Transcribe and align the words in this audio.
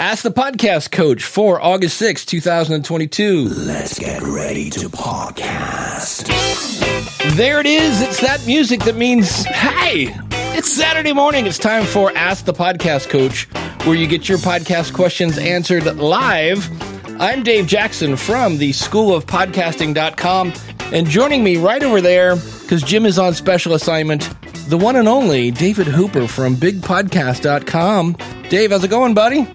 Ask 0.00 0.22
the 0.22 0.30
Podcast 0.30 0.92
Coach 0.92 1.24
for 1.24 1.60
August 1.60 1.98
sixth, 1.98 2.26
two 2.26 2.40
2022. 2.40 3.50
Let's 3.50 3.98
get 3.98 4.22
ready 4.22 4.70
to 4.70 4.88
podcast. 4.88 6.26
There 7.36 7.60
it 7.60 7.66
is. 7.66 8.00
It's 8.00 8.18
that 8.22 8.42
music 8.46 8.80
that 8.84 8.96
means, 8.96 9.44
hey, 9.44 10.16
it's 10.56 10.72
Saturday 10.72 11.12
morning. 11.12 11.44
It's 11.46 11.58
time 11.58 11.84
for 11.84 12.10
Ask 12.16 12.46
the 12.46 12.54
Podcast 12.54 13.10
Coach, 13.10 13.44
where 13.84 13.94
you 13.94 14.06
get 14.06 14.26
your 14.26 14.38
podcast 14.38 14.94
questions 14.94 15.36
answered 15.36 15.84
live. 15.96 16.66
I'm 17.20 17.42
Dave 17.42 17.66
Jackson 17.66 18.16
from 18.16 18.56
the 18.56 18.72
School 18.72 19.14
of 19.14 19.26
Podcasting.com, 19.26 20.54
and 20.94 21.06
joining 21.08 21.44
me 21.44 21.58
right 21.58 21.82
over 21.82 22.00
there, 22.00 22.36
because 22.36 22.82
Jim 22.82 23.04
is 23.04 23.18
on 23.18 23.34
special 23.34 23.74
assignment, 23.74 24.30
the 24.70 24.78
one 24.78 24.96
and 24.96 25.08
only 25.08 25.50
David 25.50 25.88
Hooper 25.88 26.26
from 26.26 26.56
BigPodcast.com. 26.56 28.16
Dave, 28.48 28.70
how's 28.70 28.82
it 28.82 28.88
going, 28.88 29.12
buddy? 29.12 29.46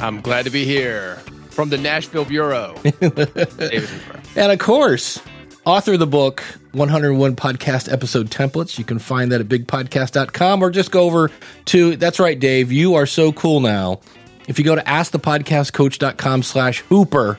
I'm 0.00 0.20
glad 0.20 0.44
to 0.44 0.50
be 0.50 0.64
here 0.64 1.16
from 1.50 1.70
the 1.70 1.78
Nashville 1.78 2.24
Bureau. 2.24 2.74
David 2.82 3.88
Hooper. 3.88 4.20
And 4.36 4.52
of 4.52 4.58
course, 4.58 5.20
author 5.64 5.94
of 5.94 5.98
the 5.98 6.06
book 6.06 6.40
101 6.72 7.34
podcast 7.36 7.90
episode 7.90 8.28
templates. 8.30 8.78
You 8.78 8.84
can 8.84 8.98
find 8.98 9.32
that 9.32 9.40
at 9.40 9.48
bigpodcast.com 9.48 10.62
or 10.62 10.70
just 10.70 10.90
go 10.90 11.02
over 11.02 11.30
to 11.66 11.96
that's 11.96 12.18
right, 12.20 12.38
Dave. 12.38 12.70
You 12.70 12.94
are 12.94 13.06
so 13.06 13.32
cool 13.32 13.60
now. 13.60 14.00
If 14.46 14.58
you 14.58 14.64
go 14.64 14.74
to 14.74 14.82
askthepodcastcoach.com 14.82 16.42
slash 16.42 16.80
hooper, 16.80 17.38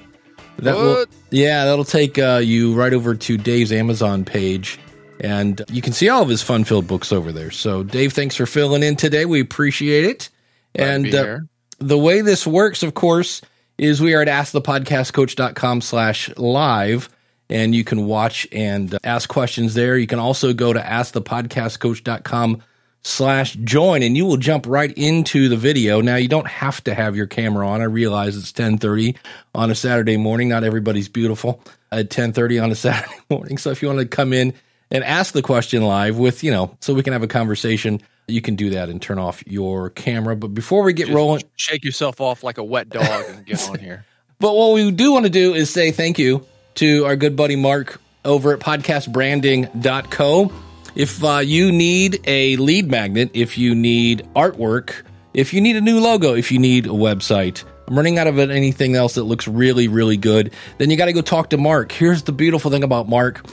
that 0.58 0.76
will 0.76 0.94
What? 0.96 1.10
yeah, 1.30 1.66
that'll 1.66 1.86
take 1.86 2.18
uh, 2.18 2.42
you 2.44 2.74
right 2.74 2.94
over 2.94 3.16
to 3.16 3.38
Dave's 3.38 3.72
Amazon 3.72 4.26
page. 4.26 4.80
And 5.20 5.62
you 5.70 5.82
can 5.82 5.94
see 5.94 6.10
all 6.10 6.22
of 6.22 6.30
his 6.30 6.42
fun 6.44 6.64
filled 6.64 6.86
books 6.88 7.12
over 7.12 7.32
there. 7.32 7.50
So, 7.50 7.82
Dave, 7.84 8.14
thanks 8.14 8.36
for 8.36 8.46
filling 8.46 8.84
in 8.84 8.96
today. 8.96 9.26
We 9.26 9.40
appreciate 9.42 10.06
it. 10.06 10.30
Glad 10.76 10.86
to 10.86 10.92
and 10.92 11.04
be 11.04 11.18
uh, 11.18 11.24
here. 11.24 11.48
The 11.80 11.98
way 11.98 12.22
this 12.22 12.46
works, 12.46 12.84
of 12.84 12.94
course, 12.94 13.42
is 13.78 14.02
we 14.02 14.16
are 14.16 14.22
at 14.22 14.28
askthepodcastcoach.com 14.28 15.82
slash 15.82 16.36
live, 16.38 17.10
and 17.50 17.76
you 17.76 17.84
can 17.84 18.06
watch 18.06 18.48
and 18.52 18.98
ask 19.04 19.30
questions 19.30 19.74
there. 19.74 19.98
You 19.98 20.08
can 20.08 20.20
also 20.20 20.54
go 20.54 20.74
to 20.74 20.80
askthepodcastcoach.com 20.80 22.64
slash 23.04 23.54
join, 23.54 24.04
and 24.04 24.18
you 24.18 24.26
will 24.26 24.38
jump 24.38 24.66
right 24.68 24.92
into 24.98 25.48
the 25.48 25.58
video. 25.58 26.02
Now, 26.02 26.16
you 26.16 26.28
don't 26.28 26.48
have 26.48 26.84
to 26.86 26.94
have 26.94 27.16
your 27.16 27.28
camera 27.28 27.68
on. 27.68 27.82
I 27.82 27.86
realize 27.86 28.36
it's 28.36 28.52
1030 28.52 29.16
on 29.56 29.72
a 29.72 29.76
Saturday 29.76 30.18
morning. 30.18 30.50
Not 30.50 30.64
everybody's 30.64 31.08
beautiful 31.08 31.62
at 31.92 32.06
1030 32.06 32.60
on 32.60 32.72
a 32.72 32.76
Saturday 32.76 33.20
morning. 33.30 33.58
So 33.58 33.72
if 33.72 33.82
you 33.82 33.88
want 33.88 34.00
to 34.00 34.08
come 34.08 34.34
in 34.34 34.54
and 34.92 35.04
ask 35.04 35.34
the 35.34 35.42
question 35.42 35.84
live 35.84 36.18
with, 36.18 36.44
you 36.44 36.52
know, 36.52 36.76
so 36.82 36.94
we 36.94 37.04
can 37.04 37.14
have 37.14 37.24
a 37.24 37.28
conversation, 37.28 38.02
you 38.28 38.42
can 38.42 38.56
do 38.56 38.72
that 38.72 38.90
and 38.90 39.02
turn 39.02 39.20
off 39.20 39.42
your 39.48 39.90
camera. 39.90 40.36
But 40.36 40.50
before 40.50 40.84
we 40.84 40.94
get 40.94 41.08
Just 41.08 41.16
rolling, 41.16 41.44
Shake 41.56 41.84
yourself 41.84 42.20
off 42.20 42.44
like 42.44 42.58
a 42.58 42.64
wet 42.64 42.90
dog 42.90 43.26
and 43.30 43.46
get 43.46 43.70
on 43.70 43.80
here. 43.80 44.06
but 44.40 44.54
what 44.54 44.74
we 44.74 44.92
do 44.92 45.14
want 45.14 45.26
to 45.26 45.30
do 45.30 45.54
is 45.54 45.70
say 45.70 45.92
thank 45.92 46.20
you 46.20 46.46
to 46.76 47.06
our 47.06 47.16
good 47.16 47.36
buddy 47.36 47.56
Mark 47.56 48.02
over 48.26 48.54
at 48.54 48.60
podcastbranding.co. 48.60 50.52
If 50.96 51.24
uh, 51.24 51.38
you 51.38 51.72
need 51.72 52.22
a 52.26 52.58
lead 52.58 52.90
magnet, 52.90 53.32
if 53.34 53.58
you 53.58 53.74
need 53.74 54.28
artwork, 54.36 55.04
if 55.34 55.54
you 55.54 55.62
need 55.62 55.76
a 55.76 55.82
new 55.82 56.00
logo, 56.00 56.34
if 56.34 56.52
you 56.52 56.60
need 56.60 56.88
a 56.88 56.90
website, 56.90 57.64
I'm 57.88 57.96
running 57.96 58.20
out 58.20 58.28
of 58.28 58.40
anything 58.40 58.96
else 58.96 59.14
that 59.14 59.24
looks 59.24 59.48
really, 59.48 59.88
really 59.88 60.18
good, 60.18 60.54
then 60.80 60.90
you 60.90 60.98
got 60.98 61.06
to 61.06 61.14
go 61.14 61.22
talk 61.22 61.52
to 61.52 61.58
Mark. 61.58 61.92
Here's 61.92 62.24
the 62.24 62.34
beautiful 62.34 62.72
thing 62.72 62.84
about 62.84 63.08
Mark, 63.08 63.46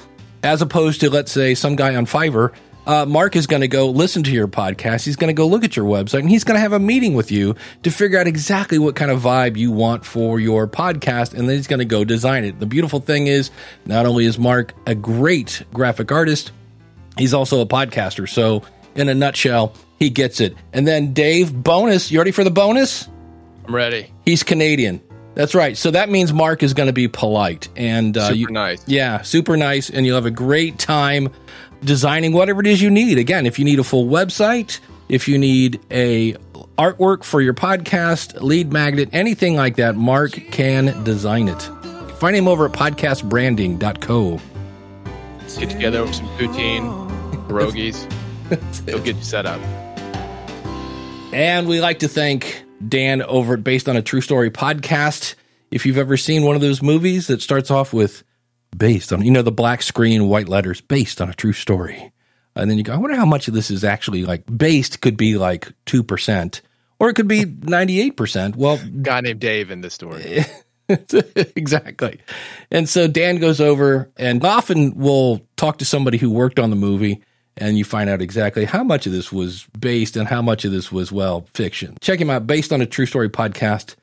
as 0.42 0.62
opposed 0.62 1.00
to, 1.00 1.10
let's 1.10 1.30
say, 1.30 1.54
some 1.54 1.76
guy 1.76 1.94
on 1.94 2.06
Fiverr. 2.06 2.52
Uh, 2.86 3.06
Mark 3.06 3.34
is 3.34 3.46
going 3.46 3.62
to 3.62 3.68
go 3.68 3.88
listen 3.88 4.22
to 4.24 4.30
your 4.30 4.46
podcast. 4.46 5.04
He's 5.04 5.16
going 5.16 5.28
to 5.28 5.34
go 5.34 5.46
look 5.46 5.64
at 5.64 5.74
your 5.76 5.86
website 5.86 6.20
and 6.20 6.28
he's 6.28 6.44
going 6.44 6.56
to 6.56 6.60
have 6.60 6.72
a 6.72 6.78
meeting 6.78 7.14
with 7.14 7.32
you 7.32 7.56
to 7.82 7.90
figure 7.90 8.18
out 8.18 8.26
exactly 8.26 8.78
what 8.78 8.94
kind 8.94 9.10
of 9.10 9.22
vibe 9.22 9.56
you 9.56 9.72
want 9.72 10.04
for 10.04 10.38
your 10.38 10.66
podcast. 10.68 11.32
And 11.32 11.48
then 11.48 11.56
he's 11.56 11.66
going 11.66 11.78
to 11.78 11.86
go 11.86 12.04
design 12.04 12.44
it. 12.44 12.60
The 12.60 12.66
beautiful 12.66 13.00
thing 13.00 13.26
is, 13.26 13.50
not 13.86 14.04
only 14.04 14.26
is 14.26 14.38
Mark 14.38 14.74
a 14.86 14.94
great 14.94 15.62
graphic 15.72 16.12
artist, 16.12 16.52
he's 17.16 17.32
also 17.32 17.60
a 17.60 17.66
podcaster. 17.66 18.28
So, 18.28 18.62
in 18.94 19.08
a 19.08 19.14
nutshell, 19.14 19.74
he 19.98 20.10
gets 20.10 20.40
it. 20.40 20.54
And 20.72 20.86
then, 20.86 21.14
Dave, 21.14 21.52
bonus. 21.54 22.12
You 22.12 22.18
ready 22.18 22.30
for 22.32 22.44
the 22.44 22.50
bonus? 22.50 23.08
I'm 23.66 23.74
ready. 23.74 24.12
He's 24.24 24.42
Canadian. 24.42 25.00
That's 25.34 25.54
right. 25.54 25.76
So 25.76 25.90
that 25.90 26.10
means 26.10 26.32
Mark 26.32 26.62
is 26.62 26.74
going 26.74 26.86
to 26.86 26.92
be 26.92 27.08
polite 27.08 27.68
and 27.76 28.16
uh, 28.16 28.28
Super 28.28 28.36
you- 28.36 28.46
nice. 28.50 28.86
Yeah, 28.86 29.22
super 29.22 29.56
nice, 29.56 29.90
and 29.90 30.06
you'll 30.06 30.14
have 30.14 30.26
a 30.26 30.30
great 30.30 30.78
time 30.78 31.30
designing 31.82 32.32
whatever 32.32 32.60
it 32.60 32.66
is 32.66 32.80
you 32.82 32.90
need. 32.90 33.18
Again, 33.18 33.46
if 33.46 33.58
you 33.58 33.64
need 33.64 33.78
a 33.78 33.84
full 33.84 34.06
website, 34.06 34.80
if 35.08 35.28
you 35.28 35.38
need 35.38 35.80
a 35.90 36.34
artwork 36.78 37.24
for 37.24 37.40
your 37.40 37.54
podcast, 37.54 38.40
lead 38.40 38.72
magnet, 38.72 39.08
anything 39.12 39.56
like 39.56 39.76
that, 39.76 39.96
Mark 39.96 40.32
can 40.50 41.04
design 41.04 41.48
it. 41.48 41.62
Find 42.18 42.34
him 42.36 42.48
over 42.48 42.66
at 42.66 42.72
podcastbranding.co. 42.72 44.40
Let's 45.38 45.58
get 45.58 45.70
together 45.70 46.02
with 46.02 46.14
some 46.14 46.28
poutine, 46.38 47.08
pierogies. 47.48 48.10
He'll 48.88 49.00
get 49.00 49.16
you 49.16 49.22
set 49.22 49.46
up. 49.46 49.60
And 51.32 51.68
we 51.68 51.80
like 51.80 51.98
to 52.00 52.08
thank 52.08 52.64
Dan 52.86 53.22
over 53.22 53.54
at 53.54 53.64
Based 53.64 53.88
on 53.88 53.96
a 53.96 54.02
True 54.02 54.20
Story 54.20 54.50
podcast. 54.50 55.34
If 55.70 55.84
you've 55.84 55.98
ever 55.98 56.16
seen 56.16 56.44
one 56.44 56.54
of 56.54 56.62
those 56.62 56.80
movies 56.80 57.26
that 57.26 57.42
starts 57.42 57.70
off 57.70 57.92
with 57.92 58.22
based 58.76 59.12
on, 59.12 59.22
you 59.22 59.30
know, 59.30 59.42
the 59.42 59.52
black 59.52 59.82
screen, 59.82 60.28
white 60.28 60.48
letters, 60.48 60.80
based 60.80 61.20
on 61.20 61.28
a 61.28 61.34
true 61.34 61.52
story. 61.52 62.12
And 62.56 62.70
then 62.70 62.78
you 62.78 62.84
go, 62.84 62.92
I 62.92 62.96
wonder 62.96 63.16
how 63.16 63.26
much 63.26 63.48
of 63.48 63.54
this 63.54 63.70
is 63.70 63.82
actually 63.84 64.24
like 64.24 64.44
based 64.56 65.00
could 65.00 65.16
be 65.16 65.36
like 65.36 65.72
2%, 65.86 66.60
or 66.98 67.08
it 67.08 67.14
could 67.14 67.28
be 67.28 67.44
98%. 67.44 68.56
Well, 68.56 68.78
Guy 69.02 69.20
named 69.22 69.40
Dave 69.40 69.70
in 69.70 69.80
this 69.80 69.94
story. 69.94 70.44
exactly. 71.56 72.20
And 72.70 72.88
so 72.88 73.08
Dan 73.08 73.38
goes 73.38 73.60
over 73.60 74.10
and 74.16 74.44
often 74.44 74.94
will 74.94 75.40
talk 75.56 75.78
to 75.78 75.84
somebody 75.84 76.18
who 76.18 76.30
worked 76.30 76.58
on 76.60 76.70
the 76.70 76.76
movie 76.76 77.22
and 77.56 77.78
you 77.78 77.84
find 77.84 78.10
out 78.10 78.20
exactly 78.20 78.64
how 78.64 78.82
much 78.82 79.06
of 79.06 79.12
this 79.12 79.32
was 79.32 79.66
based 79.78 80.16
and 80.16 80.26
how 80.28 80.42
much 80.42 80.64
of 80.64 80.72
this 80.72 80.90
was, 80.90 81.12
well, 81.12 81.46
fiction. 81.54 81.96
Check 82.00 82.20
him 82.20 82.30
out 82.30 82.46
based 82.46 82.72
on 82.72 82.80
a 82.80 82.86
true 82.86 83.06
story 83.06 83.28
podcast.com. 83.28 84.02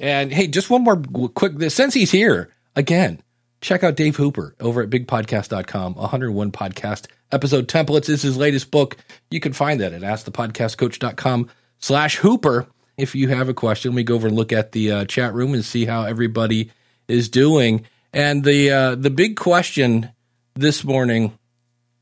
And 0.00 0.32
hey, 0.32 0.46
just 0.46 0.70
one 0.70 0.82
more 0.82 0.96
quick, 1.34 1.70
since 1.70 1.92
he's 1.94 2.10
here 2.10 2.50
again, 2.78 3.20
check 3.60 3.82
out 3.82 3.96
Dave 3.96 4.16
Hooper 4.16 4.54
over 4.60 4.80
at 4.80 4.88
bigpodcast.com, 4.88 5.94
101 5.96 6.52
podcast 6.52 7.06
episode 7.32 7.68
templates 7.68 8.08
is 8.08 8.22
his 8.22 8.36
latest 8.36 8.70
book. 8.70 8.96
You 9.30 9.40
can 9.40 9.52
find 9.52 9.80
that 9.80 9.92
at 9.92 10.02
askthepodcastcoach.com 10.02 11.50
slash 11.78 12.16
Hooper. 12.16 12.66
If 12.96 13.14
you 13.14 13.28
have 13.28 13.48
a 13.48 13.54
question, 13.54 13.94
we 13.94 14.04
go 14.04 14.14
over 14.14 14.28
and 14.28 14.36
look 14.36 14.52
at 14.52 14.72
the 14.72 14.92
uh, 14.92 15.04
chat 15.04 15.34
room 15.34 15.54
and 15.54 15.64
see 15.64 15.84
how 15.84 16.04
everybody 16.04 16.70
is 17.06 17.28
doing. 17.28 17.84
And 18.12 18.42
the 18.44 18.70
uh, 18.70 18.94
the 18.94 19.10
big 19.10 19.36
question 19.36 20.10
this 20.54 20.82
morning, 20.82 21.38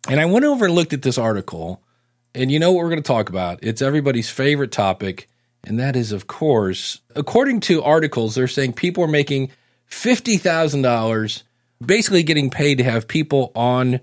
and 0.08 0.20
I 0.20 0.24
went 0.26 0.44
over 0.44 0.66
and 0.66 0.74
looked 0.74 0.92
at 0.92 1.02
this 1.02 1.18
article, 1.18 1.82
and 2.34 2.50
you 2.50 2.58
know 2.58 2.72
what 2.72 2.84
we're 2.84 2.90
going 2.90 3.02
to 3.02 3.06
talk 3.06 3.28
about? 3.28 3.58
It's 3.62 3.82
everybody's 3.82 4.30
favorite 4.30 4.70
topic, 4.70 5.28
and 5.64 5.80
that 5.80 5.96
is, 5.96 6.12
of 6.12 6.28
course, 6.28 7.00
according 7.14 7.60
to 7.60 7.82
articles, 7.82 8.36
they're 8.36 8.46
saying 8.46 8.74
people 8.74 9.02
are 9.02 9.08
making 9.08 9.50
fifty 9.86 10.36
thousand 10.36 10.82
dollars, 10.82 11.44
basically 11.84 12.22
getting 12.22 12.50
paid 12.50 12.78
to 12.78 12.84
have 12.84 13.08
people 13.08 13.52
on 13.54 14.00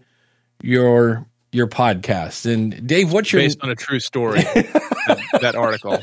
your 0.62 1.26
your 1.52 1.68
podcast. 1.68 2.52
And 2.52 2.86
Dave, 2.88 3.12
what's 3.14 3.32
your 3.32 3.42
Based 3.42 3.60
on 3.62 3.70
a 3.70 3.76
true 3.76 4.00
story, 4.00 4.42
that, 4.42 5.40
that 5.42 5.56
article. 5.56 6.00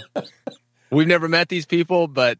We've 0.91 1.09
never 1.09 1.29
met 1.29 1.49
these 1.49 1.67
people, 1.67 2.07
but 2.09 2.39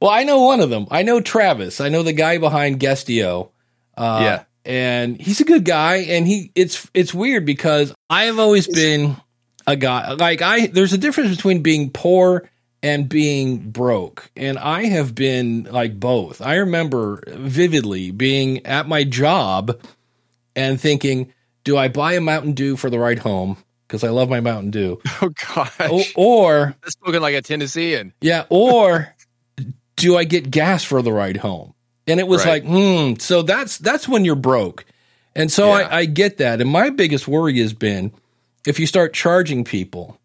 Well, 0.00 0.10
I 0.10 0.24
know 0.24 0.42
one 0.42 0.60
of 0.60 0.70
them. 0.70 0.86
I 0.90 1.02
know 1.02 1.20
Travis. 1.20 1.80
I 1.80 1.88
know 1.88 2.02
the 2.02 2.12
guy 2.12 2.38
behind 2.38 2.80
Guestio. 2.80 3.50
Uh, 3.96 4.20
Yeah. 4.22 4.42
and 4.64 5.20
he's 5.20 5.40
a 5.40 5.44
good 5.44 5.64
guy. 5.64 5.96
And 5.96 6.26
he 6.26 6.50
it's 6.54 6.88
it's 6.94 7.12
weird 7.14 7.44
because 7.46 7.92
I 8.10 8.24
have 8.24 8.38
always 8.38 8.66
been 8.68 9.16
a 9.66 9.76
guy 9.76 10.12
like 10.12 10.42
I. 10.42 10.66
There's 10.66 10.92
a 10.92 10.98
difference 10.98 11.34
between 11.34 11.62
being 11.62 11.90
poor 11.90 12.48
and 12.84 13.08
being 13.08 13.70
broke, 13.70 14.30
and 14.36 14.58
I 14.58 14.84
have 14.84 15.14
been 15.14 15.64
like 15.64 15.98
both. 15.98 16.42
I 16.42 16.56
remember 16.56 17.22
vividly 17.28 18.10
being 18.10 18.64
at 18.66 18.86
my 18.86 19.04
job 19.04 19.80
and 20.54 20.78
thinking, 20.80 21.32
"Do 21.64 21.76
I 21.78 21.88
buy 21.88 22.12
a 22.12 22.20
Mountain 22.20 22.52
Dew 22.52 22.76
for 22.76 22.90
the 22.90 22.98
ride 22.98 23.18
home?" 23.20 23.56
Because 23.88 24.04
I 24.04 24.10
love 24.10 24.28
my 24.28 24.40
Mountain 24.40 24.70
Dew, 24.70 25.00
oh 25.22 25.30
gosh, 25.54 25.72
O- 25.80 26.02
or 26.14 26.74
that's 26.82 26.96
looking 27.06 27.22
like 27.22 27.34
a 27.34 27.42
Tennessean. 27.42 28.12
yeah, 28.20 28.44
or 28.50 29.14
do 29.96 30.16
I 30.16 30.24
get 30.24 30.50
gas 30.50 30.84
for 30.84 31.00
the 31.02 31.12
ride 31.12 31.36
home? 31.38 31.72
And 32.06 32.20
it 32.20 32.26
was 32.28 32.44
Right. 32.44 32.62
like, 32.62 32.70
hmm. 32.70 33.14
So 33.18 33.42
that's 33.42 33.78
that's 33.78 34.06
when 34.08 34.24
you're 34.26 34.34
broke, 34.36 34.84
and 35.34 35.50
so 35.50 35.68
Yeah. 35.68 35.88
I, 35.88 35.98
I 36.00 36.04
get 36.04 36.36
that. 36.38 36.60
And 36.60 36.68
my 36.70 36.90
biggest 36.90 37.26
worry 37.28 37.58
has 37.60 37.72
been 37.72 38.12
if 38.66 38.78
you 38.78 38.86
start 38.86 39.14
charging 39.14 39.64
people 39.64 40.18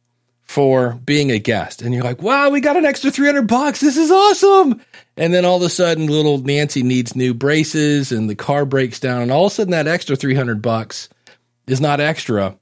for 0.50 1.00
being 1.06 1.30
a 1.30 1.38
guest, 1.38 1.84
and 1.84 1.94
you're 1.94 2.04
like, 2.04 2.24
wow, 2.24 2.50
we 2.50 2.60
got 2.60 2.76
an 2.76 2.84
extra 2.84 3.12
three 3.12 3.28
hundred 3.28 3.46
bucks. 3.46 3.82
This 3.82 3.98
is 3.98 4.10
awesome. 4.10 4.82
And 5.16 5.32
then 5.32 5.46
all 5.46 5.58
of 5.58 5.62
a 5.62 5.70
sudden, 5.70 6.08
little 6.08 6.40
Nancy 6.40 6.82
needs 6.82 7.16
new 7.16 7.36
braces, 7.36 8.12
and 8.12 8.28
the 8.28 8.34
car 8.34 8.66
breaks 8.66 9.00
down, 9.00 9.22
and 9.22 9.32
all 9.32 9.46
of 9.46 9.52
a 9.52 9.56
sudden, 9.56 9.72
that 9.74 9.86
extra 9.86 10.16
three 10.16 10.34
hundred 10.34 10.64
bucks 10.64 11.08
is 11.68 11.80
not 11.80 12.00
extra, 12.00 12.58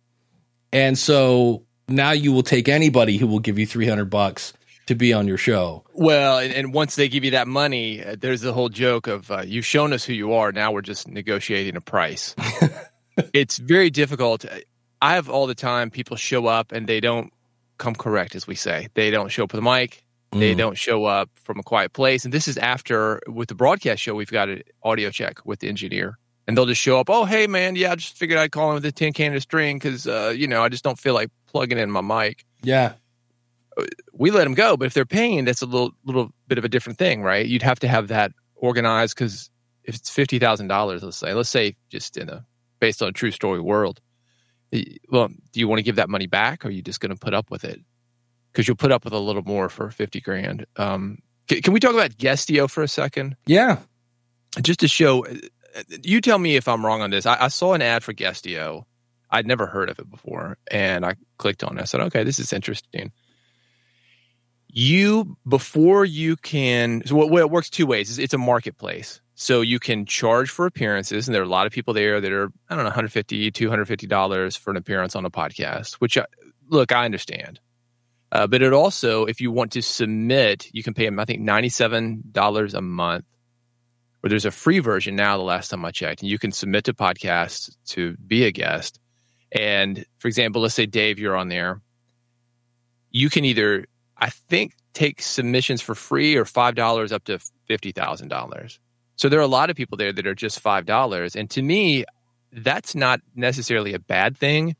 and 0.73 0.97
so 0.97 1.63
now 1.87 2.11
you 2.11 2.33
will 2.33 2.43
take 2.43 2.67
anybody 2.67 3.15
who 3.15 3.25
will 3.25 3.39
give 3.39 3.57
you 3.57 3.65
three 3.65 3.87
hundred 3.87 4.09
bucks 4.09 4.51
to 4.87 4.95
be 4.95 5.13
on 5.13 5.25
your 5.25 5.37
show. 5.37 5.85
Well, 5.93 6.39
and, 6.39 6.53
and 6.53 6.73
once 6.73 6.97
they 6.97 7.07
give 7.07 7.23
you 7.23 7.31
that 7.31 7.47
money, 7.47 8.03
uh, 8.03 8.17
there's 8.19 8.41
the 8.41 8.51
whole 8.51 8.67
joke 8.67 9.07
of 9.07 9.31
uh, 9.31 9.43
you've 9.45 9.65
shown 9.65 9.93
us 9.93 10.03
who 10.03 10.11
you 10.11 10.33
are. 10.33 10.51
Now 10.51 10.73
we're 10.73 10.81
just 10.81 11.07
negotiating 11.07 11.77
a 11.77 11.81
price. 11.81 12.35
it's 13.33 13.59
very 13.59 13.89
difficult. 13.89 14.45
I 15.01 15.13
have 15.15 15.29
all 15.29 15.47
the 15.47 15.55
time 15.55 15.89
people 15.89 16.17
show 16.17 16.47
up 16.47 16.73
and 16.73 16.85
they 16.85 16.99
don't 16.99 17.31
come 17.77 17.95
correct, 17.95 18.35
as 18.35 18.47
we 18.47 18.55
say. 18.55 18.87
They 18.93 19.11
don't 19.11 19.29
show 19.29 19.43
up 19.43 19.53
with 19.53 19.59
a 19.59 19.61
mic. 19.63 20.03
They 20.33 20.53
Mm. 20.53 20.57
don't 20.57 20.77
show 20.77 21.05
up 21.05 21.29
from 21.35 21.57
a 21.59 21.63
quiet 21.63 21.93
place. 21.93 22.25
And 22.25 22.33
this 22.33 22.47
is 22.47 22.57
after, 22.57 23.21
with 23.27 23.47
the 23.47 23.55
broadcast 23.55 24.01
show, 24.01 24.13
we've 24.15 24.29
got 24.31 24.49
an 24.49 24.61
audio 24.83 25.09
check 25.09 25.45
with 25.45 25.59
the 25.59 25.69
engineer. 25.69 26.17
And 26.47 26.57
they'll 26.57 26.65
just 26.65 26.81
show 26.81 26.99
up, 26.99 27.09
oh, 27.09 27.25
hey, 27.25 27.45
man, 27.47 27.75
yeah, 27.75 27.91
I 27.91 27.95
just 27.95 28.17
figured 28.17 28.37
I'd 28.39 28.51
call 28.51 28.69
in 28.69 28.75
with 28.75 28.85
a 28.85 28.91
tin 28.91 29.13
can 29.13 29.33
of 29.35 29.41
string 29.41 29.77
because, 29.79 30.07
uh, 30.07 30.33
you 30.35 30.47
know, 30.47 30.63
I 30.63 30.69
just 30.69 30.83
don't 30.83 30.99
feel 30.99 31.13
like 31.13 31.29
plugging 31.45 31.77
in 31.77 31.89
my 31.91 32.01
mic. 32.01 32.45
Yeah. 32.61 32.93
We 34.13 34.31
let 34.31 34.45
them 34.45 34.53
go. 34.53 34.75
But 34.75 34.85
if 34.85 34.93
they're 34.93 35.05
paying, 35.05 35.45
that's 35.45 35.61
a 35.61 35.65
little, 35.65 35.91
little 36.03 36.31
bit 36.47 36.57
of 36.57 36.65
a 36.65 36.69
different 36.69 36.97
thing, 36.97 37.21
right? 37.21 37.45
You'd 37.45 37.61
have 37.63 37.79
to 37.79 37.87
have 37.87 38.07
that 38.07 38.31
organized 38.55 39.15
because 39.15 39.49
if 39.83 39.95
it's 39.95 40.09
$50,000, 40.09 41.03
let's 41.03 41.17
say, 41.17 41.33
let's 41.33 41.49
say 41.49 41.75
just 41.89 42.17
in 42.17 42.29
a, 42.29 42.45
based 42.79 43.01
on 43.01 43.09
a 43.09 43.11
true 43.13 43.31
story 43.31 43.61
world, 43.61 44.01
well, 45.09 45.27
do 45.27 45.59
you 45.59 45.67
want 45.67 45.79
to 45.79 45.83
give 45.83 45.95
that 45.97 46.09
money 46.09 46.27
back 46.27 46.63
or 46.65 46.67
are 46.69 46.71
you 46.71 46.81
just 46.81 46.99
going 46.99 47.13
to 47.13 47.19
put 47.19 47.33
up 47.33 47.49
with 47.51 47.63
it? 47.63 47.79
Because 48.51 48.67
you'll 48.67 48.77
put 48.77 48.91
up 48.91 49.03
with 49.03 49.13
a 49.13 49.19
little 49.19 49.43
more 49.43 49.69
for 49.69 49.89
50 49.89 50.19
grand. 50.21 50.65
Um, 50.77 51.19
can, 51.47 51.61
can 51.61 51.73
we 51.73 51.79
talk 51.79 51.93
about 51.93 52.17
Guestio 52.17 52.69
for 52.69 52.83
a 52.83 52.87
second? 52.87 53.35
Yeah. 53.45 53.77
just 54.61 54.79
to 54.81 54.87
show 54.87 55.25
you 56.01 56.19
tell 56.21 56.39
me 56.39 56.55
if 56.55 56.67
i'm 56.67 56.83
wrong 56.83 57.01
on 57.01 57.11
this 57.11 57.25
I, 57.27 57.43
I 57.45 57.47
saw 57.49 57.73
an 57.73 57.83
ad 57.83 58.03
for 58.03 58.11
guestio 58.13 58.85
i'd 59.29 59.45
never 59.45 59.67
heard 59.67 59.89
of 59.91 59.99
it 59.99 60.09
before 60.09 60.57
and 60.71 61.05
i 61.05 61.13
clicked 61.37 61.63
on 61.63 61.77
it 61.77 61.81
i 61.81 61.83
said 61.85 62.01
okay 62.01 62.23
this 62.23 62.39
is 62.39 62.51
interesting 62.51 63.11
you 64.69 65.37
before 65.47 66.05
you 66.05 66.35
can 66.37 67.03
so 67.05 67.15
what, 67.15 67.29
what 67.29 67.41
it 67.41 67.51
works 67.51 67.69
two 67.69 67.85
ways 67.85 68.09
is 68.09 68.17
it's 68.17 68.33
a 68.33 68.37
marketplace 68.39 69.21
so 69.39 69.61
you 69.61 69.77
can 69.77 70.03
charge 70.03 70.49
for 70.49 70.65
appearances 70.65 71.27
and 71.27 71.35
there 71.35 71.43
are 71.43 71.45
a 71.45 71.49
lot 71.49 71.67
of 71.67 71.71
people 71.71 71.93
there 71.93 72.19
that 72.19 72.31
are 72.31 72.51
i 72.69 72.75
don't 72.75 72.79
know 72.79 72.85
150 72.85 73.51
250 73.51 74.07
dollars 74.07 74.57
for 74.57 74.71
an 74.71 74.77
appearance 74.77 75.15
on 75.15 75.25
a 75.25 75.29
podcast 75.29 75.93
which 75.95 76.17
I, 76.17 76.25
look 76.69 76.91
i 76.91 77.05
understand. 77.05 77.59
Uh, 78.29 78.45
but 78.45 78.61
it 78.61 78.73
also 78.73 79.25
if 79.25 79.39
you 79.39 79.51
want 79.51 79.71
to 79.73 79.81
submit 79.81 80.67
you 80.73 80.81
can 80.81 80.95
pay 80.95 81.05
them 81.05 81.19
i 81.19 81.23
think 81.23 81.41
$97 81.41 82.73
a 82.73 82.81
month. 82.81 83.25
Or 84.23 84.29
there's 84.29 84.45
a 84.45 84.51
free 84.51 84.79
version 84.79 85.15
now 85.15 85.37
the 85.37 85.43
last 85.43 85.69
time 85.69 85.85
i 85.85 85.91
checked 85.91 86.23
and 86.23 86.31
you 86.31 86.39
can 86.39 86.51
submit 86.51 86.85
to 86.85 86.93
podcasts 86.95 87.69
to 87.89 88.17
be 88.17 88.43
a 88.43 88.51
guest. 88.51 88.99
And 89.51 90.03
for 90.17 90.27
example 90.27 90.63
let's 90.63 90.73
say 90.73 90.87
dave 90.87 91.19
you're 91.19 91.37
on 91.37 91.49
there. 91.49 91.79
You 93.11 93.29
can 93.29 93.45
either 93.45 93.85
i 94.17 94.31
think 94.31 94.73
take 94.93 95.21
submissions 95.21 95.79
for 95.79 95.93
free 95.93 96.35
or 96.35 96.43
$5 96.43 97.11
up 97.11 97.23
to 97.25 97.37
$50000 97.69 98.79
so 99.17 99.27
there 99.29 99.39
are 99.39 99.43
a 99.43 99.47
lot 99.47 99.69
of 99.69 99.75
people 99.75 99.97
there 99.97 100.13
that 100.13 100.25
are 100.25 100.33
just 100.35 100.63
$5 100.63 101.35
and 101.35 101.49
to 101.51 101.61
me 101.61 102.05
that's 102.53 102.95
not 102.95 103.19
necessarily 103.35 103.93
a 103.93 103.99
bad 103.99 104.37
thing 104.37 104.75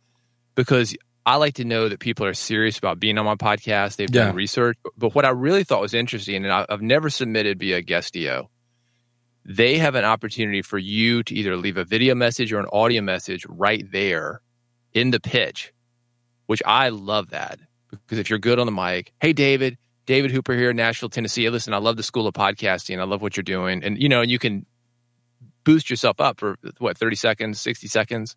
because 0.56 0.96
i 1.26 1.36
like 1.36 1.56
to 1.56 1.66
know 1.66 1.90
that 1.90 2.00
people 2.00 2.26
are 2.26 2.34
serious 2.34 2.78
about 2.78 2.98
being 3.00 3.18
on 3.18 3.26
my 3.26 3.36
podcast. 3.36 3.98
They've 3.98 4.10
Yeah. 4.10 4.28
done 4.28 4.36
research 4.36 4.78
but 4.98 5.14
what 5.14 5.26
i 5.26 5.30
really 5.30 5.64
thought 5.66 5.82
was 5.82 5.94
interesting 5.94 6.46
and 6.46 6.52
i've 6.54 6.82
never 6.82 7.10
submitted 7.10 7.60
via 7.60 7.82
guestio 7.84 8.48
they 9.50 9.78
have 9.78 9.96
an 9.96 10.04
opportunity 10.06 10.62
for 10.62 10.78
you 10.78 11.24
to 11.24 11.34
either 11.36 11.56
leave 11.58 11.78
a 11.78 11.86
video 11.86 12.16
message 12.16 12.52
or 12.54 12.60
an 12.60 12.68
audio 12.74 13.02
message 13.02 13.46
right 13.48 13.90
there 13.94 14.42
in 14.94 15.12
the 15.12 15.22
pitch, 15.22 15.72
which 16.48 16.62
I 16.66 16.90
love 16.90 17.30
that 17.30 17.58
because 17.92 18.18
if 18.20 18.30
you're 18.30 18.40
good 18.40 18.60
on 18.60 18.66
the 18.66 18.74
mic, 18.74 19.14
hey 19.22 19.32
David, 19.32 19.78
David 20.08 20.32
Hooper 20.32 20.56
here 20.56 20.72
in 20.72 20.78
Nashville, 20.78 21.10
Tennessee. 21.10 21.48
Listen, 21.52 21.74
I 21.76 21.78
love 21.78 21.98
the 21.98 22.02
School 22.04 22.26
of 22.26 22.34
Podcasting. 22.34 23.00
I 23.00 23.04
love 23.04 23.22
what 23.22 23.38
you're 23.38 23.44
doing, 23.44 23.84
and 23.84 24.02
you 24.02 24.10
know, 24.10 24.22
you 24.22 24.40
can 24.40 24.66
boost 25.64 25.90
yourself 25.90 26.20
up 26.20 26.40
for 26.40 26.58
what 26.80 26.98
30 26.98 27.16
seconds, 27.18 27.60
60 27.62 27.88
seconds, 27.88 28.36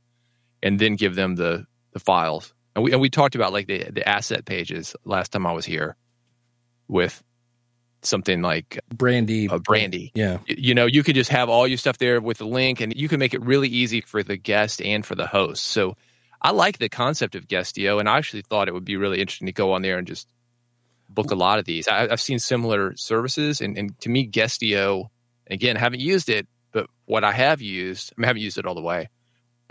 and 0.62 0.78
then 0.78 0.96
give 0.96 1.14
them 1.14 1.36
the 1.36 1.64
the 1.92 2.00
files. 2.00 2.52
And 2.76 2.84
we 2.84 2.92
and 2.92 3.00
we 3.00 3.08
talked 3.08 3.34
about 3.34 3.52
like 3.52 3.66
the 3.66 3.84
the 3.90 4.06
asset 4.06 4.44
pages 4.44 4.94
last 5.04 5.32
time 5.32 5.46
I 5.46 5.52
was 5.52 5.64
here 5.64 5.96
with 6.88 7.22
something 8.02 8.40
like 8.42 8.78
Brandy. 8.94 9.48
uh, 9.48 9.58
Brandy 9.58 10.10
Yeah. 10.14 10.38
you 10.48 10.74
know 10.74 10.86
you 10.86 11.02
could 11.02 11.14
just 11.14 11.30
have 11.30 11.48
all 11.50 11.68
your 11.68 11.76
stuff 11.76 11.98
there 11.98 12.18
with 12.20 12.38
the 12.38 12.46
link 12.46 12.80
and 12.80 12.96
you 12.96 13.08
can 13.08 13.18
make 13.18 13.34
it 13.34 13.42
really 13.42 13.68
easy 13.68 14.00
for 14.00 14.22
the 14.22 14.38
guest 14.38 14.80
and 14.80 15.04
for 15.04 15.14
the 15.14 15.26
host 15.26 15.64
so 15.64 15.96
i 16.40 16.50
like 16.50 16.78
the 16.78 16.88
concept 16.88 17.34
of 17.34 17.46
guestio 17.46 18.00
and 18.00 18.08
i 18.08 18.16
actually 18.16 18.40
thought 18.40 18.68
it 18.68 18.72
would 18.74 18.86
be 18.86 18.96
really 18.96 19.20
interesting 19.20 19.44
to 19.44 19.52
go 19.52 19.74
on 19.74 19.82
there 19.82 19.98
and 19.98 20.06
just 20.06 20.26
book 21.14 21.30
a 21.30 21.34
lot 21.34 21.58
of 21.58 21.64
these 21.64 21.88
I, 21.88 22.08
i've 22.08 22.20
seen 22.20 22.38
similar 22.38 22.96
services 22.96 23.60
and, 23.60 23.76
and 23.76 23.98
to 24.00 24.08
me 24.08 24.24
guestio 24.26 25.10
again 25.48 25.76
haven't 25.76 26.00
used 26.00 26.28
it 26.28 26.46
but 26.72 26.86
what 27.06 27.24
i 27.24 27.32
have 27.32 27.60
used 27.60 28.12
i, 28.16 28.20
mean, 28.20 28.24
I 28.24 28.28
haven't 28.28 28.42
used 28.42 28.58
it 28.58 28.66
all 28.66 28.74
the 28.74 28.82
way 28.82 29.08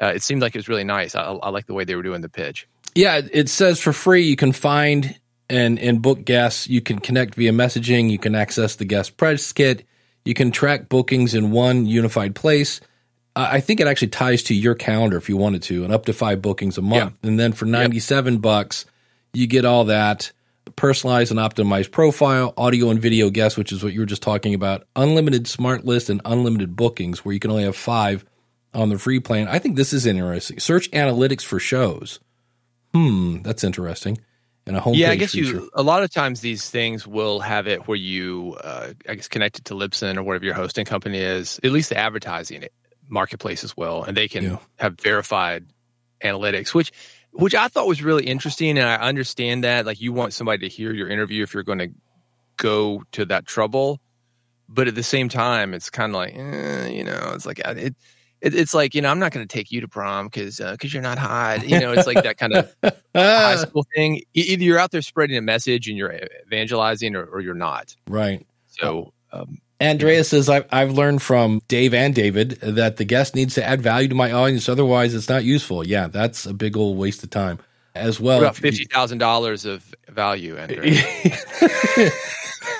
uh, 0.02 0.08
it 0.16 0.24
seemed 0.24 0.42
like 0.42 0.56
it 0.56 0.60
was 0.60 0.70
really 0.70 0.84
nice 0.84 1.16
I, 1.16 1.24
I 1.24 1.50
like 1.50 1.66
the 1.66 1.74
way 1.74 1.84
they 1.86 1.96
were 1.96 2.04
doing 2.04 2.22
the 2.22 2.30
pitch 2.30 2.68
Yeah, 2.96 3.22
it- 3.32 3.50
says 3.50 3.80
for 3.80 3.94
free 3.94 4.24
you 4.24 4.36
can 4.36 4.52
find 4.52 5.16
and 5.50 5.80
and 5.80 6.00
book 6.02 6.26
guests. 6.26 6.68
You 6.70 6.80
can 6.80 7.00
connect 7.00 7.34
via 7.36 7.52
messaging. 7.52 8.12
You 8.12 8.20
can 8.20 8.36
access 8.36 8.76
the 8.76 8.86
guest 8.86 9.18
press 9.18 9.52
kit. 9.52 9.84
You 10.24 10.36
can 10.36 10.52
track 10.52 10.90
bookings 10.90 11.34
in 11.34 11.50
one 11.50 11.88
unified 11.88 12.36
place. 12.36 12.82
Uh, 13.36 13.50
I 13.54 13.60
think 13.60 13.80
it 13.80 13.88
actually 13.88 14.10
ties 14.10 14.44
to 14.44 14.54
your 14.54 14.76
calendar 14.76 15.18
if 15.18 15.28
you 15.28 15.38
wanted 15.38 15.64
to, 15.64 15.84
and 15.84 15.92
up 15.92 16.06
to 16.06 16.14
five 16.14 16.42
bookings 16.42 16.78
a 16.78 16.82
month. 16.84 17.14
And 17.24 17.40
then 17.40 17.54
for 17.54 17.66
ninety 17.66 18.00
seven 18.00 18.38
bucks, 18.38 18.86
you 19.34 19.48
get 19.48 19.66
all 19.66 19.86
that 19.86 20.32
personalized 20.80 21.30
and 21.32 21.40
optimized 21.40 21.92
profile, 21.92 22.54
audio 22.58 22.90
and 22.90 23.00
video 23.00 23.30
guests, 23.30 23.58
which 23.58 23.72
is 23.72 23.84
what 23.84 23.94
you 23.94 24.00
were 24.00 24.06
just 24.06 24.24
talking 24.24 24.54
about, 24.54 24.88
unlimited 24.96 25.46
smart 25.48 25.86
list, 25.86 26.10
and 26.10 26.22
unlimited 26.26 26.76
bookings, 26.76 27.24
where 27.26 27.34
you 27.34 27.40
can 27.40 27.52
only 27.52 27.64
have 27.64 27.76
five 27.76 28.26
on 28.74 28.90
the 28.90 28.98
free 28.98 29.20
plan. 29.20 29.48
I 29.48 29.60
think 29.60 29.76
this 29.76 29.94
is 29.94 30.06
interesting. 30.06 30.60
Search 30.60 30.90
analytics 30.92 31.42
for 31.44 31.60
shows. 31.60 32.20
Hmm, 32.94 33.42
that's 33.42 33.64
interesting. 33.64 34.20
And 34.66 34.78
a 34.78 34.82
homepage 34.82 34.98
yeah, 34.98 35.10
I 35.12 35.16
guess 35.16 35.32
feature. 35.32 35.56
you. 35.58 35.70
A 35.74 35.84
lot 35.84 36.04
of 36.04 36.12
times 36.14 36.42
these 36.42 36.70
things 36.70 37.06
will 37.08 37.40
have 37.40 37.68
it 37.68 37.88
where 37.88 37.98
you, 37.98 38.56
uh, 38.64 38.94
I 39.08 39.16
guess, 39.16 39.28
connected 39.28 39.66
to 39.66 39.74
Libsyn 39.74 40.16
or 40.18 40.24
whatever 40.24 40.46
your 40.46 40.54
hosting 40.54 40.86
company 40.86 41.18
is. 41.20 41.60
At 41.64 41.72
least 41.72 41.90
the 41.90 41.98
advertising 41.98 42.66
marketplace 43.08 43.64
as 43.64 43.76
well, 43.76 44.04
and 44.04 44.16
they 44.16 44.28
can 44.28 44.44
Yeah. 44.44 44.58
have 44.78 45.00
verified 45.00 45.66
analytics, 46.24 46.74
which 46.74 46.92
which 47.32 47.56
I 47.56 47.68
thought 47.68 47.88
was 47.88 48.04
really 48.04 48.26
interesting. 48.26 48.78
And 48.78 48.88
I 48.88 48.96
understand 48.96 49.64
that, 49.64 49.86
like, 49.86 50.02
you 50.02 50.14
want 50.14 50.34
somebody 50.34 50.68
to 50.68 50.74
hear 50.74 50.94
your 50.94 51.08
interview 51.08 51.44
if 51.44 51.54
you're 51.54 51.64
going 51.64 51.80
to 51.80 51.90
go 52.58 53.04
to 53.14 53.26
that 53.26 53.46
trouble, 53.46 54.00
but 54.68 54.88
at 54.88 54.96
the 54.96 55.04
same 55.04 55.30
time, 55.30 55.74
it's 55.74 55.90
kind 55.90 56.12
of 56.12 56.16
like, 56.16 56.36
eh, 56.36 56.88
you 56.88 57.04
know, 57.04 57.32
it's 57.34 57.46
like 57.46 57.66
uh, 57.66 57.76
it. 57.78 57.96
It, 58.42 58.56
it's 58.56 58.74
like 58.74 58.96
you 58.96 59.02
know, 59.02 59.10
I'm 59.10 59.20
not 59.20 59.34
going 59.34 59.46
to 59.46 59.54
take 59.54 59.70
you 59.70 59.82
to 59.82 59.90
prom 59.90 60.28
because 60.28 60.62
because 60.62 60.94
you're 60.94 61.04
not 61.04 61.18
hot. 61.18 61.68
You 61.68 61.78
know, 61.78 61.92
it's 61.92 62.08
like 62.08 62.24
that 62.24 62.38
kind 62.38 62.54
of 62.54 62.74
high 63.14 63.56
school 63.58 63.86
thing. 63.94 64.22
Either 64.34 64.64
you're 64.64 64.80
out 64.80 64.92
there 64.92 65.02
spreading 65.02 65.36
a 65.36 65.42
message 65.42 65.90
and 65.90 65.98
you're 65.98 66.18
evangelizing, 66.48 67.18
or, 67.18 67.26
or 67.26 67.42
you're 67.42 67.54
not. 67.54 67.98
right. 68.08 68.48
So, 68.68 69.12
um, 69.34 69.58
Andrea 69.80 70.24
says, 70.26 70.50
I've, 70.50 70.66
I've 70.72 70.92
learned 70.92 71.22
from 71.22 71.62
Dave 71.68 71.94
and 71.94 72.14
David 72.14 72.52
that 72.62 72.98
the 72.98 73.06
guest 73.06 73.34
needs 73.34 73.56
to 73.56 73.64
add 73.64 73.82
value 73.82 74.10
to 74.10 74.16
my 74.16 74.32
audience. 74.32 74.68
Otherwise, 74.68 75.14
it's 75.16 75.30
not 75.30 75.46
useful. 75.46 75.88
Yeah, 75.88 76.08
that's 76.08 76.46
a 76.46 76.54
big 76.54 76.76
old 76.76 76.98
waste 76.98 77.24
of 77.24 77.30
time 77.30 77.60
as 77.96 78.20
well. 78.20 78.40
about 78.40 78.58
fifty 78.58 78.86
thousand 78.86 79.20
dollars 79.20 79.66
of 79.66 79.96
value, 80.10 80.58
Andrew. 80.58 80.82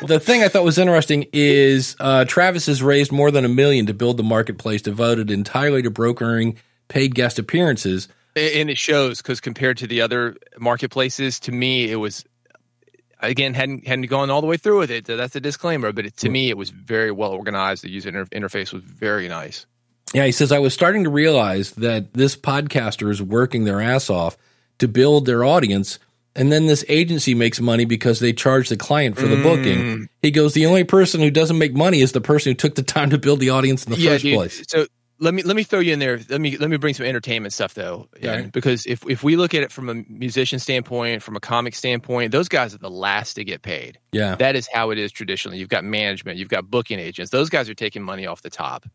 the 0.06 0.20
thing 0.22 0.44
I 0.44 0.50
thought 0.50 0.64
was 0.64 0.78
interesting 0.78 1.28
is 1.32 1.96
uh, 2.00 2.26
Travis 2.26 2.66
has 2.66 2.84
raised 2.84 3.12
more 3.12 3.32
than 3.32 3.46
a 3.46 3.50
million 3.50 3.86
to 3.86 3.94
build 3.94 4.18
the 4.18 4.24
marketplace 4.24 4.82
devoted 4.82 5.32
entirely 5.32 5.82
to 5.82 5.90
brokering 5.90 6.58
paid 6.90 7.16
guest 7.16 7.40
appearances. 7.40 8.08
and 8.36 8.70
it 8.70 8.78
shows 8.78 9.22
because 9.22 9.40
compared 9.40 9.78
to 9.78 9.88
the 9.88 10.02
other 10.02 10.36
marketplaces, 10.58 11.40
to 11.42 11.52
me, 11.52 11.90
it 11.92 11.98
was 11.98 12.26
again 13.20 13.54
hadn't 13.54 13.88
hadn't 13.88 14.08
gone 14.08 14.30
all 14.30 14.42
the 14.42 14.48
way 14.48 14.58
through 14.58 14.80
with 14.80 14.92
it. 14.92 15.08
So 15.08 15.18
that's 15.18 15.36
a 15.36 15.40
disclaimer, 15.42 15.92
but 15.92 16.06
it, 16.06 16.18
to 16.18 16.30
me, 16.30 16.50
it 16.50 16.58
was 16.58 16.70
very 16.70 17.12
well 17.12 17.32
organized. 17.32 17.84
The 17.84 17.90
user 17.90 18.10
inter- 18.10 18.26
interface 18.26 18.72
was 18.74 18.84
very 18.84 19.28
nice. 19.28 19.66
Yeah, 20.14 20.26
he 20.26 20.32
says, 20.32 20.52
I 20.52 20.58
was 20.60 20.74
starting 20.74 21.04
to 21.04 21.10
realize 21.12 21.72
that 21.72 22.14
this 22.14 22.36
podcaster 22.36 23.12
is 23.12 23.22
working 23.22 23.66
their 23.66 23.80
ass 23.80 24.10
off 24.10 24.38
to 24.80 24.88
build 24.88 25.26
their 25.28 25.44
audience. 25.44 26.00
And 26.36 26.52
then 26.52 26.68
this 26.68 26.86
agency 26.88 27.36
makes 27.36 27.60
money 27.60 27.86
because 27.86 28.20
they 28.20 28.34
charge 28.34 28.70
the 28.70 28.78
client 28.78 29.18
for 29.18 29.28
the 29.28 29.36
Mm. 29.36 29.44
booking. 29.44 30.10
He 30.22 30.32
goes, 30.32 30.54
the 30.54 30.66
only 30.68 30.84
person 30.84 31.22
who 31.22 31.30
doesn't 31.30 31.58
make 31.58 31.76
money 31.76 32.02
is 32.02 32.12
the 32.14 32.22
person 32.22 32.52
who 32.52 32.56
took 32.56 32.76
the 32.76 32.84
time 32.84 33.10
to 33.10 33.18
build 33.18 33.40
the 33.40 33.50
audience 33.50 33.84
in 33.86 33.92
the 33.92 33.98
first 33.98 34.24
dude. 34.24 34.36
place. 34.36 34.64
So 34.68 34.86
let 35.20 35.34
me 35.34 35.44
let 35.44 35.56
me 35.56 35.64
throw 35.64 35.80
you 35.80 35.94
in 35.94 36.00
there. 36.00 36.20
Let 36.30 36.40
me 36.40 36.58
let 36.58 36.70
me 36.70 36.78
bring 36.78 36.94
some 36.94 37.06
entertainment 37.06 37.54
stuff 37.54 37.74
though, 37.74 38.08
because 38.52 38.86
if 38.86 39.04
if 39.08 39.24
we 39.24 39.36
look 39.36 39.54
at 39.54 39.64
it 39.64 39.72
from 39.72 39.90
a 39.90 39.96
musician 40.08 40.60
standpoint, 40.60 41.22
from 41.22 41.36
a 41.36 41.40
comic 41.40 41.76
standpoint, 41.76 42.32
those 42.32 42.48
guys 42.48 42.74
are 42.74 42.78
the 42.78 42.90
last 42.90 43.34
to 43.34 43.44
get 43.44 43.62
paid. 43.62 44.00
Yeah. 44.12 44.36
That 44.36 44.56
is 44.56 44.68
how 44.72 44.92
it 44.92 44.98
is 44.98 45.12
traditionally. 45.12 45.58
You've 45.58 45.70
got 45.70 45.84
management, 45.84 46.38
you've 46.38 46.50
got 46.50 46.70
booking 46.70 47.00
agents. 47.00 47.32
Those 47.32 47.50
guys 47.50 47.70
are 47.70 47.74
taking 47.74 48.02
money 48.02 48.26
off 48.26 48.42
the 48.42 48.50
top. 48.50 48.86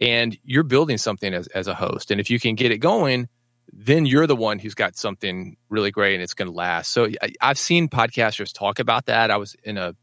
And 0.00 0.36
you're 0.42 0.64
building 0.64 0.98
something 0.98 1.32
as, 1.32 1.46
as 1.48 1.68
a 1.68 1.74
host. 1.74 2.10
And 2.10 2.20
if 2.20 2.28
you 2.28 2.40
can 2.40 2.56
get 2.56 2.72
it 2.72 2.78
going, 2.78 3.28
then 3.72 4.06
you're 4.06 4.26
the 4.26 4.36
one 4.36 4.58
who's 4.58 4.74
got 4.74 4.96
something 4.96 5.56
really 5.68 5.92
great 5.92 6.14
and 6.14 6.22
it's 6.22 6.34
going 6.34 6.50
to 6.50 6.54
last. 6.54 6.90
So 6.90 7.06
I, 7.22 7.32
I've 7.40 7.58
seen 7.58 7.88
podcasters 7.88 8.52
talk 8.52 8.80
about 8.80 9.06
that. 9.06 9.30
I 9.30 9.36
was 9.36 9.54
in 9.62 9.78
a, 9.78 9.94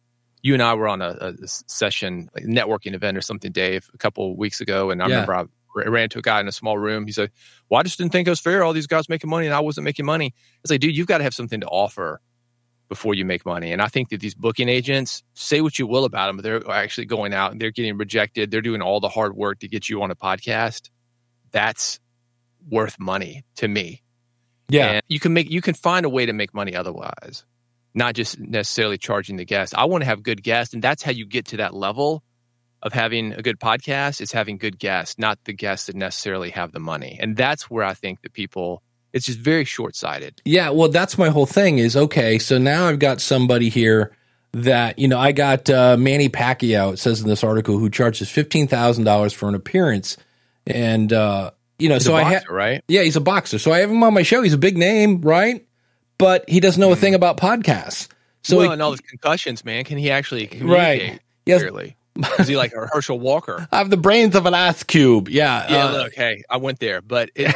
you 0.42 0.54
and 0.54 0.62
I 0.64 0.74
were 0.74 0.88
on 0.88 1.02
a, 1.02 1.16
a 1.22 1.48
session, 1.48 2.30
like 2.36 2.46
networking 2.46 2.94
event 2.94 3.18
or 3.18 3.22
something, 3.22 3.52
Dave, 3.52 3.90
a 3.94 3.98
couple 3.98 4.32
of 4.32 4.38
weeks 4.38 4.62
ago, 4.62 4.90
and 4.90 5.02
I 5.02 5.08
Yeah. 5.08 5.22
remember 5.22 5.50
I 5.78 5.88
ran 5.88 6.10
to 6.10 6.20
a 6.20 6.22
guy 6.22 6.40
in 6.42 6.48
a 6.48 6.52
small 6.52 6.78
room. 6.78 7.06
He 7.06 7.14
said, 7.14 7.32
"Well, 7.70 7.80
I 7.80 7.84
just 7.84 7.98
didn't 7.98 8.12
think 8.12 8.28
it 8.28 8.32
was 8.32 8.42
fair. 8.42 8.64
All 8.64 8.74
these 8.74 8.88
guys 8.88 9.08
making 9.08 9.30
money, 9.30 9.46
and 9.46 9.56
I 9.56 9.60
wasn't 9.62 9.86
making 9.86 10.06
money." 10.06 10.34
It's 10.64 10.72
like, 10.72 10.82
dude, 10.82 10.98
you've 10.98 11.08
got 11.08 11.20
to 11.20 11.24
have 11.24 11.34
something 11.34 11.62
to 11.62 11.68
offer 11.68 12.20
before 12.90 13.14
you 13.16 13.24
make 13.24 13.46
money. 13.46 13.72
And 13.72 13.82
I 13.82 13.88
think 13.88 14.10
that 14.10 14.20
these 14.20 14.36
booking 14.36 14.68
agents 14.68 15.24
say 15.34 15.62
what 15.62 15.80
you 15.80 15.88
will 15.88 16.04
about 16.04 16.28
them, 16.28 16.36
but 16.36 16.44
they're 16.44 16.70
actually 16.70 17.06
going 17.06 17.34
out 17.34 17.54
and 17.54 17.62
they're 17.62 17.72
getting 17.72 17.96
rejected. 17.98 18.52
They're 18.52 18.60
doing 18.62 18.82
all 18.82 19.00
the 19.00 19.08
hard 19.08 19.34
work 19.34 19.60
to 19.60 19.70
get 19.70 19.88
you 19.88 20.04
on 20.04 20.12
a 20.12 20.16
podcast. 20.16 20.90
That's 21.52 22.02
worth 22.70 23.00
money 23.00 23.46
to 23.56 23.70
me. 23.70 24.02
Yeah. 24.68 24.88
And 24.88 25.02
you 25.08 25.22
can 25.22 25.34
make 25.34 25.50
you 25.50 25.62
can 25.62 25.74
find 25.74 26.06
a 26.06 26.10
way 26.10 26.26
to 26.26 26.34
make 26.34 26.54
money 26.54 26.76
otherwise, 26.76 27.46
not 27.94 28.16
just 28.16 28.40
necessarily 28.40 28.98
charging 28.98 29.38
the 29.38 29.46
guest. 29.46 29.74
I 29.78 29.86
want 29.86 30.02
to 30.02 30.06
have 30.06 30.24
good 30.24 30.44
guests, 30.44 30.74
and 30.74 30.82
that's 30.82 31.04
how 31.04 31.12
you 31.12 31.26
get 31.26 31.46
to 31.48 31.58
that 31.58 31.74
level 31.74 32.24
of 32.84 32.94
having 32.94 33.34
a 33.34 33.42
good 33.42 33.60
podcast 33.60 34.22
is 34.22 34.32
having 34.32 34.58
good 34.58 34.80
guests, 34.80 35.20
not 35.20 35.38
the 35.46 35.54
guests 35.54 35.88
that 35.88 35.96
necessarily 35.96 36.50
have 36.50 36.72
the 36.72 36.80
money. 36.80 37.18
And 37.22 37.38
that's 37.38 37.70
where 37.70 37.84
I 37.84 37.94
think 37.94 38.22
that 38.22 38.34
people 38.34 38.82
it's 39.14 39.26
just 39.26 39.40
very 39.40 39.66
short 39.66 39.96
sighted. 39.96 40.42
Yeah, 40.46 40.70
well, 40.70 40.90
that's 40.90 41.18
my 41.18 41.30
whole 41.30 41.46
thing. 41.46 41.80
Is 41.80 41.98
okay. 41.98 42.40
So 42.40 42.58
now 42.58 42.88
I've 42.88 43.00
got 43.00 43.20
somebody 43.20 43.70
here 43.70 44.16
that 44.54 45.00
you 45.00 45.08
know. 45.08 45.20
I 45.20 45.34
got 45.34 45.70
uh, 45.70 45.98
Manny 45.98 46.30
Pacquiao. 46.30 46.94
It 46.94 47.00
says 47.00 47.22
in 47.22 47.28
this 47.28 47.44
article 47.44 47.78
who 47.78 47.90
charges 47.90 48.30
fifteen 48.30 48.68
thousand 48.68 49.04
dollars 49.04 49.34
for 49.34 49.50
an 49.50 49.56
appearance, 49.56 50.16
and 50.66 51.12
uh, 51.12 51.52
you 51.78 51.90
know, 51.90 52.00
so 52.00 52.16
I 52.16 52.24
have 52.24 52.46
right? 52.50 52.84
yeah, 52.88 53.02
he's 53.02 53.18
a 53.18 53.22
boxer. 53.22 53.60
So 53.60 53.74
I 53.74 53.80
have 53.80 53.92
him 53.92 54.02
on 54.04 54.14
my 54.14 54.24
show. 54.24 54.42
He's 54.42 54.54
a 54.54 54.58
big 54.58 54.78
name, 54.78 55.22
right? 55.22 55.66
But 56.22 56.50
he 56.50 56.60
doesn't 56.62 56.80
know 56.80 56.92
a 56.92 56.96
thing 56.96 57.16
about 57.16 57.36
podcasts. 57.38 58.08
So 58.44 58.58
well, 58.58 58.68
he- 58.68 58.74
and 58.74 58.82
all 58.82 58.92
the 58.92 58.98
concussions, 59.00 59.66
man. 59.66 59.84
Can 59.84 59.98
he 59.98 60.10
actually 60.10 60.48
communicate 60.48 61.02
Right. 61.12 61.20
Yes. 61.46 61.62
clearly? 61.62 61.98
Is 62.40 62.48
he 62.48 62.56
like 62.58 62.74
a 62.74 62.88
Herschel 62.94 63.20
Walker? 63.20 63.68
I 63.72 63.78
have 63.78 63.90
the 63.90 63.98
brains 63.98 64.36
of 64.36 64.46
an 64.46 64.54
ice 64.54 64.84
cube. 64.84 65.28
Yeah, 65.30 65.66
Yeah, 65.70 65.86
uh, 65.88 65.92
look, 65.92 66.14
hey, 66.14 66.44
I 66.50 66.58
went 66.58 66.80
there, 66.80 67.02
but 67.02 67.30
it, 67.36 67.54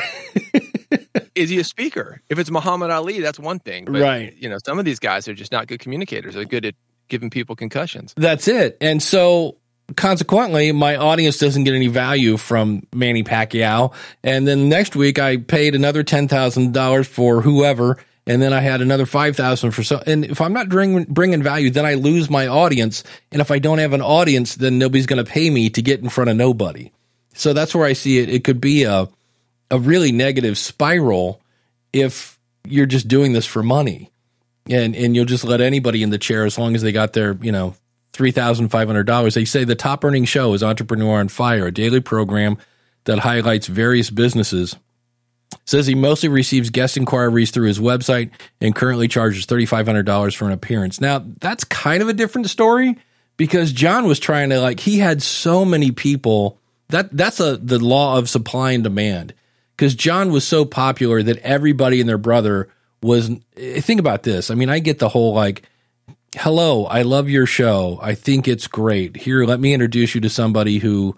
is 1.36 1.50
he 1.50 1.60
a 1.60 1.64
speaker? 1.64 2.22
If 2.30 2.40
it's 2.40 2.50
Muhammad 2.52 2.90
Ali, 2.92 3.20
that's 3.20 3.40
one 3.40 3.60
thing. 3.60 3.86
But, 3.86 4.02
Right. 4.02 4.36
You 4.38 4.50
know, 4.50 4.58
some 4.66 4.80
of 4.80 4.86
these 4.86 5.00
guys 5.00 5.28
are 5.28 5.34
just 5.34 5.52
not 5.52 5.68
good 5.68 5.80
communicators. 5.80 6.36
They're 6.36 6.46
good 6.46 6.66
at 6.66 6.76
giving 7.10 7.30
people 7.30 7.56
concussions. 7.56 8.14
That's 8.18 8.48
it. 8.48 8.78
And 8.82 9.02
so 9.04 9.58
consequently, 9.96 10.72
my 10.72 10.96
audience 10.96 11.38
doesn't 11.38 11.64
get 11.64 11.74
any 11.76 11.88
value 11.88 12.38
from 12.38 12.88
Manny 12.94 13.24
Pacquiao. 13.24 13.94
And 14.24 14.48
then 14.48 14.70
next 14.70 14.96
week, 14.96 15.20
I 15.20 15.38
paid 15.38 15.76
another 15.76 16.04
ten 16.04 16.28
thousand 16.28 16.74
dollars 16.74 17.08
for 17.08 17.42
whoever, 17.42 17.98
and 18.28 18.42
then 18.42 18.54
I 18.54 18.60
had 18.60 18.82
another 18.82 19.06
five 19.06 19.36
thousand 19.36 19.72
for 19.72 19.84
so. 19.84 20.02
And 20.06 20.26
if 20.26 20.42
I'm 20.42 20.54
not 20.54 20.70
bringing 20.70 21.06
bringing 21.06 21.44
value, 21.44 21.70
then 21.70 21.86
I 21.86 21.94
lose 21.94 22.30
my 22.30 22.48
audience. 22.48 23.04
And 23.32 23.42
if 23.42 23.52
I 23.52 23.60
don't 23.60 23.78
have 23.78 23.94
an 23.94 24.02
audience, 24.02 24.56
then 24.56 24.78
nobody's 24.78 25.06
going 25.06 25.24
to 25.24 25.30
pay 25.30 25.50
me 25.50 25.70
to 25.72 25.82
get 25.82 26.02
in 26.02 26.10
front 26.10 26.30
of 26.30 26.36
nobody. 26.36 26.92
So 27.34 27.54
that's 27.54 27.76
where 27.76 27.86
I 27.86 27.94
see 27.94 28.20
it. 28.20 28.30
It 28.30 28.44
could 28.44 28.62
be 28.62 28.84
a 28.84 29.08
a 29.72 29.80
really 29.80 30.12
negative 30.12 30.58
spiral 30.58 31.42
if 31.92 32.40
you're 32.64 32.86
just 32.86 33.08
doing 33.08 33.34
this 33.34 33.46
for 33.46 33.64
money 33.64 34.12
and 34.70 34.96
and 34.96 35.16
you'll 35.16 35.26
just 35.26 35.44
let 35.44 35.62
anybody 35.62 36.04
in 36.04 36.10
the 36.10 36.18
chair 36.18 36.46
as 36.46 36.58
long 36.58 36.76
as 36.76 36.82
they 36.82 36.92
got 36.92 37.14
their 37.14 37.38
you 37.42 37.52
know 37.52 37.76
three 38.14 38.32
thousand 38.32 38.70
five 38.70 38.88
hundred 38.88 39.06
dollars. 39.06 39.36
They 39.36 39.46
say 39.46 39.64
the 39.64 39.76
top 39.76 40.04
earning 40.04 40.26
show 40.26 40.54
is 40.54 40.64
Entrepreneur 40.64 41.20
on 41.20 41.28
Fire, 41.28 41.68
a 41.68 41.72
daily 41.72 42.00
program 42.00 42.58
that 43.06 43.20
highlights 43.20 43.68
various 43.68 44.10
businesses. 44.10 44.76
Says 45.68 45.88
he 45.88 45.96
mostly 45.96 46.30
receives 46.30 46.70
guest 46.70 46.96
inquiries 46.96 47.50
through 47.50 47.68
his 47.68 47.80
website 47.80 48.30
and 48.62 48.76
currently 48.76 49.08
charges 49.08 49.46
thirty 49.46 49.66
five 49.66 49.88
hundred 49.88 50.06
dollars 50.06 50.36
for 50.36 50.46
an 50.46 50.52
appearance. 50.52 51.02
Now 51.02 51.24
that's 51.40 51.64
kind 51.64 52.04
of 52.04 52.10
a 52.10 52.14
different 52.14 52.50
story 52.50 52.98
because 53.38 53.72
John 53.72 54.06
was 54.06 54.20
trying 54.20 54.50
to 54.52 54.60
like 54.62 54.80
he 54.80 55.00
had 55.00 55.24
so 55.24 55.66
many 55.66 55.92
people 55.92 56.60
that 56.90 57.10
that's 57.12 57.40
a 57.40 57.58
the 57.58 57.80
law 57.80 58.18
of 58.18 58.30
supply 58.30 58.72
and 58.74 58.84
demand 58.84 59.34
because 59.76 59.96
John 59.96 60.32
was 60.32 60.46
so 60.46 60.66
popular 60.66 61.24
that 61.24 61.38
everybody 61.40 62.00
and 62.00 62.08
their 62.08 62.20
brother 62.20 62.70
was. 63.02 63.32
eh, 63.58 63.82
Think 63.82 64.00
about 64.00 64.22
this. 64.24 64.52
I 64.52 64.56
mean, 64.56 64.70
I 64.70 64.78
get 64.80 65.00
the 65.00 65.10
whole 65.10 65.34
like, 65.34 65.64
"Hello, 66.36 66.86
I 66.86 67.02
love 67.02 67.28
your 67.30 67.48
show. 67.48 67.98
I 68.04 68.14
think 68.14 68.48
it's 68.48 68.68
great. 68.68 69.16
Here, 69.18 69.46
let 69.46 69.60
me 69.60 69.74
introduce 69.74 70.14
you 70.14 70.22
to 70.22 70.30
somebody 70.30 70.78
who, 70.78 71.16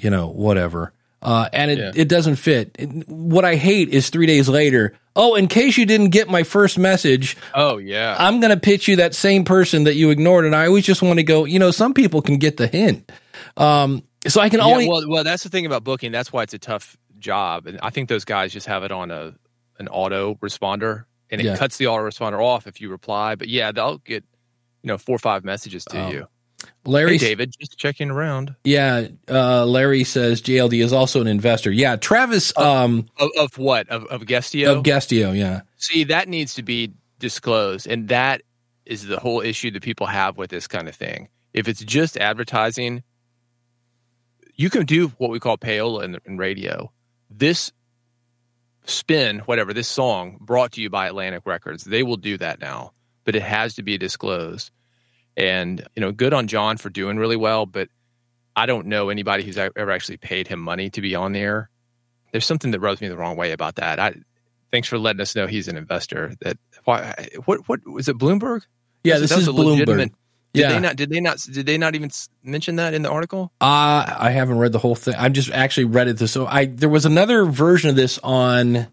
you 0.00 0.10
know, 0.10 0.26
whatever." 0.28 0.92
Uh, 1.24 1.48
and 1.52 1.70
it, 1.70 1.78
Yeah. 1.78 1.92
it 1.94 2.08
doesn't 2.08 2.36
fit. 2.36 2.76
What 3.08 3.44
I 3.44 3.56
hate 3.56 3.88
is 3.88 4.10
three 4.10 4.26
days 4.26 4.48
later. 4.48 4.94
Oh, 5.16 5.34
in 5.36 5.46
case 5.48 5.78
you 5.78 5.86
didn't 5.86 6.10
get 6.10 6.28
my 6.28 6.42
first 6.42 6.76
message, 6.78 7.36
Oh, 7.54 7.78
yeah. 7.78 8.14
I'm 8.18 8.40
going 8.40 8.50
to 8.50 8.60
pitch 8.60 8.88
you 8.88 8.96
that 8.96 9.14
same 9.14 9.44
person 9.44 9.84
that 9.84 9.94
you 9.94 10.10
ignored. 10.10 10.44
And 10.44 10.54
I 10.54 10.66
always 10.66 10.84
just 10.84 11.00
want 11.02 11.18
to 11.18 11.22
go, 11.22 11.44
you 11.44 11.58
know, 11.58 11.70
some 11.70 11.94
people 11.94 12.20
can 12.20 12.36
get 12.36 12.56
the 12.58 12.66
hint. 12.66 13.10
Um, 13.56 14.02
so 14.26 14.40
I 14.40 14.48
can 14.48 14.58
Yeah, 14.60 14.66
only, 14.66 14.88
well, 14.88 15.04
well, 15.08 15.24
that's 15.24 15.42
the 15.44 15.48
thing 15.48 15.66
about 15.66 15.82
booking. 15.84 16.12
That's 16.12 16.32
why 16.32 16.42
it's 16.42 16.54
a 16.54 16.58
tough 16.58 16.96
job. 17.18 17.66
And 17.66 17.78
I 17.82 17.90
think 17.90 18.08
those 18.08 18.24
guys 18.24 18.52
just 18.52 18.66
have 18.66 18.82
it 18.84 18.92
on 18.92 19.10
a 19.10 19.34
an 19.78 19.88
auto 19.88 20.34
responder 20.36 21.04
and 21.30 21.40
it 21.40 21.44
Yeah. 21.44 21.56
cuts 21.56 21.78
the 21.78 21.88
auto 21.88 22.04
responder 22.04 22.40
off 22.40 22.66
if 22.66 22.80
you 22.80 22.90
reply. 22.90 23.34
But 23.34 23.48
yeah, 23.48 23.72
they'll 23.72 23.98
get, 23.98 24.24
you 24.82 24.88
know, 24.88 24.98
four 24.98 25.16
or 25.16 25.18
five 25.18 25.42
messages 25.44 25.84
to 25.86 25.98
Oh. 26.00 26.10
you. 26.10 26.28
Larry, 26.86 27.12
Hey, 27.12 27.28
David, 27.28 27.54
just 27.58 27.78
checking 27.78 28.10
around. 28.10 28.54
yeah, 28.64 29.08
uh, 29.28 29.64
Larry 29.64 30.04
says 30.04 30.42
JLD 30.42 30.82
is 30.82 30.92
also 30.92 31.20
an 31.20 31.26
investor. 31.26 31.70
Yeah, 31.70 31.96
Travis 31.96 32.56
um, 32.58 33.06
Of, 33.18 33.30
of 33.38 33.58
what? 33.58 33.88
Of, 33.88 34.04
of 34.06 34.22
Guestio? 34.26 34.76
of 34.76 34.82
Guestio. 34.82 35.32
Yeah, 35.36 35.62
See, 35.76 36.04
that 36.04 36.28
needs 36.28 36.54
to 36.54 36.62
be 36.62 36.92
disclosed. 37.18 37.86
And 37.86 38.08
that 38.08 38.42
is 38.86 39.06
the 39.06 39.18
whole 39.18 39.40
issue 39.40 39.70
that 39.72 39.82
people 39.82 40.06
have 40.06 40.36
with 40.36 40.50
this 40.50 40.66
kind 40.66 40.88
of 40.88 40.94
thing. 40.94 41.28
If 41.54 41.68
it's 41.68 41.82
just 41.82 42.16
advertising, 42.18 43.02
you 44.56 44.68
can 44.70 44.84
do 44.84 45.08
what 45.18 45.30
we 45.30 45.40
call 45.40 45.56
payola 45.56 46.04
in, 46.04 46.18
in 46.26 46.36
radio. 46.38 46.92
This 47.30 47.72
spin, 48.86 49.38
whatever, 49.40 49.72
this 49.72 49.88
song 49.88 50.36
brought 50.40 50.72
to 50.72 50.82
you 50.82 50.90
by 50.90 51.06
Atlantic 51.06 51.42
Records, 51.46 51.84
they 51.84 52.02
will 52.02 52.16
do 52.18 52.36
that 52.38 52.60
now, 52.60 52.92
but 53.24 53.34
it 53.34 53.42
has 53.42 53.74
to 53.76 53.82
be 53.82 53.96
disclosed. 53.98 54.70
And, 55.36 55.86
you 55.96 56.00
know, 56.00 56.12
good 56.12 56.32
on 56.32 56.46
John 56.46 56.76
for 56.76 56.90
doing 56.90 57.16
really 57.16 57.36
well, 57.36 57.66
but 57.66 57.88
I 58.54 58.66
don't 58.66 58.86
know 58.86 59.08
anybody 59.08 59.42
who's 59.42 59.58
ever 59.58 59.90
actually 59.90 60.16
paid 60.18 60.46
him 60.46 60.60
money 60.60 60.90
to 60.90 61.00
be 61.00 61.14
on 61.14 61.32
the 61.32 61.40
air. 61.40 61.70
There's 62.32 62.46
something 62.46 62.70
that 62.70 62.80
rubs 62.80 63.00
me 63.00 63.08
the 63.08 63.16
wrong 63.16 63.36
way 63.36 63.52
about 63.52 63.76
that. 63.76 63.98
I, 63.98 64.14
thanks 64.70 64.88
for 64.88 64.98
letting 64.98 65.20
us 65.20 65.34
know 65.34 65.46
he's 65.46 65.68
an 65.68 65.76
investor. 65.76 66.34
That 66.40 66.58
why? 66.84 67.28
What? 67.46 67.68
What 67.68 67.86
was 67.86 68.08
it? 68.08 68.18
Bloomberg? 68.18 68.62
yeah. 69.02 69.18
This 69.18 69.32
is 69.32 69.48
Bloomberg. 69.48 69.86
Did 69.86 70.12
Yeah, 70.52 70.68
they 70.72 70.80
not? 70.80 70.96
Did 70.96 71.10
they 71.10 71.20
not? 71.20 71.38
Did 71.38 71.66
they 71.66 71.78
not 71.78 71.94
even 71.96 72.10
mention 72.44 72.76
that 72.76 72.94
in 72.94 73.02
the 73.02 73.10
article? 73.10 73.52
Uh, 73.60 74.04
I 74.18 74.30
haven't 74.30 74.58
read 74.58 74.70
the 74.70 74.78
whole 74.78 74.94
thing. 74.94 75.14
I've 75.16 75.32
just 75.32 75.50
actually 75.50 75.86
read 75.86 76.06
it. 76.06 76.16
This 76.18 76.30
so 76.30 76.46
I 76.46 76.66
there 76.66 76.88
was 76.88 77.04
another 77.06 77.44
version 77.44 77.90
of 77.90 77.96
this 77.96 78.20
on 78.22 78.86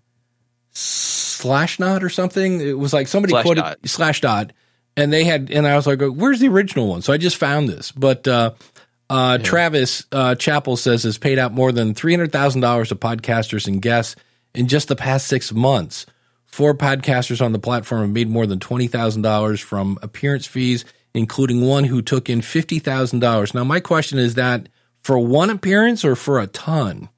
Slashdot 0.73 2.01
or 2.03 2.09
something. 2.09 2.61
It 2.61 2.77
was 2.77 2.93
like 2.93 3.07
somebody 3.07 3.33
Slashdot. 3.33 3.43
quoted 3.43 3.63
Slashdot, 3.83 4.51
and 4.97 5.11
they 5.11 5.23
had, 5.23 5.51
and 5.51 5.67
I 5.67 5.75
was 5.75 5.87
like, 5.87 6.01
"Where's 6.01 6.39
the 6.39 6.47
original 6.47 6.87
one?" 6.87 7.01
So 7.01 7.13
I 7.13 7.17
just 7.17 7.37
found 7.37 7.69
this. 7.69 7.91
But 7.91 8.27
uh, 8.27 8.51
uh, 9.09 9.37
Travis 9.39 10.05
uh, 10.11 10.35
Chappell 10.35 10.77
says 10.77 11.03
has 11.03 11.17
paid 11.17 11.39
out 11.39 11.53
more 11.53 11.71
than 11.71 11.93
three 11.93 12.13
hundred 12.13 12.31
thousand 12.31 12.61
dollars 12.61 12.89
to 12.89 12.95
podcasters 12.95 13.67
and 13.67 13.81
guests 13.81 14.15
in 14.53 14.67
just 14.67 14.87
the 14.87 14.95
past 14.95 15.27
six 15.27 15.51
months. 15.51 16.05
Four 16.45 16.73
podcasters 16.73 17.43
on 17.43 17.53
the 17.53 17.59
platform 17.59 18.01
have 18.01 18.09
made 18.09 18.29
more 18.29 18.45
than 18.45 18.59
twenty 18.59 18.87
thousand 18.87 19.21
dollars 19.21 19.59
from 19.61 19.97
appearance 20.01 20.45
fees, 20.45 20.85
including 21.13 21.61
one 21.61 21.85
who 21.85 22.01
took 22.01 22.29
in 22.29 22.41
fifty 22.41 22.79
thousand 22.79 23.19
dollars. 23.19 23.53
Now, 23.53 23.63
my 23.63 23.79
question 23.79 24.19
is 24.19 24.35
that 24.35 24.67
for 25.01 25.17
one 25.17 25.49
appearance 25.49 26.05
or 26.05 26.15
for 26.15 26.39
a 26.39 26.47
ton? 26.47 27.09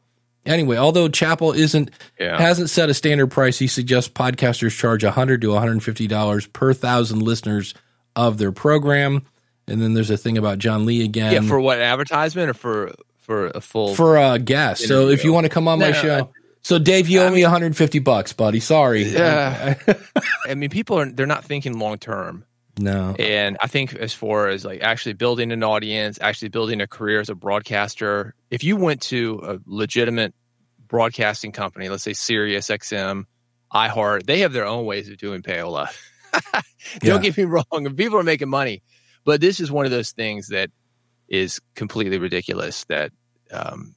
Anyway, 0.46 0.78
although 0.78 1.08
Chappell 1.08 1.54
isn't 1.54 1.92
Yeah. 2.20 2.38
hasn't 2.40 2.70
set 2.70 2.90
a 2.90 2.94
standard 2.94 3.28
price, 3.28 3.58
he 3.60 3.68
suggests 3.68 4.10
podcasters 4.12 4.78
charge 4.78 5.04
hundred 5.04 5.42
to 5.42 5.50
one 5.52 5.60
hundred 5.60 5.74
and 5.74 5.84
fifty 5.84 6.08
dollars 6.08 6.46
per 6.48 6.74
thousand 6.74 7.22
listeners 7.22 7.74
of 8.16 8.38
their 8.38 8.52
program. 8.52 9.22
And 9.68 9.82
then 9.82 9.94
there's 9.94 10.10
a 10.10 10.18
thing 10.18 10.38
about 10.38 10.60
John 10.60 10.86
Lee 10.86 11.04
again 11.06 11.32
yeah, 11.32 11.42
for 11.42 11.60
what 11.60 11.80
advertisement 11.80 12.50
or 12.50 12.54
for 12.54 12.92
for 13.20 13.48
a 13.48 13.62
full? 13.62 13.96
for 13.96 14.18
a 14.18 14.38
guest. 14.38 14.88
So 14.88 15.08
if 15.08 15.24
you 15.24 15.32
want 15.32 15.46
to 15.46 15.50
come 15.50 15.70
on 15.70 15.80
my 15.80 15.92
No, 15.92 15.94
show, 15.94 16.30
so 16.62 16.80
Dave, 16.80 17.08
you 17.08 17.22
owe 17.22 17.30
me 17.30 17.42
150 17.44 18.00
bucks, 18.00 18.34
buddy. 18.34 18.60
Sorry. 18.60 19.04
Yeah. 19.04 19.76
I 20.50 20.56
mean, 20.56 20.70
people 20.70 21.00
are 21.00 21.06
they're 21.06 21.26
not 21.26 21.46
thinking 21.46 21.80
long 21.80 21.98
term. 21.98 22.44
No. 22.78 23.16
And 23.20 23.58
I 23.62 23.68
think 23.68 23.94
as 23.94 24.14
far 24.14 24.48
as 24.48 24.66
like 24.66 24.82
actually 24.82 25.14
building 25.14 25.52
an 25.52 25.64
audience, 25.64 26.18
actually 26.22 26.50
building 26.50 26.82
a 26.82 26.88
career 26.88 27.20
as 27.20 27.30
a 27.30 27.36
broadcaster, 27.36 28.34
if 28.50 28.64
you 28.64 28.76
went 28.78 29.02
to 29.04 29.42
a 29.44 29.60
legitimate 29.66 30.34
broadcasting 30.88 31.52
company, 31.52 31.90
let's 31.90 32.04
say 32.04 32.14
Sirius 32.14 32.70
XM, 32.70 33.26
iHeart, 33.74 34.26
they 34.26 34.40
have 34.40 34.54
their 34.54 34.66
own 34.66 34.86
ways 34.86 35.10
of 35.10 35.18
doing 35.18 35.42
payola. 35.42 35.88
Don't 37.00 37.22
get 37.22 37.38
me 37.38 37.44
wrong, 37.44 37.96
people 37.96 38.18
are 38.18 38.24
making 38.24 38.50
money, 38.50 38.82
but 39.24 39.40
this 39.40 39.60
is 39.60 39.72
one 39.72 39.86
of 39.86 39.92
those 39.92 40.12
things 40.12 40.48
that 40.48 40.72
is 41.28 41.60
completely 41.76 42.18
ridiculous. 42.18 42.86
That 42.86 43.12
um, 43.52 43.96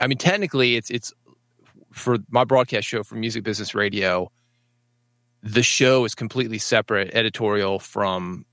I 0.00 0.06
mean, 0.06 0.18
technically, 0.18 0.76
it's 0.76 0.90
it's 0.90 1.12
for 1.92 2.18
my 2.28 2.44
broadcast 2.44 2.86
show 2.86 3.02
for 3.02 3.16
Music 3.16 3.44
Business 3.44 3.74
Radio, 3.74 4.30
the 5.42 5.62
show 5.62 6.04
is 6.04 6.14
completely 6.14 6.58
separate 6.58 7.14
editorial 7.14 7.78
from 7.78 8.44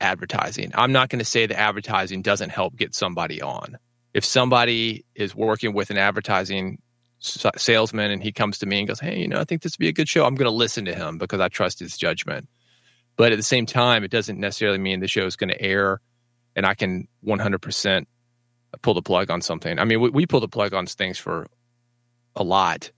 advertising. 0.00 0.72
I'm 0.74 0.92
not 0.92 1.08
going 1.08 1.20
to 1.20 1.24
say 1.24 1.46
the 1.46 1.58
advertising 1.58 2.22
doesn't 2.22 2.50
help 2.50 2.76
get 2.76 2.94
somebody 2.94 3.40
on. 3.40 3.78
If 4.12 4.24
somebody 4.24 5.04
is 5.14 5.34
working 5.34 5.74
with 5.74 5.90
an 5.90 5.98
advertising 5.98 6.80
salesman 7.18 8.10
and 8.10 8.22
he 8.22 8.32
comes 8.32 8.58
to 8.58 8.66
me 8.66 8.78
and 8.78 8.88
goes, 8.88 9.00
Hey, 9.00 9.20
you 9.20 9.28
know, 9.28 9.40
I 9.40 9.44
think 9.44 9.62
this 9.62 9.72
would 9.74 9.82
be 9.82 9.88
a 9.88 9.92
good 9.92 10.08
show, 10.08 10.24
I'm 10.24 10.34
going 10.34 10.50
to 10.50 10.56
listen 10.56 10.84
to 10.86 10.94
him 10.94 11.18
because 11.18 11.40
I 11.40 11.48
trust 11.48 11.78
his 11.78 11.96
judgment. 11.96 12.48
But 13.16 13.32
at 13.32 13.36
the 13.36 13.42
same 13.42 13.66
time, 13.66 14.04
it 14.04 14.10
doesn't 14.10 14.38
necessarily 14.38 14.78
mean 14.78 15.00
the 15.00 15.08
show 15.08 15.24
is 15.26 15.36
going 15.36 15.50
to 15.50 15.60
air 15.60 16.00
and 16.54 16.66
I 16.66 16.74
can 16.74 17.08
100% 17.24 18.06
pull 18.82 18.94
the 18.94 19.02
plug 19.02 19.30
on 19.30 19.40
something. 19.40 19.78
I 19.78 19.84
mean, 19.84 20.00
we, 20.00 20.10
we 20.10 20.26
pull 20.26 20.40
the 20.40 20.48
plug 20.48 20.74
on 20.74 20.86
things 20.86 21.18
for 21.18 21.46
a 22.34 22.42
lot. 22.42 22.90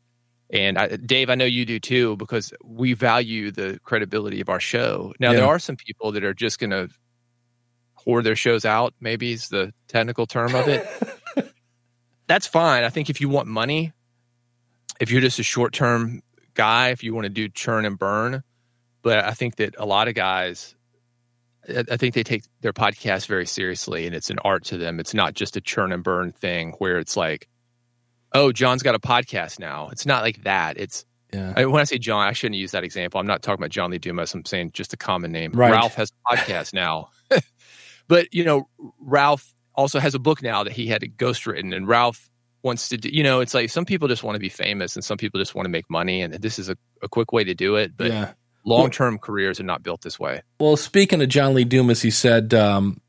And 0.51 0.79
I, 0.79 0.97
Dave, 0.97 1.29
I 1.29 1.35
know 1.35 1.45
you 1.45 1.67
do 1.67 1.79
too, 1.79 2.17
because 2.17 2.53
we 2.65 2.95
value 2.95 3.51
the 3.51 3.79
credibility 3.85 4.41
of 4.41 4.49
our 4.49 4.61
show. 4.61 5.13
Now, 5.21 5.31
yeah. 5.33 5.39
there 5.39 5.47
are 5.47 5.59
some 5.59 5.77
people 5.77 6.13
that 6.13 6.25
are 6.25 6.33
just 6.33 6.59
going 6.59 6.71
to 6.71 6.89
whore 8.07 8.23
their 8.23 8.37
shows 8.37 8.65
out, 8.65 8.95
maybe 9.01 9.33
is 9.33 9.49
the 9.49 9.73
technical 9.89 10.27
term 10.27 10.55
of 10.55 10.67
it. 10.69 10.87
That's 12.27 12.47
fine. 12.47 12.85
I 12.85 12.89
think 12.89 13.11
if 13.11 13.21
you 13.21 13.29
want 13.29 13.49
money, 13.49 13.93
if 15.01 15.11
you're 15.11 15.21
just 15.21 15.39
a 15.39 15.43
short 15.43 15.73
term 15.73 16.23
guy, 16.55 16.89
if 16.91 17.03
you 17.03 17.15
want 17.15 17.25
to 17.25 17.31
do 17.31 17.49
churn 17.49 17.85
and 17.85 17.99
burn, 17.99 18.43
but 19.03 19.25
I 19.25 19.33
think 19.33 19.57
that 19.57 19.75
a 19.79 19.87
lot 19.87 20.09
of 20.09 20.15
guys, 20.15 20.75
I 21.69 21.99
think 21.99 22.15
they 22.15 22.23
take 22.23 22.45
their 22.63 22.73
podcast 22.73 23.27
very 23.27 23.47
seriously 23.47 24.07
and 24.07 24.15
it's 24.15 24.31
an 24.31 24.39
art 24.41 24.65
to 24.67 24.79
them. 24.79 24.99
It's 24.99 25.13
not 25.13 25.35
just 25.35 25.57
a 25.57 25.61
churn 25.61 25.93
and 25.93 26.03
burn 26.03 26.33
thing 26.33 26.73
where 26.79 26.99
it's 26.99 27.17
like, 27.17 27.49
oh, 28.33 28.53
John's 28.53 28.83
got 28.83 28.95
a 28.95 28.99
podcast 28.99 29.59
now. 29.59 29.89
It's 29.89 30.07
not 30.07 30.23
like 30.23 30.45
that. 30.45 30.79
It's 30.79 31.05
yeah. 31.33 31.53
I, 31.57 31.67
when 31.67 31.81
I 31.81 31.85
say 31.85 31.99
John, 31.99 32.27
I 32.27 32.33
shouldn't 32.33 32.59
use 32.59 32.71
that 32.73 32.85
example. 32.85 33.21
I'm 33.21 33.27
not 33.27 33.43
talking 33.43 33.61
about 33.61 33.71
John 33.71 33.91
Lee 33.91 33.99
Dumas. 33.99 34.33
I'm 34.35 34.45
saying 34.45 34.73
just 34.73 34.93
a 34.93 34.97
common 34.97 35.33
name. 35.33 35.53
Right. 35.53 35.71
Ralph 35.71 35.95
has 35.95 36.11
a 36.11 36.37
podcast 36.37 36.73
now. 36.73 37.11
but, 38.09 38.33
you 38.33 38.45
know, 38.45 38.69
Ralph 38.99 39.55
also 39.75 39.99
has 39.99 40.15
a 40.15 40.19
book 40.19 40.43
now 40.43 40.65
that 40.65 40.73
he 40.73 40.87
had 40.87 41.03
ghostwritten, 41.03 41.77
and 41.77 41.87
Ralph 41.87 42.31
wants 42.63 42.89
to 42.89 42.97
do, 42.97 43.11
you 43.11 43.23
know, 43.23 43.41
it's 43.41 43.55
like 43.55 43.71
some 43.71 43.85
people 43.85 44.09
just 44.09 44.23
want 44.23 44.35
to 44.35 44.41
be 44.41 44.49
famous 44.49 44.97
and 44.97 45.05
some 45.05 45.17
people 45.17 45.39
just 45.39 45.55
want 45.55 45.67
to 45.67 45.71
make 45.71 45.89
money. 45.89 46.23
And 46.23 46.35
this 46.35 46.59
is 46.59 46.69
a, 46.69 46.77
a 47.03 47.09
quick 47.09 47.33
way 47.33 47.45
to 47.45 47.55
do 47.55 47.77
it. 47.77 47.97
But 47.97 48.09
yeah. 48.09 48.33
long 48.65 48.91
term 48.91 49.19
careers 49.19 49.61
are 49.61 49.65
not 49.65 49.83
built 49.83 50.01
this 50.01 50.19
way. 50.19 50.43
Well, 50.59 50.77
speaking 50.77 51.23
of 51.23 51.29
John 51.29 51.55
Lee 51.55 51.65
Dumas, 51.65 52.03
he 52.03 52.11
said, 52.11 52.55
um, 52.55 53.01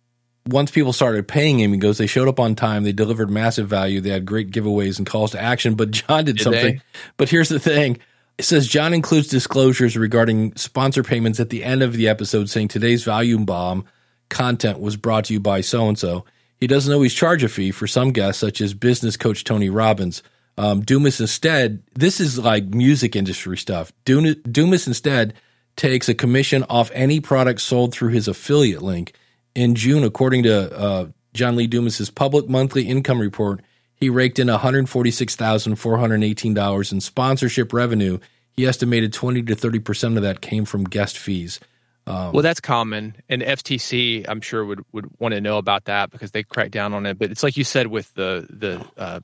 once 0.48 0.72
people 0.72 0.94
started 0.94 1.28
paying 1.28 1.60
him, 1.60 1.74
he 1.74 1.78
goes, 1.78 1.98
they 1.98 2.08
showed 2.08 2.28
up 2.28 2.40
on 2.40 2.56
time, 2.56 2.84
they 2.84 2.92
delivered 2.92 3.30
massive 3.30 3.68
value, 3.68 4.02
they 4.02 4.10
had 4.10 4.26
great 4.26 4.52
giveaways 4.52 4.98
and 4.98 5.08
calls 5.08 5.32
to 5.32 5.42
action. 5.42 5.76
But 5.76 5.92
John 5.92 6.26
did, 6.26 6.38
did 6.38 6.44
something. 6.44 6.76
They? 6.76 6.82
But 7.18 7.30
here's 7.30 7.50
the 7.50 7.60
thing. 7.60 8.00
It 8.38 8.44
says 8.44 8.68
John 8.68 8.94
includes 8.94 9.28
disclosures 9.28 9.98
regarding 9.98 10.56
sponsor 10.56 11.04
payments 11.04 11.40
at 11.40 11.50
the 11.50 11.64
end 11.64 11.84
of 11.84 11.94
the 11.94 12.08
episode, 12.08 12.50
saying 12.50 12.70
today's 12.70 13.04
volume 13.04 13.46
bomb 13.46 13.86
content 14.30 14.80
was 14.80 14.96
brought 14.96 15.26
to 15.26 15.34
you 15.34 15.40
by 15.40 15.62
so 15.62 15.88
and 15.88 15.98
so. 15.98 16.26
He 16.58 16.68
doesn't 16.68 16.94
always 16.94 17.14
charge 17.14 17.44
a 17.44 17.50
fee 17.50 17.72
for 17.72 17.88
some 17.88 18.12
guests, 18.12 18.40
such 18.40 18.62
as 18.62 18.74
business 18.74 19.18
coach 19.18 19.44
Tony 19.44 19.70
Robbins. 19.70 20.24
Um, 20.58 20.82
Dumas 20.82 21.22
instead, 21.22 21.84
this 21.96 22.20
is 22.20 22.38
like 22.38 22.66
music 22.66 23.16
industry 23.16 23.58
stuff. 23.58 23.94
Dumas 24.06 24.88
instead 24.88 25.34
takes 25.76 26.10
a 26.10 26.14
commission 26.14 26.66
off 26.70 26.92
any 26.94 27.22
product 27.22 27.62
sold 27.62 27.94
through 27.94 28.10
his 28.10 28.28
affiliate 28.28 28.82
link 28.82 29.14
in 29.56 29.76
June, 29.76 30.04
according 30.04 30.44
to 30.44 30.78
uh, 30.78 31.08
John 31.34 31.56
Lee 31.56 31.68
Dumas's 31.68 32.10
public 32.10 32.50
monthly 32.50 32.88
income 32.88 33.20
report, 33.20 33.62
he 33.96 34.10
raked 34.10 34.40
in 34.40 34.48
$146,418 34.48 36.92
in 36.92 37.02
sponsorship 37.02 37.74
revenue. 37.74 38.18
He 38.52 38.66
estimated 38.66 39.14
20 39.14 39.44
to 39.44 39.56
30% 39.56 40.18
of 40.18 40.24
that 40.24 40.42
came 40.42 40.66
from 40.66 40.86
guest 40.86 41.18
fees. 41.18 41.60
Um, 42.08 42.34
well, 42.34 42.42
that's 42.42 42.62
common. 42.62 43.16
And 43.28 43.42
FTC, 43.42 44.26
I'm 44.28 44.42
sure, 44.42 44.66
would, 44.66 44.84
would 44.94 45.10
want 45.20 45.34
to 45.34 45.42
know 45.42 45.58
about 45.58 45.86
that 45.86 46.12
because 46.12 46.32
they 46.32 46.44
crack 46.44 46.72
down 46.72 46.94
on 46.94 47.06
it. 47.06 47.20
But 47.20 47.32
it's 47.32 47.44
like 47.44 47.58
you 47.58 47.64
said 47.64 47.88
with 47.88 48.14
the, 48.16 48.48
the 48.50 48.86
uh, 48.98 49.20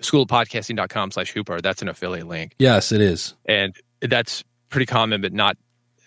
schoolofpodcasting.com 0.00 1.10
slash 1.10 1.32
hooper, 1.32 1.60
that's 1.60 1.82
an 1.82 1.88
affiliate 1.88 2.28
link. 2.28 2.54
Yes, 2.58 2.92
it 2.92 3.00
is. 3.00 3.34
And 3.46 3.74
that's 4.00 4.44
pretty 4.70 4.86
common, 4.86 5.20
but 5.20 5.32
not 5.32 5.56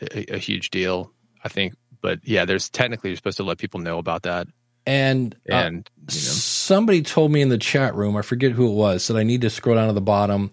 a, 0.02 0.36
a 0.36 0.38
huge 0.38 0.72
deal, 0.72 1.12
I 1.44 1.50
think 1.50 1.76
but 2.04 2.20
yeah, 2.24 2.46
there's 2.46 2.70
technically 2.70 3.10
you're 3.10 3.18
supposed 3.18 3.38
to 3.38 3.44
let 3.44 3.58
people 3.58 3.80
know 3.80 3.98
about 3.98 4.24
that. 4.24 4.48
And 4.86 5.34
uh, 5.50 5.56
and 5.56 5.90
uh, 5.98 6.12
you 6.12 6.20
know. 6.20 6.32
somebody 6.32 7.02
told 7.02 7.32
me 7.32 7.42
in 7.42 7.50
the 7.50 7.58
chat 7.58 7.96
room, 7.96 8.16
I 8.16 8.22
forget 8.22 8.52
who 8.52 8.70
it 8.70 8.76
was, 8.76 9.06
said 9.06 9.16
I 9.16 9.24
need 9.24 9.42
to 9.42 9.50
scroll 9.50 9.78
down 9.78 9.88
to 9.88 9.94
the 9.94 10.02
bottom 10.02 10.52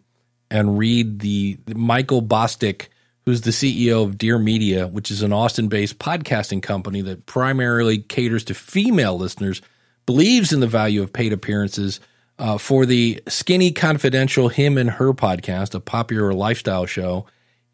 and 0.51 0.79
read 0.79 1.19
the, 1.19 1.59
the 1.67 1.75
Michael 1.75 2.23
Bosstick, 2.23 2.87
who's 3.27 3.43
the 3.43 3.51
CEO 3.51 4.05
of 4.05 4.17
Dear 4.17 4.39
Media, 4.39 4.87
which 4.87 5.11
is 5.11 5.23
an 5.23 5.33
Austin-based 5.33 5.99
podcasting 5.99 6.63
company 6.63 7.03
that 7.03 7.27
primarily 7.27 7.99
caters 7.99 8.45
to 8.45 8.55
female 8.55 9.17
listeners, 9.17 9.61
believes 10.07 10.53
in 10.53 10.61
the 10.61 10.67
value 10.67 11.03
of 11.03 11.13
paid 11.13 11.33
appearances. 11.33 12.01
Uh, 12.39 12.57
for 12.57 12.87
the 12.87 13.23
Skinny 13.29 13.71
Confidential 13.71 14.49
Him 14.49 14.79
and 14.79 14.89
Her 14.89 15.13
podcast, 15.13 15.75
a 15.75 15.81
popular 15.81 16.33
lifestyle 16.33 16.87
show, 16.87 17.27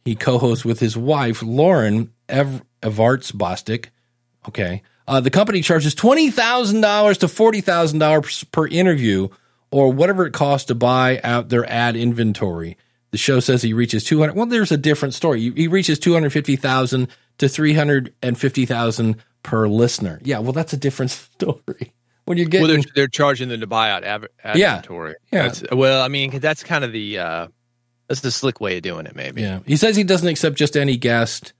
he 0.06 0.14
co-hosts 0.14 0.64
with 0.64 0.80
his 0.80 0.96
wife 0.96 1.42
Lauren 1.42 2.12
Ev- 2.28 2.62
Evarts 2.80 3.32
Bosstick. 3.32 3.86
Okay. 4.48 4.82
Uh, 5.08 5.20
the 5.20 5.30
company 5.30 5.60
charges 5.60 5.94
$20,000 5.94 7.18
to 7.18 7.26
$40,000 7.26 8.50
per 8.52 8.66
interview 8.68 9.28
or 9.70 9.92
whatever 9.92 10.24
it 10.24 10.32
costs 10.32 10.68
to 10.68 10.74
buy 10.74 11.20
out 11.22 11.48
their 11.48 11.68
ad 11.70 11.96
inventory. 11.96 12.76
The 13.10 13.18
show 13.18 13.40
says 13.40 13.62
he 13.62 13.72
reaches 13.72 14.04
200. 14.04 14.34
Well, 14.34 14.46
there's 14.46 14.72
a 14.72 14.76
different 14.76 15.14
story. 15.14 15.50
He 15.50 15.68
reaches 15.68 15.98
250,000 15.98 17.08
to 17.38 17.48
350,000 17.48 19.16
per 19.42 19.68
listener. 19.68 20.20
Yeah, 20.22 20.38
well, 20.38 20.52
that's 20.52 20.72
a 20.72 20.76
different 20.76 21.10
story. 21.12 21.92
When 22.26 22.38
you're 22.38 22.48
getting, 22.48 22.66
well, 22.66 22.76
they're, 22.76 22.92
they're 22.94 23.08
charging 23.08 23.48
them 23.48 23.60
to 23.60 23.66
buy 23.66 23.90
out 23.90 24.04
ad, 24.04 24.28
ad 24.42 24.56
yeah, 24.56 24.76
inventory. 24.76 25.14
Yeah. 25.32 25.42
That's, 25.42 25.64
well, 25.72 26.02
I 26.02 26.08
mean, 26.08 26.38
that's 26.38 26.64
kind 26.64 26.84
of 26.84 26.92
the 26.92 27.18
uh, 27.18 27.48
that's 28.08 28.20
the 28.20 28.30
slick 28.30 28.60
way 28.60 28.76
of 28.76 28.82
doing 28.82 29.06
it. 29.06 29.16
Maybe. 29.16 29.42
Yeah. 29.42 29.60
He 29.66 29.76
says 29.76 29.96
he 29.96 30.04
doesn't 30.04 30.28
accept 30.28 30.56
just 30.56 30.76
any 30.76 30.96
guest, 30.96 31.52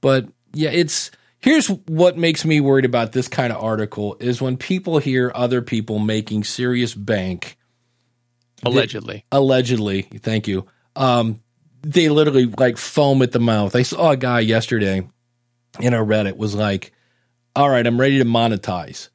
but 0.00 0.26
yeah, 0.52 0.70
it's 0.70 1.10
here's 1.42 1.68
what 1.68 2.16
makes 2.16 2.44
me 2.44 2.60
worried 2.60 2.84
about 2.84 3.12
this 3.12 3.28
kind 3.28 3.52
of 3.52 3.62
article 3.62 4.16
is 4.20 4.40
when 4.40 4.56
people 4.56 4.98
hear 4.98 5.30
other 5.34 5.60
people 5.60 5.98
making 5.98 6.44
serious 6.44 6.94
bank 6.94 7.58
allegedly 8.64 9.24
they, 9.30 9.36
allegedly 9.36 10.02
thank 10.02 10.48
you 10.48 10.66
um, 10.94 11.40
they 11.82 12.08
literally 12.08 12.46
like 12.46 12.76
foam 12.76 13.22
at 13.22 13.32
the 13.32 13.40
mouth 13.40 13.74
i 13.74 13.82
saw 13.82 14.10
a 14.10 14.16
guy 14.16 14.40
yesterday 14.40 15.06
in 15.80 15.94
a 15.94 15.98
reddit 15.98 16.36
was 16.36 16.54
like 16.54 16.92
all 17.56 17.68
right 17.68 17.86
i'm 17.86 18.00
ready 18.00 18.18
to 18.18 18.24
monetize 18.24 19.08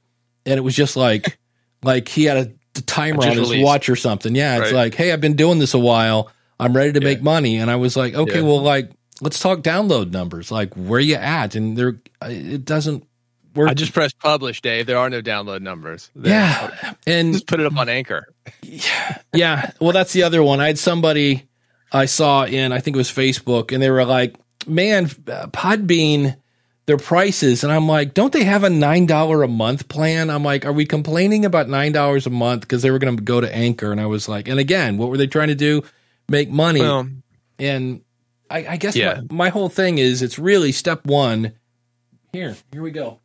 and 0.45 0.57
it 0.57 0.61
was 0.61 0.75
just 0.75 0.97
like 0.97 1.39
like 1.83 2.07
he 2.09 2.25
had 2.25 2.37
a 2.37 2.81
timer 2.81 3.23
on 3.23 3.37
his 3.37 3.57
watch 3.57 3.89
or 3.89 3.95
something 3.95 4.35
yeah 4.35 4.57
it's 4.57 4.65
right. 4.65 4.73
like 4.73 4.95
hey 4.95 5.11
i've 5.11 5.21
been 5.21 5.35
doing 5.35 5.59
this 5.59 5.73
a 5.73 5.79
while 5.79 6.29
i'm 6.59 6.75
ready 6.75 6.91
to 6.91 6.99
yeah. 6.99 7.05
make 7.05 7.21
money 7.21 7.57
and 7.57 7.69
i 7.69 7.75
was 7.75 7.95
like 7.95 8.13
okay 8.13 8.39
yeah. 8.39 8.41
well 8.41 8.61
like 8.61 8.91
let's 9.21 9.39
talk 9.39 9.59
download 9.59 10.11
numbers. 10.11 10.51
Like 10.51 10.73
where 10.75 10.99
you 10.99 11.15
at? 11.15 11.55
And 11.55 11.77
there, 11.77 11.99
uh, 12.21 12.29
it 12.29 12.65
doesn't 12.65 13.05
work. 13.55 13.69
I 13.69 13.73
just 13.73 13.93
pressed 13.93 14.19
publish, 14.19 14.61
Dave. 14.61 14.85
There 14.85 14.97
are 14.97 15.09
no 15.09 15.21
download 15.21 15.61
numbers. 15.61 16.09
There. 16.15 16.31
Yeah, 16.31 16.93
and 17.05 17.33
just 17.33 17.47
put 17.47 17.59
it 17.59 17.65
up 17.65 17.77
on 17.77 17.89
Anchor. 17.89 18.27
Yeah, 18.61 19.17
yeah. 19.33 19.71
Well, 19.79 19.91
that's 19.91 20.13
the 20.13 20.23
other 20.23 20.43
one. 20.43 20.59
I 20.59 20.67
had 20.67 20.79
somebody 20.79 21.47
I 21.91 22.05
saw 22.05 22.45
in 22.45 22.71
I 22.71 22.79
think 22.79 22.95
it 22.95 22.99
was 22.99 23.11
Facebook, 23.11 23.71
and 23.71 23.81
they 23.81 23.89
were 23.89 24.05
like, 24.05 24.35
"Man, 24.65 25.05
uh, 25.05 25.47
Podbean." 25.47 26.37
Their 26.85 26.95
prices, 26.95 27.65
and 27.65 27.73
I'm 27.73 27.85
like, 27.85 28.13
don't 28.13 28.31
they 28.31 28.45
have 28.45 28.63
a 28.63 28.69
nine 28.69 29.07
dollar 29.07 29.43
a 29.43 29.47
month 29.49 29.89
plan? 29.89 30.29
I'm 30.29 30.45
like, 30.45 30.65
are 30.65 30.71
we 30.71 30.85
complaining 30.85 31.43
about 31.43 31.67
nine 31.67 31.91
dollars 31.91 32.25
a 32.25 32.29
month 32.29 32.61
because 32.61 32.81
they 32.81 32.91
were 32.91 32.97
going 32.97 33.17
to 33.17 33.21
go 33.21 33.41
to 33.41 33.53
Anchor? 33.53 33.91
And 33.91 33.99
I 33.99 34.05
was 34.05 34.29
like, 34.29 34.47
and 34.47 34.57
again, 34.57 34.97
what 34.97 35.09
were 35.09 35.17
they 35.17 35.27
trying 35.27 35.49
to 35.49 35.53
do? 35.53 35.83
Make 36.29 36.49
money. 36.49 36.81
Well, 36.81 37.07
and 37.59 38.01
I, 38.49 38.67
I 38.67 38.77
guess 38.77 38.95
yeah. 38.95 39.21
my, 39.29 39.45
my 39.45 39.49
whole 39.49 39.69
thing 39.69 39.97
is 39.97 40.21
it's 40.21 40.37
really 40.37 40.71
step 40.71 41.05
one. 41.05 41.53
Here, 42.33 42.55
here 42.71 42.81
we 42.81 42.91
go. 42.91 43.19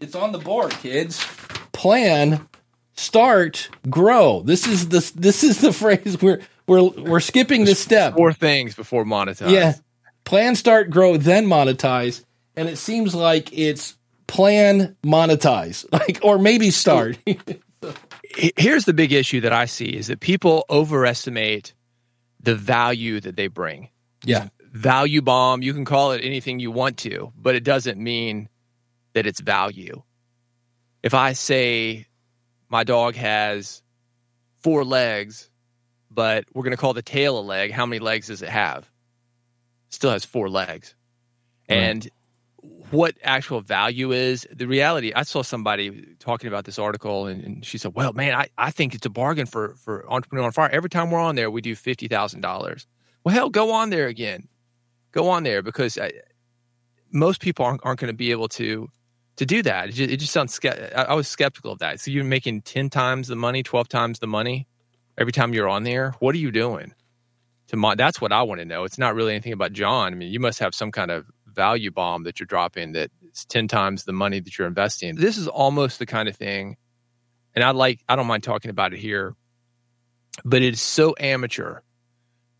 It's 0.00 0.14
on 0.14 0.32
the 0.32 0.38
board, 0.38 0.72
kids. 0.72 1.24
Plan, 1.72 2.48
start, 2.94 3.70
grow. 3.88 4.42
This 4.42 4.66
is 4.66 4.88
the 4.88 5.12
this 5.18 5.44
is 5.44 5.60
the 5.60 5.72
phrase 5.72 6.20
we're 6.20 6.40
we're 6.66 6.82
we're 6.82 7.20
skipping 7.20 7.64
this 7.64 7.80
step. 7.80 8.14
Four 8.14 8.32
things 8.32 8.74
before 8.74 9.04
monetize. 9.04 9.50
Yeah. 9.50 9.74
Plan, 10.24 10.54
start, 10.54 10.90
grow, 10.90 11.16
then 11.16 11.46
monetize. 11.46 12.24
And 12.54 12.68
it 12.68 12.76
seems 12.76 13.14
like 13.14 13.56
it's 13.56 13.96
plan, 14.26 14.96
monetize, 15.04 15.86
like 15.92 16.20
or 16.22 16.38
maybe 16.38 16.70
start. 16.70 17.18
Here's 18.56 18.84
the 18.86 18.94
big 18.94 19.12
issue 19.12 19.40
that 19.42 19.52
I 19.52 19.66
see 19.66 19.86
is 19.86 20.06
that 20.06 20.20
people 20.20 20.64
overestimate 20.70 21.74
the 22.42 22.54
value 22.54 23.20
that 23.20 23.36
they 23.36 23.46
bring. 23.46 23.88
Yeah 24.24 24.48
value 24.72 25.20
bomb. 25.20 25.62
You 25.62 25.74
can 25.74 25.84
call 25.84 26.12
it 26.12 26.24
anything 26.24 26.58
you 26.58 26.70
want 26.70 26.96
to, 26.98 27.32
but 27.36 27.54
it 27.54 27.62
doesn't 27.62 27.98
mean 27.98 28.48
that 29.12 29.26
it's 29.26 29.40
value. 29.40 30.02
If 31.02 31.14
I 31.14 31.34
say 31.34 32.06
my 32.68 32.84
dog 32.84 33.14
has 33.14 33.82
four 34.62 34.84
legs, 34.84 35.50
but 36.10 36.44
we're 36.54 36.62
going 36.62 36.72
to 36.72 36.80
call 36.80 36.94
the 36.94 37.02
tail 37.02 37.38
a 37.38 37.40
leg. 37.40 37.70
How 37.70 37.86
many 37.86 37.98
legs 37.98 38.28
does 38.28 38.42
it 38.42 38.48
have? 38.48 38.90
Still 39.90 40.10
has 40.10 40.24
four 40.24 40.48
legs. 40.48 40.94
Right. 41.68 41.76
And 41.76 42.10
what 42.90 43.16
actual 43.22 43.60
value 43.60 44.12
is. 44.12 44.46
The 44.52 44.66
reality 44.66 45.12
i 45.14 45.22
saw 45.22 45.42
somebody 45.42 46.14
talking 46.18 46.48
about 46.48 46.64
this 46.64 46.78
article 46.78 47.26
and, 47.26 47.42
and, 47.42 47.64
she 47.64 47.78
said 47.78 47.94
well 47.94 48.12
man 48.12 48.34
I, 48.34 48.48
I 48.58 48.70
think 48.70 48.94
it's 48.94 49.06
a 49.06 49.10
bargain 49.10 49.46
for 49.46 49.74
for 49.76 50.10
entrepreneur 50.10 50.46
on 50.46 50.52
fire. 50.52 50.70
Every 50.70 50.90
time 50.90 51.10
we're 51.10 51.20
on 51.20 51.34
there 51.34 51.50
we 51.50 51.60
do 51.60 51.74
$50000 51.74 52.86
well 53.24 53.34
hell 53.34 53.50
go 53.50 53.72
on 53.72 53.90
there 53.90 54.06
again. 54.06 54.48
Go 55.12 55.28
on 55.28 55.42
there 55.42 55.62
because 55.62 55.98
I, 55.98 56.12
most 57.10 57.40
people 57.40 57.66
aren't, 57.66 57.80
aren't 57.84 58.00
going 58.00 58.12
to 58.12 58.16
be 58.16 58.30
able 58.30 58.48
to 58.48 58.88
to 59.36 59.46
do 59.46 59.62
that. 59.62 59.88
It 59.88 59.92
just, 59.92 60.10
it 60.12 60.16
just 60.18 60.32
sounds 60.32 60.58
I, 60.64 61.06
I 61.08 61.14
was 61.14 61.26
skeptical 61.26 61.72
of 61.72 61.78
that. 61.80 62.00
So 62.00 62.10
you're 62.10 62.24
making 62.24 62.62
10 62.62 62.90
times 62.90 63.28
the 63.28 63.36
money 63.36 63.62
12 63.62 63.88
times 63.88 64.18
the 64.18 64.26
money 64.26 64.66
every 65.18 65.32
time 65.32 65.52
you're 65.52 65.68
on 65.68 65.84
there? 65.84 66.14
What 66.20 66.34
are 66.34 66.38
you 66.38 66.50
doing? 66.50 66.94
To 67.68 67.76
my, 67.76 67.94
that's 67.94 68.20
what 68.20 68.32
i 68.32 68.42
want 68.42 68.60
to 68.60 68.66
know. 68.66 68.84
It's 68.84 68.98
not 68.98 69.14
really 69.14 69.32
anything 69.32 69.52
about 69.52 69.72
john. 69.72 70.12
I 70.12 70.16
mean 70.16 70.30
you 70.30 70.40
must 70.40 70.58
have 70.58 70.74
some 70.74 70.92
kind 70.92 71.10
of 71.10 71.26
value 71.54 71.90
bomb 71.90 72.24
that 72.24 72.40
you're 72.40 72.46
dropping 72.46 72.92
that's 72.92 73.44
10 73.46 73.68
times 73.68 74.04
the 74.04 74.12
money 74.12 74.40
that 74.40 74.58
you're 74.58 74.68
investing. 74.68 75.16
This 75.16 75.36
is 75.36 75.48
almost 75.48 75.98
the 75.98 76.06
kind 76.06 76.28
of 76.28 76.36
thing, 76.36 76.76
and 77.54 77.64
I 77.64 77.70
like, 77.70 78.00
I 78.08 78.16
don't 78.16 78.26
mind 78.26 78.42
talking 78.42 78.70
about 78.70 78.92
it 78.92 78.98
here, 78.98 79.34
but 80.44 80.62
it's 80.62 80.80
so 80.80 81.14
amateur 81.18 81.80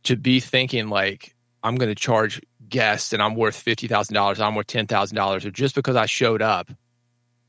to 0.05 0.17
be 0.17 0.41
thinking 0.41 0.89
like, 0.89 1.35
I'm 1.63 1.77
going 1.77 1.91
to 1.91 1.95
charge 1.95 2.41
guests 2.69 3.13
and 3.13 3.23
I'm 3.23 3.35
worth 3.35 3.63
$50,000, 3.63 4.41
I'm 4.41 4.55
worth 4.55 4.67
$10,000, 4.67 5.45
or 5.45 5.51
just 5.51 5.75
because 5.75 5.97
I 5.97 6.07
showed 6.07 6.43
up 6.43 6.71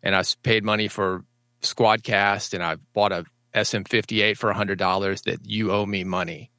and 0.02 0.16
I 0.16 0.24
paid 0.44 0.64
money 0.64 0.88
for 0.88 1.24
Squadcast 1.62 2.54
and 2.54 2.64
I 2.64 2.78
bought 2.94 3.12
a 3.12 3.26
SM58 3.54 4.38
for 4.38 4.54
$100 4.54 5.24
that 5.24 5.40
you 5.46 5.72
owe 5.72 5.86
me 5.86 6.04
money. 6.04 6.52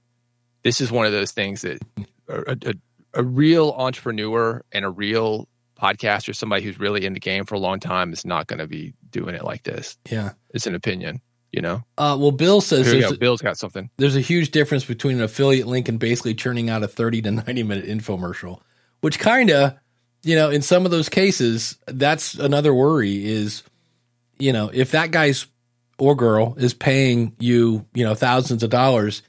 This 0.62 0.81
is 0.81 0.90
one 0.90 1.07
of 1.07 1.12
those 1.12 1.33
things 1.33 1.62
that 1.62 1.83
a, 2.29 2.57
a, 2.66 2.75
a 3.14 3.22
real 3.22 3.74
entrepreneur 3.77 4.62
and 4.72 4.85
a 4.85 4.90
real 4.90 5.48
podcaster, 5.81 6.35
somebody 6.35 6.62
who's 6.62 6.79
really 6.79 7.05
in 7.05 7.12
the 7.12 7.20
game 7.20 7.44
for 7.44 7.55
a 7.55 7.59
long 7.59 7.81
time, 7.81 8.12
is 8.12 8.24
not 8.24 8.46
going 8.46 8.59
to 8.59 8.66
be 8.66 8.94
doing 9.11 9.35
it 9.35 9.44
like 9.44 9.62
this. 9.62 9.96
Yeah, 10.11 10.33
it's 10.50 10.66
an 10.66 10.74
opinion. 10.74 11.20
You 11.53 11.62
know. 11.62 11.85
Uh, 11.96 12.16
well, 12.18 12.33
Bill 12.33 12.61
says 12.61 12.90
Here 12.90 13.00
go. 13.00 13.16
Bill's 13.16 13.40
got 13.40 13.57
something. 13.57 13.88
There's 13.96 14.16
a 14.16 14.20
huge 14.20 14.50
difference 14.50 14.85
between 14.85 15.18
an 15.18 15.22
affiliate 15.22 15.68
link 15.68 15.88
and 15.88 16.00
basically 16.00 16.35
churning 16.35 16.68
out 16.68 16.83
a 16.83 16.88
30 16.88 17.22
to 17.22 17.31
90 17.31 17.62
minute 17.62 17.87
infomercial, 17.87 18.61
which 19.03 19.20
kind 19.20 19.50
of, 19.50 19.74
you 20.24 20.35
know, 20.35 20.50
in 20.50 20.62
some 20.62 20.85
of 20.85 20.90
those 20.90 21.09
cases, 21.09 21.79
that's 21.87 22.35
another 22.35 22.74
worry 22.74 23.24
is, 23.24 23.62
you 24.37 24.53
know, 24.53 24.68
if 24.74 24.90
that 24.90 25.12
guy's 25.12 25.46
or 25.96 26.16
girl 26.16 26.57
is 26.59 26.74
paying 26.74 27.37
you, 27.38 27.87
you 27.94 28.05
know, 28.05 28.16
thousands 28.16 28.64
of 28.64 28.70
dollars 28.70 29.22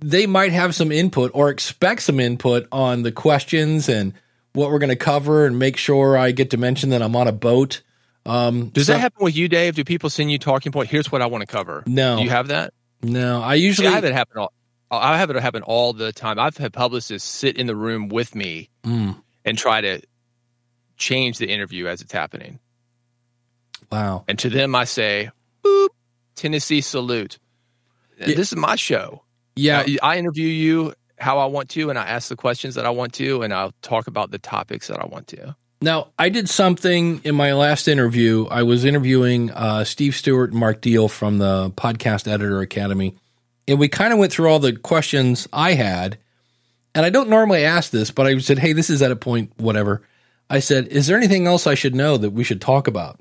they 0.00 0.26
might 0.26 0.52
have 0.52 0.74
some 0.74 0.92
input 0.92 1.30
or 1.34 1.50
expect 1.50 2.02
some 2.02 2.20
input 2.20 2.66
on 2.70 3.02
the 3.02 3.12
questions 3.12 3.88
and 3.88 4.12
what 4.52 4.70
we're 4.70 4.78
going 4.78 4.88
to 4.88 4.96
cover 4.96 5.46
and 5.46 5.58
make 5.58 5.76
sure 5.76 6.16
I 6.16 6.32
get 6.32 6.50
to 6.50 6.56
mention 6.56 6.90
that 6.90 7.02
I'm 7.02 7.16
on 7.16 7.28
a 7.28 7.32
boat. 7.32 7.82
Um, 8.26 8.68
Does 8.68 8.86
so, 8.86 8.92
that 8.92 9.00
happen 9.00 9.24
with 9.24 9.36
you, 9.36 9.48
Dave? 9.48 9.74
Do 9.74 9.84
people 9.84 10.10
send 10.10 10.30
you 10.30 10.38
talking 10.38 10.72
point? 10.72 10.88
Here's 10.88 11.10
what 11.10 11.22
I 11.22 11.26
want 11.26 11.42
to 11.42 11.46
cover. 11.46 11.82
No, 11.86 12.16
Do 12.16 12.24
you 12.24 12.30
have 12.30 12.48
that. 12.48 12.74
No, 13.02 13.40
I 13.42 13.54
usually 13.54 13.86
See, 13.86 13.92
I 13.92 13.94
have 13.94 14.04
it 14.04 14.12
happen. 14.12 14.38
All, 14.38 14.52
I 14.90 15.18
have 15.18 15.30
it 15.30 15.36
happen 15.36 15.62
all 15.62 15.92
the 15.92 16.12
time. 16.12 16.38
I've 16.38 16.56
had 16.56 16.72
publicists 16.72 17.28
sit 17.28 17.56
in 17.56 17.66
the 17.66 17.76
room 17.76 18.08
with 18.08 18.34
me 18.34 18.70
mm. 18.82 19.16
and 19.44 19.58
try 19.58 19.80
to 19.80 20.00
change 20.96 21.38
the 21.38 21.48
interview 21.48 21.86
as 21.86 22.00
it's 22.02 22.12
happening. 22.12 22.58
Wow! 23.90 24.24
And 24.26 24.38
to 24.40 24.50
them, 24.50 24.74
I 24.74 24.84
say, 24.84 25.30
"Boop, 25.62 25.88
Tennessee 26.34 26.80
salute." 26.80 27.38
Yeah. 28.18 28.26
This 28.26 28.52
is 28.52 28.56
my 28.56 28.76
show. 28.76 29.22
Yeah, 29.58 29.80
uh, 29.80 30.06
I 30.06 30.18
interview 30.18 30.46
you 30.46 30.94
how 31.18 31.38
I 31.38 31.46
want 31.46 31.68
to, 31.70 31.90
and 31.90 31.98
I 31.98 32.06
ask 32.06 32.28
the 32.28 32.36
questions 32.36 32.76
that 32.76 32.86
I 32.86 32.90
want 32.90 33.12
to, 33.14 33.42
and 33.42 33.52
I'll 33.52 33.72
talk 33.82 34.06
about 34.06 34.30
the 34.30 34.38
topics 34.38 34.86
that 34.88 35.00
I 35.00 35.06
want 35.06 35.26
to. 35.28 35.56
Now, 35.80 36.08
I 36.18 36.28
did 36.28 36.48
something 36.48 37.20
in 37.24 37.34
my 37.34 37.52
last 37.52 37.86
interview. 37.86 38.46
I 38.50 38.64
was 38.64 38.84
interviewing 38.84 39.50
uh, 39.52 39.84
Steve 39.84 40.16
Stewart 40.16 40.50
and 40.50 40.58
Mark 40.58 40.80
Deal 40.80 41.08
from 41.08 41.38
the 41.38 41.70
Podcast 41.70 42.26
Editor 42.26 42.60
Academy, 42.60 43.16
and 43.68 43.78
we 43.78 43.88
kind 43.88 44.12
of 44.12 44.18
went 44.18 44.32
through 44.32 44.48
all 44.48 44.58
the 44.58 44.74
questions 44.74 45.46
I 45.52 45.74
had. 45.74 46.18
And 46.94 47.04
I 47.06 47.10
don't 47.10 47.28
normally 47.28 47.64
ask 47.64 47.92
this, 47.92 48.10
but 48.10 48.26
I 48.26 48.38
said, 48.38 48.58
"Hey, 48.58 48.72
this 48.72 48.90
is 48.90 49.02
at 49.02 49.12
a 49.12 49.16
point, 49.16 49.52
whatever." 49.56 50.02
I 50.50 50.58
said, 50.58 50.88
"Is 50.88 51.06
there 51.06 51.16
anything 51.16 51.46
else 51.46 51.66
I 51.66 51.74
should 51.74 51.94
know 51.94 52.16
that 52.16 52.30
we 52.30 52.42
should 52.42 52.60
talk 52.60 52.88
about?" 52.88 53.20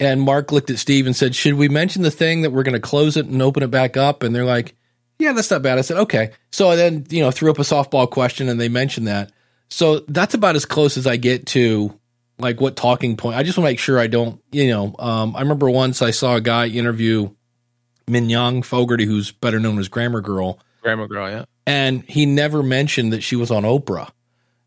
And 0.00 0.20
Mark 0.20 0.52
looked 0.52 0.70
at 0.70 0.78
Steve 0.78 1.06
and 1.06 1.16
said, 1.16 1.34
"Should 1.34 1.54
we 1.54 1.68
mention 1.68 2.02
the 2.02 2.10
thing 2.10 2.42
that 2.42 2.50
we're 2.50 2.64
going 2.64 2.74
to 2.74 2.80
close 2.80 3.16
it 3.16 3.26
and 3.26 3.40
open 3.40 3.62
it 3.62 3.70
back 3.70 3.96
up?" 3.96 4.22
And 4.22 4.34
they're 4.34 4.44
like, 4.44 4.74
yeah, 5.18 5.32
that's 5.32 5.50
not 5.50 5.62
bad. 5.62 5.78
I 5.78 5.82
said, 5.82 5.98
okay. 5.98 6.30
So 6.52 6.70
I 6.70 6.76
then, 6.76 7.06
you 7.10 7.20
know, 7.20 7.30
threw 7.30 7.50
up 7.50 7.58
a 7.58 7.62
softball 7.62 8.10
question 8.10 8.48
and 8.48 8.60
they 8.60 8.68
mentioned 8.68 9.08
that. 9.08 9.32
So 9.68 10.00
that's 10.08 10.34
about 10.34 10.56
as 10.56 10.64
close 10.64 10.96
as 10.96 11.06
I 11.06 11.16
get 11.16 11.46
to 11.48 11.98
like 12.38 12.60
what 12.60 12.76
talking 12.76 13.16
point. 13.16 13.36
I 13.36 13.42
just 13.42 13.58
want 13.58 13.66
to 13.66 13.70
make 13.72 13.78
sure 13.78 13.98
I 13.98 14.06
don't, 14.06 14.40
you 14.52 14.68
know, 14.68 14.94
um, 14.98 15.34
I 15.36 15.40
remember 15.40 15.68
once 15.68 16.02
I 16.02 16.12
saw 16.12 16.36
a 16.36 16.40
guy 16.40 16.66
interview 16.66 17.30
Mignon 18.06 18.62
Fogarty, 18.62 19.04
who's 19.04 19.32
better 19.32 19.60
known 19.60 19.78
as 19.78 19.88
Grammar 19.88 20.20
Girl. 20.20 20.58
Grammar 20.82 21.08
Girl, 21.08 21.28
yeah. 21.28 21.44
And 21.66 22.02
he 22.04 22.24
never 22.24 22.62
mentioned 22.62 23.12
that 23.12 23.22
she 23.22 23.36
was 23.36 23.50
on 23.50 23.64
Oprah. 23.64 24.10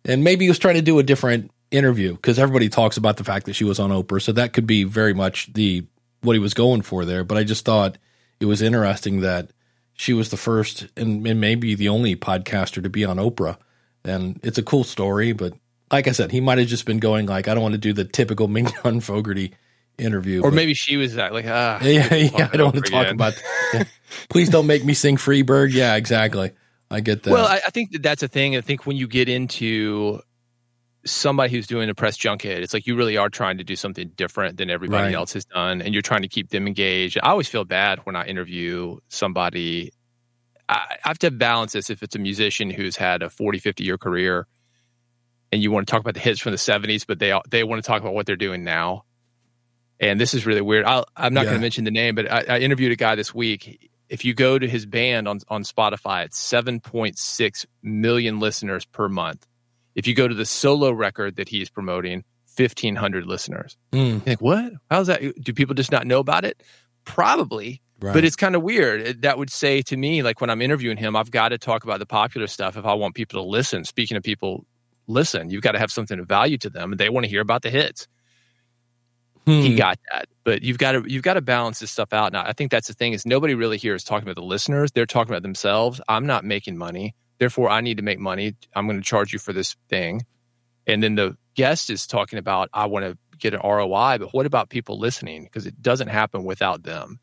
And 0.05 0.23
maybe 0.23 0.45
he 0.45 0.49
was 0.49 0.59
trying 0.59 0.75
to 0.75 0.81
do 0.81 0.99
a 0.99 1.03
different 1.03 1.51
interview 1.71 2.13
because 2.13 2.37
everybody 2.37 2.69
talks 2.69 2.97
about 2.97 3.17
the 3.17 3.23
fact 3.23 3.45
that 3.45 3.53
she 3.53 3.63
was 3.63 3.79
on 3.79 3.89
Oprah. 3.89 4.21
So 4.21 4.31
that 4.33 4.53
could 4.53 4.67
be 4.67 4.83
very 4.83 5.13
much 5.13 5.51
the 5.53 5.85
what 6.21 6.33
he 6.33 6.39
was 6.39 6.53
going 6.53 6.81
for 6.81 7.05
there. 7.05 7.23
But 7.23 7.37
I 7.37 7.43
just 7.43 7.65
thought 7.65 7.97
it 8.39 8.45
was 8.45 8.61
interesting 8.61 9.21
that 9.21 9.49
she 9.93 10.13
was 10.13 10.29
the 10.29 10.37
first 10.37 10.87
and, 10.97 11.25
and 11.25 11.39
maybe 11.39 11.75
the 11.75 11.89
only 11.89 12.15
podcaster 12.15 12.81
to 12.83 12.89
be 12.89 13.05
on 13.05 13.17
Oprah. 13.17 13.57
And 14.03 14.39
it's 14.43 14.57
a 14.57 14.63
cool 14.63 14.83
story, 14.83 15.31
but 15.31 15.53
like 15.91 16.07
I 16.07 16.11
said, 16.11 16.31
he 16.31 16.41
might 16.41 16.57
have 16.57 16.67
just 16.67 16.85
been 16.85 16.99
going 16.99 17.25
like, 17.27 17.47
I 17.47 17.53
don't 17.53 17.63
want 17.63 17.73
to 17.73 17.77
do 17.77 17.93
the 17.93 18.05
typical 18.05 18.47
Mignon 18.49 19.01
Fogarty 19.01 19.53
interview. 19.97 20.39
Or 20.39 20.49
but, 20.49 20.55
maybe 20.55 20.73
she 20.73 20.97
was 20.97 21.15
like, 21.15 21.45
ah, 21.47 21.79
yeah, 21.83 22.13
yeah, 22.13 22.49
I 22.51 22.57
don't 22.57 22.73
want 22.73 22.85
to 22.85 22.91
talk 22.91 23.03
again. 23.03 23.15
about. 23.15 23.33
Yeah. 23.73 23.85
Please 24.27 24.49
don't 24.49 24.67
make 24.67 24.83
me 24.83 24.93
sing 24.93 25.15
Freebird. 25.15 25.71
Yeah, 25.71 25.95
exactly. 25.95 26.51
I 26.89 26.99
get 26.99 27.23
that. 27.23 27.31
Well, 27.31 27.45
I, 27.45 27.61
I 27.65 27.69
think 27.69 27.91
that 27.91 28.03
that's 28.03 28.21
a 28.21 28.27
thing. 28.27 28.57
I 28.57 28.61
think 28.61 28.85
when 28.85 28.97
you 28.97 29.07
get 29.07 29.29
into 29.29 30.21
somebody 31.05 31.51
who's 31.51 31.67
doing 31.67 31.89
a 31.89 31.95
press 31.95 32.17
junket, 32.17 32.63
it's 32.63 32.73
like 32.73 32.85
you 32.87 32.95
really 32.95 33.17
are 33.17 33.29
trying 33.29 33.57
to 33.57 33.63
do 33.63 33.75
something 33.75 34.11
different 34.15 34.57
than 34.57 34.69
everybody 34.69 35.05
right. 35.05 35.15
else 35.15 35.33
has 35.33 35.45
done, 35.45 35.81
and 35.81 35.93
you're 35.93 36.01
trying 36.01 36.21
to 36.21 36.27
keep 36.27 36.49
them 36.49 36.67
engaged. 36.67 37.17
I 37.21 37.29
always 37.29 37.47
feel 37.47 37.65
bad 37.65 37.99
when 38.03 38.15
I 38.15 38.25
interview 38.25 38.97
somebody. 39.07 39.91
I, 40.69 40.97
have 41.01 41.19
to 41.19 41.31
balance 41.31 41.73
this 41.73 41.89
if 41.89 42.01
it's 42.03 42.15
a 42.15 42.19
musician 42.19 42.69
who's 42.69 42.95
had 42.95 43.23
a 43.23 43.29
40, 43.29 43.59
50 43.59 43.83
year 43.83 43.97
career 43.97 44.47
and 45.51 45.61
you 45.61 45.71
want 45.71 45.87
to 45.87 45.91
talk 45.91 45.99
about 45.99 46.13
the 46.13 46.19
hits 46.19 46.39
from 46.39 46.51
the 46.51 46.57
70s, 46.57 47.05
but 47.05 47.19
they 47.19 47.37
they 47.49 47.63
want 47.63 47.83
to 47.83 47.87
talk 47.87 48.01
about 48.01 48.13
what 48.13 48.25
they're 48.25 48.35
doing 48.35 48.63
now. 48.63 49.03
And 49.99 50.19
this 50.19 50.33
is 50.33 50.45
really 50.45 50.61
weird. 50.61 50.85
i 50.85 51.03
am 51.17 51.33
not 51.33 51.41
yeah. 51.41 51.51
going 51.51 51.57
to 51.57 51.61
mention 51.61 51.83
the 51.83 51.91
name, 51.91 52.15
but 52.15 52.31
I, 52.31 52.55
I 52.55 52.59
interviewed 52.59 52.91
a 52.91 52.95
guy 52.95 53.15
this 53.15 53.35
week. 53.35 53.89
If 54.09 54.25
you 54.25 54.33
go 54.33 54.57
to 54.57 54.67
his 54.67 54.85
band 54.85 55.27
on, 55.27 55.39
on 55.47 55.63
Spotify, 55.63 56.25
it's 56.25 56.41
7.6 56.51 57.65
million 57.83 58.39
listeners 58.39 58.83
per 58.85 59.07
month 59.07 59.45
if 59.95 60.07
you 60.07 60.15
go 60.15 60.27
to 60.27 60.35
the 60.35 60.45
solo 60.45 60.91
record 60.91 61.35
that 61.35 61.49
he's 61.49 61.69
promoting, 61.69 62.23
1,500 62.55 63.25
listeners. 63.25 63.77
Mm. 63.91 64.21
think, 64.23 64.41
what? 64.41 64.73
How's 64.89 65.07
that? 65.07 65.21
Do 65.41 65.53
people 65.53 65.75
just 65.75 65.91
not 65.91 66.05
know 66.05 66.19
about 66.19 66.45
it? 66.45 66.61
Probably. 67.05 67.81
Right. 67.99 68.13
But 68.13 68.25
it's 68.25 68.35
kind 68.35 68.55
of 68.55 68.63
weird. 68.63 69.21
That 69.21 69.37
would 69.37 69.51
say 69.51 69.81
to 69.83 69.95
me, 69.95 70.23
like 70.23 70.41
when 70.41 70.49
I'm 70.49 70.61
interviewing 70.61 70.97
him, 70.97 71.15
I've 71.15 71.31
got 71.31 71.49
to 71.49 71.57
talk 71.57 71.83
about 71.83 71.99
the 71.99 72.05
popular 72.05 72.47
stuff 72.47 72.75
if 72.75 72.85
I 72.85 72.93
want 72.93 73.15
people 73.15 73.41
to 73.43 73.47
listen. 73.47 73.85
Speaking 73.85 74.17
of 74.17 74.23
people, 74.23 74.65
listen, 75.07 75.49
you've 75.49 75.61
got 75.61 75.73
to 75.73 75.79
have 75.79 75.91
something 75.91 76.19
of 76.19 76.27
value 76.27 76.57
to 76.59 76.69
them, 76.69 76.95
they 76.97 77.09
want 77.09 77.25
to 77.25 77.29
hear 77.29 77.41
about 77.41 77.61
the 77.61 77.69
hits. 77.69 78.07
Hmm. 79.45 79.61
He 79.61 79.75
got 79.75 79.97
that, 80.11 80.27
but 80.43 80.61
you've 80.61 80.77
got 80.77 80.91
to 80.91 81.03
you've 81.07 81.23
got 81.23 81.33
to 81.33 81.41
balance 81.41 81.79
this 81.79 81.89
stuff 81.89 82.13
out. 82.13 82.31
Now, 82.31 82.43
I 82.45 82.53
think 82.53 82.69
that's 82.69 82.87
the 82.87 82.93
thing 82.93 83.13
is 83.13 83.25
nobody 83.25 83.55
really 83.55 83.77
here 83.77 83.95
is 83.95 84.03
talking 84.03 84.27
about 84.27 84.39
the 84.39 84.47
listeners; 84.47 84.91
they're 84.91 85.07
talking 85.07 85.31
about 85.31 85.41
themselves. 85.41 85.99
I'm 86.07 86.27
not 86.27 86.45
making 86.45 86.77
money. 86.77 87.15
Therefore, 87.41 87.71
I 87.71 87.81
need 87.81 87.97
to 87.97 88.03
make 88.03 88.19
money. 88.19 88.53
I'm 88.75 88.85
going 88.85 89.01
to 89.01 89.03
charge 89.03 89.33
you 89.33 89.39
for 89.39 89.51
this 89.51 89.75
thing. 89.89 90.27
And 90.85 91.01
then 91.01 91.15
the 91.15 91.35
guest 91.55 91.89
is 91.89 92.05
talking 92.05 92.37
about, 92.37 92.69
I 92.71 92.85
want 92.85 93.03
to 93.03 93.17
get 93.39 93.55
an 93.55 93.61
ROI, 93.63 94.19
but 94.19 94.31
what 94.31 94.45
about 94.45 94.69
people 94.69 94.99
listening? 94.99 95.45
Because 95.45 95.65
it 95.65 95.81
doesn't 95.81 96.09
happen 96.09 96.43
without 96.43 96.83
them. 96.83 97.19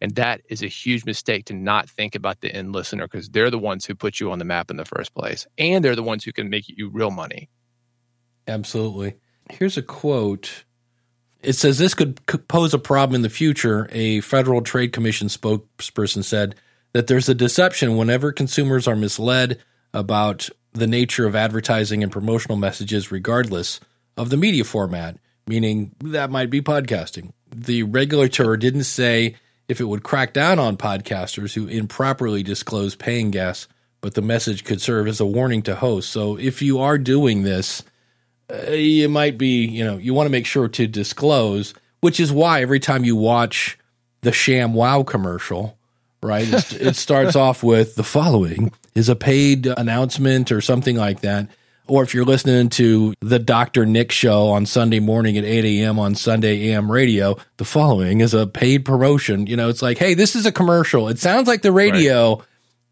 And 0.00 0.14
that 0.14 0.42
is 0.48 0.62
a 0.62 0.68
huge 0.68 1.04
mistake 1.04 1.46
to 1.46 1.52
not 1.52 1.90
think 1.90 2.14
about 2.14 2.42
the 2.42 2.54
end 2.54 2.74
listener 2.74 3.08
because 3.08 3.28
they're 3.28 3.50
the 3.50 3.58
ones 3.58 3.84
who 3.84 3.96
put 3.96 4.20
you 4.20 4.30
on 4.30 4.38
the 4.38 4.44
map 4.44 4.70
in 4.70 4.76
the 4.76 4.84
first 4.84 5.12
place. 5.16 5.48
And 5.58 5.84
they're 5.84 5.96
the 5.96 6.02
ones 6.04 6.22
who 6.22 6.30
can 6.30 6.48
make 6.48 6.68
you 6.68 6.88
real 6.88 7.10
money. 7.10 7.50
Absolutely. 8.46 9.16
Here's 9.50 9.76
a 9.76 9.82
quote. 9.82 10.64
It 11.42 11.54
says 11.54 11.78
this 11.78 11.92
could 11.92 12.24
pose 12.46 12.72
a 12.72 12.78
problem 12.78 13.16
in 13.16 13.22
the 13.22 13.28
future. 13.28 13.88
A 13.90 14.20
Federal 14.20 14.62
Trade 14.62 14.92
Commission 14.92 15.26
spokesperson 15.26 16.22
said 16.22 16.54
that 16.92 17.06
there's 17.06 17.28
a 17.28 17.34
deception 17.34 17.96
whenever 17.96 18.32
consumers 18.32 18.88
are 18.88 18.96
misled 18.96 19.62
about 19.92 20.48
the 20.72 20.86
nature 20.86 21.26
of 21.26 21.34
advertising 21.34 22.02
and 22.02 22.12
promotional 22.12 22.56
messages, 22.56 23.10
regardless 23.10 23.80
of 24.16 24.30
the 24.30 24.36
media 24.36 24.64
format, 24.64 25.18
meaning 25.46 25.94
that 26.02 26.30
might 26.30 26.50
be 26.50 26.60
podcasting. 26.60 27.32
The 27.54 27.82
regulator 27.82 28.56
didn't 28.56 28.84
say 28.84 29.36
if 29.68 29.80
it 29.80 29.84
would 29.84 30.02
crack 30.02 30.32
down 30.32 30.58
on 30.58 30.76
podcasters 30.76 31.54
who 31.54 31.66
improperly 31.66 32.42
disclose 32.42 32.94
paying 32.94 33.30
guests, 33.30 33.68
but 34.00 34.14
the 34.14 34.22
message 34.22 34.64
could 34.64 34.80
serve 34.80 35.08
as 35.08 35.20
a 35.20 35.26
warning 35.26 35.62
to 35.62 35.74
hosts. 35.74 36.10
So 36.10 36.36
if 36.38 36.62
you 36.62 36.80
are 36.80 36.98
doing 36.98 37.42
this, 37.42 37.82
uh, 38.52 38.70
you 38.70 39.08
might 39.08 39.38
be, 39.38 39.66
you 39.66 39.84
know, 39.84 39.96
you 39.96 40.14
want 40.14 40.26
to 40.26 40.32
make 40.32 40.46
sure 40.46 40.68
to 40.68 40.86
disclose, 40.86 41.74
which 42.00 42.20
is 42.20 42.32
why 42.32 42.62
every 42.62 42.78
time 42.80 43.04
you 43.04 43.16
watch 43.16 43.78
the 44.20 44.32
Sham 44.32 44.74
Wow 44.74 45.02
commercial, 45.02 45.75
right, 46.26 46.46
it, 46.46 46.72
it 46.72 46.96
starts 46.96 47.36
off 47.36 47.62
with 47.62 47.94
the 47.96 48.02
following 48.04 48.72
is 48.94 49.08
a 49.08 49.16
paid 49.16 49.66
announcement 49.66 50.50
or 50.52 50.60
something 50.60 50.96
like 50.96 51.20
that. 51.20 51.48
Or 51.88 52.02
if 52.02 52.14
you're 52.14 52.24
listening 52.24 52.68
to 52.70 53.14
the 53.20 53.38
Dr. 53.38 53.86
Nick 53.86 54.10
show 54.10 54.48
on 54.48 54.66
Sunday 54.66 54.98
morning 54.98 55.38
at 55.38 55.44
8 55.44 55.64
a.m. 55.64 56.00
on 56.00 56.16
Sunday 56.16 56.70
AM 56.70 56.90
radio, 56.90 57.36
the 57.58 57.64
following 57.64 58.20
is 58.22 58.34
a 58.34 58.46
paid 58.46 58.84
promotion. 58.84 59.46
You 59.46 59.56
know, 59.56 59.68
it's 59.68 59.82
like, 59.82 59.96
hey, 59.96 60.14
this 60.14 60.34
is 60.34 60.46
a 60.46 60.52
commercial. 60.52 61.08
It 61.08 61.20
sounds 61.20 61.46
like 61.46 61.62
the 61.62 61.70
radio, 61.70 62.42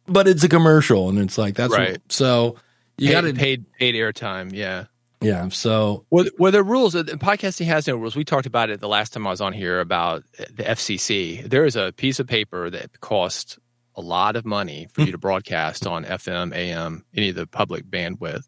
but 0.07 0.29
it's 0.29 0.45
a 0.45 0.49
commercial. 0.49 1.09
And 1.09 1.19
it's 1.19 1.37
like, 1.37 1.57
that's 1.57 1.73
Right. 1.75 1.93
what, 1.93 2.13
so 2.13 2.55
you 2.97 3.11
got 3.11 3.23
to, 3.23 3.35
paid 3.35 3.65
paid 3.73 3.97
airtime. 3.97 4.53
Yeah. 4.53 4.85
Yeah. 5.21 5.49
So, 5.49 6.05
Well, 6.11 6.27
well, 6.39 6.53
the 6.53 6.63
rules. 6.63 6.95
Podcasting 6.95 7.67
has 7.67 7.87
no 7.87 7.97
rules. 7.97 8.17
We 8.17 8.25
talked 8.25 8.47
about 8.47 8.71
it 8.71 8.81
the 8.81 8.89
last 8.89 9.13
time 9.13 9.27
I 9.27 9.31
was 9.31 9.41
on 9.41 9.53
here 9.53 9.81
about 9.81 10.25
the 10.37 10.65
FCC. 10.65 11.49
There 11.49 11.65
is 11.65 11.77
a 11.77 11.93
piece 11.97 12.21
of 12.21 12.27
paper 12.27 12.71
that 12.71 13.01
costs 13.01 13.59
a 13.97 14.01
lot 14.01 14.37
of 14.37 14.45
money 14.45 14.89
for 14.93 15.03
you 15.03 15.13
to 15.13 15.19
broadcast 15.19 15.87
on 15.87 16.05
FM, 16.05 16.55
AM, 16.55 17.05
any 17.15 17.29
of 17.29 17.37
the 17.37 17.47
public 17.47 17.85
bandwidth, 17.85 18.43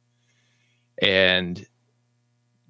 and 1.01 1.65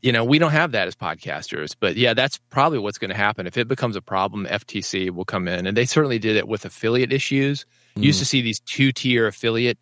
you 0.02 0.12
know 0.12 0.24
we 0.24 0.38
don't 0.38 0.52
have 0.52 0.72
that 0.72 0.86
as 0.86 0.94
podcasters. 0.94 1.74
But 1.78 1.96
yeah, 1.96 2.14
that's 2.14 2.38
probably 2.50 2.78
what's 2.78 2.98
going 2.98 3.10
to 3.10 3.16
happen 3.16 3.46
if 3.46 3.56
it 3.56 3.66
becomes 3.66 3.96
a 3.96 4.02
problem. 4.02 4.46
FTC 4.46 5.10
will 5.10 5.24
come 5.24 5.48
in, 5.48 5.66
and 5.66 5.76
they 5.76 5.86
certainly 5.86 6.18
did 6.18 6.36
it 6.36 6.46
with 6.46 6.64
affiliate 6.64 7.12
issues. 7.12 7.64
You 7.96 8.04
used 8.04 8.18
mm. 8.18 8.22
to 8.22 8.26
see 8.26 8.42
these 8.42 8.60
two 8.60 8.92
tier 8.92 9.26
affiliate. 9.26 9.78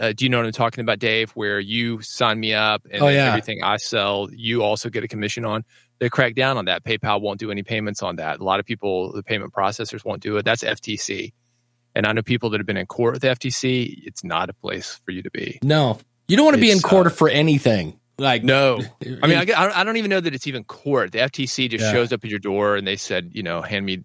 Uh, 0.00 0.12
do 0.12 0.24
you 0.24 0.28
know 0.28 0.38
what 0.38 0.46
I'm 0.46 0.52
talking 0.52 0.82
about, 0.82 0.98
Dave? 1.00 1.30
Where 1.32 1.58
you 1.58 2.00
sign 2.02 2.38
me 2.40 2.54
up 2.54 2.86
and 2.90 3.02
Oh, 3.02 3.08
yeah. 3.08 3.26
everything 3.26 3.62
I 3.62 3.76
sell, 3.78 4.28
you 4.32 4.62
also 4.62 4.88
get 4.88 5.02
a 5.04 5.08
commission 5.08 5.44
on. 5.44 5.64
They 5.98 6.08
crack 6.08 6.34
down 6.34 6.56
on 6.56 6.64
that. 6.66 6.84
PayPal 6.84 7.20
won't 7.20 7.40
do 7.40 7.50
any 7.50 7.62
payments 7.62 8.02
on 8.02 8.16
that. 8.16 8.40
A 8.40 8.44
lot 8.44 8.60
of 8.60 8.66
people, 8.66 9.12
the 9.12 9.22
payment 9.22 9.52
processors 9.52 10.04
won't 10.04 10.22
do 10.22 10.36
it. 10.36 10.44
That's 10.44 10.62
FTC. 10.62 11.32
And 11.94 12.06
I 12.06 12.12
know 12.12 12.22
people 12.22 12.50
that 12.50 12.58
have 12.58 12.66
been 12.66 12.76
in 12.76 12.86
court 12.86 13.14
with 13.14 13.22
FTC. 13.22 14.02
It's 14.04 14.24
not 14.24 14.50
a 14.50 14.52
place 14.52 15.00
for 15.04 15.12
you 15.12 15.22
to 15.22 15.30
be. 15.30 15.58
no, 15.62 15.98
you 16.28 16.36
don't 16.36 16.44
want 16.44 16.56
to 16.56 16.60
be 16.60 16.70
in 16.70 16.80
court 16.80 17.06
uh, 17.06 17.10
for 17.10 17.28
anything. 17.28 17.98
Like, 18.18 18.42
No, 18.44 18.80
I 19.22 19.26
mean, 19.26 19.38
I, 19.38 19.80
I 19.80 19.84
don't 19.84 19.96
even 19.96 20.08
know 20.08 20.20
that 20.20 20.34
it's 20.34 20.46
even 20.46 20.64
court. 20.64 21.12
The 21.12 21.18
FTC 21.18 21.68
just 21.70 21.82
Yeah. 21.84 21.92
shows 21.92 22.12
up 22.12 22.24
at 22.24 22.30
your 22.30 22.38
door 22.38 22.76
and 22.76 22.86
they 22.86 22.96
said, 22.96 23.30
you 23.34 23.42
know, 23.42 23.60
hand 23.60 23.84
me 23.86 24.04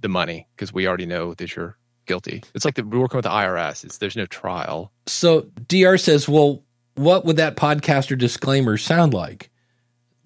the 0.00 0.08
money 0.08 0.46
because 0.54 0.72
we 0.72 0.86
already 0.86 1.06
know 1.06 1.34
that 1.34 1.54
you're 1.56 1.76
guilty. 2.08 2.42
It's 2.54 2.64
like 2.64 2.74
the, 2.74 2.82
we're 2.84 2.98
working 2.98 3.18
with 3.18 3.24
the 3.24 3.30
IRS. 3.30 3.84
It's, 3.84 3.98
there's 3.98 4.16
no 4.16 4.26
trial. 4.26 4.90
so 5.06 5.42
DR 5.68 5.96
says, 5.98 6.28
well, 6.28 6.64
what 6.96 7.24
would 7.24 7.36
that 7.36 7.56
podcaster 7.56 8.18
disclaimer 8.18 8.76
sound 8.76 9.14
like? 9.14 9.50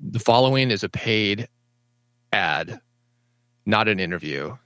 The 0.01 0.19
following 0.19 0.71
is 0.71 0.83
a 0.83 0.89
paid 0.89 1.49
ad, 2.33 2.81
not 3.67 3.89
an 3.89 4.01
interview. 4.01 4.57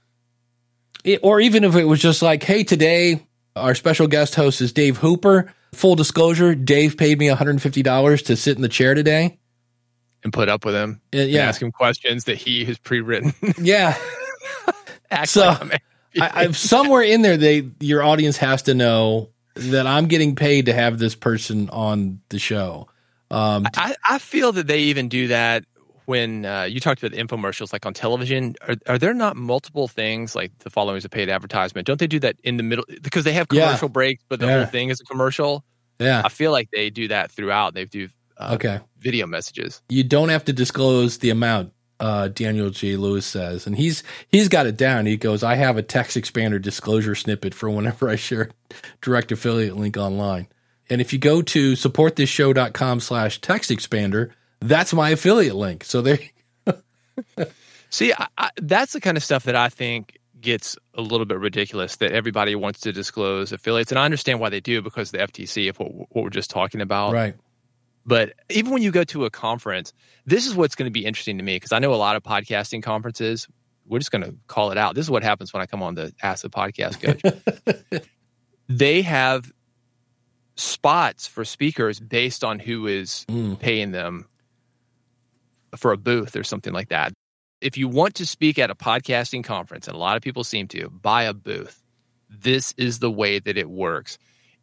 It- 1.03 1.19
or 1.23 1.41
even 1.41 1.63
if 1.65 1.75
it 1.75 1.83
was 1.85 1.99
just 2.01 2.21
like, 2.21 2.43
hey, 2.43 2.63
today 2.63 3.25
our 3.55 3.75
special 3.75 4.07
guest 4.07 4.35
host 4.35 4.61
is 4.61 4.71
Dave 4.71 4.97
Hooper. 4.97 5.51
Full 5.73 5.95
disclosure, 5.95 6.55
Dave 6.55 6.95
paid 6.95 7.19
me 7.19 7.27
$150 7.27 8.25
to 8.25 8.35
sit 8.37 8.55
in 8.55 8.61
the 8.61 8.69
chair 8.69 8.93
today. 8.93 9.37
And 10.23 10.31
put 10.33 10.47
up 10.49 10.63
with 10.65 10.75
him, 10.75 11.01
Uh, 11.13 11.17
and 11.17 11.29
yeah. 11.29 11.41
ask 11.47 11.61
him 11.61 11.71
questions 11.71 12.23
that 12.25 12.37
he 12.37 12.65
has 12.65 12.77
pre-written. 12.79 13.33
Yeah. 13.59 13.97
Act 15.11 15.29
So, 15.29 15.45
like 15.61 15.81
I, 16.21 16.31
I, 16.45 16.51
somewhere 16.51 17.01
in 17.01 17.21
there, 17.21 17.37
they 17.37 17.69
your 17.79 18.03
audience 18.03 18.37
has 18.37 18.63
to 18.63 18.73
know 18.73 19.29
that 19.55 19.87
I'm 19.87 20.07
getting 20.07 20.35
paid 20.35 20.65
to 20.67 20.73
have 20.73 20.99
this 20.99 21.15
person 21.15 21.69
on 21.69 22.21
the 22.29 22.39
show. 22.39 22.87
Um, 23.31 23.65
I, 23.75 23.95
I 24.07 24.19
feel 24.19 24.51
that 24.53 24.67
they 24.67 24.79
even 24.81 25.09
do 25.09 25.27
that 25.29 25.65
when 26.05 26.45
uh, 26.45 26.63
you 26.63 26.79
talked 26.79 27.03
about 27.03 27.15
the 27.15 27.21
infomercials, 27.21 27.73
like 27.73 27.85
on 27.85 27.93
television. 27.93 28.55
Are, 28.67 28.75
are 28.87 28.97
there 28.97 29.13
not 29.13 29.35
multiple 29.35 29.87
things 29.87 30.35
like 30.35 30.51
the 30.59 30.69
following 30.69 30.97
is 30.97 31.05
a 31.05 31.09
paid 31.09 31.27
advertisement? 31.29 31.85
Don't 31.87 31.99
they 31.99 32.07
do 32.07 32.19
that 32.19 32.37
in 32.43 32.57
the 32.57 32.63
middle 32.63 32.85
because 33.01 33.23
they 33.25 33.33
have 33.33 33.47
Yeah. 33.51 33.65
commercial 33.65 33.89
breaks, 33.89 34.23
but 34.29 34.39
the 34.39 34.45
Yeah. 34.45 34.57
whole 34.59 34.65
thing 34.67 34.89
is 34.89 35.01
a 35.01 35.03
commercial? 35.05 35.65
yeah. 35.99 36.21
I 36.23 36.29
feel 36.29 36.51
like 36.51 36.69
they 36.71 36.89
do 36.89 37.07
that 37.09 37.31
throughout. 37.31 37.73
They 37.73 37.85
do 37.85 38.07
uh, 38.37 38.51
Okay. 38.53 38.79
video 38.99 39.25
messages. 39.25 39.81
You 39.89 40.03
don't 40.03 40.29
have 40.29 40.45
to 40.45 40.53
disclose 40.53 41.17
the 41.17 41.31
amount. 41.31 41.73
Uh, 41.99 42.27
Daniel 42.27 42.69
J. 42.69 42.95
Lewis 42.95 43.25
says, 43.25 43.65
and 43.65 43.75
he's 43.75 44.03
he's 44.29 44.49
got 44.49 44.67
it 44.67 44.77
down. 44.77 45.07
He 45.07 45.17
goes, 45.17 45.43
"I 45.43 45.55
have 45.55 45.77
a 45.77 45.83
text 45.83 46.15
expander 46.15 46.61
disclosure 46.61 47.15
snippet 47.15 47.55
for 47.55 47.69
whenever 47.69 48.07
I 48.07 48.15
share 48.15 48.51
direct 49.01 49.31
affiliate 49.31 49.75
link 49.75 49.97
online." 49.97 50.47
And 50.89 51.01
if 51.01 51.11
you 51.11 51.19
go 51.19 51.41
to 51.41 51.73
supportthishow.com 51.73 52.99
slash 52.99 53.41
text 53.41 53.71
expander, 53.71 54.31
that's 54.61 54.93
my 54.93 55.09
affiliate 55.09 55.55
link. 55.55 55.83
So 55.83 56.01
there, 56.01 56.19
See, 57.89 58.13
I, 58.13 58.27
I, 58.37 58.49
that's 58.57 58.93
the 58.93 59.01
kind 59.01 59.17
of 59.17 59.23
stuff 59.23 59.43
that 59.43 59.55
I 59.55 59.69
think 59.69 60.17
gets 60.39 60.77
a 60.93 61.01
little 61.01 61.25
bit 61.25 61.39
ridiculous 61.39 61.95
that 61.97 62.11
everybody 62.11 62.55
wants 62.55 62.81
to 62.81 62.93
disclose 62.93 63.51
affiliates. 63.51 63.91
And 63.91 63.99
I 63.99 64.05
understand 64.05 64.39
why 64.39 64.49
they 64.49 64.59
do 64.59 64.81
because 64.81 65.11
the 65.11 65.19
FTC, 65.19 65.69
if 65.69 65.79
what, 65.79 65.93
what 65.93 66.23
we're 66.23 66.29
just 66.29 66.49
talking 66.49 66.81
about. 66.81 67.13
right? 67.13 67.35
But 68.07 68.33
even 68.49 68.71
when 68.71 68.81
you 68.81 68.89
go 68.91 69.03
to 69.03 69.25
a 69.25 69.29
conference, 69.29 69.91
this 70.25 70.47
is 70.47 70.55
what's 70.55 70.75
going 70.75 70.87
to 70.87 70.91
be 70.91 71.05
interesting 71.05 71.37
to 71.37 71.43
me 71.43 71.57
because 71.57 71.73
I 71.73 71.79
know 71.79 71.93
a 71.93 71.95
lot 71.95 72.15
of 72.15 72.23
podcasting 72.23 72.81
conferences. 72.81 73.47
We're 73.85 73.99
just 73.99 74.11
going 74.11 74.23
to 74.23 74.33
call 74.47 74.71
it 74.71 74.77
out. 74.77 74.95
This 74.95 75.05
is 75.05 75.11
what 75.11 75.23
happens 75.23 75.53
when 75.53 75.61
I 75.61 75.65
come 75.65 75.83
on 75.83 75.95
the 75.95 76.13
Ask 76.23 76.41
the 76.43 76.49
Podcast 76.49 77.01
Coach. 77.01 78.01
they 78.69 79.01
have 79.01 79.51
spots 80.55 81.27
for 81.27 81.45
speakers 81.45 81.99
based 81.99 82.43
on 82.43 82.59
who 82.59 82.87
is 82.87 83.25
Mm. 83.29 83.59
paying 83.59 83.91
them 83.91 84.25
for 85.75 85.91
a 85.91 85.97
booth 85.97 86.35
or 86.35 86.43
something 86.43 86.73
like 86.73 86.89
that. 86.89 87.13
If 87.61 87.77
you 87.77 87.87
want 87.87 88.15
to 88.15 88.25
speak 88.25 88.57
at 88.59 88.69
a 88.69 88.75
podcasting 88.75 89.43
conference, 89.43 89.87
and 89.87 89.95
a 89.95 89.99
lot 89.99 90.15
of 90.15 90.23
people 90.23 90.43
seem 90.43 90.67
to, 90.69 90.89
buy 90.89 91.23
a 91.23 91.33
booth. 91.33 91.83
This 92.29 92.73
is 92.77 92.99
the 92.99 93.11
way 93.11 93.39
that 93.39 93.57
it 93.57 93.69
works. 93.69 94.17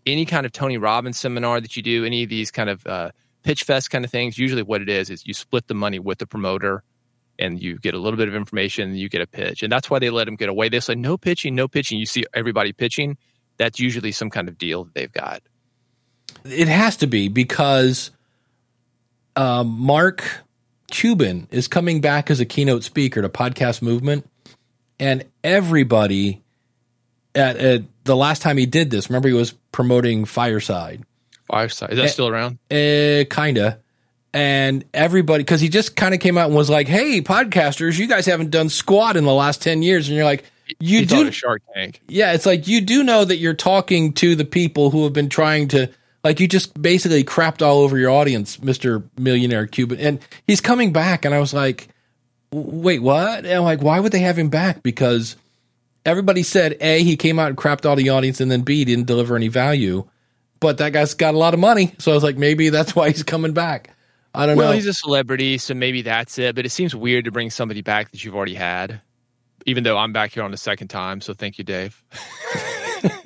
Any 0.07 0.25
kind 0.27 0.45
of 0.47 0.53
Tony 0.53 0.77
Robbins 0.79 1.19
seminar 1.19 1.61
that 1.61 1.77
you 1.77 1.83
do, 1.83 2.05
any 2.05 2.23
of 2.25 2.29
these 2.29 2.51
kind 2.51 2.69
of 2.71 2.87
uh, 2.87 3.11
pitch 3.45 3.63
fest 3.63 3.91
kind 3.91 4.05
of 4.05 4.11
things, 4.11 4.37
usually 4.39 4.63
what 4.63 4.83
it 4.83 4.89
is 4.89 5.11
is 5.11 5.27
you 5.27 5.35
split 5.35 5.69
the 5.69 5.75
money 5.75 5.99
with 5.99 6.19
the 6.19 6.27
promoter 6.27 6.83
and 7.39 7.63
you 7.63 7.79
get 7.79 7.95
a 7.95 7.99
little 7.99 8.17
bit 8.17 8.29
of 8.29 8.35
information 8.35 8.95
you 8.95 9.09
get 9.09 9.21
a 9.21 9.27
pitch. 9.27 9.63
And 9.63 9.73
that's 9.73 9.89
why 9.89 9.99
they 9.99 10.11
let 10.11 10.25
them 10.25 10.37
get 10.37 10.49
away. 10.49 10.69
They 10.69 10.81
say 10.81 10.95
no 10.95 11.17
pitching, 11.17 11.55
no 11.55 11.69
pitching. 11.69 11.99
You 11.99 12.07
see 12.07 12.25
everybody 12.35 12.73
pitching. 12.73 13.17
That's 13.57 13.79
usually 13.79 14.13
some 14.13 14.31
kind 14.31 14.49
of 14.49 14.59
deal 14.59 14.85
that 14.85 14.95
they've 14.95 15.13
got. 15.13 15.43
It 16.45 16.69
has 16.69 16.97
to 16.99 17.07
be 17.07 17.29
because 17.29 18.11
uh, 19.37 19.65
Mark 19.65 20.25
Cuban 20.91 21.49
is 21.51 21.69
coming 21.69 22.01
back 22.01 22.31
as 22.31 22.41
a 22.41 22.45
keynote 22.45 22.85
speaker 22.85 23.23
to 23.23 23.29
Podcast 23.29 23.83
Movement, 23.83 24.29
and 24.99 25.25
everybody 25.43 26.43
at, 27.35 27.57
at 27.57 27.83
the 28.05 28.17
last 28.17 28.43
time 28.43 28.57
he 28.57 28.67
did 28.67 28.91
this, 28.91 29.09
remember 29.09 29.29
he 29.29 29.35
was 29.35 29.53
promoting 29.73 30.25
Fireside, 30.25 31.05
Fireside. 31.49 31.91
Is 31.93 31.97
that 31.99 32.05
Eh, 32.05 32.09
still 32.09 32.29
around? 32.29 32.59
uh, 32.71 33.25
kinda, 33.35 33.79
and 34.33 34.85
everybody 34.95 35.45
because 35.45 35.61
he 35.61 35.69
just 35.69 35.95
kind 35.97 36.15
of 36.15 36.21
came 36.21 36.37
out 36.39 36.47
and 36.47 36.55
was 36.57 36.71
like, 36.71 36.89
"Hey, 36.89 37.21
podcasters, 37.21 37.99
you 37.99 38.07
guys 38.07 38.27
haven't 38.27 38.51
done 38.51 38.69
squat 38.69 39.17
in 39.17 39.25
the 39.25 39.35
last 39.35 39.63
ten 39.63 39.83
years," 39.83 40.09
and 40.09 40.17
you're 40.17 40.25
like, 40.25 40.45
"You 40.81 41.01
He 41.01 41.05
do 41.07 41.31
Shark 41.31 41.63
Tank. 41.75 42.01
yeah, 42.09 42.33
it's 42.33 42.47
like 42.47 42.67
you 42.67 42.81
do 42.81 43.05
know 43.05 43.25
that 43.25 43.37
you're 43.37 43.55
talking 43.55 44.13
to 44.15 44.35
the 44.35 44.45
people 44.45 44.91
who 44.91 45.05
have 45.05 45.13
been 45.13 45.29
trying 45.29 45.69
to 45.69 45.89
like 46.25 46.41
you 46.41 46.49
just 46.49 46.81
basically 46.81 47.23
crapped 47.23 47.61
all 47.61 47.81
over 47.81 47.99
your 47.99 48.11
audience, 48.11 48.57
Mr. 48.57 49.03
Millionaire 49.19 49.67
Cuban. 49.67 49.99
And 50.01 50.19
he's 50.47 50.61
coming 50.63 50.91
back 50.93 51.25
and 51.27 51.35
I 51.35 51.39
was 51.39 51.53
like, 51.53 51.89
"Wait, 52.51 53.03
what?" 53.03 53.45
And 53.45 53.53
I'm 53.53 53.63
like, 53.65 53.83
"Why 53.83 54.01
would 54.01 54.11
they 54.13 54.21
have 54.21 54.39
him 54.39 54.49
back?" 54.49 54.83
Because 54.83 55.37
everybody 56.07 56.43
said 56.43 56.77
A, 56.81 57.03
he 57.03 57.17
came 57.17 57.39
out 57.39 57.49
and 57.49 57.57
crapped 57.59 57.85
all 57.87 57.95
the 57.97 58.09
audience 58.09 58.41
and 58.41 58.51
then 58.51 58.63
B, 58.63 58.77
he 58.79 58.85
didn't 58.87 59.07
deliver 59.07 59.37
any 59.37 59.49
value. 59.49 60.07
But 60.65 60.79
that 60.79 60.93
guy's 60.95 61.13
got 61.15 61.35
a 61.35 61.39
lot 61.39 61.53
of 61.53 61.61
money, 61.61 61.95
so 61.99 62.11
I 62.11 62.15
was 62.15 62.25
like, 62.25 62.39
maybe 62.39 62.71
that's 62.71 62.97
why 62.97 63.11
he's 63.11 63.23
coming 63.23 63.53
back. 63.53 63.91
I 64.35 64.47
don't 64.47 64.57
Well, 64.57 64.71
know. 64.71 64.75
he's 64.75 64.87
a 64.87 64.95
celebrity, 64.95 65.59
so 65.59 65.75
maybe 65.75 66.01
that's 66.03 66.39
it. 66.39 66.55
But 66.57 66.65
it 66.65 66.71
seems 66.71 66.95
weird 66.97 67.27
to 67.27 67.31
bring 67.31 67.51
somebody 67.51 67.83
back 67.83 68.11
that 68.13 68.25
you've 68.25 68.35
already 68.35 68.55
had. 68.55 69.01
Even 69.67 69.85
though 69.85 69.99
I'm 69.99 70.13
back 70.15 70.33
here 70.33 70.43
on 70.43 70.51
the 70.51 70.57
second 70.57 70.89
time, 70.89 71.21
so 71.21 71.35
thank 71.35 71.59
you, 71.59 71.65
Dave. 71.65 72.03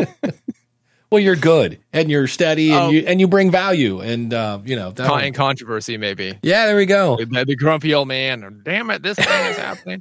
well, 1.10 1.20
you're 1.20 1.36
good 1.36 1.78
and 1.92 2.10
you're 2.10 2.26
steady 2.26 2.70
and 2.70 2.78
Oh. 2.80 2.88
you 2.90 3.00
and 3.06 3.20
you 3.20 3.26
bring 3.28 3.50
value 3.50 4.00
and 4.00 4.34
uh, 4.34 4.58
you 4.64 4.76
know 4.76 4.90
that 4.90 5.06
Con- 5.06 5.22
and 5.22 5.34
controversy, 5.34 5.96
maybe. 5.96 6.38
yeah, 6.42 6.66
there 6.66 6.76
we 6.76 6.86
go. 6.86 7.16
The, 7.16 7.44
the 7.46 7.56
grumpy 7.56 7.94
old 7.94 8.08
man. 8.08 8.62
Damn 8.64 8.90
it, 8.90 9.02
this 9.02 9.16
thing 9.16 9.46
is 9.50 9.56
happening. 9.66 10.00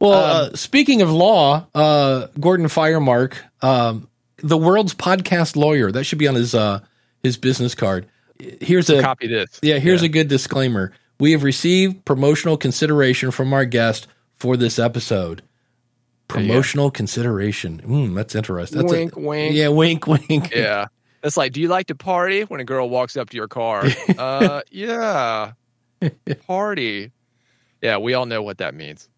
Well, 0.00 0.12
Um, 0.46 0.52
uh, 0.52 0.56
speaking 0.56 1.02
of 1.02 1.10
law, 1.10 1.66
uh, 1.74 2.28
Gordon 2.40 2.66
Firemark, 2.66 3.34
um, 3.60 4.08
the 4.42 4.58
world's 4.58 4.94
podcast 4.94 5.56
lawyer, 5.56 5.90
that 5.92 6.04
should 6.04 6.18
be 6.18 6.28
on 6.28 6.34
his 6.34 6.54
uh, 6.54 6.80
his 7.22 7.36
business 7.36 7.74
card. 7.74 8.06
Here's 8.60 8.90
a 8.90 9.00
Copy 9.00 9.28
this. 9.28 9.60
yeah. 9.62 9.78
Here's 9.78 10.02
a 10.02 10.08
good 10.08 10.28
disclaimer. 10.28 10.92
We 11.20 11.32
have 11.32 11.44
received 11.44 12.04
promotional 12.04 12.56
consideration 12.56 13.30
from 13.30 13.52
our 13.52 13.64
guest 13.64 14.08
for 14.36 14.56
this 14.56 14.78
episode. 14.78 15.42
Promotional 16.26 16.90
consideration. 16.90 17.80
Mm, 17.84 18.14
that's 18.14 18.34
interesting. 18.34 18.78
That's 18.80 18.92
wink, 18.92 19.16
a, 19.16 19.20
wink. 19.20 19.54
Yeah, 19.54 19.68
wink, 19.68 20.06
wink. 20.06 20.50
Yeah. 20.54 20.86
That's 21.20 21.36
like, 21.36 21.52
do 21.52 21.60
you 21.60 21.68
like 21.68 21.86
to 21.86 21.94
party? 21.94 22.42
When 22.42 22.58
a 22.58 22.64
girl 22.64 22.90
walks 22.90 23.16
up 23.16 23.30
to 23.30 23.36
your 23.36 23.46
car, 23.46 23.84
uh, 24.18 24.62
yeah, 24.72 25.52
party. 26.48 27.12
Yeah, 27.80 27.98
we 27.98 28.14
all 28.14 28.26
know 28.26 28.42
what 28.42 28.58
that 28.58 28.74
means. 28.74 29.08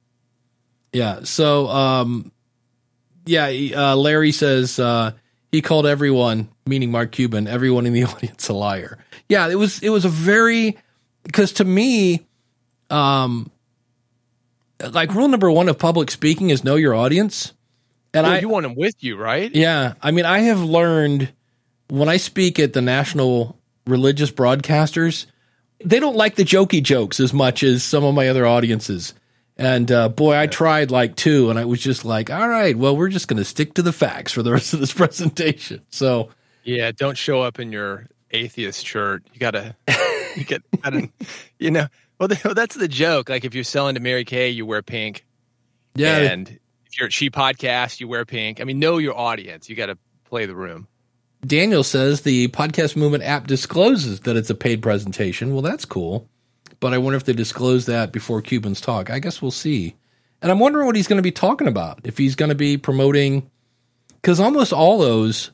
Yeah. 0.93 1.21
So, 1.23 1.69
um, 1.69 2.31
yeah, 3.27 3.47
uh, 3.75 3.97
Larry 3.97 4.33
says 4.33 4.79
uh, 4.79 5.13
he 5.53 5.63
called 5.63 5.87
everyone, 5.87 6.49
meaning 6.67 6.91
Mark 6.91 7.13
Cuban, 7.13 7.47
everyone 7.47 7.87
in 7.87 7.93
the 7.93 8.05
audience 8.13 8.49
a 8.49 8.53
liar. 8.53 8.99
Yeah, 9.29 9.49
it 9.49 9.55
was 9.57 9.81
it 9.83 9.91
was 9.91 10.05
a 10.05 10.09
very 10.09 10.77
because 11.23 11.53
to 11.55 11.65
me, 11.65 12.27
um, 12.91 13.51
like 14.91 15.15
rule 15.15 15.29
number 15.29 15.51
one 15.51 15.69
of 15.69 15.79
public 15.79 16.11
speaking 16.11 16.51
is 16.51 16.65
know 16.65 16.77
your 16.77 16.95
audience, 16.95 17.53
and 18.13 18.27
Well, 18.27 18.35
I 18.37 18.39
you 18.41 18.49
want 18.49 18.65
them 18.65 18.75
with 18.75 19.03
you, 19.03 19.17
right? 19.17 19.55
yeah, 19.55 19.95
I 20.03 20.11
mean 20.11 20.25
I 20.25 20.41
have 20.41 20.63
learned 20.63 21.33
when 21.89 22.09
I 22.09 22.17
speak 22.19 22.59
at 22.59 22.73
the 22.73 22.83
national 22.83 23.59
religious 23.87 24.31
broadcasters, 24.31 25.27
they 25.85 26.01
don't 26.01 26.17
like 26.17 26.35
the 26.37 26.45
jokey 26.45 26.83
jokes 26.83 27.21
as 27.21 27.33
much 27.33 27.63
as 27.63 27.83
some 27.83 28.05
of 28.05 28.15
my 28.15 28.29
other 28.29 28.47
audiences. 28.47 29.15
And 29.57 29.91
uh, 29.93 30.09
boy, 30.09 30.37
I 30.37 30.47
tried 30.49 30.91
like 30.91 31.15
two, 31.15 31.49
and 31.51 31.59
I 31.59 31.65
was 31.65 31.81
just 31.81 32.05
like, 32.05 32.29
all 32.29 32.49
right, 32.49 32.77
well, 32.77 32.97
we're 32.97 33.09
just 33.09 33.29
going 33.29 33.39
to 33.39 33.45
stick 33.45 33.75
to 33.75 33.83
the 33.83 33.93
facts 33.93 34.33
for 34.33 34.43
the 34.43 34.53
rest 34.53 34.75
of 34.75 34.81
this 34.81 34.93
presentation. 34.95 35.83
So, 35.91 36.31
Yeah, 36.65 36.91
don't 36.91 37.17
show 37.17 37.43
up 37.43 37.61
in 37.61 37.71
your 37.71 38.07
atheist 38.33 38.85
shirt. 38.85 39.23
You 39.33 39.39
gotta, 39.39 39.77
you 40.37 40.45
get, 40.45 40.63
gotta, 40.83 41.09
you 41.59 41.71
know. 41.71 41.87
Well, 42.19 42.29
that's 42.29 42.77
the 42.77 42.89
joke. 42.89 43.29
Like 43.29 43.45
if 43.45 43.55
you're 43.55 43.65
selling 43.65 43.95
to 43.97 44.01
Mary 44.01 44.25
Kay, 44.25 44.51
you 44.51 44.65
wear 44.65 44.83
pink, 44.83 45.25
yeah, 45.95 46.19
and 46.19 46.49
if 46.87 46.99
you're 46.99 47.07
at 47.07 47.13
She 47.13 47.29
Podcast, 47.29 48.01
you 48.01 48.09
wear 48.09 48.25
pink. 48.25 48.61
I 48.61 48.65
mean, 48.65 48.79
know 48.79 48.99
your 48.99 49.19
audience. 49.19 49.69
You 49.69 49.77
got 49.77 49.87
to 49.87 49.99
play 50.25 50.47
the 50.47 50.55
room. 50.55 50.87
Daniel 51.45 51.83
says 51.83 52.23
the 52.23 52.49
podcast 52.49 52.97
movement 52.97 53.25
app 53.25 53.47
discloses 53.47 54.21
that 54.21 54.37
it's 54.37 54.49
a 54.49 54.55
paid 54.55 54.81
presentation. 54.81 55.53
Well, 55.53 55.63
that's 55.63 55.85
cool. 55.85 56.29
But 56.85 56.93
I 56.93 56.99
wonder 56.99 57.17
if 57.17 57.25
they 57.25 57.33
disclose 57.33 57.87
that 57.87 58.13
before 58.13 58.43
Cubans 58.43 58.79
talk. 58.79 59.09
I 59.09 59.19
guess 59.19 59.41
we'll 59.41 59.51
see. 59.51 59.97
And 60.43 60.53
I'm 60.53 60.59
wondering 60.59 60.85
what 60.85 60.97
he's 60.97 61.09
going 61.09 61.17
to 61.17 61.23
be 61.23 61.33
talking 61.33 61.67
about. 61.67 62.01
If 62.05 62.19
he's 62.19 62.35
going 62.35 62.51
to 62.51 62.55
be 62.55 62.77
promoting, 62.77 63.51
because 64.21 64.39
almost 64.39 64.75
all 64.75 64.99
those, 64.99 65.51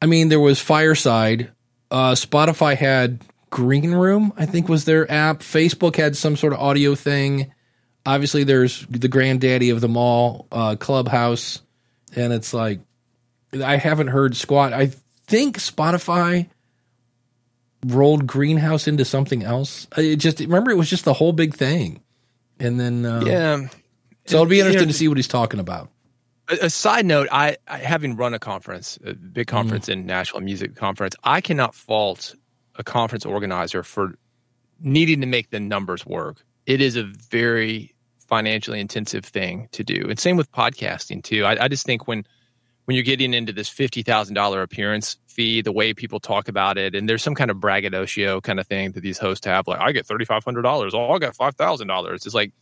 I 0.00 0.06
mean, 0.06 0.30
there 0.30 0.40
was 0.40 0.58
Fireside, 0.58 1.50
uh, 1.90 2.12
Spotify 2.12 2.78
had 2.78 3.20
Green 3.50 3.92
Room, 3.92 4.32
I 4.38 4.46
think 4.46 4.70
was 4.70 4.86
their 4.86 5.04
app. 5.12 5.40
Facebook 5.40 5.96
had 5.96 6.16
some 6.16 6.34
sort 6.34 6.54
of 6.54 6.60
audio 6.60 6.94
thing. 6.94 7.52
Obviously, 8.06 8.44
there's 8.44 8.86
the 8.86 9.08
granddaddy 9.08 9.68
of 9.68 9.82
them 9.82 9.98
all, 9.98 10.46
uh, 10.50 10.76
Clubhouse. 10.76 11.60
And 12.16 12.32
it's 12.32 12.54
like, 12.54 12.80
I 13.52 13.76
haven't 13.76 14.08
heard 14.08 14.34
squat. 14.34 14.72
I 14.72 14.92
think 15.26 15.58
Spotify 15.58 16.48
rolled 17.86 18.26
Greenhouse 18.26 18.86
into 18.88 19.04
something 19.04 19.42
else. 19.42 19.86
It 19.96 20.16
just 20.16 20.40
remember 20.40 20.70
it 20.70 20.76
was 20.76 20.90
just 20.90 21.04
the 21.04 21.12
whole 21.12 21.32
big 21.32 21.54
thing, 21.54 22.02
and 22.58 22.78
then 22.78 23.04
uh, 23.04 23.22
Yeah. 23.24 23.68
So 24.26 24.36
it'll 24.36 24.46
be 24.46 24.56
You 24.56 24.62
know, 24.62 24.68
interesting 24.68 24.88
to 24.88 24.94
see 24.94 25.08
what 25.08 25.18
he's 25.18 25.28
talking 25.28 25.60
about. 25.60 25.90
A, 26.48 26.66
a 26.66 26.70
side 26.70 27.06
note: 27.06 27.28
I, 27.30 27.56
I 27.68 27.78
having 27.78 28.16
run 28.16 28.34
a 28.34 28.38
conference, 28.38 28.98
a 29.04 29.14
big 29.14 29.46
conference 29.46 29.88
in 29.88 30.06
Nashville 30.06 30.40
Music 30.40 30.74
Conference, 30.76 31.14
I 31.24 31.40
cannot 31.40 31.74
fault 31.74 32.34
a 32.76 32.84
conference 32.84 33.24
organizer 33.24 33.82
for 33.82 34.14
needing 34.80 35.20
to 35.20 35.26
make 35.26 35.50
the 35.50 35.60
numbers 35.60 36.04
work. 36.06 36.44
It 36.66 36.80
is 36.80 36.96
a 36.96 37.04
very 37.30 37.94
financially 38.28 38.80
intensive 38.80 39.24
thing 39.24 39.68
to 39.72 39.84
do, 39.84 40.06
and 40.08 40.18
same 40.18 40.36
with 40.36 40.50
podcasting 40.52 41.22
too. 41.22 41.44
I, 41.44 41.64
I 41.64 41.68
just 41.68 41.84
think 41.84 42.08
when 42.08 42.26
when 42.84 42.94
you're 42.94 43.04
getting 43.04 43.34
into 43.34 43.52
this 43.52 43.68
fifty 43.68 44.02
thousand 44.02 44.34
dollar 44.34 44.62
appearance 44.62 45.16
fee, 45.26 45.62
the 45.62 45.72
way 45.72 45.94
people 45.94 46.20
talk 46.20 46.48
about 46.48 46.78
it, 46.78 46.94
and 46.94 47.08
there's 47.08 47.22
some 47.22 47.34
kind 47.34 47.50
of 47.50 47.60
braggadocio 47.60 48.40
kind 48.40 48.60
of 48.60 48.66
thing 48.66 48.92
that 48.92 49.00
these 49.00 49.18
hosts 49.18 49.46
have, 49.46 49.66
like 49.66 49.80
I 49.80 49.92
get 49.92 50.06
thirty 50.06 50.24
five 50.24 50.44
hundred 50.44 50.62
dollars, 50.62 50.94
oh 50.94 51.10
I 51.10 51.18
got 51.18 51.34
five 51.34 51.54
thousand 51.56 51.88
dollars. 51.88 52.26
It's 52.26 52.34
like 52.34 52.52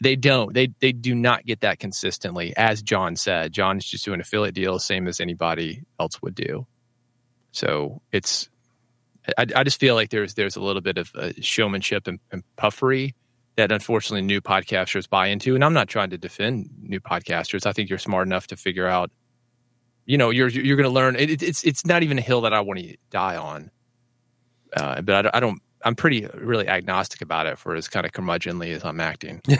they 0.00 0.16
don't. 0.16 0.52
They 0.52 0.72
they 0.80 0.92
do 0.92 1.14
not 1.14 1.46
get 1.46 1.60
that 1.60 1.78
consistently. 1.78 2.54
As 2.56 2.82
John 2.82 3.16
said, 3.16 3.52
John 3.52 3.78
is 3.78 3.86
just 3.86 4.04
doing 4.04 4.20
affiliate 4.20 4.54
deals, 4.54 4.84
same 4.84 5.08
as 5.08 5.20
anybody 5.20 5.82
else 5.98 6.20
would 6.20 6.34
do. 6.34 6.66
So 7.52 8.02
it's, 8.12 8.50
I, 9.38 9.46
I 9.56 9.64
just 9.64 9.80
feel 9.80 9.94
like 9.94 10.10
there's 10.10 10.34
there's 10.34 10.56
a 10.56 10.60
little 10.60 10.82
bit 10.82 10.98
of 10.98 11.10
uh, 11.14 11.30
showmanship 11.40 12.06
and, 12.06 12.20
and 12.30 12.42
puffery 12.56 13.14
that 13.58 13.70
unfortunately 13.70 14.22
new 14.22 14.40
podcasters 14.40 15.08
buy 15.08 15.26
into. 15.26 15.54
And 15.54 15.62
I'm 15.62 15.74
not 15.74 15.88
trying 15.88 16.10
to 16.10 16.18
defend 16.18 16.70
new 16.80 17.00
podcasters. 17.00 17.66
I 17.66 17.72
think 17.72 17.90
you're 17.90 17.98
smart 17.98 18.26
enough 18.26 18.46
to 18.46 18.56
figure 18.56 18.86
out, 18.86 19.10
you 20.06 20.16
know, 20.16 20.30
you're 20.30 20.48
you're 20.48 20.76
going 20.76 20.88
to 20.88 20.94
learn. 20.94 21.14
It, 21.16 21.42
it's 21.42 21.62
it's 21.64 21.84
not 21.84 22.02
even 22.02 22.16
a 22.18 22.22
hill 22.22 22.40
that 22.42 22.54
I 22.54 22.60
want 22.62 22.80
to 22.80 22.96
die 23.10 23.36
on. 23.36 23.70
Uh, 24.74 25.00
but 25.02 25.14
I, 25.14 25.22
don't- 25.22 25.34
I 25.36 25.40
don't. 25.40 25.62
I'm 25.84 25.94
pretty 25.94 26.26
really 26.34 26.66
agnostic 26.68 27.20
about 27.22 27.46
it 27.46 27.58
for 27.58 27.74
as 27.76 27.88
kind 27.88 28.04
of 28.06 28.12
curmudgeonly 28.12 28.74
as 28.74 28.84
I'm 28.84 29.00
acting. 29.00 29.42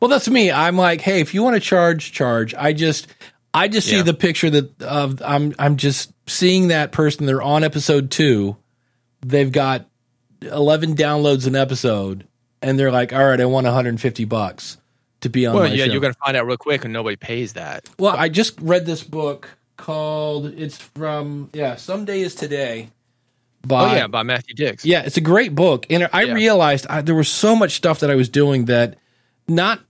Well, 0.00 0.08
that's 0.08 0.28
me. 0.28 0.52
I'm 0.52 0.76
like, 0.76 1.00
hey, 1.00 1.20
if 1.20 1.34
you 1.34 1.42
want 1.42 1.54
to 1.56 1.60
charge, 1.60 2.12
charge. 2.12 2.54
I 2.54 2.72
just, 2.72 3.08
I 3.52 3.66
just 3.66 3.88
see 3.88 3.96
Yeah. 3.96 4.02
the 4.02 4.14
picture 4.14 4.48
that 4.48 4.80
of 4.80 5.20
I'm, 5.24 5.56
I'm 5.58 5.76
just 5.76 6.12
seeing 6.28 6.68
that 6.68 6.92
person. 6.92 7.26
They're 7.26 7.42
on 7.42 7.64
episode 7.64 8.12
two. 8.12 8.56
They've 9.26 9.50
got 9.50 9.86
11 10.40 10.94
downloads 10.94 11.48
an 11.48 11.56
episode, 11.56 12.28
and 12.62 12.78
they're 12.78 12.92
like, 12.92 13.12
all 13.12 13.24
right, 13.24 13.40
I 13.40 13.44
want 13.46 13.64
150 13.66 14.24
bucks 14.26 14.76
to 15.20 15.28
be 15.28 15.46
on 15.46 15.54
Well, 15.54 15.68
yeah, 15.68 15.86
show. 15.86 15.92
you're 15.92 16.00
to 16.00 16.12
find 16.14 16.36
out 16.36 16.46
real 16.46 16.56
quick, 16.56 16.84
and 16.84 16.92
nobody 16.92 17.16
pays 17.16 17.54
that. 17.54 17.88
Well, 17.98 18.14
I 18.16 18.28
just 18.28 18.58
read 18.60 18.86
this 18.86 19.02
book 19.02 19.48
called 19.76 20.46
it's 20.46 20.76
from 20.76 21.50
yeah, 21.52 21.76
Someday 21.76 22.20
is 22.20 22.34
Today. 22.34 22.90
By, 23.66 23.92
oh 23.92 23.94
yeah, 23.96 24.06
by 24.06 24.22
Matthew 24.22 24.54
Dicks. 24.54 24.84
Yeah, 24.86 25.02
it's 25.02 25.18
a 25.18 25.20
great 25.22 25.54
book, 25.54 25.86
and 25.90 26.08
I 26.12 26.22
Yeah. 26.22 26.32
realized 26.34 26.86
I, 26.86 27.02
there 27.02 27.14
was 27.14 27.28
so 27.28 27.54
much 27.54 27.72
stuff 27.72 28.00
that 28.00 28.10
I 28.10 28.14
was 28.14 28.28
doing 28.30 28.66
that 28.66 28.96
not 29.48 29.80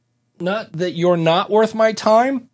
not 0.40 0.72
that 0.72 0.92
you're 0.92 1.16
not 1.16 1.50
worth 1.50 1.74
my 1.74 1.92
time, 1.92 2.48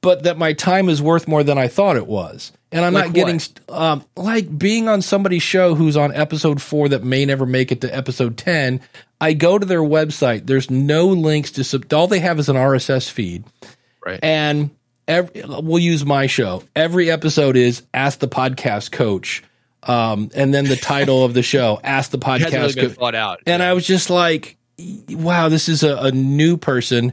but 0.00 0.22
that 0.24 0.38
my 0.38 0.52
time 0.52 0.88
is 0.88 1.00
worth 1.02 1.26
more 1.26 1.42
than 1.42 1.58
I 1.58 1.66
thought 1.68 1.96
it 1.96 2.06
was. 2.06 2.52
And 2.72 2.84
I'm 2.84 2.92
Like 2.92 3.06
not 3.06 3.14
getting 3.14 3.40
um, 3.68 4.04
like 4.16 4.56
being 4.56 4.88
on 4.88 5.02
somebody's 5.02 5.42
show 5.42 5.74
who's 5.74 5.96
on 5.96 6.14
episode 6.14 6.62
four 6.62 6.88
that 6.90 7.02
may 7.02 7.24
never 7.24 7.46
make 7.46 7.72
it 7.72 7.80
to 7.80 7.94
episode 7.94 8.36
ten. 8.36 8.80
I 9.20 9.32
go 9.32 9.58
to 9.58 9.66
their 9.66 9.80
website. 9.82 10.46
There's 10.46 10.70
no 10.70 11.08
links 11.08 11.50
to 11.52 11.64
sub- 11.64 11.92
all 11.92 12.06
they 12.06 12.20
have 12.20 12.38
is 12.38 12.48
an 12.48 12.56
RSS 12.56 13.10
feed 13.10 13.44
right. 14.04 14.20
and 14.22 14.70
every, 15.06 15.42
we'll 15.44 15.78
use 15.78 16.04
my 16.04 16.26
show. 16.26 16.62
Every 16.74 17.10
episode 17.10 17.56
is 17.56 17.82
Ask 17.92 18.20
the 18.20 18.28
Podcast 18.28 18.92
Coach, 18.92 19.42
um, 19.82 20.30
and 20.34 20.54
then 20.54 20.64
the 20.64 20.76
title 20.76 21.24
of 21.24 21.34
the 21.34 21.42
show, 21.42 21.80
Ask 21.82 22.10
the 22.10 22.18
hasn't 22.24 22.52
really 22.52 22.72
Podcast 22.72 22.96
thought 22.96 23.14
out. 23.14 23.40
And 23.46 23.62
I 23.62 23.72
was 23.72 23.86
just 23.86 24.10
like, 24.10 24.56
wow, 25.08 25.48
this 25.48 25.68
is 25.68 25.82
a, 25.82 25.96
a 25.96 26.12
new 26.12 26.56
person. 26.56 27.12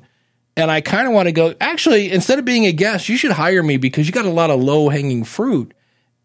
And 0.57 0.69
I 0.71 0.81
kind 0.81 1.07
of 1.07 1.13
want 1.13 1.27
to 1.27 1.31
go, 1.31 1.53
actually, 1.61 2.11
instead 2.11 2.39
of 2.39 2.43
being 2.45 2.65
a 2.65 2.71
guest, 2.73 3.07
you 3.07 3.15
should 3.15 3.31
hire 3.31 3.61
me 3.63 3.77
because 3.77 4.07
you 4.07 4.11
got 4.11 4.25
a 4.25 4.29
lot 4.31 4.49
of 4.49 4.59
low 4.59 4.89
hanging 4.89 5.23
fruit. 5.23 5.73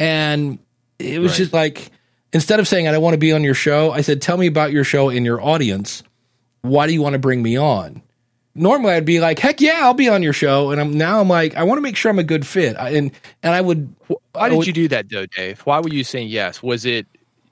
And 0.01 0.59
it 0.99 1.21
was 1.21 1.33
Right. 1.33 1.37
just 1.39 1.53
like, 1.53 1.91
instead 2.33 2.59
of 2.59 2.67
saying, 2.67 2.89
I 2.89 2.93
don't 2.93 3.03
want 3.03 3.15
to 3.15 3.19
be 3.19 3.31
on 3.33 3.45
your 3.45 3.55
show, 3.55 3.93
I 3.93 4.01
said, 4.01 4.23
tell 4.23 4.39
me 4.39 4.47
about 4.47 4.73
your 4.73 4.85
show 4.85 5.11
and 5.11 5.25
your 5.27 5.41
audience. 5.41 6.03
Why 6.63 6.87
do 6.87 6.93
you 6.95 7.03
want 7.03 7.13
to 7.13 7.19
bring 7.19 7.43
me 7.43 7.57
on? 7.59 8.03
Normally, 8.55 8.95
I'd 8.95 9.05
be 9.05 9.21
like, 9.21 9.39
heck 9.39 9.61
yeah, 9.61 9.81
I'll 9.83 9.95
be 9.95 10.09
on 10.09 10.23
your 10.23 10.33
show. 10.33 10.71
And 10.71 10.81
I'm 10.81 10.97
now 10.97 11.21
I'm 11.21 11.29
like, 11.29 11.55
I 11.57 11.63
want 11.65 11.79
to 11.79 11.83
make 11.83 11.97
sure 11.97 12.11
I'm 12.11 12.19
a 12.19 12.25
good 12.25 12.47
fit. 12.47 12.77
I- 12.79 12.91
And 12.91 13.11
and 13.43 13.55
I 13.55 13.61
would, 13.61 13.95
Why 14.33 14.49
did 14.49 14.57
would- 14.59 14.67
you 14.67 14.73
do 14.73 14.89
that 14.89 15.09
though, 15.11 15.27
Dave? 15.27 15.61
Why 15.63 15.79
were 15.81 15.89
you 15.91 16.05
saying 16.05 16.29
yes? 16.29 16.63
Was 16.63 16.85
it 16.87 17.07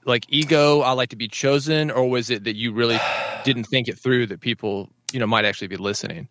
like 0.05 0.25
ego, 0.29 0.81
I 0.81 0.91
like 0.93 1.09
to 1.09 1.15
be 1.15 1.27
chosen, 1.27 1.91
or 1.91 2.09
was 2.09 2.29
it 2.31 2.43
that 2.45 2.55
you 2.55 2.71
really 2.73 2.99
didn't 3.43 3.65
think 3.65 3.87
it 3.87 3.99
through 3.99 4.27
that 4.27 4.41
people, 4.41 4.89
you 5.11 5.19
know, 5.19 5.27
might 5.27 5.45
actually 5.45 5.67
be 5.67 5.77
listening? 5.77 6.27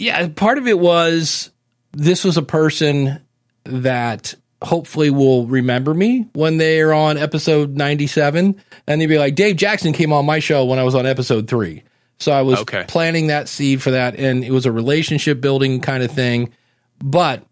Yeah, 0.00 0.28
part 0.28 0.58
of 0.58 0.66
it 0.66 0.78
was 0.78 1.50
this 1.92 2.24
was 2.24 2.36
a 2.36 2.42
person 2.42 3.20
that 3.64 4.34
hopefully 4.62 5.10
will 5.10 5.46
remember 5.46 5.94
me 5.94 6.26
when 6.34 6.58
they 6.58 6.80
are 6.80 6.92
on 6.92 7.16
episode 7.16 7.76
97 7.76 8.60
and 8.86 9.00
they'd 9.00 9.06
be 9.06 9.18
like 9.18 9.34
dave 9.34 9.56
jackson 9.56 9.92
came 9.94 10.12
on 10.12 10.26
my 10.26 10.38
show 10.38 10.66
when 10.66 10.78
i 10.78 10.82
was 10.82 10.94
on 10.94 11.06
episode 11.06 11.48
3 11.48 11.82
so 12.18 12.30
i 12.30 12.42
was 12.42 12.58
Okay. 12.60 12.84
planting 12.86 13.28
that 13.28 13.48
seed 13.48 13.80
for 13.82 13.92
that 13.92 14.16
and 14.16 14.44
it 14.44 14.50
was 14.50 14.66
a 14.66 14.72
relationship 14.72 15.40
building 15.40 15.80
kind 15.80 16.02
of 16.02 16.10
thing. 16.10 16.50
But 17.02 17.42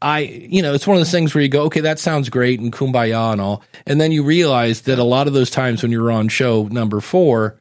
i 0.00 0.20
you 0.20 0.62
know 0.62 0.72
it's 0.72 0.86
one 0.86 0.96
of 0.96 1.00
those 1.00 1.10
things 1.10 1.34
where 1.34 1.42
you 1.42 1.48
go 1.50 1.64
okay 1.64 1.80
that 1.80 1.98
sounds 1.98 2.30
great 2.30 2.58
and 2.60 2.72
kumbaya 2.72 3.32
and 3.32 3.40
all. 3.42 3.62
And 3.86 4.00
then 4.00 4.10
you 4.12 4.24
realize 4.24 4.82
that 4.82 4.98
a 4.98 5.04
lot 5.04 5.26
of 5.26 5.34
those 5.34 5.50
times 5.50 5.82
when 5.82 5.92
you're 5.92 6.10
on 6.10 6.28
show 6.28 6.64
number 6.64 7.00
4 7.00 7.58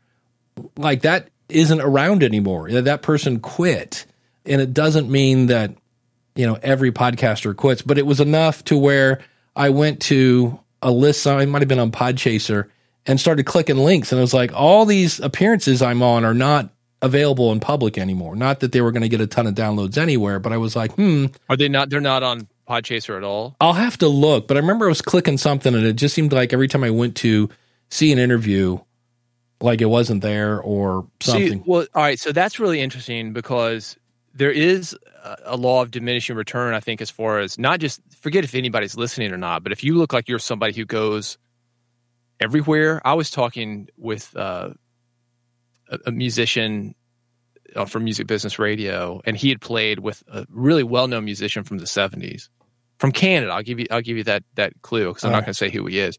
like 0.77 1.01
that 1.01 1.27
isn't 1.49 1.81
around 1.81 2.23
anymore. 2.23 2.71
That 2.71 2.85
that 2.85 3.01
person 3.01 3.39
quit, 3.41 4.05
and 4.45 4.61
it 4.61 4.73
doesn't 4.73 5.09
mean 5.09 5.47
that 5.47 5.75
you 6.35 6.45
know 6.45 6.57
every 6.61 6.91
podcaster 6.91 7.55
quits, 7.55 7.81
but 7.81 7.97
it 7.97 8.05
was 8.05 8.19
enough 8.19 8.63
to 8.65 8.77
where 8.77 9.21
I 9.55 9.69
went 9.69 10.01
to 10.03 10.59
a 10.81 10.91
list. 10.91 11.25
I 11.27 11.45
might 11.45 11.61
have 11.61 11.69
been 11.69 11.79
on 11.79 11.91
Podchaser 11.91 12.69
and 13.05 13.19
started 13.19 13.45
clicking 13.45 13.77
links, 13.77 14.11
and 14.11 14.19
it 14.19 14.21
was 14.21 14.33
like 14.33 14.51
all 14.53 14.85
these 14.85 15.19
appearances 15.19 15.81
I'm 15.81 16.01
on 16.01 16.25
are 16.25 16.33
not 16.33 16.69
available 17.01 17.51
in 17.51 17.59
public 17.59 17.97
anymore. 17.97 18.35
Not 18.35 18.61
that 18.61 18.71
they 18.71 18.81
were 18.81 18.91
going 18.91 19.01
to 19.03 19.09
get 19.09 19.21
a 19.21 19.27
ton 19.27 19.45
of 19.45 19.53
downloads 19.53 19.97
anywhere, 19.97 20.39
but 20.39 20.53
I 20.53 20.57
was 20.57 20.75
like, 20.75 20.93
hmm, 20.93 21.25
Are 21.49 21.57
they 21.57 21.67
not? 21.67 21.89
They're 21.89 21.99
not 21.99 22.23
on 22.23 22.47
Podchaser 22.67 23.17
at 23.17 23.23
all. 23.23 23.55
I'll 23.59 23.73
have 23.73 23.97
to 23.99 24.07
look. 24.07 24.47
But 24.47 24.55
I 24.57 24.61
remember 24.61 24.85
I 24.85 24.89
was 24.89 25.01
clicking 25.01 25.37
something 25.37 25.75
and 25.75 25.85
it 25.85 25.97
just 25.97 26.15
seemed 26.15 26.31
like 26.31 26.53
every 26.53 26.69
time 26.69 26.83
I 26.83 26.91
went 26.91 27.17
to 27.17 27.49
see 27.89 28.13
an 28.13 28.19
interview, 28.19 28.79
like 29.59 29.81
it 29.81 29.85
wasn't 29.85 30.21
there 30.21 30.61
or 30.61 31.05
something. 31.19 31.59
See, 31.59 31.63
well, 31.65 31.85
all 31.93 32.01
right. 32.01 32.19
So 32.19 32.31
that's 32.31 32.59
really 32.59 32.79
interesting 32.79 33.33
because 33.33 33.97
there 34.33 34.51
is 34.51 34.97
a- 35.45 35.57
law 35.57 35.81
of 35.81 35.91
diminishing 35.91 36.35
return. 36.35 36.73
I 36.73 36.79
think 36.79 37.01
as 37.01 37.09
far 37.09 37.39
as 37.39 37.57
not 37.57 37.79
just 37.79 38.01
forget 38.19 38.43
if 38.43 38.55
anybody's 38.55 38.97
listening 38.97 39.31
or 39.31 39.37
not, 39.37 39.63
but 39.63 39.71
if 39.71 39.83
you 39.83 39.95
look 39.95 40.13
like 40.13 40.27
you're 40.27 40.39
somebody 40.39 40.73
who 40.73 40.85
goes 40.85 41.37
everywhere. 42.39 43.01
I 43.05 43.13
was 43.13 43.29
talking 43.29 43.87
with 43.97 44.35
uh, 44.35 44.69
a, 45.89 45.99
a 46.07 46.11
musician 46.11 46.95
uh, 47.75 47.85
from 47.85 48.03
Music 48.03 48.27
Business 48.27 48.59
Radio, 48.59 49.21
and 49.25 49.37
he 49.37 49.49
had 49.49 49.61
played 49.61 49.99
with 49.99 50.23
a 50.27 50.45
really 50.49 50.83
well-known 50.83 51.25
musician 51.25 51.63
from 51.63 51.77
the 51.77 51.85
'70s 51.85 52.49
from 52.99 53.11
Canada. 53.11 53.51
I'll 53.51 53.63
give 53.63 53.79
you 53.79 53.87
I'll 53.89 54.01
give 54.01 54.17
you 54.17 54.23
that 54.25 54.43
that 54.55 54.73
clue 54.81 55.07
because 55.07 55.23
I'm 55.23 55.29
All 55.29 55.31
not 55.31 55.37
right. 55.39 55.45
going 55.45 55.53
to 55.53 55.57
say 55.57 55.69
who 55.69 55.85
he 55.85 55.99
is. 55.99 56.17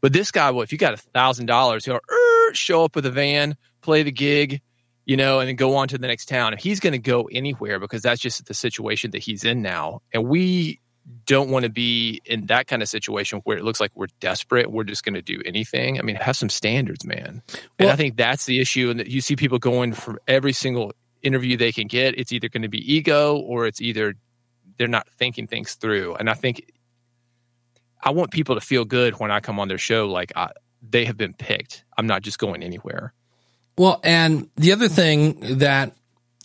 But 0.00 0.12
this 0.12 0.30
guy, 0.30 0.50
well, 0.50 0.62
if 0.62 0.72
you 0.72 0.78
got 0.78 0.94
a 0.94 0.98
thousand 0.98 1.46
dollars, 1.46 1.84
he'll 1.84 1.96
er, 1.96 2.54
show 2.54 2.84
up 2.84 2.96
with 2.96 3.06
a 3.06 3.10
van, 3.10 3.56
play 3.82 4.02
the 4.02 4.12
gig, 4.12 4.62
you 5.10 5.16
know, 5.16 5.40
and 5.40 5.48
then 5.48 5.56
go 5.56 5.74
on 5.74 5.88
to 5.88 5.98
the 5.98 6.06
next 6.06 6.26
town. 6.26 6.52
And 6.52 6.60
he's 6.62 6.78
going 6.78 6.92
to 6.92 6.98
go 7.00 7.28
anywhere 7.32 7.80
because 7.80 8.00
that's 8.00 8.20
just 8.20 8.46
the 8.46 8.54
situation 8.54 9.10
that 9.10 9.18
he's 9.18 9.42
in 9.42 9.60
now. 9.60 10.02
And 10.14 10.28
we 10.28 10.78
don't 11.26 11.50
want 11.50 11.64
to 11.64 11.68
be 11.68 12.22
in 12.26 12.46
that 12.46 12.68
kind 12.68 12.80
of 12.80 12.88
situation 12.88 13.40
where 13.42 13.58
it 13.58 13.64
looks 13.64 13.80
like 13.80 13.90
we're 13.96 14.06
desperate. 14.20 14.70
We're 14.70 14.84
just 14.84 15.04
going 15.04 15.14
to 15.14 15.20
do 15.22 15.42
anything. 15.44 15.98
I 15.98 16.02
mean, 16.02 16.14
have 16.14 16.36
some 16.36 16.48
standards, 16.48 17.04
man. 17.04 17.42
and 17.48 17.62
Well- 17.80 17.88
I 17.90 17.96
think 17.96 18.16
that's 18.18 18.44
the 18.44 18.60
issue. 18.60 18.88
And 18.88 19.00
that 19.00 19.08
you 19.08 19.20
see 19.20 19.34
people 19.34 19.58
going 19.58 19.94
for 19.94 20.22
every 20.28 20.52
single 20.52 20.92
interview 21.22 21.56
they 21.56 21.72
can 21.72 21.88
get. 21.88 22.16
It's 22.16 22.30
either 22.30 22.48
going 22.48 22.62
to 22.62 22.68
be 22.68 22.94
ego 22.94 23.36
or 23.36 23.66
it's 23.66 23.80
either 23.80 24.14
they're 24.78 24.86
not 24.86 25.08
thinking 25.08 25.48
things 25.48 25.74
through. 25.74 26.14
And 26.20 26.30
I 26.30 26.34
think 26.34 26.70
I 28.00 28.10
want 28.10 28.30
people 28.30 28.54
to 28.54 28.60
feel 28.60 28.84
good 28.84 29.14
when 29.18 29.32
I 29.32 29.40
come 29.40 29.58
on 29.58 29.66
their 29.66 29.76
show, 29.76 30.06
like 30.06 30.30
I, 30.36 30.50
they 30.88 31.04
have 31.06 31.16
been 31.16 31.34
picked. 31.34 31.84
I'm 31.98 32.06
not 32.06 32.22
just 32.22 32.38
going 32.38 32.62
anywhere. 32.62 33.12
Well, 33.80 33.98
and 34.04 34.50
the 34.56 34.72
other 34.72 34.88
thing 34.88 35.58
that, 35.60 35.96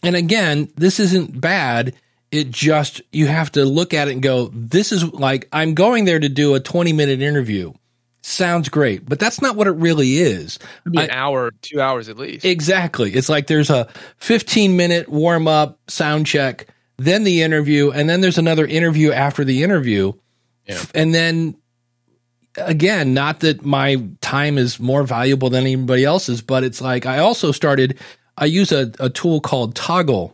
and 0.01 0.15
again, 0.15 0.69
this 0.77 1.01
isn't 1.01 1.41
bad. 1.41 1.93
It 2.31 2.49
just, 2.49 3.01
you 3.11 3.27
have 3.27 3.51
to 3.51 3.65
look 3.65 3.93
at 3.93 4.07
it 4.07 4.11
and 4.11 4.23
go, 4.23 4.51
this 4.53 4.93
is 4.93 5.03
like, 5.03 5.49
I'm 5.51 5.73
going 5.73 6.05
there 6.05 6.17
to 6.17 6.29
do 6.29 6.55
a 6.55 6.61
20 6.61 6.93
minute 6.93 7.21
interview. 7.21 7.73
Sounds 8.21 8.69
great, 8.69 9.05
but 9.05 9.19
that's 9.19 9.41
not 9.41 9.57
what 9.57 9.67
it 9.67 9.71
really 9.71 10.19
is. 10.19 10.59
An 10.85 10.97
I- 10.97 11.09
hour, 11.09 11.51
two 11.61 11.81
hours 11.81 12.07
at 12.07 12.17
least. 12.17 12.45
Exactly. 12.45 13.11
It's 13.11 13.27
like 13.27 13.47
there's 13.47 13.69
a 13.69 13.89
15 14.19 14.77
minute 14.77 15.09
warm 15.09 15.45
up, 15.45 15.77
sound 15.89 16.27
check, 16.27 16.67
then 16.95 17.25
the 17.25 17.41
interview, 17.41 17.91
and 17.91 18.09
then 18.09 18.21
there's 18.21 18.37
another 18.37 18.65
interview 18.65 19.11
after 19.11 19.43
the 19.43 19.61
interview. 19.61 20.13
Yeah. 20.65 20.81
And 20.95 21.13
then 21.13 21.57
again, 22.57 23.13
not 23.13 23.41
that 23.41 23.65
my 23.65 24.01
time 24.21 24.57
is 24.57 24.79
more 24.79 25.03
valuable 25.03 25.49
than 25.49 25.63
anybody 25.63 26.03
else's, 26.05 26.41
but 26.41 26.63
it's 26.63 26.81
like 26.81 27.05
I 27.05 27.19
also 27.19 27.51
started, 27.51 27.99
I 28.37 28.45
use 28.45 28.71
a, 28.71 28.91
a 28.99 29.09
tool 29.09 29.41
called 29.41 29.75
Toggl, 29.75 30.33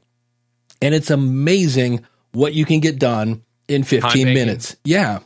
and 0.82 0.96
it's 0.96 1.10
amazing 1.10 2.06
what 2.32 2.54
you 2.54 2.66
can 2.66 2.80
get 2.80 3.00
done 3.00 3.44
in 3.68 3.84
15 3.84 4.02
Time-making. 4.02 4.34
minutes. 4.34 4.76
Yeah. 4.84 5.20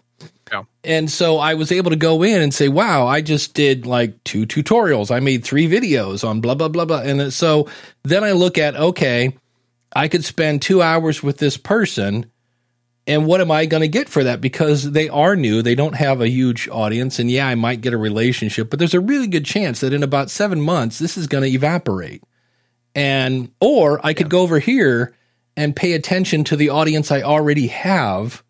Yeah. 0.51 0.63
And 0.83 1.09
so 1.09 1.37
I 1.37 1.55
was 1.55 1.71
able 1.71 1.89
to 1.89 1.95
go 1.95 2.21
in 2.23 2.41
and 2.41 2.53
say, 2.53 2.67
wow, 2.69 3.07
I 3.07 3.21
just 3.21 3.53
did 3.55 3.85
like 3.85 4.23
two 4.23 4.45
tutorials. 4.45 5.09
I 5.09 5.19
made 5.19 5.43
three 5.43 5.67
videos 5.67 6.27
on 6.27 6.41
blah, 6.41 6.53
blah, 6.53 6.67
blah, 6.67 6.85
blah. 6.85 7.01
And 7.01 7.33
so 7.33 7.67
then 8.03 8.23
I 8.23 8.33
look 8.33 8.57
at, 8.57 8.75
okay, 8.75 9.35
I 9.95 10.07
could 10.07 10.23
spend 10.23 10.61
two 10.61 10.81
hours 10.81 11.23
with 11.23 11.37
this 11.37 11.57
person. 11.57 12.31
And 13.07 13.27
what 13.27 13.39
am 13.39 13.51
I 13.51 13.67
going 13.67 13.81
to 13.81 13.87
get 13.87 14.09
for 14.09 14.23
that? 14.23 14.41
Because 14.41 14.91
they 14.91 15.09
are 15.09 15.35
new, 15.35 15.61
they 15.61 15.75
don't 15.75 15.95
have 15.95 16.21
a 16.21 16.29
huge 16.29 16.67
audience. 16.69 17.19
And 17.19 17.29
yeah, 17.29 17.47
I 17.47 17.55
might 17.55 17.81
get 17.81 17.93
a 17.93 17.97
relationship, 17.97 18.69
but 18.69 18.79
there's 18.79 18.95
a 18.95 18.99
really 18.99 19.27
good 19.27 19.45
chance 19.45 19.81
that 19.81 19.93
in 19.93 20.01
about 20.01 20.31
seven 20.31 20.59
months, 20.59 20.97
this 20.97 21.17
is 21.17 21.27
going 21.27 21.43
to 21.43 21.49
evaporate. 21.49 22.23
And, 22.95 23.51
or 23.59 24.03
I 24.03 24.13
could 24.13 24.29
go 24.29 24.41
over 24.41 24.57
here 24.57 25.15
and 25.55 25.75
pay 25.75 25.93
attention 25.93 26.43
to 26.45 26.55
the 26.55 26.69
audience 26.69 27.11
I 27.11 27.21
already 27.21 27.67
have 27.67 28.43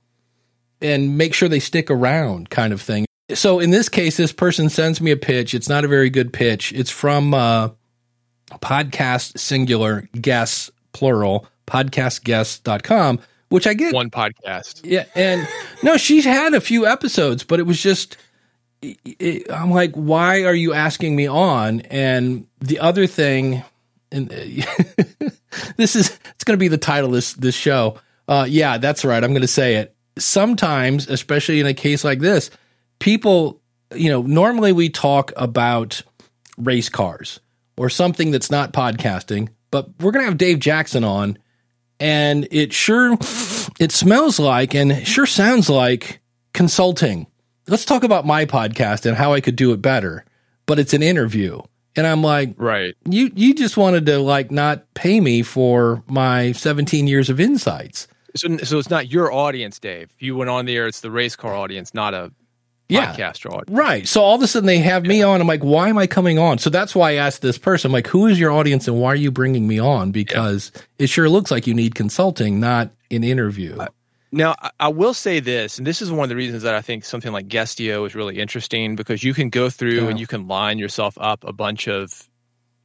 and 0.82 1.18
make 1.18 1.34
sure 1.34 1.50
they 1.50 1.60
stick 1.60 1.92
around 1.92 2.50
kind 2.50 2.72
of 2.72 2.82
thing. 2.82 3.06
So 3.34 3.60
in 3.60 3.72
this 3.72 3.90
case, 3.90 4.18
this 4.18 4.32
person 4.32 4.70
sends 4.70 5.02
me 5.02 5.12
a 5.12 5.18
pitch. 5.18 5.54
It's 5.54 5.68
not 5.68 5.84
a 5.84 5.88
very 5.88 6.10
good 6.10 6.32
pitch. 6.32 6.72
It's 6.74 6.92
from 6.92 7.34
uh, 7.34 7.70
podcast 8.62 9.40
singular 9.40 10.08
guests 10.22 10.72
plural 10.94 11.48
podcastguests.com, 11.68 13.20
which 13.50 13.68
I 13.68 13.74
get. 13.74 13.94
One 13.94 14.10
podcast. 14.10 14.82
Yeah. 14.84 15.06
And 15.16 15.48
no, 15.84 15.98
she's 15.98 16.26
had 16.26 16.54
a 16.54 16.62
few 16.62 16.86
episodes, 16.88 17.44
but 17.44 17.60
it 17.60 17.64
was 17.64 17.82
just, 17.82 18.18
it, 18.82 18.98
it- 19.06 19.52
I'm 19.52 19.72
like, 19.72 19.92
why 19.94 20.44
are 20.44 20.54
you 20.56 20.74
asking 20.74 21.16
me 21.16 21.28
on? 21.28 21.82
And 21.82 22.48
the 22.60 22.80
other 22.80 23.08
thing, 23.08 23.64
and 24.12 24.30
this 25.78 25.96
is, 25.96 26.18
it's 26.34 26.44
going 26.44 26.58
to 26.58 26.64
be 26.64 26.68
the 26.68 26.78
title 26.78 27.10
of 27.10 27.14
this, 27.16 27.34
this 27.34 27.56
show. 27.56 28.00
Uh, 28.28 28.46
yeah, 28.50 28.78
that's 28.78 29.06
right. 29.06 29.24
I'm 29.24 29.32
going 29.32 29.42
to 29.42 29.48
say 29.48 29.76
it. 29.76 29.96
Sometimes, 30.18 31.08
especially 31.10 31.60
in 31.60 31.66
a 31.68 31.74
case 31.74 32.04
like 32.04 32.20
this, 32.20 32.50
people, 33.00 33.62
you 33.94 34.10
know, 34.10 34.22
normally 34.22 34.72
we 34.72 34.90
talk 34.90 35.32
about 35.36 36.02
race 36.58 36.90
cars 36.90 37.40
or 37.78 37.90
something 37.90 38.32
that's 38.32 38.50
not 38.50 38.72
podcasting, 38.74 39.50
but 39.72 39.90
we're 40.00 40.12
going 40.12 40.24
to 40.24 40.30
have 40.30 40.38
Dave 40.38 40.60
Jackson 40.60 41.04
on 41.04 41.38
and 42.00 42.48
it 42.52 42.74
sure 42.74 43.18
it 43.80 43.92
smells 43.92 44.40
like 44.40 44.74
and 44.74 45.08
sure 45.08 45.26
sounds 45.26 45.70
like 45.70 46.20
consulting. 46.54 47.28
Let's 47.68 47.86
talk 47.86 48.04
about 48.04 48.26
my 48.26 48.46
podcast 48.46 49.06
and 49.06 49.18
how 49.18 49.34
I 49.34 49.42
could 49.42 49.56
do 49.56 49.74
it 49.74 49.82
better. 49.82 50.24
But 50.66 50.80
it's 50.80 50.94
an 50.94 51.04
interview. 51.04 51.62
And 51.96 52.06
I'm 52.06 52.22
like, 52.24 52.56
Right. 52.58 52.94
you 53.10 53.32
you 53.36 53.54
just 53.54 53.78
wanted 53.78 54.06
to 54.08 54.20
like 54.20 54.52
not 54.52 54.92
pay 54.96 55.20
me 55.22 55.42
for 55.44 56.04
my 56.08 56.52
17 56.52 57.08
years 57.08 57.30
of 57.30 57.40
insights. 57.40 58.08
So, 58.36 58.58
so 58.58 58.80
it's 58.80 58.90
not 58.90 59.10
your 59.10 59.32
audience, 59.32 59.80
Dave. 59.80 60.12
You 60.20 60.36
went 60.36 60.50
on 60.50 60.66
there, 60.66 60.88
it's 60.88 61.00
the 61.00 61.12
race 61.12 61.36
car 61.38 61.56
audience, 61.56 61.94
not 61.94 62.14
a 62.14 62.32
Yeah. 62.88 63.14
podcaster 63.16 63.48
audience. 63.48 63.70
Right. 63.70 64.08
So 64.08 64.22
all 64.22 64.36
of 64.36 64.42
a 64.44 64.48
sudden 64.48 64.68
they 64.68 64.78
have 64.80 65.06
me 65.06 65.24
on. 65.24 65.42
I'm 65.42 65.48
like, 65.48 65.64
why 65.64 65.90
am 65.90 65.98
I 65.98 66.06
coming 66.08 66.38
on? 66.38 66.58
So 66.60 66.70
that's 66.70 66.94
why 66.96 67.12
I 67.12 67.14
asked 67.16 67.42
this 67.42 67.58
person, 67.58 67.90
I'm 67.90 67.94
like, 67.94 68.08
who 68.08 68.28
is 68.28 68.40
your 68.40 68.52
audience 68.52 68.88
and 68.88 69.00
why 69.02 69.08
are 69.10 69.16
you 69.16 69.32
bringing 69.32 69.68
me 69.68 69.80
on? 69.80 70.12
Because 70.12 70.72
it 71.00 71.08
sure 71.08 71.28
looks 71.30 71.50
like 71.50 71.66
you 71.66 71.74
need 71.74 71.96
consulting, 71.96 72.60
not 72.60 72.92
an 73.10 73.24
interview. 73.24 73.78
Now, 74.32 74.56
I- 74.62 74.72
I 74.82 74.88
will 74.90 75.14
say 75.14 75.40
this, 75.40 75.78
and 75.78 75.88
this 75.88 76.02
is 76.02 76.12
one 76.12 76.24
of 76.24 76.30
the 76.30 76.36
reasons 76.36 76.64
that 76.64 76.76
I 76.76 76.82
think 76.82 77.06
something 77.06 77.32
like 77.32 77.48
Guestio 77.48 78.06
is 78.06 78.14
really 78.16 78.38
interesting 78.38 78.96
because 78.96 79.24
you 79.24 79.34
can 79.34 79.50
go 79.50 79.70
through 79.70 80.04
Yeah. 80.04 80.10
and 80.10 80.20
you 80.20 80.28
can 80.28 80.48
line 80.48 80.78
yourself 80.78 81.18
up 81.20 81.44
a 81.44 81.54
bunch 81.54 81.88
of 81.88 82.30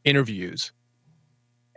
interviews. 0.04 0.72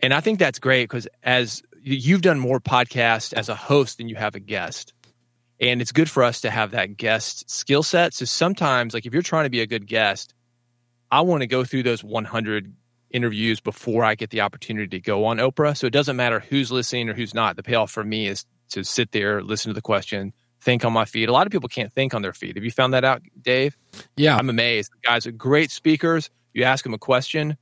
And 0.01 0.13
I 0.13 0.21
think 0.21 0.39
that's 0.39 0.59
great 0.59 0.83
because 0.89 1.07
as 1.23 1.61
you've 1.81 2.21
done 2.21 2.39
more 2.39 2.59
podcasts 2.59 3.33
as 3.33 3.49
a 3.49 3.55
host 3.55 3.97
than 3.97 4.07
you 4.09 4.15
have 4.15 4.35
a 4.35 4.39
guest. 4.39 4.93
And 5.59 5.81
it's 5.81 5.91
good 5.91 6.09
for 6.09 6.23
us 6.23 6.41
to 6.41 6.49
have 6.49 6.71
that 6.71 6.97
guest 6.97 7.49
skill 7.49 7.83
set. 7.83 8.13
So 8.13 8.25
sometimes, 8.25 8.93
like 8.93 9.05
if 9.05 9.13
you're 9.13 9.21
trying 9.21 9.45
to 9.45 9.49
be 9.49 9.61
a 9.61 9.67
good 9.67 9.87
guest, 9.87 10.33
I 11.11 11.21
want 11.21 11.41
to 11.41 11.47
go 11.47 11.63
through 11.63 11.83
those 11.83 12.03
100 12.03 12.73
interviews 13.11 13.59
before 13.59 14.03
I 14.03 14.15
get 14.15 14.31
the 14.31 14.41
opportunity 14.41 14.87
to 14.87 14.99
go 14.99 15.25
on 15.25 15.37
Oprah. 15.37 15.77
So 15.77 15.87
it 15.87 15.93
doesn't 15.93 16.15
matter 16.15 16.39
who's 16.39 16.71
listening 16.71 17.09
or 17.09 17.13
who's 17.13 17.33
not. 17.33 17.55
The 17.55 17.63
payoff 17.63 17.91
for 17.91 18.03
me 18.03 18.27
is 18.27 18.45
to 18.69 18.83
sit 18.83 19.11
there, 19.11 19.43
listen 19.43 19.69
to 19.69 19.73
the 19.73 19.81
question, 19.81 20.33
think 20.59 20.83
on 20.83 20.91
my 20.91 21.05
feet. 21.05 21.29
A 21.29 21.31
lot 21.31 21.45
of 21.45 21.51
people 21.51 21.69
can't 21.69 21.93
think 21.93 22.13
on 22.13 22.23
their 22.23 22.33
feet. 22.33 22.55
Have 22.55 22.65
you 22.65 22.71
found 22.71 22.93
that 22.93 23.03
out, 23.03 23.21
Dave? 23.39 23.77
yeah. 24.17 24.35
I'm 24.35 24.49
amazed. 24.49 24.91
The 24.91 25.07
guys 25.07 25.27
are 25.27 25.31
great 25.31 25.69
speakers. 25.69 26.29
You 26.53 26.63
ask 26.63 26.83
them 26.83 26.93
a 26.93 26.99
question, 26.99 27.57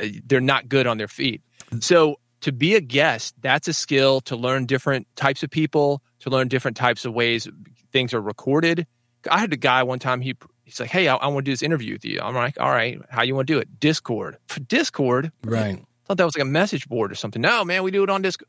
uh, 0.00 0.06
they're 0.26 0.40
not 0.40 0.68
good 0.68 0.86
on 0.86 0.98
their 0.98 1.08
feet. 1.08 1.42
So 1.80 2.16
to 2.42 2.52
be 2.52 2.74
a 2.74 2.80
guest, 2.80 3.34
that's 3.40 3.68
a 3.68 3.72
skill 3.72 4.20
to 4.22 4.36
learn 4.36 4.66
different 4.66 5.06
types 5.16 5.42
of 5.42 5.50
people, 5.50 6.02
to 6.24 6.30
learn 6.30 6.48
different 6.48 6.76
types 6.76 7.04
of 7.04 7.12
ways 7.12 7.46
things 7.92 8.14
are 8.14 8.20
recorded. 8.20 8.86
I 9.30 9.38
had 9.38 9.52
a 9.52 9.58
guy 9.58 9.82
one 9.82 9.98
time. 9.98 10.22
He 10.22 10.34
he's 10.64 10.80
like, 10.80 10.90
"Hey, 10.90 11.06
I, 11.06 11.16
I 11.16 11.26
want 11.26 11.44
to 11.44 11.50
do 11.50 11.52
this 11.52 11.62
interview 11.62 11.92
with 11.92 12.04
you." 12.04 12.18
I'm 12.20 12.34
like, 12.34 12.58
"All 12.58 12.70
right, 12.70 12.98
how 13.10 13.22
you 13.22 13.34
want 13.34 13.46
to 13.46 13.52
do 13.52 13.58
it?" 13.58 13.78
Discord. 13.78 14.38
For 14.48 14.60
Discord, 14.60 15.32
right. 15.44 15.76
I 15.76 16.06
thought 16.06 16.16
that 16.16 16.24
was 16.24 16.36
like 16.36 16.42
a 16.42 16.48
message 16.48 16.88
board 16.88 17.12
or 17.12 17.14
something. 17.14 17.42
No, 17.42 17.64
man, 17.64 17.82
we 17.82 17.90
do 17.90 18.02
it 18.02 18.10
on 18.10 18.22
Discord. 18.22 18.48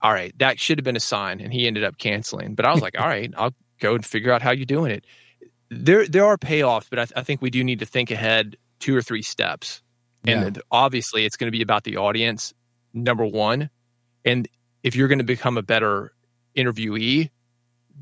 All 0.00 0.12
right, 0.12 0.36
that 0.38 0.58
should 0.58 0.78
have 0.78 0.84
been 0.84 0.96
a 0.96 1.00
sign, 1.00 1.40
and 1.40 1.52
he 1.52 1.66
ended 1.66 1.84
up 1.84 1.98
canceling. 1.98 2.54
But 2.54 2.64
I 2.64 2.72
was 2.72 2.80
like, 2.80 2.98
all 2.98 3.06
right, 3.06 3.32
I'll 3.36 3.54
go 3.78 3.94
and 3.94 4.04
figure 4.04 4.32
out 4.32 4.40
how 4.40 4.50
you're 4.50 4.64
doing 4.64 4.90
it. 4.90 5.04
There, 5.70 6.06
there 6.06 6.24
are 6.24 6.36
payoffs, 6.38 6.86
but 6.90 6.98
I, 6.98 7.06
I 7.20 7.22
think 7.22 7.40
we 7.40 7.50
do 7.50 7.62
need 7.62 7.78
to 7.80 7.86
think 7.86 8.10
ahead 8.10 8.56
two 8.80 8.96
or 8.96 9.02
three 9.02 9.22
steps. 9.22 9.82
And 10.24 10.60
obviously, 10.70 11.24
it's 11.24 11.36
going 11.36 11.48
to 11.48 11.56
be 11.56 11.62
about 11.62 11.84
the 11.84 11.96
audience, 11.98 12.54
number 12.94 13.26
one. 13.26 13.70
And 14.24 14.48
if 14.82 14.96
you're 14.96 15.08
going 15.08 15.18
to 15.18 15.24
become 15.24 15.58
a 15.58 15.62
better 15.62 16.12
interviewee, 16.56 17.30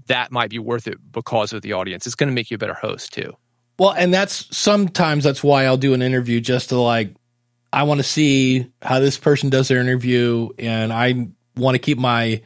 that 0.07 0.33
might 0.33 0.51
be 0.51 0.59
worth 0.59 0.87
it 0.87 0.99
because 1.13 1.53
of 1.53 1.63
the 1.63 1.73
audience. 1.73 2.07
It's 2.07 2.15
going 2.15 2.29
to 2.29 2.35
make 2.35 2.51
you 2.51 2.57
a 2.57 2.59
better 2.59 2.75
host 2.75 3.13
too. 3.13 3.37
Well, 3.79 3.93
and 3.93 4.13
that's 4.13 4.55
sometimes 4.57 5.25
that's 5.25 5.43
why 5.43 5.65
I'll 5.65 5.77
do 5.77 5.95
an 5.95 6.03
interview 6.03 6.41
just 6.41 6.69
to 6.69 6.79
like 6.79 7.15
I 7.73 7.85
want 7.85 7.99
to 7.99 8.05
see 8.05 8.67
how 8.83 9.01
this 9.01 9.17
person 9.17 9.49
does 9.51 9.69
their 9.69 9.81
interview, 9.81 10.49
and 10.59 10.93
I 10.93 11.29
want 11.57 11.77
to 11.77 11.79
keep 11.79 11.99
my. 11.99 12.43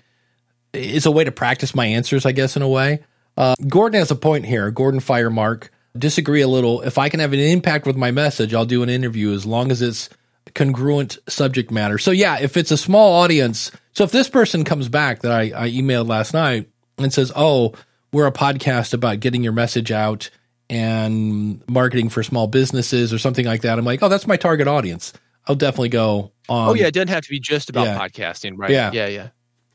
It's 0.73 1.07
a 1.07 1.11
way 1.11 1.25
to 1.25 1.33
practice 1.33 1.75
my 1.75 1.87
answers, 1.87 2.27
I 2.27 2.33
guess, 2.33 2.57
in 2.57 2.63
a 2.63 2.69
way. 2.69 3.05
Uh, 3.37 3.55
Gordon 3.67 3.99
has 3.99 4.11
a 4.11 4.17
point 4.17 4.45
here. 4.45 4.71
Gordon 4.71 5.01
Firemark 5.01 5.69
disagree 5.97 6.43
a 6.43 6.49
little. 6.49 6.83
If 6.83 6.99
I 6.99 7.09
can 7.09 7.21
have 7.21 7.33
an 7.33 7.39
impact 7.39 7.87
with 7.87 7.97
my 7.97 8.11
message, 8.11 8.55
I'll 8.55 8.67
do 8.67 8.83
an 8.83 8.89
interview 8.89 9.33
as 9.33 9.47
long 9.47 9.71
as 9.71 9.83
it's 9.83 10.09
congruent 10.55 11.19
subject 11.29 11.71
matter. 11.71 11.99
So 11.99 12.11
yeah, 12.11 12.39
if 12.41 12.57
it's 12.57 12.71
a 12.71 12.77
small 12.77 13.15
audience, 13.15 13.71
so 13.93 14.05
if 14.05 14.13
this 14.13 14.29
person 14.29 14.65
comes 14.65 14.89
back 14.89 15.21
that 15.23 15.33
I, 15.33 15.53
I 15.55 15.71
emailed 15.71 16.09
last 16.09 16.35
night 16.35 16.69
and 16.99 17.13
says, 17.13 17.33
"Oh, 17.35 17.75
we're 18.13 18.27
a 18.27 18.33
podcast 18.33 18.95
about 18.95 19.21
getting 19.21 19.43
your 19.43 19.53
message 19.53 19.91
out 19.93 20.31
and 20.71 21.63
marketing 21.69 22.09
for 22.09 22.23
small 22.23 22.47
businesses 22.47 23.13
or 23.13 23.19
something 23.19 23.47
like 23.47 23.63
that," 23.63 23.79
I'm 23.79 23.85
like, 23.85 24.03
"Oh, 24.03 24.09
that's 24.09 24.27
my 24.27 24.37
target 24.37 24.69
audience." 24.69 25.13
I'll 25.47 25.57
definitely 25.57 25.91
go 25.91 26.33
on. 26.49 26.71
oh 26.71 26.75
yeah, 26.75 26.87
it 26.87 26.95
doesn't 26.95 27.09
have 27.09 27.25
to 27.25 27.31
be 27.31 27.41
just 27.41 27.69
about 27.71 27.87
yeah. 27.87 27.99
podcasting, 27.99 28.55
right? 28.57 28.71
Yeah. 28.71 28.91
yeah, 28.93 29.09
yeah. 29.09 29.29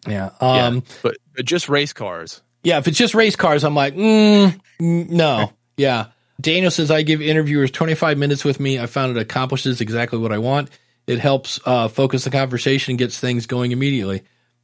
yeah. 0.08 0.30
Um, 0.42 0.76
yeah. 0.76 0.82
But, 1.04 1.18
but 1.36 1.46
just 1.46 1.70
race 1.70 1.94
cars. 1.94 2.42
Yeah, 2.64 2.80
if 2.80 2.88
it's 2.88 2.98
just 2.98 3.14
race 3.14 3.36
cars, 3.36 3.64
I'm 3.64 3.76
like, 3.76 3.96
mm, 3.96 4.60
mm, 4.82 5.10
no. 5.10 5.54
Yeah. 5.78 6.08
Daniel 6.40 6.72
says, 6.72 6.90
I 6.92 7.02
give 7.02 7.22
interviewers 7.22 7.72
25 7.72 8.18
minutes 8.18 8.46
with 8.46 8.60
me. 8.60 8.80
I 8.80 8.86
found 8.86 9.16
it 9.16 9.20
accomplishes 9.20 9.82
exactly 9.82 10.20
what 10.20 10.32
I 10.32 10.38
want. 10.38 10.70
It 11.08 11.20
helps 11.20 11.60
uh, 11.66 11.88
focus 11.88 12.24
the 12.24 12.30
conversation, 12.32 12.92
and 12.94 13.00
gets 13.00 13.20
things 13.20 13.46
going 13.46 13.72
immediately. 13.72 14.22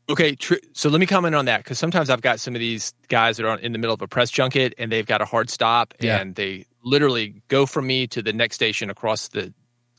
Okay, 0.07 0.36
tr- 0.36 0.55
so 0.73 0.89
let 0.89 0.99
me 0.99 1.07
comment 1.07 1.34
on 1.34 1.45
that 1.45 1.63
because 1.63 1.80
sometimes 1.80 2.11
I've 2.11 2.21
got 2.21 2.39
some 2.39 2.53
of 2.53 2.59
these 2.59 2.93
guys 3.07 3.38
that 3.38 3.45
are 3.47 3.57
in 3.57 3.71
the 3.71 3.80
middle 3.80 3.95
of 3.95 4.01
a 4.03 4.07
press 4.07 4.30
junket 4.30 4.76
and 4.78 4.91
they've 4.91 5.05
got 5.05 5.21
a 5.21 5.26
hard 5.26 5.49
stop 5.49 5.95
Yeah. 5.99 6.19
and 6.21 6.36
they 6.36 6.67
literally 6.84 7.41
go 7.47 7.65
from 7.65 7.88
me 7.88 8.05
to 8.07 8.21
the 8.21 8.32
next 8.32 8.55
station 8.55 8.91
across 8.91 9.30
the 9.30 9.51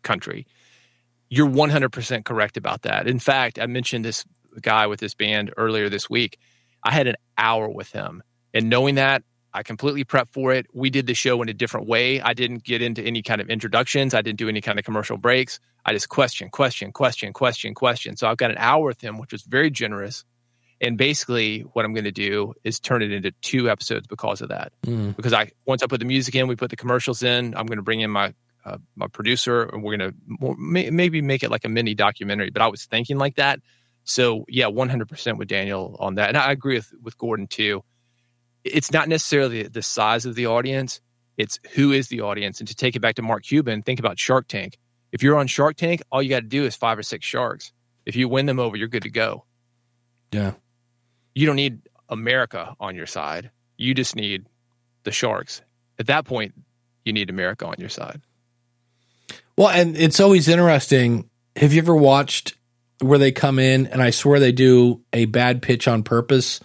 country. 0.04 0.46
You're 1.28 1.48
100% 1.48 2.24
correct 2.24 2.56
about 2.56 2.82
that. 2.82 3.08
In 3.08 3.18
fact, 3.18 3.58
I 3.58 3.66
mentioned 3.66 4.04
this 4.04 4.24
guy 4.60 4.86
with 4.86 5.00
this 5.00 5.14
band 5.14 5.52
earlier 5.56 5.88
this 5.88 6.08
week. 6.08 6.38
I 6.84 6.92
had 6.92 7.08
an 7.08 7.16
hour 7.36 7.68
with 7.68 7.90
him, 7.90 8.22
and 8.54 8.70
knowing 8.70 8.94
that, 8.94 9.24
I 9.56 9.62
completely 9.62 10.04
prepped 10.04 10.28
for 10.28 10.52
it. 10.52 10.66
We 10.74 10.90
did 10.90 11.06
the 11.06 11.14
show 11.14 11.40
in 11.40 11.48
a 11.48 11.54
different 11.54 11.86
way. 11.86 12.20
I 12.20 12.34
didn't 12.34 12.62
get 12.62 12.82
into 12.82 13.02
any 13.02 13.22
kind 13.22 13.40
of 13.40 13.48
introductions. 13.48 14.12
I 14.12 14.20
didn't 14.20 14.38
do 14.38 14.50
any 14.50 14.60
kind 14.60 14.78
of 14.78 14.84
commercial 14.84 15.16
breaks. 15.16 15.60
I 15.86 15.94
just 15.94 16.10
question, 16.10 16.50
question, 16.50 16.92
question, 16.92 17.32
question, 17.32 17.72
question. 17.72 18.18
So 18.18 18.28
I've 18.28 18.36
got 18.36 18.50
an 18.50 18.58
hour 18.58 18.84
with 18.84 19.00
him, 19.00 19.16
which 19.16 19.32
was 19.32 19.44
very 19.44 19.70
generous. 19.70 20.24
And 20.78 20.98
basically, 20.98 21.60
what 21.60 21.86
I'm 21.86 21.94
going 21.94 22.04
to 22.04 22.12
do 22.12 22.52
is 22.64 22.78
turn 22.78 23.00
it 23.00 23.12
into 23.12 23.30
two 23.40 23.70
episodes 23.70 24.06
because 24.06 24.42
of 24.42 24.50
that. 24.50 24.72
Mm. 24.84 25.16
Because 25.16 25.32
I 25.32 25.52
once 25.64 25.82
I 25.82 25.86
put 25.86 26.00
the 26.00 26.06
music 26.06 26.34
in, 26.34 26.48
we 26.48 26.56
put 26.56 26.68
the 26.68 26.76
commercials 26.76 27.22
in. 27.22 27.56
I'm 27.56 27.64
going 27.64 27.78
to 27.78 27.82
bring 27.82 28.00
in 28.00 28.10
my 28.10 28.34
uh, 28.66 28.76
my 28.94 29.06
producer, 29.06 29.62
and 29.62 29.82
we're 29.82 29.96
going 29.96 30.12
to 30.12 30.56
may, 30.58 30.90
maybe 30.90 31.22
make 31.22 31.42
it 31.42 31.50
like 31.50 31.64
a 31.64 31.70
mini 31.70 31.94
documentary. 31.94 32.50
But 32.50 32.60
I 32.60 32.66
was 32.68 32.84
thinking 32.84 33.16
like 33.16 33.36
that. 33.36 33.60
So 34.04 34.44
yeah, 34.48 34.66
100% 34.66 35.38
with 35.38 35.48
Daniel 35.48 35.96
on 35.98 36.16
that, 36.16 36.28
and 36.28 36.36
I 36.36 36.52
agree 36.52 36.74
with 36.74 36.92
with 37.02 37.16
Gordon 37.16 37.46
too. 37.46 37.82
It's 38.66 38.92
not 38.92 39.08
necessarily 39.08 39.64
the 39.64 39.82
size 39.82 40.26
of 40.26 40.34
the 40.34 40.46
audience; 40.46 41.00
it's 41.36 41.58
who 41.74 41.92
is 41.92 42.08
the 42.08 42.20
audience. 42.22 42.60
And 42.60 42.68
to 42.68 42.74
take 42.74 42.96
it 42.96 43.00
back 43.00 43.16
to 43.16 43.22
Mark 43.22 43.44
Cuban, 43.44 43.82
think 43.82 44.00
about 44.00 44.18
Shark 44.18 44.48
Tank. 44.48 44.78
If 45.12 45.22
you're 45.22 45.38
on 45.38 45.46
Shark 45.46 45.76
Tank, 45.76 46.02
all 46.10 46.22
you 46.22 46.28
got 46.28 46.40
to 46.40 46.46
do 46.46 46.64
is 46.64 46.76
five 46.76 46.98
or 46.98 47.02
six 47.02 47.24
sharks. 47.24 47.72
If 48.04 48.16
you 48.16 48.28
win 48.28 48.46
them 48.46 48.58
over, 48.58 48.76
you're 48.76 48.88
good 48.88 49.02
to 49.02 49.10
go. 49.10 49.44
Yeah. 50.32 50.52
You 51.34 51.46
don't 51.46 51.56
need 51.56 51.80
America 52.08 52.74
on 52.80 52.94
your 52.94 53.06
side. 53.06 53.50
You 53.76 53.94
just 53.94 54.16
need 54.16 54.46
the 55.04 55.12
sharks. 55.12 55.62
At 55.98 56.06
that 56.06 56.24
point, 56.24 56.54
you 57.04 57.12
need 57.12 57.30
America 57.30 57.66
on 57.66 57.76
your 57.78 57.88
side. 57.88 58.20
Well, 59.56 59.68
and 59.68 59.96
it's 59.96 60.20
always 60.20 60.48
interesting. 60.48 61.30
Have 61.56 61.72
you 61.72 61.80
ever 61.80 61.96
watched 61.96 62.56
where 63.00 63.18
they 63.18 63.32
come 63.32 63.58
in 63.58 63.86
and 63.86 64.02
I 64.02 64.10
swear 64.10 64.40
they 64.40 64.52
do 64.52 65.02
a 65.12 65.26
bad 65.26 65.62
pitch 65.62 65.88
on 65.88 66.02
purpose 66.02 66.60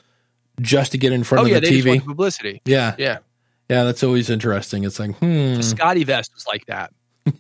just 0.62 0.92
to 0.94 0.98
get 0.98 1.12
in 1.12 1.24
front 1.24 1.42
oh 1.42 1.46
of 1.46 1.52
yeah, 1.52 1.60
the 1.60 1.68
TV? 1.68 2.00
the 2.00 2.06
publicity. 2.06 2.62
yeah. 2.66 2.96
Yeah, 2.98 3.20
Yeah, 3.70 3.84
that's 3.84 4.04
always 4.04 4.30
interesting. 4.30 4.84
It's 4.84 5.00
like, 5.00 5.16
hmm. 5.18 5.60
SCOTTeVEST 5.60 6.34
was 6.34 6.46
like 6.48 6.66
that. 6.68 6.94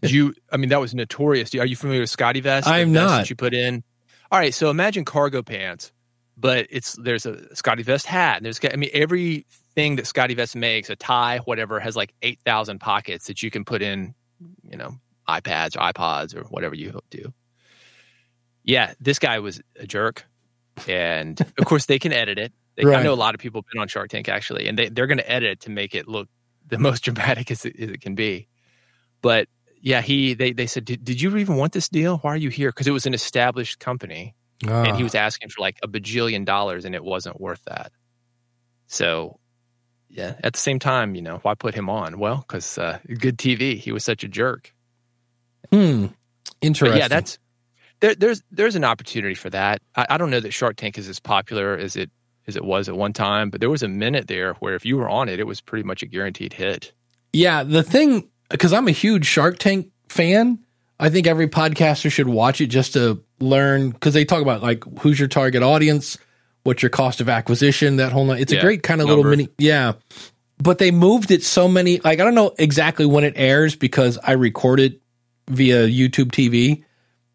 You, 0.03 0.33
I 0.51 0.57
mean, 0.57 0.69
that 0.69 0.79
was 0.79 0.93
notorious. 0.93 1.53
Are 1.55 1.65
you 1.65 1.75
familiar 1.75 2.01
with 2.01 2.15
SCOTTeVEST? 2.15 2.67
I'm 2.67 2.93
vest 2.93 3.05
not. 3.05 3.29
You 3.29 3.35
put 3.35 3.53
in. 3.53 3.83
All 4.31 4.39
right, 4.39 4.53
so 4.53 4.69
imagine 4.69 5.05
cargo 5.05 5.41
pants, 5.41 5.91
but 6.37 6.67
it's 6.69 6.93
there's 6.93 7.25
a 7.25 7.33
SCOTTeVEST 7.55 8.05
hat. 8.05 8.37
And 8.37 8.45
there's, 8.45 8.59
I 8.63 8.75
mean, 8.75 8.89
everything 8.93 9.95
that 9.95 10.05
SCOTTeVEST 10.05 10.55
makes, 10.55 10.89
a 10.89 10.95
tie, 10.95 11.39
whatever, 11.45 11.79
has 11.79 11.95
like 11.95 12.13
eight 12.21 12.39
thousand 12.45 12.79
pockets 12.79 13.27
that 13.27 13.43
you 13.43 13.51
can 13.51 13.65
put 13.65 13.81
in, 13.81 14.13
you 14.63 14.77
know, 14.77 14.95
iPads 15.27 15.75
or 15.75 15.91
iPods 15.91 16.35
or 16.35 16.43
whatever 16.43 16.75
you 16.75 16.99
do. 17.09 17.33
Yeah, 18.63 18.93
this 18.99 19.19
guy 19.19 19.39
was 19.39 19.61
a 19.77 19.87
jerk, 19.87 20.25
and 20.87 21.39
of 21.57 21.65
course 21.65 21.87
they 21.87 21.99
can 21.99 22.13
edit 22.13 22.37
it. 22.37 22.53
They, 22.75 22.85
Right. 22.85 22.99
I 22.99 23.03
know 23.03 23.13
a 23.13 23.15
lot 23.15 23.35
of 23.35 23.41
people 23.41 23.61
have 23.61 23.67
been 23.71 23.81
on 23.81 23.87
Shark 23.87 24.09
Tank 24.09 24.29
actually, 24.29 24.67
and 24.67 24.77
they 24.79 24.89
they're 24.89 25.07
going 25.07 25.17
to 25.17 25.29
edit 25.31 25.61
to 25.61 25.69
make 25.69 25.93
it 25.95 26.07
look 26.07 26.27
the 26.67 26.77
most 26.87 27.03
dramatic 27.03 27.51
as 27.51 27.65
it, 27.65 27.75
as 27.79 27.89
it 27.89 28.01
can 28.01 28.15
be. 28.15 28.47
But 29.21 29.47
yeah, 29.81 30.01
he 30.01 30.33
they 30.33 30.53
they 30.53 30.67
said, 30.67 30.85
did, 30.85 31.03
did 31.03 31.21
you 31.21 31.35
even 31.37 31.57
want 31.57 31.73
this 31.73 31.89
deal? 31.89 32.17
Why 32.19 32.31
are 32.33 32.37
you 32.37 32.49
here? 32.49 32.69
Because 32.69 32.87
it 32.87 32.91
was 32.91 33.05
an 33.05 33.13
established 33.13 33.79
company, 33.79 34.35
and 34.65 34.95
he 34.95 35.01
Ah. 35.01 35.03
was 35.03 35.15
asking 35.15 35.49
for 35.49 35.61
like 35.61 35.77
a 35.83 35.87
bajillion 35.87 36.45
dollars, 36.45 36.85
and 36.85 36.95
it 36.95 37.03
wasn't 37.03 37.41
worth 37.41 37.63
that. 37.65 37.91
So, 38.87 39.39
yeah, 40.09 40.35
at 40.43 40.53
the 40.53 40.59
same 40.59 40.79
time, 40.79 41.15
you 41.15 41.21
know, 41.21 41.39
why 41.43 41.55
put 41.55 41.73
him 41.75 41.89
on? 41.89 42.19
Well, 42.19 42.43
because 42.47 42.77
uh, 42.77 42.99
good 43.19 43.37
TV. 43.37 43.77
He 43.77 43.91
was 43.91 44.03
such 44.05 44.23
a 44.23 44.27
jerk. 44.27 44.73
hmm. 45.71 46.05
But 46.05 46.15
Interesting. 46.67 46.97
yeah, 46.99 47.07
that's 47.07 47.39
there, 48.01 48.13
there's 48.15 48.43
there's 48.51 48.75
an 48.75 48.83
opportunity 48.83 49.33
for 49.35 49.49
that. 49.49 49.81
I, 49.95 50.05
I 50.11 50.17
don't 50.17 50.29
know 50.29 50.39
that 50.39 50.53
Shark 50.53 50.75
Tank 50.75 50.97
is 50.97 51.07
as 51.09 51.19
popular 51.19 51.75
as 51.77 51.95
it 51.95 52.11
as 52.47 52.55
it 52.55 52.63
was 52.63 52.89
at 52.89 52.95
one 52.95 53.13
time, 53.13 53.49
but 53.49 53.59
there 53.59 53.69
was 53.69 53.83
a 53.83 53.87
minute 53.87 54.27
there 54.27 54.53
where 54.55 54.75
if 54.75 54.85
you 54.85 54.97
were 54.97 55.09
on 55.09 55.29
it, 55.29 55.39
it 55.39 55.47
was 55.47 55.61
pretty 55.61 55.83
much 55.83 56.03
a 56.03 56.05
guaranteed 56.05 56.53
hit. 56.53 56.91
Yeah, 57.33 57.63
the 57.63 57.83
thing 57.83 58.29
because 58.49 58.73
I'm 58.73 58.87
a 58.87 58.91
huge 58.91 59.25
Shark 59.25 59.59
Tank 59.59 59.89
fan. 60.09 60.59
I 60.99 61.09
think 61.09 61.25
every 61.25 61.47
podcaster 61.47 62.11
should 62.11 62.27
watch 62.27 62.61
it 62.61 62.67
just 62.67 62.93
to 62.93 63.23
learn 63.39 63.89
because 63.89 64.13
they 64.13 64.25
talk 64.25 64.41
about 64.41 64.61
like 64.61 64.83
who's 64.99 65.17
your 65.17 65.27
target 65.27 65.63
audience, 65.63 66.17
what's 66.63 66.83
your 66.83 66.89
cost 66.89 67.21
of 67.21 67.29
acquisition, 67.29 67.95
that 67.97 68.11
whole. 68.11 68.29
It's 68.31 68.51
a 68.51 68.61
great 68.61 68.83
kind 68.83 69.01
of 69.01 69.07
little 69.07 69.23
mini. 69.23 69.49
Yeah, 69.57 69.93
but 70.59 70.77
they 70.77 70.91
moved 70.91 71.31
it 71.31 71.43
so 71.43 71.67
many. 71.67 71.99
Like 71.99 72.19
I 72.19 72.23
don't 72.23 72.35
know 72.35 72.53
exactly 72.59 73.05
when 73.05 73.23
it 73.23 73.33
airs 73.35 73.75
because 73.75 74.19
I 74.23 74.33
record 74.33 74.79
it 74.79 75.01
via 75.49 75.87
YouTube 75.87 76.31
TV, 76.31 76.83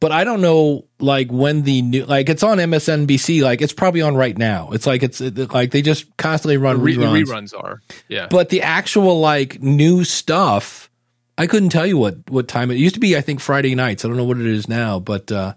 but 0.00 0.12
I 0.12 0.24
don't 0.24 0.40
know 0.40 0.84
like 1.00 1.30
when 1.30 1.62
the 1.62 1.82
new 1.82 2.04
like 2.04 2.28
it's 2.28 2.42
on 2.42 2.58
MSNBC. 2.58 3.42
Like 3.42 3.62
it's 3.62 3.72
probably 3.72 4.02
on 4.02 4.14
right 4.16 4.36
now. 4.36 4.70
It's 4.72 4.86
like 4.86 5.02
it's 5.02 5.20
it- 5.20 5.52
like 5.52 5.70
they 5.70 5.82
just 5.82 6.16
constantly 6.16 6.56
run 6.56 6.80
Re- 6.80 6.94
the 6.96 7.02
reruns 7.06 7.24
reruns 7.52 7.54
are 7.64 7.80
yeah. 8.08 8.26
but 8.30 8.48
the 8.50 8.62
actual 8.62 9.20
like 9.20 9.60
new 9.62 10.04
stuff 10.04 10.90
i 11.38 11.46
couldn't 11.46 11.68
tell 11.68 11.86
you 11.86 11.98
what 11.98 12.16
what 12.30 12.48
time 12.48 12.70
it 12.70 12.76
used 12.78 12.94
to 12.94 13.00
be 13.00 13.14
i 13.16 13.20
think 13.20 13.40
friday 13.40 13.74
nights 13.74 14.04
i 14.04 14.08
don't 14.08 14.16
know 14.16 14.24
what 14.24 14.38
it 14.38 14.46
is 14.46 14.68
now 14.68 14.98
but 14.98 15.30
uh 15.30 15.52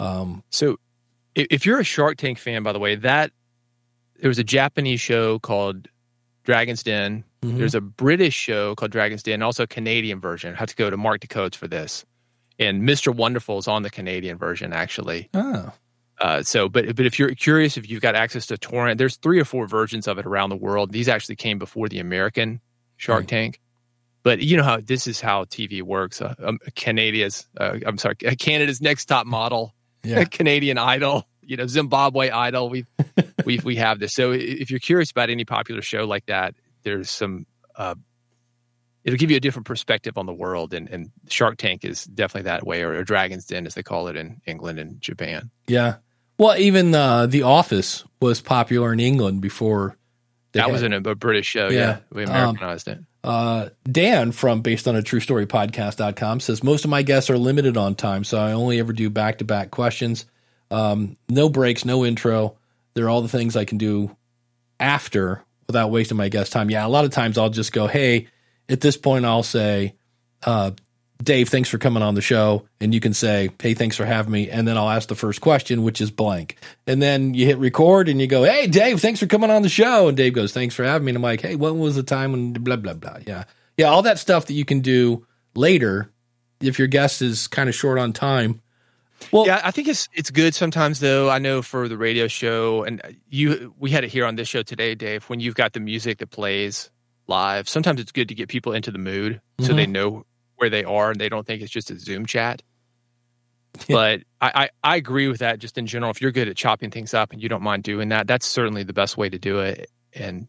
um 0.00 0.42
So, 0.50 0.78
if 1.36 1.64
you're 1.66 1.78
a 1.78 1.84
Shark 1.84 2.16
Tank 2.16 2.38
fan, 2.38 2.62
by 2.64 2.72
the 2.72 2.78
way, 2.80 2.96
that 2.96 3.30
there 4.20 4.28
was 4.28 4.38
a 4.40 4.44
Japanese 4.44 5.00
show 5.00 5.38
called 5.38 5.88
Dragon's 6.44 6.82
Den. 6.82 7.22
Mhm. 7.44 7.58
There's 7.58 7.74
a 7.76 7.80
British 7.80 8.34
show 8.34 8.74
called 8.74 8.90
Dragon's 8.90 9.22
Den, 9.22 9.40
also 9.42 9.62
a 9.64 9.66
Canadian 9.66 10.20
version. 10.20 10.54
I 10.54 10.58
have 10.58 10.68
to 10.70 10.76
go 10.76 10.90
to 10.90 10.96
Mark 10.96 11.20
Decodes 11.20 11.54
for 11.54 11.68
this. 11.68 12.04
And 12.60 12.82
Mr. 12.82 13.12
Wonderful 13.12 13.58
is 13.58 13.66
on 13.66 13.82
the 13.82 13.90
Canadian 13.90 14.38
version, 14.38 14.72
actually. 14.72 15.28
oh 15.34 15.72
Uh, 16.20 16.42
so, 16.42 16.68
but 16.68 16.94
but 16.94 17.06
if 17.06 17.18
you're 17.18 17.34
curious, 17.34 17.76
if 17.76 17.88
you've 17.88 18.02
got 18.02 18.14
access 18.14 18.46
to 18.46 18.58
torrent, 18.58 18.98
there's 18.98 19.16
three 19.16 19.40
or 19.40 19.44
four 19.46 19.66
versions 19.66 20.06
of 20.06 20.18
it 20.18 20.26
around 20.26 20.50
the 20.50 20.56
world. 20.56 20.92
These 20.92 21.08
actually 21.08 21.36
came 21.36 21.58
before 21.58 21.88
the 21.88 21.98
American 21.98 22.60
Shark 22.98 23.20
Right. 23.20 23.28
Tank. 23.28 23.60
But 24.22 24.40
you 24.40 24.58
know 24.58 24.62
how 24.62 24.80
this 24.80 25.06
is 25.06 25.20
how 25.20 25.44
TV 25.44 25.80
works. 25.82 26.20
Uh, 26.20 26.34
um, 26.44 26.58
Canada's, 26.74 27.48
uh, 27.58 27.78
I'm 27.86 27.96
sorry, 27.96 28.16
Canada's 28.16 28.82
Next 28.82 29.06
Top 29.06 29.26
Model 29.26 29.74
yeah 30.04 30.24
Canadian 30.30 30.76
Idol, 30.76 31.26
you 31.40 31.56
know, 31.56 31.66
Zimbabwe 31.66 32.28
Idol. 32.30 32.68
We 32.68 32.84
we 33.46 33.58
we 33.64 33.76
have 33.76 33.98
this. 33.98 34.12
So 34.12 34.32
if 34.32 34.70
you're 34.70 34.80
curious 34.80 35.10
about 35.10 35.30
any 35.30 35.46
popular 35.46 35.82
show 35.82 36.04
like 36.04 36.26
that, 36.26 36.54
there's 36.82 37.10
some. 37.10 37.46
It'll 39.04 39.16
give 39.18 39.30
you 39.30 39.36
a 39.36 39.40
different 39.40 39.66
perspective 39.66 40.18
on 40.18 40.26
the 40.26 40.32
world, 40.34 40.74
and, 40.74 40.88
and 40.88 41.10
Shark 41.28 41.56
Tank 41.56 41.84
is 41.84 42.04
definitely 42.04 42.48
that 42.50 42.66
way, 42.66 42.82
or, 42.82 42.94
or 42.94 43.02
Dragon's 43.04 43.46
Den, 43.46 43.66
as 43.66 43.74
they 43.74 43.82
call 43.82 44.08
it 44.08 44.16
in 44.16 44.40
England 44.46 44.78
and 44.78 45.00
Japan. 45.00 45.50
yeah 45.66 45.96
well 46.38 46.56
even 46.58 46.94
uh 46.94 47.26
the 47.26 47.42
office 47.42 48.02
was 48.20 48.40
popular 48.40 48.92
in 48.94 49.00
england 49.00 49.42
before 49.42 49.94
that 50.52 50.62
had- 50.64 50.72
was 50.72 50.82
in 50.82 50.92
a, 50.94 50.96
a 50.96 51.14
British 51.14 51.46
show. 51.46 51.68
Yeah. 51.68 51.78
Yeah, 51.78 51.98
we 52.12 52.24
Um, 52.24 52.30
Americanized 52.30 52.88
it. 52.88 52.98
Uh, 53.22 53.68
Dan 53.84 54.32
from 54.32 54.62
based 54.62 54.88
on 54.88 54.96
a 54.96 55.02
true 55.02 55.20
story 55.20 55.46
podcast.com 55.46 56.40
says 56.40 56.64
most 56.64 56.84
of 56.84 56.90
my 56.90 57.02
guests 57.02 57.28
are 57.30 57.36
limited 57.38 57.76
on 57.76 57.94
time, 57.94 58.24
so 58.24 58.38
I 58.40 58.52
only 58.52 58.78
ever 58.80 58.92
do 58.94 59.10
back 59.10 59.38
to 59.38 59.44
back 59.44 59.70
questions. 59.70 60.24
Um, 60.70 61.16
no 61.28 61.48
breaks, 61.50 61.84
no 61.84 62.04
intro. 62.06 62.56
They're 62.94 63.10
all 63.10 63.20
the 63.22 63.28
things 63.28 63.54
I 63.56 63.64
can 63.66 63.76
do 63.78 64.16
after 64.78 65.44
without 65.66 65.90
wasting 65.90 66.16
my 66.16 66.28
guest 66.28 66.52
time. 66.52 66.70
Yeah, 66.70 66.86
a 66.86 66.88
lot 66.88 67.04
of 67.04 67.10
times 67.10 67.38
I'll 67.38 67.50
just 67.50 67.72
go, 67.72 67.86
hey, 67.86 68.28
at 68.70 68.80
this 68.80 68.96
point, 68.96 69.24
I'll 69.24 69.42
say, 69.42 69.94
uh, 70.44 70.70
Dave, 71.22 71.48
thanks 71.48 71.68
for 71.68 71.78
coming 71.78 72.02
on 72.02 72.14
the 72.14 72.22
show. 72.22 72.66
And 72.80 72.94
you 72.94 73.00
can 73.00 73.12
say, 73.12 73.50
Hey, 73.60 73.74
thanks 73.74 73.96
for 73.96 74.06
having 74.06 74.32
me. 74.32 74.48
And 74.48 74.66
then 74.66 74.78
I'll 74.78 74.88
ask 74.88 75.08
the 75.08 75.14
first 75.14 75.40
question, 75.40 75.82
which 75.82 76.00
is 76.00 76.10
blank. 76.10 76.56
And 76.86 77.02
then 77.02 77.34
you 77.34 77.44
hit 77.44 77.58
record 77.58 78.08
and 78.08 78.20
you 78.20 78.26
go, 78.26 78.44
Hey, 78.44 78.66
Dave, 78.66 79.00
thanks 79.00 79.20
for 79.20 79.26
coming 79.26 79.50
on 79.50 79.62
the 79.62 79.68
show. 79.68 80.08
And 80.08 80.16
Dave 80.16 80.32
goes, 80.32 80.52
Thanks 80.52 80.74
for 80.74 80.84
having 80.84 81.04
me. 81.04 81.10
And 81.10 81.16
I'm 81.16 81.22
like, 81.22 81.42
Hey, 81.42 81.56
when 81.56 81.78
was 81.78 81.96
the 81.96 82.02
time 82.02 82.32
when 82.32 82.52
blah, 82.54 82.76
blah, 82.76 82.94
blah. 82.94 83.18
Yeah. 83.26 83.44
Yeah. 83.76 83.86
All 83.86 84.02
that 84.02 84.18
stuff 84.18 84.46
that 84.46 84.54
you 84.54 84.64
can 84.64 84.80
do 84.80 85.26
later 85.54 86.10
if 86.60 86.78
your 86.78 86.88
guest 86.88 87.20
is 87.22 87.48
kind 87.48 87.68
of 87.68 87.74
short 87.74 87.98
on 87.98 88.12
time. 88.12 88.62
Well, 89.32 89.46
yeah, 89.46 89.60
I 89.62 89.70
think 89.70 89.86
it's 89.86 90.08
it's 90.14 90.30
good 90.30 90.54
sometimes 90.54 90.98
though. 91.00 91.28
I 91.28 91.38
know 91.38 91.60
for 91.60 91.88
the 91.88 91.98
radio 91.98 92.26
show, 92.26 92.84
and 92.84 93.02
you 93.28 93.74
we 93.78 93.90
had 93.90 94.02
it 94.02 94.08
here 94.08 94.24
on 94.24 94.36
this 94.36 94.48
show 94.48 94.62
today, 94.62 94.94
Dave. 94.94 95.24
When 95.24 95.40
you've 95.40 95.54
got 95.54 95.74
the 95.74 95.80
music 95.80 96.18
that 96.18 96.30
plays 96.30 96.90
live, 97.30 97.68
sometimes 97.68 98.00
it's 98.00 98.12
good 98.12 98.28
to 98.28 98.34
get 98.34 98.48
people 98.48 98.74
into 98.74 98.90
the 98.90 98.98
mood 98.98 99.34
mm-hmm. 99.34 99.64
so 99.64 99.72
they 99.72 99.84
mm-hmm. 99.84 99.92
know 99.92 100.26
where 100.56 100.68
they 100.68 100.84
are 100.84 101.10
and 101.10 101.18
they 101.20 101.30
don't 101.30 101.46
think 101.46 101.62
it's 101.62 101.70
just 101.70 101.90
a 101.90 101.98
Zoom 101.98 102.26
chat. 102.26 102.62
But 103.88 104.22
I, 104.40 104.64
I, 104.64 104.70
I 104.82 104.96
agree 104.96 105.28
with 105.28 105.38
that. 105.38 105.58
Just 105.58 105.78
in 105.78 105.86
general, 105.86 106.10
if 106.10 106.20
you're 106.20 106.32
good 106.32 106.48
at 106.48 106.56
chopping 106.56 106.90
things 106.90 107.14
up 107.14 107.32
and 107.32 107.42
you 107.42 107.48
don't 107.48 107.62
mind 107.62 107.82
doing 107.82 108.10
that, 108.10 108.26
that's 108.26 108.44
certainly 108.44 108.82
the 108.82 108.92
best 108.92 109.16
way 109.16 109.30
to 109.30 109.38
do 109.38 109.60
it. 109.60 109.90
And 110.12 110.48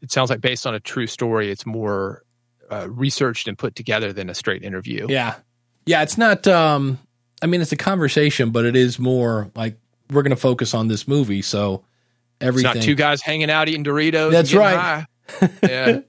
it 0.00 0.10
sounds 0.10 0.30
like 0.30 0.40
based 0.40 0.66
on 0.66 0.74
a 0.74 0.80
true 0.80 1.06
story, 1.06 1.50
it's 1.50 1.66
more 1.66 2.22
uh, 2.70 2.88
researched 2.88 3.48
and 3.48 3.58
put 3.58 3.74
together 3.74 4.12
than 4.12 4.30
a 4.30 4.34
straight 4.34 4.62
interview. 4.62 5.06
Yeah, 5.08 5.34
yeah. 5.86 6.02
It's 6.02 6.16
not. 6.16 6.46
Um, 6.46 6.98
I 7.42 7.46
mean, 7.46 7.60
it's 7.60 7.72
a 7.72 7.76
conversation, 7.76 8.50
but 8.50 8.64
it 8.64 8.76
is 8.76 8.98
more 8.98 9.50
like 9.54 9.76
we're 10.10 10.22
going 10.22 10.30
to 10.30 10.36
focus 10.36 10.72
on 10.72 10.88
this 10.88 11.08
movie. 11.08 11.42
So 11.42 11.84
everything. 12.40 12.70
It's 12.70 12.76
not 12.76 12.84
two 12.84 12.94
guys 12.94 13.22
hanging 13.22 13.50
out 13.50 13.68
eating 13.68 13.84
Doritos. 13.84 14.30
That's 14.30 14.54
right. 14.54 15.04
yeah. 15.62 16.00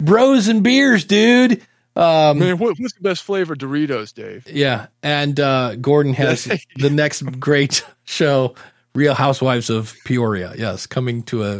Bros 0.00 0.48
and 0.48 0.62
beers, 0.62 1.04
dude. 1.04 1.62
Um, 1.94 2.38
Man, 2.38 2.58
what, 2.58 2.78
what's 2.78 2.94
the 2.94 3.02
best 3.02 3.22
flavor 3.22 3.54
Doritos, 3.54 4.14
Dave? 4.14 4.46
Yeah, 4.50 4.86
and 5.02 5.38
uh, 5.38 5.76
Gordon 5.76 6.14
has 6.14 6.44
the 6.76 6.90
next 6.90 7.22
great 7.38 7.84
show, 8.04 8.54
Real 8.94 9.14
Housewives 9.14 9.68
of 9.68 9.94
Peoria. 10.04 10.54
Yes, 10.56 10.86
coming 10.86 11.22
to 11.24 11.44
a, 11.44 11.56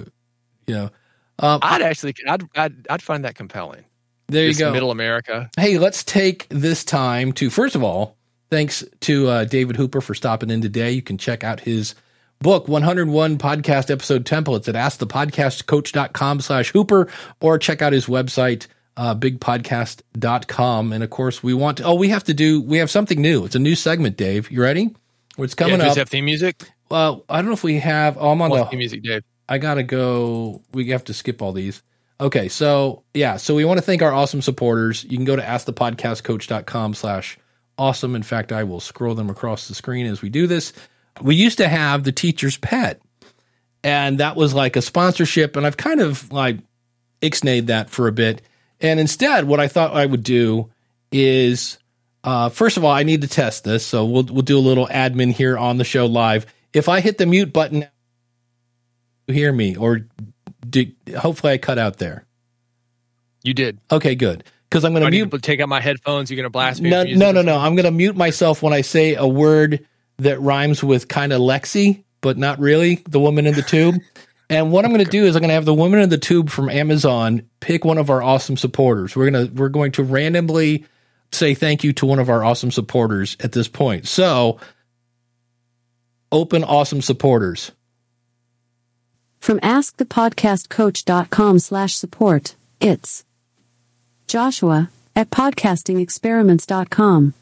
you 0.67 0.75
know, 0.75 0.91
um, 1.39 1.61
I'd 1.63 1.83
actually, 1.83 2.15
I'd, 2.27 2.43
I'd, 2.57 2.87
I'd 2.89 3.03
find 3.03 3.25
that 3.25 3.35
compelling. 3.35 3.85
There 4.29 4.47
you 4.47 4.55
go, 4.55 4.73
Middle 4.73 4.91
America. 4.91 5.51
Hey, 5.59 5.79
let's 5.79 6.03
take 6.03 6.47
this 6.49 6.85
time 6.85 7.33
to 7.35 7.51
first 7.51 7.75
of 7.75 7.83
all, 7.83 8.17
thanks 8.51 8.83
to 9.01 9.29
uh, 9.29 9.45
David 9.45 9.77
Hooper 9.77 10.01
for 10.01 10.15
stopping 10.15 10.49
in 10.49 10.63
today. 10.63 10.93
You 10.93 11.03
can 11.03 11.19
check 11.19 11.45
out 11.45 11.61
his 11.61 11.95
book 12.43 12.69
101 12.69 13.39
podcast 13.39 13.91
episode 13.91 14.25
templates 14.25 14.69
at 14.69 14.75
askthepodcastcoach.com 14.75 16.41
slash 16.41 16.71
hooper 16.71 17.09
or 17.41 17.59
check 17.59 17.81
out 17.81 17.93
his 17.93 18.07
website 18.07 18.67
uh, 18.97 19.15
bigpodcast.com. 19.15 20.93
And 20.93 21.03
of 21.03 21.11
course, 21.11 21.43
we 21.43 21.55
want 21.55 21.79
to, 21.79 21.85
oh, 21.85 21.95
we 21.95 22.09
have 22.11 22.25
to 22.25 22.35
do, 22.35 22.61
we 22.61 22.79
have 22.79 22.91
something 22.91 23.21
new. 23.21 23.45
It's 23.45 23.55
a 23.55 23.61
new 23.61 23.75
segment, 23.75 24.17
Dave. 24.17 24.51
You 24.51 24.61
ready? 24.63 24.95
What's 25.37 25.55
coming 25.55 25.81
yeah, 25.81 25.89
up? 25.89 25.97
have 25.97 26.09
theme 26.09 26.27
music? 26.27 26.63
Well, 26.91 27.25
I 27.29 27.37
don't 27.37 27.47
know 27.47 27.53
if 27.53 27.65
we 27.65 27.79
have, 27.79 28.19
oh, 28.19 28.31
I'm 28.31 28.43
on 28.43 28.51
the 28.51 28.65
theme 28.67 28.79
music, 28.79 29.03
Dave. 29.03 29.23
I 29.49 29.59
got 29.59 29.75
to 29.75 29.83
go, 29.83 30.63
we 30.73 30.89
have 30.91 31.05
to 31.05 31.15
skip 31.15 31.41
all 31.41 31.53
these. 31.53 31.83
Okay. 32.21 32.49
So 32.49 33.03
yeah, 33.15 33.37
so 33.37 33.55
we 33.55 33.65
want 33.65 33.79
to 33.79 33.83
thank 33.83 34.03
our 34.03 34.13
awesome 34.13 34.43
supporters. 34.43 35.05
You 35.05 35.17
can 35.17 35.25
go 35.25 35.37
to 35.37 35.43
askthepodcastcoach.com 35.43 36.95
slash 36.95 37.39
awesome. 37.79 38.15
In 38.15 38.23
fact, 38.23 38.53
I 38.53 38.65
will 38.65 38.81
scroll 38.81 39.15
them 39.15 39.31
across 39.31 39.69
the 39.69 39.75
screen 39.75 40.07
as 40.07 40.23
we 40.23 40.29
do 40.29 40.47
this. 40.47 40.73
We 41.21 41.35
used 41.35 41.59
to 41.59 41.69
have 41.69 42.05
the 42.05 42.13
teacher's 42.13 42.57
pet 42.57 43.01
and 43.85 44.19
that 44.19 44.37
was 44.37 44.55
like 44.55 44.77
a 44.77 44.83
sponsorship. 44.83 45.57
And 45.57 45.67
I've 45.67 45.77
kind 45.77 46.01
of 46.01 46.33
like 46.33 46.59
ixnayed 47.21 47.67
that 47.67 47.91
for 47.91 48.09
a 48.09 48.13
bit 48.13 48.43
and 48.83 48.99
instead, 48.99 49.45
what 49.45 49.61
I 49.61 49.69
thought 49.69 49.95
I 49.95 50.05
would 50.05 50.25
do 50.25 50.71
is, 51.13 51.79
uh, 52.25 52.49
first 52.49 52.77
of 52.77 52.85
all, 52.85 52.91
I 52.91 53.05
need 53.05 53.23
to 53.23 53.29
test 53.29 53.63
this. 53.63 53.87
So 53.87 54.05
we'll 54.05 54.25
we'll 54.25 54.43
do 54.43 54.59
a 54.59 54.61
little 54.61 54.89
admin 54.89 55.33
here 55.33 55.57
on 55.57 55.79
the 55.79 55.85
show 55.85 56.07
live. 56.07 56.47
If 56.73 56.89
I 56.89 57.01
hit 57.01 57.17
the 57.17 57.27
mute 57.27 57.53
button, 57.53 57.87
you 59.29 59.35
hear 59.35 59.53
me, 59.53 59.77
or 59.77 60.01
do, 60.69 60.87
hopefully 61.17 61.53
I 61.53 61.59
cut 61.59 61.79
out 61.79 61.99
there. 61.99 62.27
You 63.45 63.55
did. 63.55 63.79
Okay, 63.91 64.17
good. 64.17 64.45
Because 64.69 64.85
I'm 64.85 64.93
going 64.93 65.05
to 65.05 65.11
mute. 65.11 65.43
take 65.43 65.61
out 65.61 65.69
my 65.69 65.81
headphones. 65.81 66.31
You're 66.31 66.37
going 66.37 66.45
to 66.45 66.51
blast 66.51 66.81
me. 66.81 66.91
No, 66.91 67.05
no, 67.05 67.31
no, 67.31 67.43
no. 67.43 67.59
I'm 67.59 67.77
going 67.77 67.85
to 67.85 67.91
mute 67.91 68.17
myself 68.17 68.63
when 68.63 68.73
I 68.73 68.81
say 68.81 69.15
a 69.15 69.27
word 69.27 69.87
that 70.23 70.41
rhymes 70.41 70.83
with 70.83 71.09
kind 71.09 71.33
of 71.33 71.41
Lexi, 71.41 72.03
but 72.21 72.39
not 72.39 72.59
really. 72.59 73.03
The 73.09 73.21
woman 73.21 73.47
in 73.47 73.55
the 73.55 73.63
tube. 73.63 73.97
And 74.51 74.71
what 74.71 74.85
I'm 74.85 74.93
going 74.93 75.05
to 75.05 75.11
do 75.11 75.25
is 75.25 75.35
I'm 75.35 75.41
going 75.41 75.49
to 75.49 75.55
have 75.55 75.65
the 75.65 75.73
woman 75.73 76.01
in 76.01 76.11
the 76.11 76.19
tube 76.19 76.51
from 76.51 76.69
Amazon 76.69 77.49
pick 77.61 77.85
one 77.85 77.99
of 77.99 78.11
our 78.11 78.23
awesome 78.23 78.57
supporters. 78.57 79.17
We're 79.17 79.31
going 79.31 79.49
to 79.49 79.55
we're 79.55 79.71
going 79.71 79.93
to 79.93 80.03
randomly 80.03 80.85
say 81.31 81.55
thank 81.55 81.85
you 81.85 81.93
to 81.95 82.07
one 82.07 82.19
of 82.19 82.29
our 82.29 82.45
awesome 82.45 82.71
supporters 82.71 83.37
at 83.41 83.53
this 83.53 83.69
point. 83.69 84.07
So, 84.07 84.61
open 86.31 86.65
awesome 86.65 87.01
supporters. 87.01 87.73
From 89.41 89.59
askthepodcastcoach.com 89.61 91.59
slash 91.59 91.97
support, 91.97 92.55
it's 92.79 93.25
Joshua 94.27 94.91
at 95.17 95.31
podcastingexperiments.com. 95.31 97.35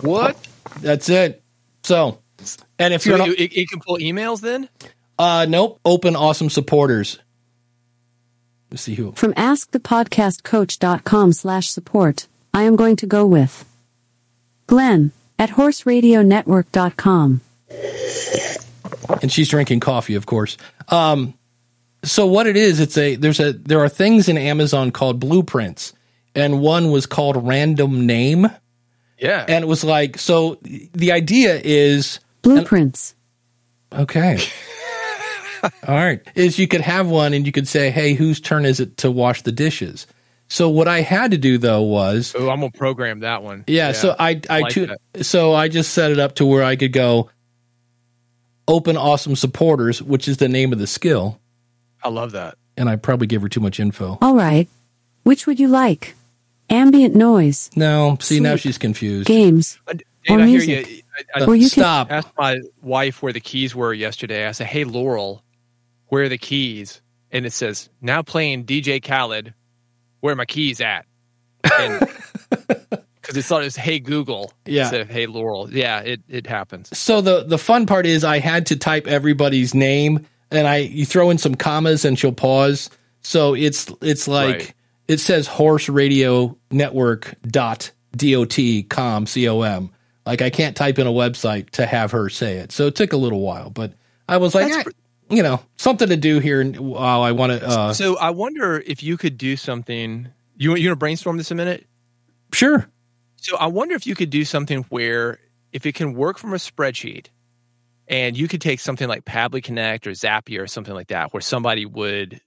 What? 0.00 0.36
That's 0.80 1.08
it. 1.08 1.42
So, 1.82 2.20
and 2.78 2.94
if 2.94 3.02
so 3.02 3.10
you're 3.10 3.18
not, 3.18 3.28
it, 3.28 3.52
it 3.56 3.68
can 3.68 3.80
pull 3.80 3.98
emails 3.98 4.40
then? 4.40 4.68
Uh, 5.18 5.46
nope. 5.48 5.80
Open 5.84 6.16
awesome 6.16 6.50
supporters. 6.50 7.18
Let's 8.70 8.82
see 8.82 8.94
who. 8.94 9.12
From 9.12 9.34
askthepodcastcoach.com 9.34 11.32
slash 11.32 11.68
support, 11.68 12.26
I 12.52 12.64
am 12.64 12.76
going 12.76 12.96
to 12.96 13.06
go 13.06 13.24
with 13.24 13.64
Glenn 14.66 15.12
at 15.38 15.50
horseradionetwork.com. 15.50 17.40
And 19.22 19.30
she's 19.30 19.48
drinking 19.48 19.80
coffee, 19.80 20.14
of 20.14 20.26
course. 20.26 20.56
Um, 20.88 21.34
so 22.02 22.26
what 22.26 22.46
it 22.46 22.56
is, 22.56 22.80
it's 22.80 22.98
a 22.98 23.16
there's 23.16 23.40
a 23.40 23.52
there 23.52 23.80
are 23.80 23.88
things 23.88 24.28
in 24.28 24.36
Amazon 24.36 24.90
called 24.90 25.20
blueprints, 25.20 25.92
and 26.34 26.60
one 26.60 26.90
was 26.90 27.06
called 27.06 27.46
random 27.46 28.06
name. 28.06 28.48
Yeah, 29.24 29.44
and 29.48 29.64
it 29.64 29.66
was 29.66 29.82
like 29.82 30.18
so. 30.18 30.58
The 30.62 31.12
idea 31.12 31.60
is 31.64 32.20
blueprints. 32.42 33.14
And, 33.90 34.02
okay. 34.02 34.38
All 35.88 35.94
right. 35.94 36.20
Is 36.34 36.58
you 36.58 36.68
could 36.68 36.82
have 36.82 37.08
one 37.08 37.32
and 37.32 37.46
you 37.46 37.52
could 37.52 37.66
say, 37.66 37.90
hey, 37.90 38.12
whose 38.12 38.38
turn 38.38 38.66
is 38.66 38.80
it 38.80 38.98
to 38.98 39.10
wash 39.10 39.40
the 39.42 39.52
dishes? 39.52 40.06
So 40.48 40.68
what 40.68 40.88
I 40.88 41.00
had 41.00 41.30
to 41.30 41.38
do 41.38 41.56
though 41.56 41.80
was 41.82 42.34
Oh, 42.36 42.50
I'm 42.50 42.60
gonna 42.60 42.70
program 42.70 43.20
that 43.20 43.42
one. 43.42 43.64
Yeah, 43.66 43.86
yeah 43.88 43.92
so 43.92 44.14
I 44.18 44.30
I, 44.30 44.40
I 44.50 44.60
like 44.60 44.72
tu- 44.72 44.94
so 45.22 45.54
I 45.54 45.68
just 45.68 45.92
set 45.92 46.10
it 46.10 46.18
up 46.18 46.34
to 46.36 46.44
where 46.46 46.62
I 46.62 46.76
could 46.76 46.92
go 46.92 47.30
open 48.68 48.96
awesome 48.96 49.36
supporters, 49.36 50.02
which 50.02 50.28
is 50.28 50.36
the 50.36 50.48
name 50.48 50.72
of 50.72 50.78
the 50.78 50.86
skill. 50.86 51.40
I 52.02 52.10
love 52.10 52.32
that. 52.32 52.56
And 52.76 52.88
I 52.88 52.96
probably 52.96 53.26
gave 53.26 53.40
her 53.40 53.48
too 53.48 53.60
much 53.60 53.80
info. 53.80 54.18
All 54.20 54.34
right. 54.34 54.68
Which 55.22 55.46
would 55.46 55.58
you 55.58 55.68
like? 55.68 56.14
Ambient 56.70 57.14
noise. 57.14 57.70
No, 57.76 58.16
see 58.20 58.36
Sleep. 58.36 58.42
now 58.42 58.56
she's 58.56 58.78
confused. 58.78 59.26
Games. 59.26 59.78
Uh, 59.86 59.94
Dave, 59.94 60.02
or 60.30 60.40
I 60.40 60.46
music. 60.46 60.86
hear 60.86 60.96
you. 60.96 61.02
I, 61.34 61.44
I, 61.44 61.54
you 61.54 61.68
stop. 61.68 62.08
Can- 62.08 62.18
asked 62.18 62.32
my 62.38 62.60
wife 62.82 63.22
where 63.22 63.32
the 63.32 63.40
keys 63.40 63.74
were 63.74 63.92
yesterday. 63.92 64.46
I 64.46 64.52
said, 64.52 64.66
"Hey, 64.66 64.84
Laurel, 64.84 65.44
where 66.08 66.24
are 66.24 66.28
the 66.28 66.38
keys? 66.38 67.02
And 67.32 67.44
it 67.44 67.52
says, 67.52 67.88
now 68.00 68.22
playing 68.22 68.64
DJ 68.64 69.02
Khaled, 69.02 69.52
where 70.20 70.32
are 70.32 70.36
my 70.36 70.44
keys 70.44 70.80
at? 70.80 71.04
Because 71.62 72.06
it 73.36 73.44
thought 73.44 73.62
it 73.62 73.64
was 73.64 73.74
Hey 73.74 73.98
Google 73.98 74.52
yeah. 74.64 74.82
instead 74.82 75.00
of 75.00 75.10
Hey 75.10 75.26
Laurel. 75.26 75.68
Yeah, 75.72 75.98
it, 76.00 76.20
it 76.28 76.46
happens. 76.46 76.96
So 76.96 77.20
the, 77.20 77.42
the 77.42 77.58
fun 77.58 77.86
part 77.86 78.06
is 78.06 78.22
I 78.22 78.38
had 78.38 78.66
to 78.66 78.76
type 78.76 79.08
everybody's 79.08 79.74
name 79.74 80.24
and 80.52 80.68
I 80.68 80.76
you 80.76 81.04
throw 81.04 81.30
in 81.30 81.38
some 81.38 81.56
commas 81.56 82.04
and 82.04 82.16
she'll 82.16 82.30
pause. 82.32 82.88
So 83.22 83.54
it's 83.54 83.90
it's 84.00 84.28
like 84.28 84.56
right. 84.56 84.74
It 85.08 85.18
says 85.18 85.46
horse 85.46 85.88
radio 85.88 86.56
network 86.70 87.34
dot 87.42 87.90
dot 88.16 88.58
com 88.88 89.26
com. 89.26 89.90
Like 90.26 90.40
I 90.40 90.50
can't 90.50 90.76
type 90.76 90.98
in 90.98 91.06
a 91.06 91.12
website 91.12 91.70
to 91.70 91.84
have 91.86 92.12
her 92.12 92.28
say 92.28 92.56
it. 92.56 92.72
So 92.72 92.86
it 92.86 92.94
took 92.94 93.12
a 93.12 93.16
little 93.16 93.40
while, 93.40 93.70
but 93.70 93.92
I 94.28 94.38
was 94.38 94.54
like, 94.54 94.72
I, 94.72 94.84
you 95.28 95.42
know, 95.42 95.60
something 95.76 96.08
to 96.08 96.16
do 96.16 96.38
here 96.38 96.64
while 96.64 97.22
I 97.22 97.32
want 97.32 97.60
to. 97.60 97.66
Uh, 97.66 97.92
so 97.92 98.16
I 98.16 98.30
wonder 98.30 98.78
if 98.78 99.02
you 99.02 99.16
could 99.16 99.36
do 99.36 99.56
something. 99.56 100.28
You 100.56 100.76
you 100.76 100.88
want 100.88 100.96
to 100.96 100.96
brainstorm 100.96 101.36
this 101.36 101.50
a 101.50 101.54
minute? 101.54 101.86
Sure. 102.52 102.88
So 103.36 103.56
I 103.56 103.66
wonder 103.66 103.94
if 103.94 104.06
you 104.06 104.14
could 104.14 104.30
do 104.30 104.44
something 104.44 104.84
where 104.84 105.38
if 105.72 105.84
it 105.84 105.94
can 105.94 106.14
work 106.14 106.38
from 106.38 106.54
a 106.54 106.56
spreadsheet, 106.56 107.26
and 108.08 108.36
you 108.36 108.48
could 108.48 108.60
take 108.60 108.80
something 108.80 109.08
like 109.08 109.24
Pabbly 109.24 109.62
Connect 109.62 110.06
or 110.06 110.12
Zapier 110.12 110.62
or 110.62 110.66
something 110.66 110.94
like 110.94 111.08
that, 111.08 111.34
where 111.34 111.40
somebody 111.42 111.84
would 111.84 112.40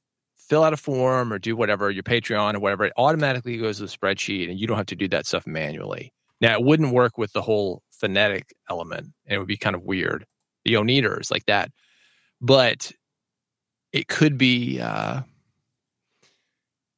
fill 0.49 0.63
out 0.63 0.73
a 0.73 0.77
form 0.77 1.33
or 1.33 1.39
do 1.39 1.55
whatever 1.55 1.91
your 1.91 2.03
Patreon 2.03 2.55
or 2.55 2.59
whatever, 2.59 2.85
it 2.85 2.93
automatically 2.97 3.57
goes 3.57 3.77
to 3.77 3.83
the 3.83 3.89
spreadsheet, 3.89 4.49
and 4.49 4.59
you 4.59 4.67
don't 4.67 4.77
have 4.77 4.87
to 4.87 4.95
do 4.95 5.07
that 5.09 5.25
stuff 5.25 5.47
manually. 5.47 6.13
Now 6.41 6.53
it 6.53 6.63
wouldn't 6.63 6.93
work 6.93 7.17
with 7.17 7.33
the 7.33 7.41
whole 7.41 7.81
phonetic 7.91 8.53
element, 8.69 9.13
and 9.25 9.35
it 9.35 9.39
would 9.39 9.47
be 9.47 9.57
kind 9.57 9.75
of 9.75 9.83
weird. 9.83 10.25
The 10.65 10.73
oneters 10.73 11.31
like 11.31 11.45
that 11.45 11.71
but 12.41 12.91
it 13.93 14.07
could 14.07 14.37
be 14.37 14.79
uh, 14.79 15.21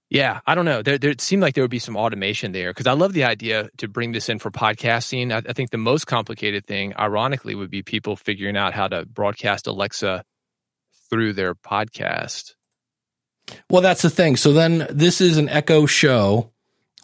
Yeah, 0.09 0.39
I 0.45 0.55
don't 0.55 0.65
know. 0.65 0.81
There, 0.81 0.97
there 0.97 1.11
it 1.11 1.21
seemed 1.21 1.43
like 1.43 1.53
there 1.53 1.63
would 1.63 1.69
be 1.71 1.79
some 1.79 1.95
automation 1.95 2.51
there 2.51 2.71
because 2.71 2.87
I 2.87 2.93
love 2.93 3.13
the 3.13 3.25
idea 3.25 3.69
to 3.77 3.87
bring 3.87 4.11
this 4.11 4.29
in 4.29 4.39
for 4.39 4.49
podcasting. 4.49 5.31
I, 5.31 5.47
I 5.49 5.53
think 5.53 5.69
the 5.69 5.77
most 5.77 6.07
complicated 6.07 6.65
thing, 6.65 6.93
ironically, 6.97 7.53
would 7.53 7.69
be 7.69 7.83
people 7.83 8.15
figuring 8.15 8.57
out 8.57 8.73
how 8.73 8.87
to 8.87 9.05
broadcast 9.05 9.67
Alexa 9.67 10.23
through 11.11 11.33
their 11.33 11.53
podcast. 11.55 12.53
Well, 13.69 13.81
that's 13.81 14.01
the 14.01 14.09
thing. 14.09 14.35
So 14.35 14.53
then 14.53 14.87
this 14.89 15.21
is 15.21 15.37
an 15.37 15.49
Echo 15.49 15.85
show, 15.85 16.49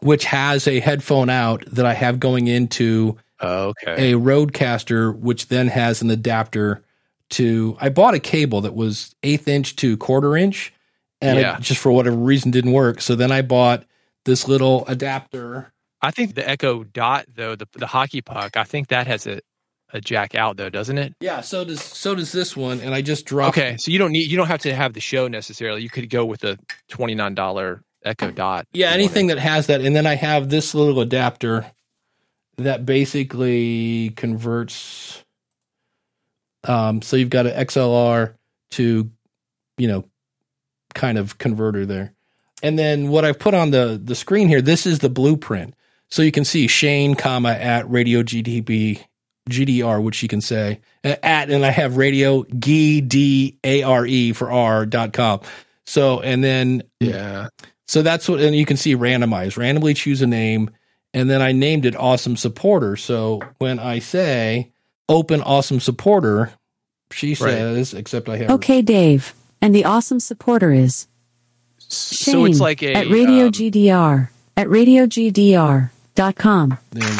which 0.02 0.26
has 0.26 0.68
a 0.68 0.80
headphone 0.80 1.30
out 1.30 1.64
that 1.68 1.86
I 1.86 1.94
have 1.94 2.20
going 2.20 2.48
into 2.48 3.18
oh, 3.42 3.70
Okay. 3.84 4.12
a 4.14 4.16
RodeCaster, 4.18 5.16
which 5.18 5.48
then 5.48 5.68
has 5.68 6.02
an 6.02 6.10
adapter 6.10 6.84
to. 7.32 7.78
I 7.80 7.90
bought 7.90 8.14
a 8.14 8.20
cable 8.20 8.62
that 8.62 8.76
was 8.76 9.16
eighth 9.24 9.48
inch 9.48 9.76
to 9.78 9.98
quarter 9.98 10.36
inch, 10.38 10.74
and 11.22 11.40
Yeah. 11.40 11.58
it 11.58 11.62
just 11.62 11.80
for 11.82 11.92
whatever 11.92 12.16
reason 12.16 12.52
didn't 12.52 12.72
work. 12.74 13.02
So 13.02 13.16
then 13.16 13.32
I 13.32 13.42
bought 13.42 13.84
this 14.26 14.48
little 14.48 14.86
adapter. 14.88 15.72
I 16.02 16.12
think 16.12 16.36
the 16.36 16.48
Echo 16.48 16.84
Dot 16.84 17.26
though, 17.36 17.56
the 17.56 17.68
the 17.74 17.88
hockey 17.88 18.22
puck, 18.22 18.58
I 18.58 18.64
think 18.64 18.90
that 18.90 19.08
has 19.08 19.26
a, 19.28 19.40
a 19.94 20.02
jack 20.02 20.36
out 20.36 20.58
though, 20.58 20.70
doesn't 20.70 20.98
it? 20.98 21.14
Yeah, 21.20 21.42
so 21.42 21.64
does 21.64 21.82
so 21.82 22.16
does 22.16 22.32
this 22.32 22.56
one, 22.56 22.80
and 22.82 22.94
I 22.94 23.02
just 23.02 23.26
dropped. 23.26 23.58
Okay, 23.58 23.78
so 23.78 23.92
you 23.92 24.00
don't 24.00 24.12
need 24.12 24.30
you 24.30 24.38
don't 24.38 24.48
have 24.48 24.62
to 24.62 24.74
have 24.74 24.94
the 24.94 25.00
show 25.00 25.28
necessarily. 25.28 25.82
You 25.82 25.90
could 25.90 26.10
go 26.10 26.26
with 26.26 26.44
a 26.44 26.58
twenty 26.90 27.16
nine 27.16 27.36
dollar 27.36 27.84
Echo 28.04 28.32
Dot. 28.32 28.68
Yeah, 28.74 28.92
anything 28.92 29.28
that 29.28 29.40
has 29.40 29.68
that, 29.68 29.82
and 29.82 29.96
then 29.96 30.06
I 30.08 30.16
have 30.16 30.50
this 30.50 30.76
little 30.76 31.00
adapter 31.00 31.66
that 32.58 32.86
basically 32.86 34.12
converts. 34.12 35.24
Um, 36.64 37.02
so 37.02 37.16
you've 37.16 37.30
got 37.30 37.46
an 37.46 37.54
XLR 37.54 38.34
to, 38.72 39.12
you 39.78 39.88
know, 39.88 40.06
kind 40.96 41.18
of 41.18 41.38
converter 41.38 41.86
there, 41.86 42.14
and 42.64 42.78
then 42.78 43.10
what 43.10 43.24
I've 43.24 43.40
put 43.40 43.54
on 43.54 43.72
the 43.72 44.00
the 44.04 44.16
screen 44.16 44.48
here. 44.48 44.62
This 44.62 44.86
is 44.86 45.00
the 45.00 45.10
blueprint, 45.10 45.76
so 46.10 46.22
you 46.22 46.32
can 46.32 46.46
see 46.46 46.68
Shane, 46.68 47.16
comma 47.16 47.52
at 47.52 47.90
Radio 47.90 48.24
GDB 48.24 49.06
GDR, 49.50 50.02
which 50.02 50.22
you 50.24 50.30
can 50.30 50.42
say 50.42 50.80
uh, 51.04 51.16
at, 51.24 51.50
and 51.50 51.66
I 51.66 51.72
have 51.72 51.98
Radio 51.98 52.46
G 52.58 53.02
D 53.02 53.58
A 53.64 53.84
R 53.84 54.06
E 54.06 54.32
for 54.34 54.52
R 54.52 54.86
dot 54.86 55.14
com. 55.14 55.42
So 55.86 56.20
and 56.22 56.44
then 56.44 56.84
Yeah. 57.00 57.48
so 57.88 58.02
that's 58.02 58.28
what, 58.28 58.42
and 58.42 58.56
you 58.56 58.66
can 58.66 58.78
see 58.78 58.96
randomize, 58.96 59.58
randomly 59.58 59.94
choose 59.94 60.22
a 60.22 60.28
name. 60.28 60.70
And 61.14 61.30
then 61.30 61.42
I 61.42 61.54
named 61.54 61.86
it 61.86 61.96
Awesome 61.96 62.36
Supporter. 62.36 62.98
So 62.98 63.42
when 63.60 63.80
I 63.80 64.00
say 64.00 64.72
open 65.08 65.42
Awesome 65.42 65.80
Supporter, 65.80 66.52
she 67.12 67.36
says, 67.36 67.94
except 67.94 68.28
I 68.28 68.38
have. 68.38 68.50
Okay, 68.52 68.82
Dave. 68.82 69.34
And 69.62 69.74
the 69.74 69.86
awesome 69.86 70.20
supporter 70.20 70.74
is 70.74 71.08
So 71.78 72.32
Shane 72.32 72.48
it's 72.48 72.60
like 72.60 72.84
a 72.84 72.94
at 72.94 73.08
Radio 73.08 73.46
um, 73.46 73.52
GDR 73.52 74.28
at 74.58 74.68
radiogdr.com. 74.68 76.78
Then, 76.92 77.20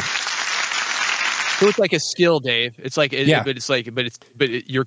So 1.58 1.68
it's 1.68 1.78
like 1.78 1.92
a 1.92 2.00
skill, 2.00 2.40
Dave. 2.40 2.74
It's 2.78 2.96
like 2.96 3.12
it, 3.12 3.26
Yeah. 3.26 3.42
but 3.42 3.56
it's 3.56 3.68
like 3.68 3.94
but 3.94 4.04
it's 4.06 4.18
but 4.34 4.50
it, 4.50 4.70
you're 4.70 4.84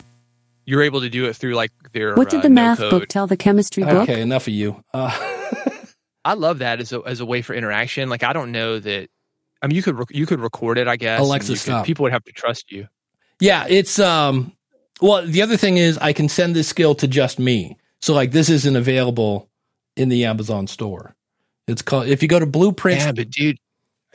you're 0.66 0.84
able 0.84 1.02
to 1.02 1.10
do 1.10 1.26
it 1.26 1.36
through 1.36 1.56
like 1.56 1.72
their. 1.94 2.16
What 2.16 2.30
did 2.30 2.40
uh, 2.40 2.44
the 2.44 2.50
no 2.50 2.56
math 2.62 2.78
code. 2.80 2.92
book 2.92 3.08
tell 3.08 3.26
the 3.28 3.38
chemistry 3.38 3.84
book? 3.84 4.04
okay, 4.10 4.22
enough 4.22 4.48
of 4.48 4.54
you. 4.54 4.84
Uh, 4.94 5.10
I 6.26 6.34
love 6.34 6.60
that 6.60 6.80
as 6.80 6.94
a 6.94 7.02
as 7.06 7.20
a 7.22 7.26
way 7.26 7.42
for 7.42 7.54
interaction. 7.54 8.10
Like 8.10 8.24
I 8.24 8.34
don't 8.34 8.52
know 8.52 8.80
that. 8.80 9.10
I 9.62 9.68
mean, 9.68 9.76
you 9.76 9.84
could 9.84 9.98
rec- 9.98 10.12
you 10.16 10.26
could 10.26 10.40
record 10.40 10.78
it, 10.78 10.88
I 10.88 10.96
guess. 10.96 11.18
and 11.20 11.26
Alexa, 11.26 11.54
you 11.54 11.60
could- 11.60 11.86
people 11.86 12.04
would 12.04 12.14
have 12.14 12.24
to 12.26 12.32
trust 12.32 12.72
you. 12.72 12.88
yeah, 13.42 13.66
it's, 13.68 14.00
um, 14.00 14.54
well, 15.02 15.26
the 15.26 15.42
other 15.42 15.58
thing 15.58 15.76
is 15.78 15.98
I 15.98 16.14
can 16.14 16.30
send 16.30 16.56
this 16.56 16.68
skill 16.70 16.96
to 16.96 17.08
just 17.10 17.40
me. 17.40 17.78
So 18.02 18.14
like 18.14 18.32
this 18.32 18.50
isn't 18.50 18.76
available 18.78 19.50
in 19.98 20.08
the 20.08 20.24
Amazon 20.26 20.68
store. 20.68 21.14
It's 21.68 21.82
called, 21.82 22.08
if 22.08 22.22
you 22.22 22.30
go 22.30 22.40
to 22.40 22.46
blueprints, 22.46 23.04
Yeah, 23.06 23.12
but 23.12 23.30
dude, 23.30 23.58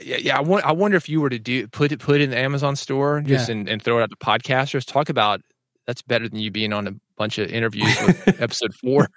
yeah, 0.01 0.17
yeah. 0.17 0.39
I, 0.39 0.41
won- 0.41 0.63
I 0.65 0.73
wonder 0.73 0.97
if 0.97 1.09
you 1.09 1.21
were 1.21 1.31
to 1.31 1.39
do 1.39 1.67
put 1.69 1.93
it 1.93 2.01
put 2.01 2.17
it 2.21 2.25
in 2.25 2.31
the 2.31 2.39
Amazon 2.39 2.77
store 2.77 3.21
just 3.21 3.49
and, 3.49 3.69
and 3.69 3.83
throw 3.83 3.99
it 3.99 4.03
out 4.03 4.11
to 4.11 4.17
podcasters. 4.17 4.85
Talk 4.87 5.09
about 5.09 5.41
that's 5.87 6.03
better 6.03 6.29
than 6.29 6.39
you 6.41 6.51
being 6.51 6.73
on 6.73 6.87
a 6.89 6.93
bunch 7.17 7.39
of 7.39 7.51
interviews 7.51 7.95
with 8.07 8.41
episode 8.43 8.75
four. 8.75 9.09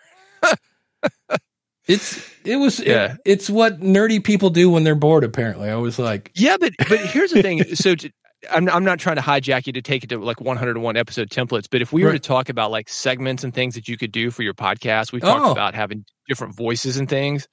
it's, 1.88 2.30
it 2.43 2.57
was, 2.57 2.80
Yeah. 2.80 3.13
it- 3.13 3.19
it's 3.25 3.49
what 3.49 3.80
nerdy 3.80 4.23
people 4.23 4.49
do 4.49 4.69
when 4.69 4.84
they're 4.84 4.95
bored, 4.95 5.23
apparently. 5.23 5.69
I 5.69 5.75
was 5.75 5.97
like, 5.99 6.32
Yeah, 6.36 6.57
but 6.59 6.73
but 6.89 6.99
here's 6.99 7.32
the 7.32 7.41
thing. 7.41 7.63
So 7.75 7.95
to, 7.95 8.09
I'm 8.51 8.69
I'm 8.69 8.84
not 8.84 8.99
trying 8.99 9.15
to 9.15 9.21
hijack 9.21 9.65
you 9.65 9.73
to 9.73 9.82
take 9.82 10.03
it 10.03 10.07
to 10.07 10.19
like 10.19 10.39
101 10.41 10.95
episode 10.97 11.30
templates, 11.30 11.65
but 11.71 11.82
if 11.82 11.91
we 11.91 12.03
were 12.03 12.11
to 12.13 12.19
talk 12.19 12.49
about 12.49 12.69
like 12.71 12.88
segments 12.88 13.43
and 13.43 13.53
things 13.53 13.73
that 13.75 13.88
you 13.88 13.97
could 13.97 14.11
do 14.11 14.30
for 14.30 14.43
your 14.43 14.53
podcast, 14.53 15.11
we've 15.11 15.21
talked 15.23 15.45
Oh. 15.45 15.51
about 15.51 15.73
having 15.73 16.05
different 16.28 16.55
voices 16.55 16.97
and 16.97 17.09
things. 17.09 17.47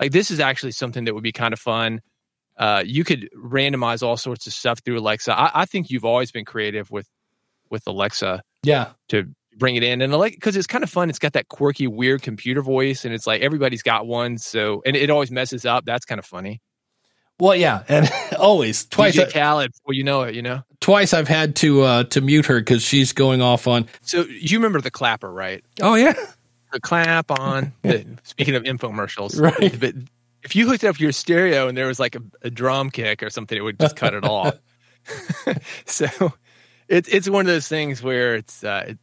Like 0.00 0.10
this 0.10 0.30
is 0.32 0.40
actually 0.40 0.72
something 0.72 1.04
that 1.04 1.14
would 1.14 1.22
be 1.22 1.30
kind 1.32 1.52
of 1.52 1.60
fun. 1.60 2.00
Uh, 2.56 2.82
you 2.84 3.04
could 3.04 3.28
randomize 3.36 4.02
all 4.02 4.16
sorts 4.16 4.46
of 4.46 4.52
stuff 4.52 4.80
through 4.80 4.98
Alexa. 4.98 5.36
I, 5.38 5.62
I 5.62 5.64
think 5.64 5.90
you've 5.90 6.04
always 6.04 6.30
been 6.30 6.44
creative 6.44 6.90
with 6.90 7.08
with 7.70 7.86
Alexa 7.86 8.42
yeah, 8.62 8.90
to 9.08 9.28
bring 9.56 9.76
it 9.76 9.82
in 9.82 10.00
and 10.02 10.12
like 10.12 10.34
because 10.34 10.56
it's 10.56 10.66
kind 10.66 10.84
of 10.84 10.90
fun. 10.90 11.10
It's 11.10 11.18
got 11.18 11.32
that 11.32 11.48
quirky, 11.48 11.86
weird 11.86 12.22
computer 12.22 12.62
voice, 12.62 13.04
and 13.04 13.14
it's 13.14 13.26
like 13.26 13.42
everybody's 13.42 13.82
got 13.82 14.06
one. 14.06 14.38
So 14.38 14.82
and 14.86 14.96
it 14.96 15.10
always 15.10 15.30
messes 15.30 15.64
up. 15.66 15.84
That's 15.84 16.04
kind 16.04 16.18
of 16.18 16.24
funny. 16.24 16.60
Well, 17.40 17.56
yeah, 17.56 17.82
and 17.88 18.08
always 18.38 18.86
twice. 18.86 19.16
DJ 19.16 19.32
Khaled, 19.32 19.72
well, 19.84 19.94
you 19.94 20.04
know 20.04 20.22
it, 20.22 20.36
you 20.36 20.42
know. 20.42 20.62
twice 20.80 21.12
I've 21.12 21.26
had 21.28 21.56
to 21.56 21.82
uh, 21.82 22.04
to 22.04 22.20
mute 22.20 22.46
her 22.46 22.60
because 22.60 22.82
she's 22.82 23.12
going 23.12 23.42
off 23.42 23.66
on. 23.66 23.86
So 24.02 24.22
you 24.22 24.58
remember 24.58 24.80
the 24.80 24.90
clapper, 24.92 25.32
right? 25.32 25.64
Oh 25.82 25.96
yeah, 25.96 26.14
The 26.72 26.80
clap 26.80 27.30
on. 27.32 27.72
the, 27.82 28.06
speaking 28.22 28.54
of 28.54 28.62
infomercials, 28.62 29.40
Right. 29.40 29.78
But 29.78 29.94
if 30.44 30.54
you 30.54 30.68
hooked 30.68 30.84
up 30.84 31.00
your 31.00 31.12
stereo 31.12 31.68
and 31.68 31.76
there 31.76 31.86
was 31.86 31.98
like 31.98 32.14
a, 32.14 32.22
a 32.42 32.50
drum 32.50 32.90
kick 32.90 33.22
or 33.22 33.30
something, 33.30 33.56
it 33.56 33.62
would 33.62 33.80
just 33.80 33.96
cut 33.96 34.14
it 34.14 34.24
off. 34.24 34.54
so 35.86 36.32
it's 36.88 37.08
it's 37.08 37.28
one 37.28 37.42
of 37.42 37.46
those 37.46 37.68
things 37.68 38.02
where 38.02 38.36
it's 38.36 38.64
uh, 38.64 38.84
it, 38.88 38.98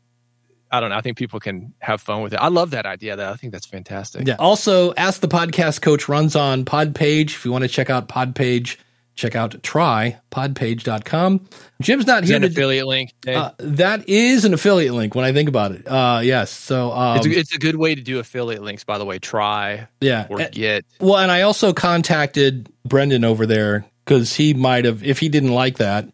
I 0.71 0.79
don't 0.79 0.89
know. 0.89 0.95
I 0.95 1.01
think 1.01 1.17
people 1.17 1.39
can 1.39 1.73
have 1.79 2.01
fun 2.01 2.21
with 2.21 2.33
it. 2.33 2.37
I 2.37 2.47
love 2.47 2.71
that 2.71 2.85
idea. 2.85 3.15
Though 3.15 3.29
I 3.29 3.35
think 3.35 3.53
that's 3.53 3.65
fantastic. 3.65 4.27
yeah. 4.27 4.35
Also, 4.39 4.93
ask 4.93 5.21
the 5.21 5.27
podcast 5.27 5.81
coach 5.81 6.07
runs 6.07 6.35
on 6.35 6.63
Podpage. 6.63 7.31
If 7.31 7.45
you 7.45 7.51
want 7.51 7.63
to 7.63 7.67
check 7.67 7.89
out 7.89 8.07
Podpage, 8.07 8.77
check 9.15 9.35
out 9.35 9.51
trypodpage.com. 9.61 11.47
Jim's 11.81 12.07
not 12.07 12.23
Is 12.23 12.29
here 12.29 12.39
that 12.39 12.45
an 12.45 12.51
affiliate 12.51 12.87
link? 12.87 13.11
Uh, 13.27 13.51
that 13.57 14.07
is 14.07 14.45
an 14.45 14.53
affiliate 14.53 14.93
link 14.93 15.15
when 15.15 15.25
I 15.25 15.33
think 15.33 15.49
about 15.49 15.71
it. 15.71 15.87
Uh, 15.87 16.21
yes. 16.23 16.51
So 16.51 16.91
um, 16.91 17.17
it's, 17.17 17.25
a, 17.25 17.31
it's 17.31 17.55
a 17.55 17.59
good 17.59 17.75
way 17.75 17.95
to 17.95 18.01
do 18.01 18.19
affiliate 18.19 18.61
links, 18.61 18.83
by 18.83 18.97
the 18.97 19.05
way. 19.05 19.19
Try 19.19 19.87
yeah. 19.99 20.27
or 20.29 20.41
Uh, 20.41 20.49
get. 20.51 20.85
Well, 20.99 21.17
and 21.17 21.31
I 21.31 21.41
also 21.41 21.73
contacted 21.73 22.69
Brendan 22.85 23.23
over 23.23 23.45
there 23.45 23.85
because 24.05 24.35
he 24.35 24.53
might 24.53 24.85
have, 24.85 25.03
if 25.03 25.19
he 25.19 25.29
didn't 25.29 25.51
like 25.51 25.77
that, 25.77 26.09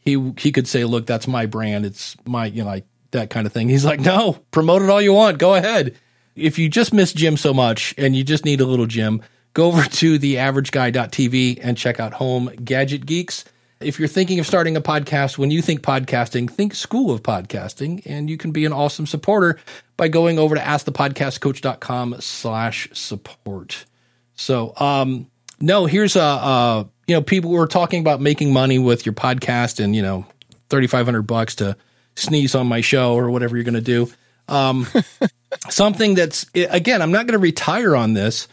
he 0.00 0.32
he 0.38 0.50
could 0.50 0.66
say, 0.66 0.84
"Look, 0.84 1.06
that's 1.06 1.28
my 1.28 1.46
brand. 1.46 1.84
It's 1.84 2.16
my, 2.26 2.46
you 2.46 2.62
know, 2.62 2.68
like 2.68 2.86
that 3.10 3.28
kind 3.28 3.46
of 3.46 3.52
thing." 3.52 3.68
He's 3.68 3.84
like, 3.84 4.00
"No, 4.00 4.38
promote 4.50 4.80
it 4.82 4.88
all 4.88 5.02
you 5.02 5.12
want. 5.12 5.38
Go 5.38 5.54
ahead." 5.54 5.94
If 6.36 6.58
you 6.58 6.70
just 6.70 6.94
miss 6.94 7.12
Jim 7.12 7.36
so 7.36 7.52
much 7.52 7.94
and 7.98 8.16
you 8.16 8.24
just 8.24 8.46
need 8.46 8.62
a 8.62 8.64
little 8.64 8.86
Jim, 8.86 9.20
go 9.54 9.66
over 9.66 9.82
to 9.82 10.18
theaverageguy.tv 10.18 11.60
and 11.62 11.76
check 11.76 12.00
out 12.00 12.14
Home 12.14 12.50
Gadget 12.64 13.06
Geeks. 13.06 13.44
If 13.80 13.98
you're 13.98 14.08
thinking 14.08 14.38
of 14.38 14.46
starting 14.46 14.76
a 14.76 14.82
podcast, 14.82 15.38
when 15.38 15.50
you 15.50 15.62
think 15.62 15.80
podcasting, 15.80 16.50
think 16.50 16.74
School 16.74 17.10
of 17.10 17.22
Podcasting, 17.22 18.02
and 18.04 18.28
you 18.28 18.36
can 18.36 18.52
be 18.52 18.66
an 18.66 18.72
awesome 18.74 19.06
supporter 19.06 19.58
by 19.96 20.08
going 20.08 20.38
over 20.38 20.54
to 20.54 20.60
askthepodcastcoach.com 20.60 22.16
slash 22.20 22.90
support. 22.92 23.86
So, 24.34 24.74
um, 24.76 25.30
no, 25.60 25.86
here's 25.86 26.16
a, 26.16 26.22
uh, 26.22 26.84
you 27.06 27.14
know, 27.14 27.22
people 27.22 27.50
were 27.50 27.66
talking 27.66 28.00
about 28.00 28.20
making 28.20 28.52
money 28.52 28.78
with 28.78 29.06
your 29.06 29.14
podcast 29.14 29.82
and, 29.82 29.96
you 29.96 30.02
know, 30.02 30.26
3,500 30.68 31.22
bucks 31.22 31.56
to 31.56 31.76
sneeze 32.16 32.54
on 32.54 32.66
my 32.66 32.80
show 32.80 33.14
or 33.14 33.30
whatever 33.30 33.56
you're 33.56 33.64
going 33.64 33.74
to 33.74 33.80
do. 33.80 34.10
Um, 34.48 34.86
something 35.70 36.14
that's, 36.14 36.46
again, 36.54 37.02
I'm 37.02 37.12
not 37.12 37.26
going 37.26 37.38
to 37.38 37.42
retire 37.42 37.96
on 37.96 38.14
this, 38.14 38.46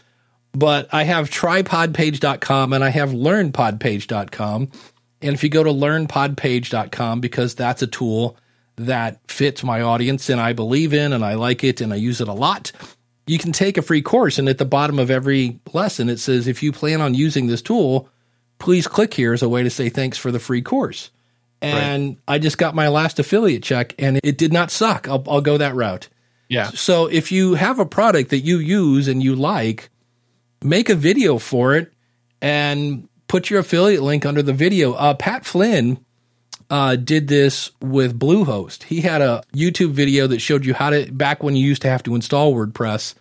but 0.52 0.88
I 0.92 1.04
have 1.04 1.30
trypodpage.com 1.30 2.72
and 2.72 2.84
I 2.84 2.90
have 2.90 3.10
learnpodpage.com. 3.10 4.70
And 5.20 5.34
if 5.34 5.42
you 5.42 5.48
go 5.48 5.64
to 5.64 5.70
learnpodpage.com, 5.70 7.20
because 7.20 7.54
that's 7.54 7.82
a 7.82 7.86
tool 7.86 8.36
that 8.76 9.20
fits 9.28 9.64
my 9.64 9.82
audience 9.82 10.28
and 10.28 10.40
I 10.40 10.52
believe 10.52 10.94
in 10.94 11.12
and 11.12 11.24
I 11.24 11.34
like 11.34 11.64
it 11.64 11.80
and 11.80 11.92
I 11.92 11.96
use 11.96 12.20
it 12.20 12.28
a 12.28 12.32
lot, 12.32 12.72
you 13.26 13.38
can 13.38 13.52
take 13.52 13.76
a 13.76 13.82
free 13.82 14.02
course. 14.02 14.38
And 14.38 14.48
at 14.48 14.58
the 14.58 14.64
bottom 14.64 14.98
of 14.98 15.10
every 15.10 15.60
lesson, 15.72 16.08
it 16.08 16.18
says, 16.18 16.46
if 16.46 16.62
you 16.62 16.72
plan 16.72 17.00
on 17.00 17.14
using 17.14 17.46
this 17.46 17.62
tool, 17.62 18.08
please 18.58 18.86
click 18.86 19.14
here 19.14 19.32
as 19.32 19.42
a 19.42 19.48
way 19.48 19.62
to 19.62 19.70
say 19.70 19.88
thanks 19.88 20.16
for 20.16 20.30
the 20.30 20.40
free 20.40 20.62
course. 20.62 21.10
And 21.60 22.18
I 22.28 22.38
just 22.38 22.56
got 22.56 22.76
my 22.76 22.88
last 22.88 23.18
affiliate 23.18 23.64
check 23.64 23.94
and 23.98 24.20
it 24.22 24.38
did 24.38 24.52
not 24.52 24.70
suck. 24.70 25.08
I'll, 25.08 25.24
I'll 25.28 25.40
go 25.40 25.58
that 25.58 25.74
route. 25.74 26.08
Yeah. 26.48 26.68
So 26.68 27.06
if 27.06 27.32
you 27.32 27.54
have 27.54 27.78
a 27.78 27.86
product 27.86 28.30
that 28.30 28.40
you 28.40 28.58
use 28.58 29.08
and 29.08 29.22
you 29.22 29.34
like, 29.34 29.90
make 30.62 30.88
a 30.88 30.94
video 30.94 31.38
for 31.38 31.74
it 31.74 31.92
and 32.40 33.08
put 33.26 33.50
your 33.50 33.60
affiliate 33.60 34.02
link 34.02 34.26
under 34.26 34.42
the 34.42 34.52
video. 34.52 34.92
Uh, 34.94 35.14
Pat 35.14 35.44
Flynn 35.44 36.04
uh, 36.70 36.96
did 36.96 37.28
this 37.28 37.70
with 37.80 38.18
Bluehost. 38.18 38.84
He 38.84 39.00
had 39.00 39.22
a 39.22 39.42
YouTube 39.54 39.90
video 39.92 40.26
that 40.26 40.40
showed 40.40 40.64
you 40.64 40.74
how 40.74 40.90
to 40.90 41.10
back 41.12 41.42
when 41.42 41.56
you 41.56 41.66
used 41.66 41.82
to 41.82 41.88
have 41.88 42.02
to 42.04 42.14
install 42.14 42.54
WordPress 42.54 43.14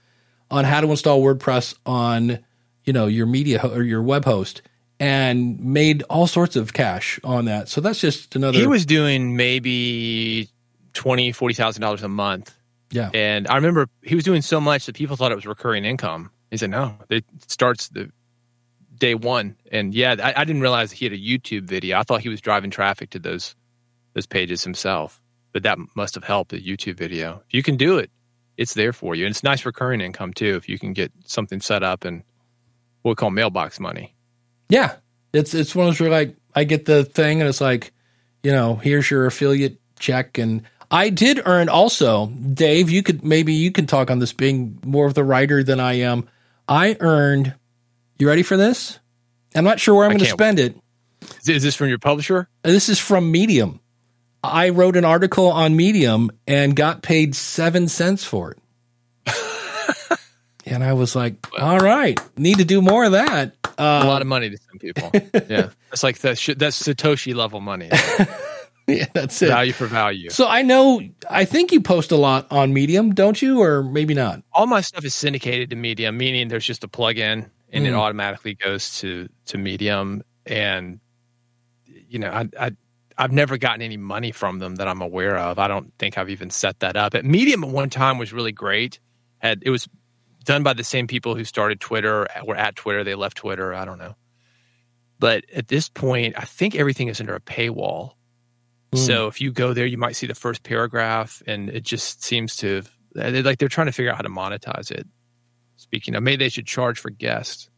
on 0.50 0.66
how 0.66 0.82
to 0.82 0.90
install 0.90 1.22
WordPress 1.22 1.76
on, 1.86 2.40
you 2.86 2.94
know, 2.94 3.08
your 3.08 3.26
media 3.26 3.60
ho- 3.60 3.74
or 3.74 3.84
your 3.84 4.02
web 4.02 4.26
host 4.26 4.62
and 5.00 5.60
made 5.60 6.04
all 6.04 6.28
sorts 6.28 6.56
of 6.56 6.74
cash 6.74 7.20
on 7.24 7.46
that. 7.46 7.70
So 7.70 7.82
that's 7.82 8.00
just 8.00 8.36
another. 8.36 8.58
He 8.58 8.68
was 8.68 8.86
doing 8.86 9.36
maybe 9.36 10.50
twenty, 10.94 11.32
forty 11.32 11.54
thousand 11.54 11.82
dollars 11.82 12.04
a 12.04 12.08
month, 12.08 12.58
yeah. 12.92 13.12
and 13.14 13.48
I 13.48 13.56
remember 13.56 13.90
he 14.02 14.16
was 14.16 14.24
doing 14.24 14.42
so 14.42 14.60
much 14.60 14.88
that 14.88 14.96
people 14.96 15.16
thought 15.16 15.32
it 15.32 15.36
was 15.36 15.46
recurring 15.46 15.86
income. 15.86 16.32
He 16.52 16.58
said, 16.58 16.70
"No, 16.70 16.96
it 17.10 17.26
starts 17.48 17.90
the 17.90 18.12
day 18.98 19.16
one." 19.16 19.56
And 19.72 19.94
yeah, 19.94 20.16
I, 20.22 20.42
I 20.42 20.46
didn't 20.46 20.62
realize 20.62 20.92
he 20.92 21.06
had 21.06 21.14
a 21.14 21.18
YouTube 21.18 21.64
video. 21.64 22.00
I 22.00 22.04
thought 22.04 22.22
he 22.22 22.30
was 22.30 22.42
driving 22.42 22.72
traffic 22.72 23.12
to 23.12 23.20
those 23.20 23.56
those 24.14 24.26
pages 24.26 24.64
himself, 24.64 25.22
but 25.54 25.64
that 25.64 25.78
must 25.96 26.16
have 26.16 26.24
helped 26.24 26.52
the 26.52 26.62
YouTube 26.62 26.98
video. 26.98 27.44
If 27.48 27.54
you 27.54 27.64
can 27.64 27.78
do 27.78 27.98
it, 27.98 28.10
it's 28.58 28.74
there 28.74 28.94
for 28.94 29.16
you, 29.16 29.26
and 29.26 29.32
it's 29.32 29.44
nice 29.44 29.66
recurring 29.66 30.02
income 30.02 30.34
too. 30.34 30.56
If 30.56 30.70
you 30.70 30.80
can 30.80 30.94
get 30.94 31.12
something 31.26 31.62
set 31.62 31.84
up 31.84 32.06
and 32.06 32.24
what 33.08 33.12
we 33.12 33.16
call 33.16 33.32
mailbox 33.32 33.80
money. 33.80 34.16
Yeah. 34.70 34.96
It's 35.34 35.54
it's 35.54 35.76
one 35.76 35.88
of 35.88 35.94
those 35.94 36.02
where 36.02 36.10
like 36.10 36.36
I 36.56 36.64
get 36.64 36.86
the 36.86 37.04
thing 37.06 37.42
and 37.42 37.50
it's 37.50 37.62
like, 37.62 37.94
you 38.44 38.52
know, 38.52 38.76
here's 38.76 39.10
your 39.10 39.26
affiliate 39.26 39.80
check 40.00 40.38
and 40.38 40.64
I 40.90 41.10
did 41.10 41.42
earn 41.46 41.68
also, 41.68 42.28
Dave, 42.28 42.90
you 42.90 43.04
could 43.04 43.24
maybe 43.24 43.54
you 43.54 43.72
can 43.72 43.88
talk 43.88 44.10
on 44.10 44.20
this 44.20 44.34
being 44.34 44.80
more 44.86 45.06
of 45.06 45.14
the 45.14 45.24
writer 45.24 45.64
than 45.64 45.80
I 45.80 45.94
am. 45.94 46.28
I 46.68 46.98
earned 47.00 47.54
you 48.20 48.28
ready 48.28 48.44
for 48.44 48.58
this? 48.58 49.00
I'm 49.56 49.64
not 49.64 49.80
sure 49.80 49.96
where 49.96 50.06
I'm 50.06 50.12
going 50.12 50.20
to 50.20 50.26
spend 50.26 50.60
it. 50.60 50.76
Is, 51.42 51.50
is 51.50 51.64
this 51.64 51.76
from 51.76 51.90
your 51.90 51.98
publisher? 52.00 52.48
This 52.64 52.90
is 52.90 53.00
from 53.00 53.32
Medium. 53.32 53.80
I 54.44 54.70
wrote 54.70 54.96
an 54.96 55.06
article 55.06 55.48
on 55.48 55.76
Medium 55.76 56.30
and 56.48 56.76
got 56.76 57.02
paid 57.02 57.36
seven 57.36 57.88
cents 57.88 58.24
for 58.24 58.52
it. 58.52 58.60
and 60.66 60.84
I 60.84 60.94
was 60.94 61.16
like, 61.16 61.36
all 61.60 61.80
right, 61.80 62.20
need 62.38 62.58
to 62.60 62.66
do 62.66 62.82
more 62.82 63.06
of 63.06 63.14
that. 63.14 63.56
a 63.78 63.82
Uh, 63.82 64.06
lot 64.06 64.22
of 64.22 64.28
money 64.28 64.50
to 64.50 64.58
some 64.70 64.78
people. 64.80 65.10
yeah, 65.50 65.70
it's 65.92 66.04
like 66.04 66.20
that. 66.20 66.38
That's 66.58 66.82
Satoshi 66.82 67.34
level 67.36 67.60
money, 67.62 67.90
yeah, 68.98 69.06
that's 69.14 69.42
it. 69.42 69.48
value 69.50 69.74
for 69.74 69.86
value. 69.88 70.30
So 70.30 70.48
I 70.48 70.62
know, 70.62 71.02
I 71.30 71.46
think 71.46 71.72
you 71.72 71.82
post 71.82 72.12
a 72.12 72.16
lot 72.18 72.48
on 72.52 72.74
Medium, 72.74 73.14
don't 73.14 73.42
you? 73.42 73.62
Or 73.62 73.84
maybe 73.84 74.14
not. 74.14 74.42
All 74.54 74.66
my 74.68 74.82
stuff 74.82 75.04
is 75.04 75.14
syndicated 75.14 75.70
to 75.72 75.76
Medium, 75.76 76.18
meaning 76.18 76.48
there's 76.48 76.66
just 76.66 76.84
a 76.84 76.88
plug-in 76.88 77.50
and 77.74 77.86
it 77.86 77.92
Mm. 77.92 77.98
automatically 78.00 78.54
goes 78.56 79.00
to 79.00 79.28
to 79.48 79.58
Medium. 79.58 80.24
And 80.46 81.00
you 81.86 82.20
know, 82.20 82.30
I, 82.32 82.48
I 82.60 82.72
I've 83.18 83.32
never 83.32 83.58
gotten 83.58 83.82
any 83.82 83.98
money 83.98 84.32
from 84.32 84.60
them 84.60 84.76
that 84.76 84.88
I'm 84.88 85.02
aware 85.02 85.38
of. 85.38 85.60
I 85.60 85.68
don't 85.68 85.92
think 86.00 86.18
I've 86.18 86.30
even 86.30 86.50
set 86.50 86.80
that 86.80 86.96
up. 86.96 87.14
At 87.16 87.26
Medium 87.26 87.64
at 87.64 87.70
one 87.72 87.90
time 87.90 88.18
was 88.18 88.32
really 88.32 88.52
great. 88.54 89.00
Had 89.40 89.64
it 89.66 89.70
was 89.70 89.90
done 90.46 90.64
by 90.64 90.74
the 90.74 90.84
same 90.84 91.08
people 91.08 91.36
who 91.36 91.44
started 91.44 91.80
Twitter, 91.82 92.26
were 92.46 92.56
at 92.56 92.76
Twitter, 92.78 93.04
they 93.04 93.16
left 93.16 93.36
Twitter. 93.38 93.74
I 93.74 93.84
don't 93.86 93.98
know. 93.98 94.16
But 95.20 95.44
at 95.54 95.68
this 95.68 95.90
point, 95.90 96.36
I 96.38 96.46
think 96.46 96.76
everything 96.76 97.08
is 97.08 97.20
under 97.20 97.36
a 97.36 97.42
paywall. 97.42 98.12
Mm. 98.92 99.00
So 99.00 99.28
if 99.28 99.42
you 99.42 99.52
go 99.52 99.74
there, 99.74 99.86
you 99.86 99.98
might 99.98 100.16
see 100.16 100.28
the 100.28 100.36
first 100.36 100.64
paragraph, 100.64 101.42
and 101.46 101.70
it 101.70 101.84
just 101.84 102.24
seems 102.24 102.56
to 102.58 102.84
they're 103.14 103.44
like 103.44 103.60
they're 103.60 103.70
trying 103.70 103.88
to 103.88 103.94
figure 103.94 104.12
out 104.12 104.18
how 104.18 104.24
to 104.24 104.30
monetize 104.30 104.92
it. 104.92 105.08
Speaking 105.76 106.16
of, 106.16 106.24
maybe 106.24 106.38
they 106.38 106.50
should 106.50 106.68
charge 106.68 107.00
for 107.00 107.10
guests, 107.10 107.70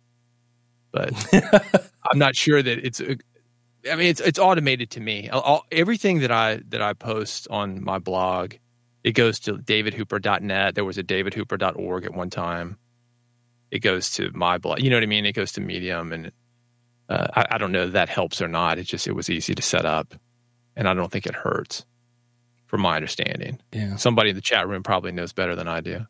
but 0.92 1.12
I'm 2.12 2.20
not 2.20 2.36
sure 2.36 2.62
that 2.62 2.86
it's. 2.86 3.02
I 3.02 3.96
mean, 3.96 4.08
it's 4.08 4.20
it's 4.20 4.40
automated 4.40 4.92
to 4.92 5.00
me. 5.00 5.30
All- 5.30 5.66
everything 5.72 6.20
that 6.20 6.32
I 6.32 6.62
that 6.70 6.82
I 6.82 6.94
post 6.94 7.48
on 7.50 7.84
my 7.84 8.00
blog, 8.00 8.56
it 9.04 9.12
goes 9.12 9.40
to 9.42 9.54
davidhooper.net. 9.54 10.76
There 10.76 10.86
was 10.86 10.98
a 10.98 11.04
davidhooper.org 11.04 12.06
at 12.06 12.14
one 12.14 12.30
time. 12.30 12.78
It 13.72 13.80
goes 13.80 14.10
to 14.12 14.32
my 14.34 14.58
blog. 14.58 14.82
You 14.82 14.90
know 14.90 14.96
what 14.98 15.04
I 15.04 15.08
mean? 15.08 15.26
It 15.26 15.34
goes 15.34 15.54
to 15.54 15.62
Medium, 15.62 16.12
and 16.12 16.32
uh, 17.08 17.28
I, 17.36 17.46
I 17.52 17.58
don't 17.58 17.72
know 17.72 17.84
if 17.84 17.94
that 17.94 18.10
helps 18.10 18.42
or 18.42 18.48
not. 18.48 18.78
It 18.78 18.84
just 18.84 19.08
it 19.08 19.14
was 19.14 19.30
easy 19.30 19.56
to 19.56 19.62
set 19.62 19.86
up, 19.86 20.14
and 20.80 20.88
I 20.88 20.94
don't 20.94 21.12
think 21.12 21.26
it 21.28 21.36
hurts, 21.36 21.86
from 22.68 22.80
my 22.82 22.96
understanding. 22.96 23.60
Yeah, 23.74 23.98
Somebody 23.98 24.30
in 24.30 24.36
the 24.38 24.42
chat 24.42 24.68
room 24.68 24.82
probably 24.82 25.12
knows 25.12 25.34
better 25.34 25.56
than 25.56 25.68
I 25.68 25.82
do. 25.82 26.08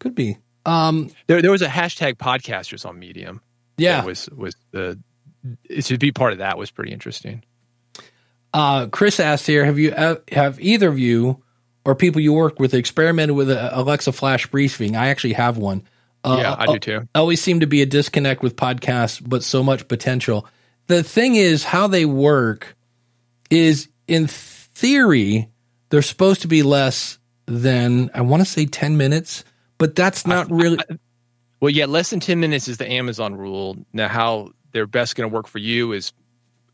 could 0.00 0.14
be. 0.16 0.36
Um, 0.66 1.10
There, 1.28 1.40
there 1.40 1.50
was 1.52 1.62
a 1.62 1.68
hashtag 1.68 2.14
podcasters 2.16 2.84
on 2.84 2.98
Medium. 2.98 3.40
yeah. 3.76 4.00
that 4.00 4.06
was 4.06 4.28
was 4.30 4.54
the 4.72 4.98
to 5.82 5.96
be 5.98 6.10
part 6.12 6.32
of 6.32 6.38
that 6.40 6.58
was 6.58 6.70
pretty 6.72 6.92
interesting. 6.92 7.44
Uh, 8.52 8.86
Chris 8.88 9.20
asked 9.20 9.46
here, 9.46 9.64
have 9.64 9.78
you 9.78 9.92
uh, 9.92 10.16
have 10.32 10.58
either 10.60 10.88
of 10.88 10.98
you 10.98 11.42
or 11.84 11.94
people 11.94 12.20
you 12.20 12.32
work 12.32 12.58
with 12.58 12.74
experimented 12.74 13.36
with 13.36 13.50
a 13.50 13.78
Alexa 13.78 14.12
Flash 14.12 14.46
briefing? 14.48 14.96
I 14.96 15.08
actually 15.08 15.34
have 15.34 15.56
one. 15.58 15.84
Uh, 16.24 16.38
yeah, 16.40 16.56
I 16.58 16.66
do 16.66 16.78
too. 16.78 17.08
always 17.14 17.40
seem 17.40 17.60
to 17.60 17.66
be 17.66 17.80
a 17.82 17.86
disconnect 17.86 18.42
with 18.42 18.56
podcasts, 18.56 19.22
but 19.24 19.44
so 19.44 19.62
much 19.62 19.86
potential. 19.86 20.46
The 20.88 21.02
thing 21.02 21.36
is, 21.36 21.62
how 21.62 21.86
they 21.86 22.04
work 22.06 22.74
is 23.50 23.88
in 24.06 24.26
theory, 24.26 25.48
they're 25.90 26.02
supposed 26.02 26.42
to 26.42 26.48
be 26.48 26.62
less 26.62 27.18
than, 27.46 28.10
I 28.14 28.20
want 28.22 28.40
to 28.42 28.44
say 28.48 28.66
10 28.66 28.96
minutes, 28.96 29.44
but 29.78 29.94
that's 29.94 30.26
not 30.26 30.50
really. 30.50 30.78
Well, 31.60 31.70
yeah, 31.70 31.86
less 31.86 32.10
than 32.10 32.20
10 32.20 32.38
minutes 32.40 32.68
is 32.68 32.76
the 32.78 32.90
Amazon 32.90 33.34
rule. 33.34 33.76
Now, 33.92 34.08
how 34.08 34.50
they're 34.72 34.86
best 34.86 35.16
going 35.16 35.28
to 35.28 35.34
work 35.34 35.46
for 35.48 35.58
you 35.58 35.92
is 35.92 36.12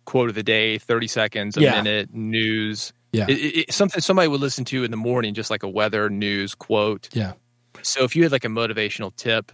quote 0.05 0.29
of 0.29 0.35
the 0.35 0.43
day, 0.43 0.79
30 0.79 1.07
seconds, 1.07 1.57
a 1.57 1.63
Yeah. 1.63 1.81
minute, 1.83 2.13
news. 2.13 2.93
Yeah. 3.13 3.27
It, 3.29 3.33
it- 3.69 3.73
something 3.73 4.01
somebody 4.01 4.29
would 4.29 4.41
listen 4.41 4.65
to 4.67 4.85
in 4.85 4.91
the 4.91 4.97
morning, 4.97 5.33
just 5.35 5.49
like 5.51 5.63
a 5.63 5.69
weather, 5.69 6.11
news, 6.11 6.55
quote. 6.55 7.09
yeah. 7.13 7.33
So 7.83 8.05
if 8.05 8.15
you 8.17 8.23
had 8.23 8.33
like 8.33 8.45
a 8.45 8.49
motivational 8.49 9.15
tip, 9.15 9.53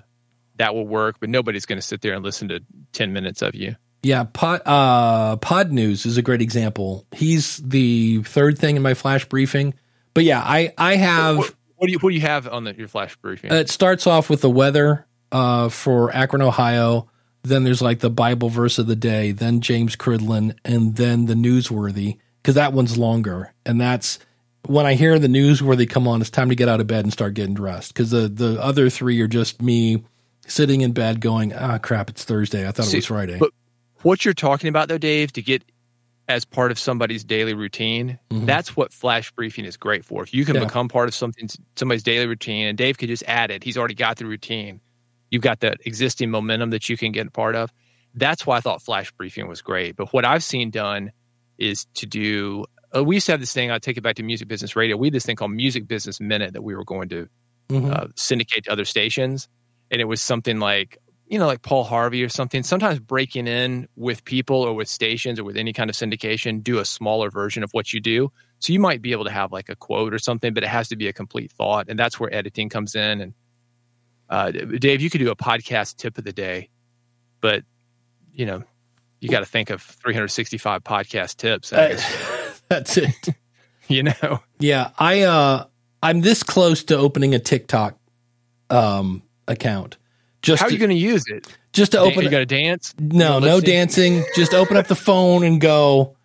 that 0.57 0.75
will 0.75 0.87
work, 0.87 1.17
but 1.21 1.29
nobody's 1.31 1.67
going 1.67 1.79
to 1.79 1.87
sit 1.87 2.01
there 2.01 2.15
and 2.15 2.25
listen 2.25 2.49
to 2.49 2.61
10 2.93 3.13
minutes 3.13 3.41
of 3.43 3.55
you. 3.55 3.77
Yeah, 4.03 4.25
Pod, 4.25 4.63
uh, 4.65 5.37
Pod 5.37 5.73
News 5.73 6.07
is 6.07 6.17
a 6.17 6.23
great 6.23 6.41
example. 6.41 7.07
He's 7.13 7.59
the 7.59 8.23
third 8.23 8.59
thing 8.59 8.77
in 8.77 8.83
my 8.83 8.95
flash 8.95 9.27
briefing. 9.27 9.75
But 10.15 10.25
yeah, 10.25 10.41
I, 10.41 10.73
I 10.79 10.97
have. 10.97 11.37
What, 11.37 11.55
what 11.77 11.87
do 11.87 11.93
you 11.93 11.99
what 11.99 12.11
do 12.11 12.15
you 12.15 12.23
have 12.23 12.49
on 12.49 12.65
the, 12.65 12.75
your 12.75 12.89
flash 12.89 13.17
briefing? 13.17 13.53
It 13.53 13.71
starts 13.71 14.07
off 14.07 14.31
with 14.31 14.41
the 14.41 14.51
weather 14.51 15.07
uh, 15.33 15.69
for 15.69 16.15
Akron, 16.15 16.43
Ohio. 16.43 17.09
Then 17.43 17.65
there's 17.65 17.81
like 17.81 18.01
the 18.01 18.11
Bible 18.11 18.49
verse 18.51 18.79
of 18.79 18.87
the 18.87 18.97
day, 18.97 19.33
then 19.33 19.61
James 19.61 19.97
Cridland, 19.97 20.59
and 20.65 20.97
then 20.97 21.27
the 21.27 21.35
newsworthy 21.35 22.19
because 22.43 22.55
that 22.57 22.73
one's 22.73 22.99
longer. 22.99 23.55
And 23.65 23.81
that's 23.81 24.19
when 24.67 24.85
I 24.85 24.95
hear 24.95 25.19
the 25.19 25.29
newsworthy 25.29 25.89
come 25.89 26.07
on, 26.07 26.21
it's 26.21 26.29
time 26.31 26.51
to 26.51 26.55
get 26.55 26.69
out 26.69 26.81
of 26.81 26.87
bed 26.87 27.05
and 27.05 27.13
start 27.13 27.35
getting 27.35 27.55
dressed 27.55 27.95
because 27.95 28.11
the 28.11 28.29
the 28.29 28.63
other 28.63 28.91
three 28.91 29.21
are 29.21 29.29
just 29.29 29.63
me 29.63 30.05
sitting 30.47 30.81
in 30.83 30.93
bed 30.93 31.21
going, 31.21 31.55
ah, 31.55 31.79
crap, 31.79 32.11
it's 32.11 32.25
Thursday. 32.25 32.67
I 32.67 32.73
thought 32.73 32.87
See, 32.87 32.97
it 32.97 32.99
was 32.99 33.07
Friday. 33.07 33.39
but- 33.39 33.53
what 34.03 34.25
you're 34.25 34.35
talking 34.35 34.69
about 34.69 34.89
though, 34.89 34.99
Dave, 34.99 35.33
to 35.35 35.43
get 35.43 35.63
as 36.29 36.45
part 36.45 36.71
of 36.71 36.79
somebody's 36.79 37.25
daily 37.25 37.55
routine, 37.55 38.19
Mhm. 38.31 38.47
that's 38.47 38.77
what 38.77 38.93
flash 38.93 39.33
briefing 39.33 39.65
is 39.65 39.77
great 39.77 40.05
for. 40.05 40.23
If 40.23 40.33
you 40.33 40.45
can 40.45 40.55
Yeah. 40.57 40.65
become 40.65 40.89
part 40.89 41.09
of 41.09 41.15
something 41.15 41.49
somebody's 41.77 42.05
daily 42.05 42.27
routine 42.27 42.67
and 42.69 42.79
Dave 42.79 42.99
could 42.99 43.09
just 43.09 43.25
add 43.27 43.51
it, 43.51 43.65
he's 43.65 43.77
already 43.77 43.95
got 43.95 44.17
the 44.19 44.27
routine. 44.27 44.81
You've 45.31 45.43
got 45.43 45.61
that 45.61 45.79
existing 45.87 46.31
momentum 46.31 46.71
that 46.71 46.89
you 46.89 46.97
can 46.97 47.11
get 47.13 47.27
a 47.27 47.31
part 47.31 47.57
of. 47.57 47.73
That's 48.15 48.47
why 48.47 48.59
I 48.59 48.61
thought 48.61 48.81
flash 48.83 49.11
briefing 49.13 49.49
was 49.49 49.61
great. 49.63 49.97
But 49.97 50.13
what 50.13 50.25
I've 50.25 50.45
seen 50.45 50.71
done 50.71 51.11
is 51.59 51.87
to 51.95 52.07
do 52.07 52.65
uh, 52.97 53.05
we 53.05 53.15
used 53.15 53.27
to 53.27 53.33
have 53.33 53.39
this 53.41 53.53
thing, 53.53 53.71
I'll 53.71 53.79
take 53.79 53.97
it 53.97 54.01
back 54.01 54.17
to 54.17 54.25
music 54.25 54.49
business 54.49 54.75
radio. 54.75 54.97
We 54.97 55.07
had 55.07 55.15
this 55.15 55.25
thing 55.25 55.37
called 55.37 55.53
Music 55.53 55.87
Business 55.87 56.21
Minute 56.21 56.55
that 56.55 56.63
we 56.63 56.75
were 56.75 56.85
going 56.85 57.09
to 57.11 57.29
Mhm. 57.69 57.89
uh, 57.95 58.09
syndicate 58.17 58.65
to 58.65 58.73
other 58.73 58.85
stations, 58.85 59.47
and 59.93 60.01
it 60.01 60.07
was 60.07 60.21
something 60.21 60.59
like 60.59 60.99
you 61.31 61.39
know 61.39 61.47
like 61.47 61.63
Paul 61.63 61.85
Harvey 61.85 62.23
or 62.23 62.29
something. 62.29 62.63
Sometimes 62.63 62.99
breaking 62.99 63.47
in 63.47 63.89
with 63.97 64.25
people 64.25 64.57
or 64.57 64.75
with 64.75 64.89
stations 64.89 65.39
or 65.39 65.45
with 65.45 65.57
any 65.57 65.73
kind 65.73 65.89
of 65.89 65.97
syndication, 65.97 66.63
do 66.63 66.79
a 66.79 66.85
smaller 66.85 67.31
version 67.31 67.63
of 67.63 67.71
what 67.73 67.93
you 67.93 68.01
do. 68.01 68.31
So 68.59 68.73
you 68.73 68.81
might 68.81 69.01
be 69.01 69.13
able 69.13 69.25
to 69.25 69.31
have 69.31 69.53
like 69.53 69.69
a 69.69 69.77
quote 69.77 70.13
or 70.13 70.19
something, 70.19 70.53
but 70.53 70.65
it 70.65 70.69
has 70.69 70.89
to 70.89 70.97
be 70.97 71.07
a 71.07 71.13
complete 71.13 71.53
thought, 71.53 71.87
and 71.89 71.99
that's 71.99 72.19
where 72.19 72.35
editing 72.35 72.69
comes 72.69 72.97
in. 72.97 73.21
And 73.21 73.35
uh, 74.29 74.51
Dave, 74.51 75.01
you 75.01 75.09
could 75.09 75.21
do 75.21 75.31
a 75.31 75.37
podcast 75.37 75.97
tip 75.97 76.19
of 76.19 76.25
the 76.25 76.33
day, 76.33 76.69
but 77.41 77.63
you 78.33 78.45
know 78.45 78.65
you 79.21 79.29
got 79.29 79.41
to 79.41 79.47
think 79.47 79.71
of 79.71 79.81
365 79.83 80.83
podcast 80.83 81.37
tips. 81.37 81.73
Uh, 81.73 82.01
that's 82.69 82.97
it. 82.97 83.29
you 83.89 84.03
know. 84.03 84.41
Yeah, 84.59 84.91
I 84.99 85.23
uh 85.23 85.67
I'm 86.03 86.23
this 86.23 86.43
close 86.43 86.83
to 86.85 86.97
opening 86.97 87.37
a 87.37 87.39
TikTok 87.39 87.97
um 88.69 89.23
account. 89.47 89.97
Just 90.43 90.61
How 90.61 90.69
are 90.69 90.71
you 90.71 90.79
going 90.79 90.91
to 90.91 90.97
use 90.97 91.25
it? 91.27 91.47
just 91.73 91.93
to 91.93 91.99
Dan- 91.99 92.07
open 92.07 92.25
you 92.25 92.31
got 92.31 92.39
to 92.39 92.47
dance? 92.47 92.95
No, 92.99 93.39
no 93.39 93.61
dancing. 93.61 94.25
Just 94.35 94.55
open 94.55 94.77
up 94.77 94.87
the 94.87 94.95
phone 94.95 95.45
and 95.45 95.61
go. 95.61 96.17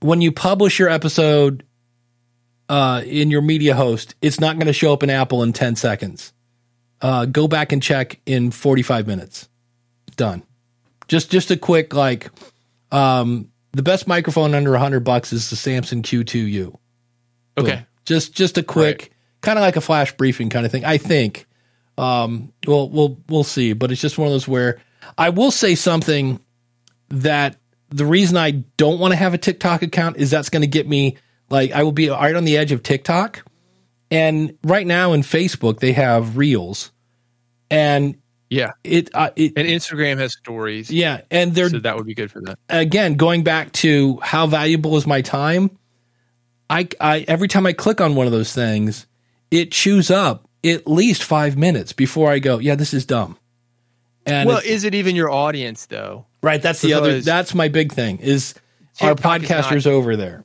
When 0.00 0.20
you 0.20 0.32
publish 0.32 0.78
your 0.78 0.88
episode 0.88 1.64
uh, 2.68 3.02
in 3.04 3.30
your 3.30 3.42
media 3.42 3.74
host, 3.74 4.14
it's 4.22 4.40
not 4.40 4.56
going 4.56 4.66
to 4.66 4.72
show 4.72 4.92
up 4.92 5.02
in 5.02 5.10
Apple 5.10 5.42
in 5.42 5.52
10 5.52 5.76
seconds. 5.76 6.32
Uh, 7.02 7.26
go 7.26 7.46
back 7.48 7.72
and 7.72 7.82
check 7.82 8.18
in 8.26 8.50
45 8.50 9.06
minutes. 9.06 9.48
Done. 10.16 10.42
Just 11.08 11.30
just 11.30 11.50
a 11.50 11.56
quick 11.56 11.94
like 11.94 12.30
um, 12.92 13.50
the 13.72 13.82
best 13.82 14.06
microphone 14.06 14.54
under 14.54 14.70
100 14.72 15.00
bucks 15.00 15.32
is 15.32 15.50
the 15.50 15.56
Samson 15.56 16.02
Q2U. 16.02 16.76
Okay. 17.58 17.74
Boom. 17.76 17.86
Just 18.04 18.34
just 18.34 18.58
a 18.58 18.62
quick 18.62 19.12
kind 19.40 19.58
of 19.58 19.62
like 19.62 19.76
a 19.76 19.80
flash 19.80 20.12
briefing 20.16 20.50
kind 20.50 20.66
of 20.66 20.72
thing. 20.72 20.84
I 20.84 20.98
think 20.98 21.46
Um, 22.00 22.52
well, 22.66 22.88
we'll 22.88 23.18
we'll 23.28 23.44
see, 23.44 23.72
but 23.74 23.92
it's 23.92 24.00
just 24.00 24.16
one 24.18 24.26
of 24.26 24.32
those 24.32 24.48
where 24.48 24.80
I 25.18 25.28
will 25.28 25.50
say 25.50 25.74
something 25.74 26.40
that 27.10 27.56
the 27.90 28.06
reason 28.06 28.36
I 28.36 28.52
don't 28.76 28.98
want 28.98 29.12
to 29.12 29.16
have 29.16 29.34
a 29.34 29.38
TikTok 29.38 29.82
account 29.82 30.16
is 30.16 30.30
that's 30.30 30.48
going 30.48 30.62
to 30.62 30.68
get 30.68 30.88
me 30.88 31.18
like 31.50 31.72
I 31.72 31.82
will 31.82 31.92
be 31.92 32.08
right 32.08 32.34
on 32.34 32.44
the 32.44 32.56
edge 32.56 32.72
of 32.72 32.82
TikTok. 32.82 33.44
And 34.10 34.56
right 34.64 34.86
now 34.86 35.12
in 35.12 35.20
Facebook 35.22 35.80
they 35.80 35.92
have 35.92 36.36
Reels, 36.36 36.90
and 37.70 38.16
Yeah. 38.48 38.70
it 38.82 39.10
uh, 39.14 39.30
it 39.36 39.52
And 39.56 39.68
Instagram 39.68 40.18
has 40.18 40.32
stories. 40.32 40.90
yeah, 40.90 41.20
and 41.30 41.54
they're 41.54 41.68
So 41.68 41.78
that 41.80 41.96
would 41.96 42.06
be 42.06 42.14
good 42.14 42.30
for 42.30 42.40
that. 42.42 42.58
again 42.68 43.14
going 43.14 43.44
back 43.44 43.72
to 43.72 44.18
how 44.22 44.46
valuable 44.46 44.96
is 44.96 45.06
my 45.06 45.20
time. 45.22 45.70
I 46.70 46.88
I 47.00 47.24
every 47.28 47.46
time 47.48 47.66
I 47.66 47.72
click 47.72 48.00
on 48.00 48.14
one 48.14 48.26
of 48.26 48.32
those 48.32 48.52
things, 48.54 49.06
it 49.50 49.70
chews 49.70 50.10
up 50.10 50.48
at 50.64 50.86
least 50.86 51.22
five 51.22 51.56
minutes 51.56 51.92
before 51.92 52.30
I 52.30 52.38
go. 52.38 52.58
Yeah, 52.58 52.74
this 52.74 52.92
is 52.94 53.06
dumb. 53.06 53.38
And 54.26 54.48
well, 54.48 54.60
is 54.64 54.84
it 54.84 54.94
even 54.94 55.16
your 55.16 55.30
audience 55.30 55.86
though? 55.86 56.26
right, 56.42 56.60
that's 56.60 56.80
the 56.80 56.94
other. 56.94 57.20
That's 57.20 57.54
my 57.54 57.68
big 57.68 57.92
thing. 57.92 58.18
Is 58.18 58.54
our 59.00 59.12
is 59.12 59.24
not- 59.24 59.40
podcasters 59.40 59.86
over 59.86 60.16
there? 60.16 60.44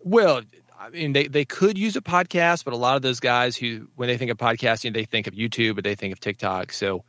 Well, 0.00 0.42
I 0.78 0.90
mean, 0.90 1.14
they, 1.14 1.28
they 1.28 1.46
could 1.46 1.78
use 1.78 1.96
a 1.96 2.02
podcast, 2.02 2.64
but 2.64 2.74
a 2.74 2.76
lot 2.76 2.96
of 2.96 3.00
those 3.02 3.18
guys 3.18 3.56
who, 3.56 3.88
when 3.94 4.06
they 4.06 4.18
think 4.18 4.30
of 4.30 4.36
podcasting, 4.36 4.92
they 4.92 5.04
think 5.04 5.26
of 5.26 5.32
YouTube, 5.32 5.76
but 5.76 5.84
they 5.84 5.94
think 5.94 6.12
of 6.12 6.20
TikTok. 6.20 6.74
So 6.74 7.04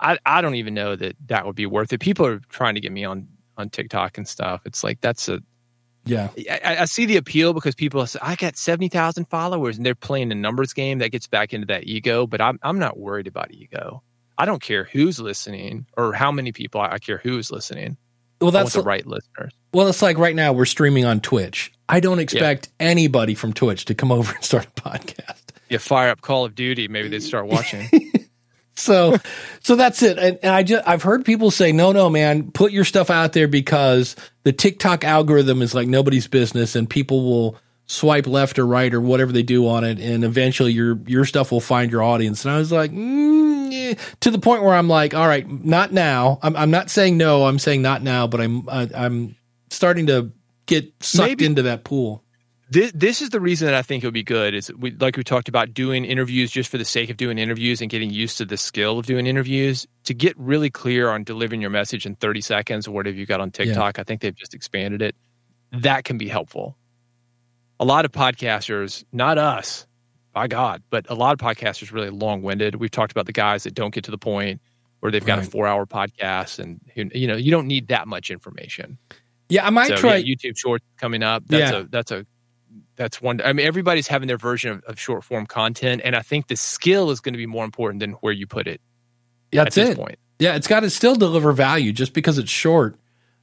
I, 0.00 0.18
I 0.26 0.40
don't 0.40 0.56
even 0.56 0.74
know 0.74 0.96
that 0.96 1.14
that 1.26 1.46
would 1.46 1.54
be 1.54 1.66
worth 1.66 1.92
it. 1.92 2.00
People 2.00 2.26
are 2.26 2.40
trying 2.48 2.74
to 2.74 2.80
get 2.80 2.90
me 2.90 3.04
on, 3.04 3.28
on 3.56 3.70
TikTok 3.70 4.18
and 4.18 4.26
stuff. 4.26 4.62
It's 4.64 4.82
like, 4.82 5.00
that's 5.00 5.28
a, 5.28 5.40
Yeah, 6.04 6.30
I, 6.64 6.78
I 6.80 6.84
see 6.86 7.06
the 7.06 7.16
appeal 7.16 7.52
because 7.52 7.74
people 7.74 8.04
say, 8.06 8.18
I 8.22 8.34
got 8.34 8.56
70,000 8.56 9.26
followers 9.26 9.76
and 9.76 9.86
they're 9.86 9.94
playing 9.94 10.32
a 10.32 10.34
numbers 10.34 10.72
game 10.72 10.98
that 10.98 11.10
gets 11.10 11.26
back 11.26 11.52
into 11.52 11.66
that 11.66 11.84
ego, 11.84 12.26
but 12.26 12.40
I'm, 12.40 12.58
I'm 12.62 12.78
not 12.78 12.98
worried 12.98 13.26
about 13.28 13.52
ego. 13.52 14.02
I 14.36 14.44
don't 14.44 14.60
care 14.60 14.84
who's 14.84 15.20
listening 15.20 15.86
or 15.96 16.12
how 16.12 16.32
many 16.32 16.50
people. 16.52 16.80
I 16.80 16.98
care 16.98 17.18
who's 17.18 17.50
listening. 17.50 17.96
well, 18.40 18.50
that's 18.50 18.72
the 18.72 18.82
right 18.82 19.06
listeners. 19.06 19.52
well. 19.72 19.86
It's 19.86 20.02
like 20.02 20.18
right 20.18 20.34
now 20.34 20.52
we're 20.52 20.64
streaming 20.64 21.04
on 21.04 21.20
Twitch. 21.20 21.72
I 21.88 22.00
don't 22.00 22.18
expect 22.18 22.70
anybody 22.80 23.34
from 23.34 23.52
Twitch 23.52 23.84
to 23.84 23.94
come 23.94 24.10
over 24.18 24.34
and 24.34 24.42
start 24.42 24.66
a 24.66 24.80
podcast. 24.80 25.38
You 25.68 25.78
fire 25.78 26.08
up 26.10 26.20
Call 26.22 26.44
of 26.44 26.54
Duty, 26.54 26.88
maybe 26.88 27.08
they'd 27.08 27.22
start 27.22 27.46
watching. 27.46 27.88
So, 28.82 29.16
so 29.60 29.76
that's 29.76 30.02
it. 30.02 30.18
And, 30.18 30.38
and 30.42 30.52
I 30.52 30.62
just 30.64 30.86
I've 30.86 31.02
heard 31.02 31.24
people 31.24 31.50
say, 31.50 31.70
no, 31.72 31.92
no, 31.92 32.10
man, 32.10 32.50
put 32.50 32.72
your 32.72 32.84
stuff 32.84 33.10
out 33.10 33.32
there 33.32 33.46
because 33.48 34.16
the 34.42 34.52
TikTok 34.52 35.04
algorithm 35.04 35.62
is 35.62 35.74
like 35.74 35.86
nobody's 35.88 36.26
business, 36.26 36.74
and 36.74 36.90
people 36.90 37.22
will 37.24 37.56
swipe 37.86 38.26
left 38.26 38.58
or 38.58 38.66
right 38.66 38.92
or 38.92 39.00
whatever 39.00 39.32
they 39.32 39.42
do 39.42 39.68
on 39.68 39.84
it, 39.84 39.98
and 40.00 40.24
eventually 40.24 40.72
your 40.72 40.98
your 41.06 41.24
stuff 41.24 41.52
will 41.52 41.60
find 41.60 41.92
your 41.92 42.02
audience. 42.02 42.44
And 42.44 42.54
I 42.54 42.58
was 42.58 42.72
like, 42.72 42.90
mm, 42.90 43.98
to 44.20 44.30
the 44.30 44.38
point 44.38 44.62
where 44.62 44.74
I'm 44.74 44.88
like, 44.88 45.14
all 45.14 45.26
right, 45.28 45.48
not 45.48 45.92
now. 45.92 46.38
I'm 46.42 46.56
I'm 46.56 46.70
not 46.70 46.90
saying 46.90 47.16
no. 47.16 47.44
I'm 47.46 47.58
saying 47.58 47.82
not 47.82 48.02
now, 48.02 48.26
but 48.26 48.40
I'm 48.40 48.68
I, 48.68 48.88
I'm 48.94 49.36
starting 49.70 50.06
to 50.08 50.32
get 50.66 50.92
sucked 51.00 51.28
Maybe- 51.28 51.44
into 51.46 51.62
that 51.62 51.84
pool. 51.84 52.21
This, 52.72 52.92
this 52.94 53.20
is 53.22 53.30
the 53.30 53.40
reason 53.40 53.66
that 53.66 53.74
I 53.74 53.82
think 53.82 54.02
it 54.02 54.06
would 54.06 54.14
be 54.14 54.22
good 54.22 54.54
is 54.54 54.72
we, 54.78 54.92
like 54.92 55.16
we 55.16 55.24
talked 55.24 55.48
about 55.48 55.74
doing 55.74 56.04
interviews 56.04 56.50
just 56.50 56.70
for 56.70 56.78
the 56.78 56.84
sake 56.84 57.10
of 57.10 57.16
doing 57.16 57.38
interviews 57.38 57.80
and 57.80 57.90
getting 57.90 58.10
used 58.10 58.38
to 58.38 58.44
the 58.44 58.56
skill 58.56 58.98
of 58.98 59.06
doing 59.06 59.26
interviews 59.26 59.86
to 60.04 60.14
get 60.14 60.38
really 60.38 60.70
clear 60.70 61.10
on 61.10 61.22
delivering 61.24 61.60
your 61.60 61.70
message 61.70 62.06
in 62.06 62.14
30 62.16 62.40
seconds 62.40 62.88
or 62.88 62.92
whatever 62.92 63.16
you 63.16 63.26
got 63.26 63.40
on 63.40 63.50
TikTok. 63.50 63.98
I 63.98 64.04
think 64.04 64.20
they've 64.22 64.34
just 64.34 64.54
expanded 64.54 65.02
it. 65.02 65.14
That 65.72 66.04
can 66.04 66.18
be 66.18 66.28
helpful. 66.28 66.76
A 67.80 67.84
lot 67.84 68.04
of 68.04 68.12
podcasters, 68.12 69.04
not 69.12 69.38
us, 69.38 69.86
by 70.32 70.46
God, 70.46 70.82
but 70.88 71.04
a 71.10 71.14
lot 71.14 71.32
of 71.32 71.38
podcasters 71.38 71.92
really 71.92 72.10
long 72.10 72.42
winded. 72.42 72.76
We've 72.76 72.90
talked 72.90 73.12
about 73.12 73.26
the 73.26 73.32
guys 73.32 73.64
that 73.64 73.74
don't 73.74 73.92
get 73.92 74.04
to 74.04 74.10
the 74.10 74.18
point 74.18 74.60
where 75.00 75.10
they've 75.12 75.24
got 75.24 75.38
a 75.40 75.42
four 75.42 75.66
hour 75.66 75.84
podcast 75.84 76.58
and 76.58 76.80
you 77.12 77.26
know, 77.26 77.36
you 77.36 77.50
don't 77.50 77.66
need 77.66 77.88
that 77.88 78.06
much 78.08 78.30
information 78.30 78.96
Yeah, 79.48 79.66
I 79.66 79.70
might 79.70 79.88
so 79.88 79.96
try. 79.96 80.16
yeah, 80.16 80.34
YouTube 80.36 80.56
Shorts 80.56 80.84
coming 80.96 81.22
up. 81.22 81.42
That's 81.48 81.72
Yeah. 81.72 81.78
a 81.80 81.84
that's 81.84 82.12
a 82.12 82.24
that's 82.96 83.20
one. 83.22 83.40
I 83.44 83.52
mean, 83.52 83.66
everybody's 83.66 84.08
having 84.08 84.28
their 84.28 84.38
version 84.38 84.70
of, 84.72 84.84
of 84.84 85.00
short 85.00 85.24
form 85.24 85.46
content, 85.46 86.02
and 86.04 86.14
I 86.16 86.20
think 86.22 86.48
the 86.48 86.56
skill 86.56 87.10
is 87.10 87.20
going 87.20 87.34
to 87.34 87.38
be 87.38 87.46
more 87.46 87.64
important 87.64 88.00
than 88.00 88.12
where 88.14 88.32
you 88.32 88.46
put 88.46 88.66
it 88.66 88.80
yeah, 89.52 89.64
that's 89.64 89.78
at 89.78 89.84
this 89.86 89.90
it. 89.90 89.96
point. 89.98 90.18
Yeah, 90.38 90.56
it's 90.56 90.66
got 90.66 90.80
to 90.80 90.90
still 90.90 91.14
deliver 91.14 91.52
value. 91.52 91.92
Just 91.92 92.14
because 92.14 92.38
it's 92.38 92.50
short 92.50 92.96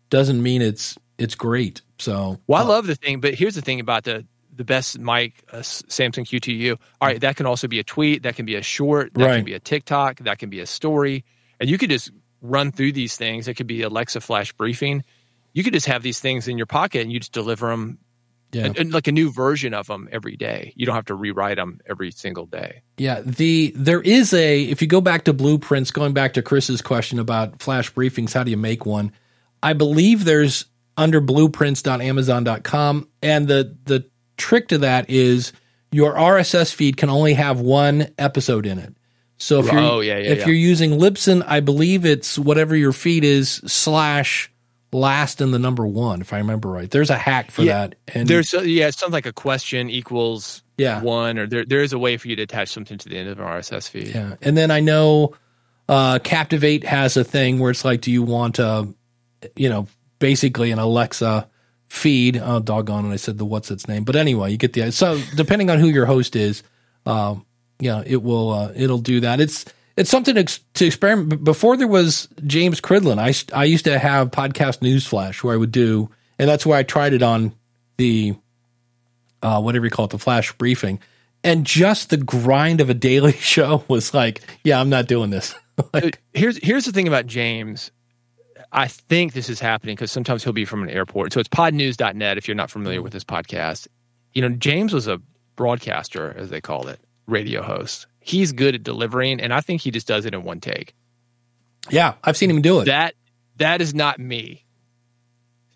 doesn't 0.09 0.41
mean 0.41 0.61
it's 0.61 0.97
it's 1.17 1.35
great. 1.35 1.81
So, 1.97 2.39
Well, 2.47 2.61
I 2.61 2.65
uh, 2.65 2.69
love 2.69 2.87
the 2.87 2.95
thing, 2.95 3.19
but 3.21 3.33
here's 3.35 3.55
the 3.55 3.61
thing 3.61 3.79
about 3.79 4.03
the 4.03 4.25
the 4.55 4.65
best 4.65 4.99
mic, 4.99 5.41
uh, 5.53 5.61
Samson 5.61 6.25
Q2U. 6.25 6.71
All 6.99 7.07
right, 7.07 7.21
that 7.21 7.37
can 7.37 7.45
also 7.45 7.67
be 7.67 7.79
a 7.79 7.83
tweet, 7.83 8.23
that 8.23 8.35
can 8.35 8.45
be 8.45 8.55
a 8.55 8.61
short, 8.61 9.13
that 9.13 9.25
Right. 9.25 9.35
can 9.37 9.45
be 9.45 9.53
a 9.53 9.59
TikTok, 9.59 10.19
that 10.19 10.37
can 10.39 10.49
be 10.49 10.59
a 10.59 10.65
story, 10.65 11.23
and 11.61 11.69
you 11.69 11.77
could 11.77 11.89
just 11.89 12.11
run 12.41 12.71
through 12.71 12.91
these 12.91 13.15
things. 13.15 13.47
It 13.47 13.53
could 13.53 13.67
be 13.67 13.81
Alexa 13.83 14.19
flash 14.21 14.51
briefing. 14.53 15.03
You 15.53 15.63
could 15.63 15.73
just 15.73 15.85
have 15.87 16.03
these 16.03 16.19
things 16.19 16.47
in 16.47 16.57
your 16.57 16.67
pocket 16.67 17.01
and 17.01 17.11
you 17.11 17.19
just 17.19 17.31
deliver 17.33 17.69
them 17.69 17.99
yeah. 18.51 18.65
and, 18.65 18.77
and 18.77 18.93
like 18.93 19.07
a 19.07 19.11
new 19.11 19.31
version 19.31 19.73
of 19.73 19.87
them 19.87 20.09
every 20.11 20.35
day. 20.35 20.73
You 20.75 20.85
don't 20.85 20.95
have 20.95 21.05
to 21.05 21.15
rewrite 21.15 21.57
them 21.57 21.79
every 21.89 22.11
single 22.11 22.45
day. 22.45 22.81
Yeah, 22.97 23.21
the 23.21 23.73
there 23.75 24.01
is 24.01 24.33
a 24.33 24.63
if 24.63 24.81
you 24.81 24.87
go 24.87 25.01
back 25.01 25.25
to 25.25 25.33
blueprints, 25.33 25.91
going 25.91 26.13
back 26.13 26.33
to 26.33 26.41
Chris's 26.41 26.81
question 26.81 27.19
about 27.19 27.61
flash 27.61 27.91
briefings, 27.93 28.33
how 28.33 28.43
do 28.43 28.51
you 28.51 28.57
make 28.57 28.85
one? 28.85 29.11
I 29.61 29.73
believe 29.73 30.25
there's 30.25 30.65
under 30.97 31.21
blueprints.amazon.com 31.21 33.07
and 33.21 33.47
the 33.47 33.77
the 33.85 34.09
trick 34.37 34.69
to 34.69 34.79
that 34.79 35.09
is 35.09 35.53
your 35.91 36.13
RSS 36.13 36.73
feed 36.73 36.97
can 36.97 37.09
only 37.09 37.33
have 37.33 37.59
one 37.59 38.07
episode 38.17 38.65
in 38.65 38.79
it. 38.79 38.95
So 39.37 39.59
if 39.59 39.71
you're 39.71 39.79
Oh, 39.79 39.99
yeah, 40.01 40.17
yeah, 40.17 40.31
if 40.31 40.39
yeah. 40.39 40.45
you're 40.47 40.55
using 40.55 40.91
Libsyn, 40.91 41.43
I 41.47 41.61
believe 41.61 42.05
it's 42.05 42.37
whatever 42.37 42.75
your 42.75 42.91
feed 42.91 43.23
is 43.23 43.61
slash 43.65 44.51
last 44.91 45.41
in 45.41 45.51
the 45.51 45.59
number 45.59 45.85
one, 45.85 46.21
if 46.21 46.33
I 46.33 46.37
remember 46.39 46.69
right. 46.69 46.89
There's 46.89 47.09
a 47.09 47.17
hack 47.17 47.51
for 47.51 47.61
Yeah, 47.63 47.87
that. 47.87 47.95
And 48.07 48.27
There's 48.27 48.53
uh, 48.53 48.61
yeah, 48.61 48.87
it's 48.87 48.97
something 48.99 49.13
like 49.13 49.25
a 49.25 49.33
question 49.33 49.89
equals 49.89 50.63
Yeah. 50.77 51.01
one, 51.01 51.37
or 51.37 51.47
there 51.47 51.65
there 51.65 51.81
is 51.81 51.93
a 51.93 51.99
way 51.99 52.17
for 52.17 52.27
you 52.27 52.35
to 52.37 52.43
attach 52.43 52.69
something 52.69 52.97
to 52.97 53.09
the 53.09 53.17
end 53.17 53.29
of 53.29 53.39
an 53.39 53.45
RSS 53.45 53.89
feed. 53.89 54.07
Yeah, 54.07 54.35
and 54.41 54.57
then 54.57 54.71
I 54.71 54.79
know 54.79 55.35
uh, 55.87 56.19
Captivate 56.19 56.83
has 56.85 57.17
a 57.17 57.23
thing 57.23 57.59
where 57.59 57.71
it's 57.71 57.83
like, 57.85 58.01
do 58.01 58.11
you 58.11 58.23
want 58.23 58.59
a, 58.59 58.87
you 59.55 59.69
know, 59.69 59.87
basically 60.19 60.71
an 60.71 60.79
Alexa 60.79 61.47
feed? 61.87 62.37
Oh, 62.37 62.59
doggone 62.59 63.05
And 63.05 63.13
I 63.13 63.17
said 63.17 63.37
the 63.37 63.45
what's 63.45 63.71
its 63.71 63.87
name, 63.87 64.03
but 64.03 64.15
anyway, 64.15 64.51
you 64.51 64.57
get 64.57 64.73
the 64.73 64.91
so 64.91 65.19
depending 65.35 65.69
on 65.69 65.79
who 65.79 65.87
your 65.87 66.05
host 66.05 66.35
is, 66.35 66.63
um, 67.05 67.45
yeah, 67.79 68.03
it 68.05 68.21
will 68.23 68.51
uh, 68.51 68.71
it'll 68.75 68.97
do 68.99 69.19
that. 69.21 69.39
It's 69.39 69.65
it's 69.99 70.09
something 70.09 70.35
to, 70.35 70.45
to 70.75 70.85
experiment. 70.85 71.43
Before 71.43 71.75
there 71.75 71.87
was 71.87 72.29
James 72.45 72.79
Cridland, 72.79 73.19
I 73.53 73.63
used 73.65 73.83
to 73.83 73.99
have 73.99 74.31
podcast 74.31 74.79
newsflash 74.79 75.43
where 75.43 75.53
I 75.53 75.57
would 75.57 75.73
do, 75.73 76.09
and 76.39 76.47
that's 76.47 76.65
where 76.65 76.77
I 76.77 76.83
tried 76.83 77.11
it 77.11 77.21
on 77.21 77.53
the 77.97 78.33
uh, 79.43 79.61
whatever 79.61 79.85
you 79.85 79.91
call 79.91 80.05
it, 80.05 80.11
the 80.11 80.17
flash 80.17 80.53
briefing. 80.53 80.99
And 81.43 81.65
just 81.65 82.09
the 82.11 82.17
grind 82.17 82.79
of 82.79 82.89
a 82.89 82.93
daily 82.93 83.31
show 83.39 83.83
was 83.89 84.13
like, 84.13 84.41
yeah, 84.63 84.79
I'm 84.79 84.89
not 84.89 85.07
doing 85.07 85.31
this. 85.31 85.53
like, 85.93 86.21
Here's 86.33 86.57
here's 86.57 86.85
the 86.85 86.93
thing 86.93 87.07
about 87.07 87.25
James. 87.25 87.91
I 88.71 88.87
think 88.87 89.33
this 89.33 89.49
is 89.49 89.59
happening 89.59 89.95
because 89.95 90.11
sometimes 90.13 90.43
he'll 90.45 90.53
be 90.53 90.63
from 90.63 90.81
an 90.81 90.89
airport. 90.89 91.33
So 91.33 91.41
it's 91.41 91.49
podnews.net 91.49 92.37
if 92.37 92.47
you're 92.47 92.55
not 92.55 92.71
familiar 92.71 93.01
with 93.01 93.11
this 93.11 93.23
podcast. 93.25 93.87
You 94.33 94.43
know, 94.43 94.49
James 94.49 94.93
was 94.93 95.07
a 95.07 95.19
broadcaster, 95.55 96.33
as 96.37 96.51
they 96.51 96.61
called 96.61 96.87
it, 96.87 96.99
radio 97.29 97.61
host. 97.61 98.07
He's 98.19 98.51
good 98.51 98.75
at 98.75 98.83
delivering, 98.83 99.39
and 99.39 99.53
I 99.53 99.61
think 99.61 99.81
he 99.81 99.91
just 99.91 100.07
does 100.07 100.25
it 100.25 100.33
in 100.33 100.43
one 100.43 100.59
take. 100.59 100.93
yeah, 101.89 102.15
I've 102.23 102.37
seen 102.37 102.49
him 102.49 102.61
do 102.61 102.79
it. 102.81 102.85
That 102.85 103.15
that 103.57 103.81
is 103.81 103.93
not 103.93 104.19
me. 104.19 104.65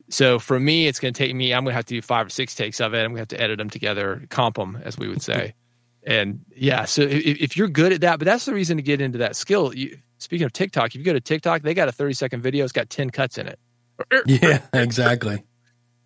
So 0.10 0.38
for 0.38 0.60
me, 0.60 0.88
it's 0.88 1.00
going 1.00 1.14
to 1.14 1.18
take 1.18 1.34
me. 1.34 1.54
I'm 1.54 1.64
going 1.64 1.72
to 1.72 1.76
have 1.76 1.86
to 1.86 1.96
do 1.96 2.02
five 2.02 2.28
or 2.28 2.30
six 2.30 2.54
takes 2.56 2.80
of 2.80 2.94
it. 2.94 3.00
I'm 3.00 3.14
going 3.14 3.16
to 3.16 3.22
have 3.22 3.28
to 3.30 3.42
edit 3.42 3.58
them 3.58 3.70
together, 3.70 4.24
comp 4.30 4.58
them, 4.58 4.78
as 4.84 4.98
we 4.98 5.08
would 5.08 5.22
say. 5.22 5.56
and 6.04 6.42
yeah, 6.56 6.86
so 6.86 7.02
if, 7.02 7.42
if 7.42 7.58
you're 7.58 7.68
good 7.68 7.94
at 7.94 8.02
that, 8.02 8.20
but 8.20 8.26
that's 8.26 8.46
the 8.46 8.54
reason 8.54 8.78
to 8.78 8.84
get 8.84 9.02
into 9.02 9.20
that 9.20 9.36
skill. 9.36 9.74
You, 9.74 9.98
speaking 10.20 10.46
of 10.46 10.54
TikTok, 10.54 10.88
if 10.88 10.96
you 10.96 11.04
go 11.04 11.14
to 11.14 11.22
TikTok, 11.22 11.64
they 11.64 11.74
got 11.74 11.88
a 11.88 11.92
30 11.92 12.14
second 12.14 12.42
video. 12.42 12.64
It's 12.64 12.74
got 12.74 12.90
10 12.90 13.10
cuts 13.10 13.38
in 13.38 13.48
it. 13.48 13.60
yeah, 14.26 14.60
exactly. 14.74 15.44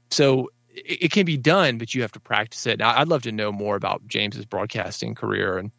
So 0.10 0.50
it, 0.86 1.04
it 1.04 1.12
can 1.12 1.26
be 1.26 1.38
done, 1.38 1.78
but 1.78 1.94
you 1.94 2.02
have 2.02 2.12
to 2.14 2.20
practice 2.20 2.66
it. 2.68 2.80
Now, 2.80 2.98
I'd 2.98 3.08
love 3.08 3.24
to 3.24 3.32
know 3.32 3.52
more 3.52 3.76
about 3.76 4.08
James's 4.08 4.46
broadcasting 4.46 5.16
career 5.16 5.58
and 5.58 5.72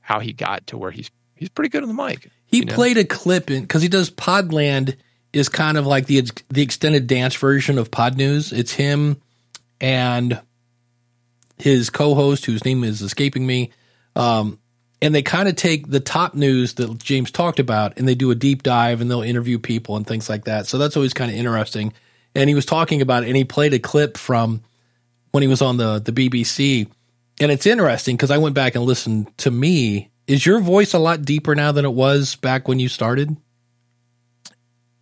how 0.00 0.20
he 0.20 0.32
got 0.32 0.66
to 0.68 0.78
where 0.78 0.90
he's 0.90 1.10
he's 1.34 1.48
pretty 1.48 1.68
good 1.68 1.82
on 1.82 1.88
the 1.88 2.02
mic. 2.02 2.30
He 2.46 2.58
you 2.58 2.64
know? 2.64 2.74
played 2.74 2.96
a 2.98 3.04
clip 3.04 3.50
in 3.50 3.62
because 3.62 3.82
he 3.82 3.88
does 3.88 4.10
Podland 4.10 4.96
is 5.32 5.48
kind 5.48 5.76
of 5.76 5.86
like 5.86 6.06
the 6.06 6.28
the 6.48 6.62
extended 6.62 7.06
dance 7.06 7.34
version 7.36 7.78
of 7.78 7.90
Pod 7.90 8.16
News. 8.16 8.52
It's 8.52 8.72
him 8.72 9.20
and 9.80 10.40
his 11.58 11.90
co-host, 11.90 12.46
whose 12.46 12.64
name 12.64 12.84
is 12.84 13.02
escaping 13.02 13.46
me, 13.46 13.72
um, 14.16 14.58
and 15.02 15.14
they 15.14 15.22
kind 15.22 15.48
of 15.48 15.56
take 15.56 15.88
the 15.88 16.00
top 16.00 16.34
news 16.34 16.74
that 16.74 16.98
James 16.98 17.30
talked 17.30 17.58
about, 17.58 17.98
and 17.98 18.08
they 18.08 18.14
do 18.14 18.30
a 18.30 18.34
deep 18.34 18.62
dive, 18.62 19.00
and 19.00 19.10
they'll 19.10 19.22
interview 19.22 19.58
people 19.58 19.96
and 19.96 20.06
things 20.06 20.28
like 20.28 20.44
that. 20.44 20.66
So 20.66 20.78
that's 20.78 20.96
always 20.96 21.14
kind 21.14 21.30
of 21.30 21.36
interesting. 21.36 21.92
And 22.34 22.48
he 22.48 22.54
was 22.54 22.66
talking 22.66 23.02
about 23.02 23.24
it, 23.24 23.28
and 23.28 23.36
he 23.36 23.44
played 23.44 23.74
a 23.74 23.78
clip 23.78 24.16
from 24.16 24.62
when 25.32 25.42
he 25.42 25.48
was 25.48 25.62
on 25.62 25.76
the 25.76 25.98
the 25.98 26.12
BBC, 26.12 26.88
and 27.40 27.50
it's 27.50 27.66
interesting 27.66 28.16
because 28.16 28.30
I 28.30 28.38
went 28.38 28.54
back 28.54 28.74
and 28.74 28.84
listened 28.84 29.36
to 29.38 29.50
me 29.50 30.10
Is 30.26 30.44
your 30.46 30.60
voice 30.60 30.94
a 30.94 30.98
lot 30.98 31.22
deeper 31.22 31.54
now 31.54 31.72
than 31.72 31.84
it 31.84 31.92
was 31.92 32.36
back 32.36 32.68
when 32.68 32.78
you 32.78 32.88
started? 32.88 33.36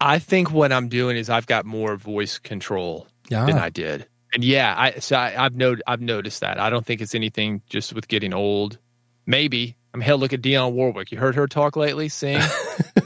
I 0.00 0.18
think 0.18 0.50
what 0.50 0.72
I'm 0.72 0.88
doing 0.88 1.16
is 1.16 1.30
I've 1.30 1.46
got 1.46 1.64
more 1.64 1.96
voice 1.96 2.38
control 2.38 3.06
Yeah. 3.30 3.46
than 3.46 3.58
I 3.58 3.70
did. 3.70 4.06
And 4.34 4.44
yeah, 4.44 4.74
I 4.76 4.98
so 5.00 5.16
I, 5.16 5.44
I've 5.44 5.56
not, 5.56 5.78
I've 5.86 6.00
noticed 6.02 6.40
that. 6.40 6.58
I 6.60 6.68
don't 6.70 6.84
think 6.84 7.00
it's 7.00 7.14
anything 7.14 7.62
just 7.68 7.92
with 7.94 8.06
getting 8.08 8.34
old. 8.34 8.78
Maybe. 9.24 9.76
I 9.94 9.96
mean, 9.96 10.04
hell, 10.04 10.18
look 10.18 10.32
at 10.34 10.42
Dionne 10.42 10.72
Warwick. 10.72 11.10
You 11.12 11.18
heard 11.18 11.36
her 11.36 11.46
talk 11.46 11.76
lately, 11.76 12.08
sing. 12.10 12.40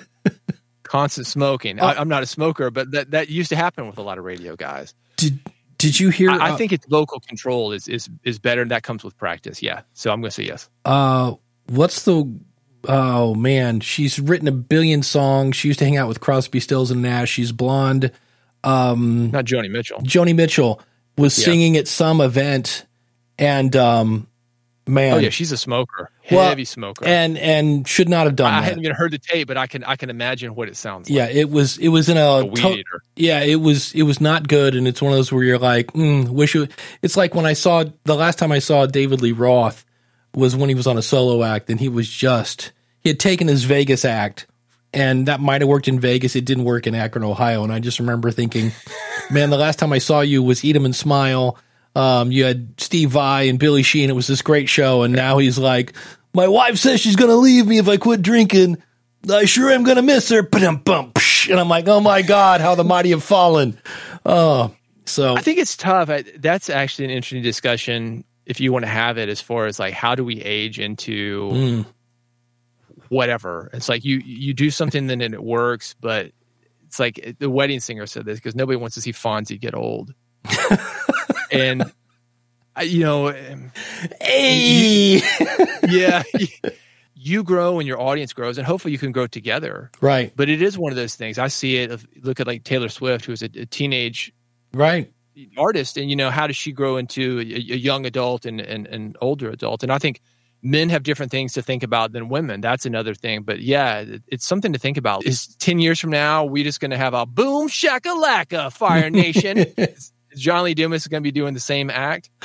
Constant 0.91 1.25
smoking. 1.29 1.79
I, 1.79 1.95
I'm 1.95 2.09
not 2.09 2.25
a 2.25 2.27
smoker, 2.27 2.69
but 2.73 2.91
that, 2.91 3.13
that 3.13 3.29
used 3.29 3.51
to 3.51 3.57
happen 3.57 3.87
with 3.87 3.97
a 3.97 4.03
lot 4.03 4.19
of 4.19 4.25
radio 4.25 4.57
guys. 4.57 4.93
Did 5.17 5.39
Did 5.79 6.01
you 6.01 6.09
hear? 6.11 6.31
I, 6.31 6.37
I 6.37 6.51
uh, 6.51 6.57
think 6.57 6.73
it's 6.73 6.85
vocal 6.87 7.21
control 7.21 7.71
is, 7.71 7.87
is 7.87 8.11
is 8.25 8.41
better, 8.41 8.61
and 8.61 8.73
that 8.73 8.83
comes 8.83 9.05
with 9.05 9.17
practice. 9.17 9.63
Yeah, 9.63 9.83
so 9.95 10.11
I'm 10.11 10.21
going 10.21 10.31
to 10.31 10.35
say 10.35 10.43
yes. 10.43 10.69
Uh, 10.85 11.35
what's 11.69 12.03
the? 12.03 12.37
Oh 12.89 13.37
man, 13.37 13.79
she's 13.79 14.19
written 14.19 14.49
a 14.49 14.53
billion 14.53 15.05
songs. 15.05 15.55
She 15.55 15.69
used 15.69 15.79
to 15.79 15.85
hang 15.85 15.97
out 15.97 16.09
with 16.09 16.19
Crosby, 16.19 16.59
Stills, 16.59 16.91
and 16.91 17.03
Nash. 17.03 17.31
She's 17.31 17.53
blonde. 17.53 18.11
Um, 18.65 19.31
Not 19.31 19.45
Joni 19.45 19.71
Mitchell. 19.71 20.01
Joni 20.01 20.35
Mitchell 20.35 20.81
was 21.17 21.39
Yeah. 21.39 21.45
singing 21.45 21.77
at 21.77 21.87
some 21.87 22.21
event, 22.21 22.85
and 23.39 23.77
um, 23.77 24.27
man, 24.87 25.15
Oh 25.15 25.19
yeah, 25.19 25.31
she's 25.31 25.53
a 25.53 25.57
smoker, 25.57 26.11
Well, 26.31 26.49
heavy 26.49 26.65
smoker. 26.65 27.07
and 27.07 27.37
and 27.39 27.87
should 27.87 28.09
not 28.09 28.27
have 28.27 28.37
done 28.37 28.53
I 28.53 28.61
that. 28.61 28.65
haven't 28.69 28.85
even 28.85 28.97
heard 28.97 29.13
the 29.13 29.19
tape, 29.19 29.49
but 29.49 29.57
I 29.57 29.67
can 29.67 29.85
I 29.85 29.97
can 29.97 30.11
imagine 30.11 30.55
what 30.55 30.69
it 30.69 30.77
sounds 30.77 31.09
like. 31.09 31.17
yeah, 31.17 31.27
it 31.29 31.51
was 31.51 31.79
it 31.79 31.89
was 31.89 32.09
in 32.09 32.17
a 32.17 32.21
a, 32.21 32.45
weed 32.45 32.57
to- 32.63 32.73
eater. 32.79 33.03
yeah, 33.17 33.41
it 33.41 33.57
was 33.61 33.93
it 33.95 34.03
was 34.03 34.21
not 34.21 34.49
good, 34.49 34.75
and 34.75 34.89
it's 34.89 35.01
one 35.03 35.13
of 35.13 35.19
those 35.19 35.33
where 35.33 35.43
you're 35.45 35.59
like, 35.59 35.89
mm, 35.93 36.29
wish 36.29 36.55
it. 36.57 36.71
It's 37.03 37.17
like 37.17 37.35
when 37.35 37.47
I 37.47 37.53
saw 37.53 37.85
the 38.05 38.15
last 38.17 38.39
time 38.39 38.53
I 38.53 38.59
saw 38.59 38.87
David 38.87 39.21
Lee 39.23 39.33
Roth 39.33 39.85
was 40.35 40.55
when 40.57 40.69
he 40.69 40.75
was 40.75 40.87
on 40.87 40.97
a 40.99 41.03
solo 41.03 41.43
act, 41.43 41.71
and 41.71 41.79
he 41.81 41.89
was 41.89 42.09
just 42.09 42.73
he 43.01 43.09
had 43.11 43.19
taken 43.21 43.49
his 43.49 43.65
Vegas 43.65 44.05
act, 44.05 44.47
and 44.93 45.27
that 45.27 45.41
might 45.41 45.61
have 45.61 45.69
worked 45.69 45.89
in 45.89 45.99
Vegas. 46.01 46.37
It 46.37 46.45
didn't 46.45 46.65
work 46.65 46.87
in 46.87 46.95
Akron, 46.95 47.25
Ohio, 47.25 47.65
and 47.65 47.73
I 47.73 47.79
just 47.81 47.99
remember 47.99 48.31
thinking, 48.31 48.73
man, 49.31 49.51
the 49.51 49.57
last 49.59 49.79
time 49.79 49.93
I 49.93 49.99
saw 49.99 50.21
you 50.21 50.43
was 50.43 50.65
Eat 50.65 50.77
'em 50.77 50.85
and 50.85 50.95
Smile. 50.97 51.57
Um, 51.95 52.31
you 52.31 52.45
had 52.45 52.81
Steve 52.81 53.11
Vai 53.11 53.49
and 53.49 53.59
Billy 53.59 53.83
Sheehan. 53.83 54.11
It 54.11 54.15
was 54.15 54.27
this 54.27 54.43
great 54.43 54.69
show, 54.69 55.03
and 55.03 55.15
now 55.15 55.39
he's 55.39 55.59
like, 55.59 55.95
my 56.33 56.47
wife 56.49 56.77
says 56.77 57.01
she's 57.01 57.17
gonna 57.17 57.35
leave 57.35 57.67
me 57.67 57.79
if 57.79 57.89
I 57.89 57.97
quit 57.97 58.23
drinking. 58.23 58.83
I 59.31 59.45
sure 59.45 59.71
am 59.71 59.83
gonna 59.83 60.03
miss 60.03 60.29
her. 60.31 60.43
Ba-dum, 60.43 60.79
bum, 60.79 61.13
psh. 61.13 61.51
And 61.51 61.59
I'm 61.59 61.69
like, 61.69 61.89
oh 61.89 62.01
my 62.01 62.23
god, 62.23 62.61
how 62.61 62.75
the 62.75 62.85
mighty 62.85 63.11
have 63.11 63.25
fallen. 63.25 63.79
Oh, 64.25 64.75
so 65.05 65.35
I 65.35 65.41
think 65.41 65.59
it's 65.59 65.77
tough. 65.77 66.09
I, 66.09 66.25
that's 66.39 66.71
actually 66.71 67.07
an 67.07 67.11
interesting 67.11 67.43
discussion 67.43 68.25
if 68.47 68.61
you 68.61 68.73
want 68.73 68.85
to 68.85 68.91
have 68.91 69.19
it 69.19 69.29
as 69.29 69.41
far 69.41 69.67
as 69.67 69.79
like 69.79 69.95
how 69.95 70.15
do 70.15 70.25
we 70.25 70.41
age 70.41 70.79
into 70.79 71.51
mm, 71.51 71.87
whatever. 73.09 73.71
It's 73.73 73.89
like 73.89 74.05
you 74.05 74.19
you 74.25 74.55
do 74.55 74.71
something 74.71 75.07
then 75.09 75.21
and 75.21 75.35
it 75.35 75.43
works, 75.43 75.95
but 76.01 76.33
it's 76.87 76.99
like 76.99 77.37
the 77.39 77.51
wedding 77.51 77.81
singer 77.81 78.07
said 78.07 78.25
this 78.25 78.39
because 78.39 78.55
nobody 78.55 78.77
wants 78.77 78.95
to 78.95 79.01
see 79.01 79.13
Fonzie 79.13 79.61
get 79.61 79.75
old. 79.75 80.15
and 81.53 81.93
I, 82.77 82.83
you 82.83 83.05
know, 83.05 83.29
um, 83.29 83.73
hey, 84.21 85.21
yeah, 85.89 86.23
you 87.15 87.43
grow 87.43 87.79
and 87.79 87.87
your 87.87 88.01
audience 88.01 88.33
grows, 88.33 88.59
and 88.59 88.67
hopefully 88.67 88.93
you 88.93 88.99
can 88.99 89.13
grow 89.13 89.27
together. 89.27 89.91
right, 90.01 90.33
But 90.35 90.49
it 90.49 90.63
is 90.63 90.79
one 90.79 90.93
of 90.93 90.97
those 90.97 91.15
things. 91.15 91.39
I 91.39 91.49
see 91.49 91.77
it. 91.77 92.01
Look 92.23 92.41
at 92.41 92.47
like 92.47 92.65
Taylor 92.65 92.89
Swift, 92.89 93.25
who 93.27 93.33
was 93.33 93.43
a, 93.43 93.51
a 93.55 93.67
teenage 93.67 94.33
right, 94.73 95.13
artist 95.57 95.97
and 95.97 96.11
you 96.11 96.17
know 96.17 96.31
how 96.31 96.47
does 96.47 96.57
she 96.57 96.73
grow 96.73 96.97
into 96.97 97.39
a, 97.39 97.43
a 97.43 97.77
young 97.77 98.07
adult 98.07 98.47
and 98.47 98.61
an 98.61 98.87
and 98.87 99.17
older 99.21 99.51
adult? 99.51 99.83
And 99.83 99.93
i 99.93 99.99
think 99.99 100.21
men 100.63 100.91
have 100.91 101.03
different 101.03 101.33
things 101.33 101.55
to 101.55 101.63
think 101.63 101.83
about 101.83 102.13
than 102.13 102.29
women. 102.29 102.61
That's 102.61 102.85
another 102.85 103.15
thing. 103.15 103.43
But 103.45 103.61
yeah 103.61 104.05
it's 104.29 104.47
something 104.47 104.75
to 104.75 104.79
think 104.79 104.99
about. 104.99 105.25
Is 105.25 105.47
10 105.57 105.79
years 105.79 105.99
from 105.99 106.11
now 106.11 106.45
we 106.45 106.63
just 106.63 106.81
going 106.81 106.91
to 106.91 106.99
have 106.99 107.15
a 107.15 107.25
boom 107.25 107.69
shakalaka 107.69 108.71
fire 108.71 109.09
nation? 109.09 109.59
is 109.59 110.13
john 110.37 110.65
lee 110.65 110.75
dumas 110.75 111.03
is 111.03 111.09
going 111.09 111.23
to 111.23 111.27
be 111.27 111.33
doing 111.33 111.55
the 111.55 111.61
same 111.61 111.91
act 111.91 112.31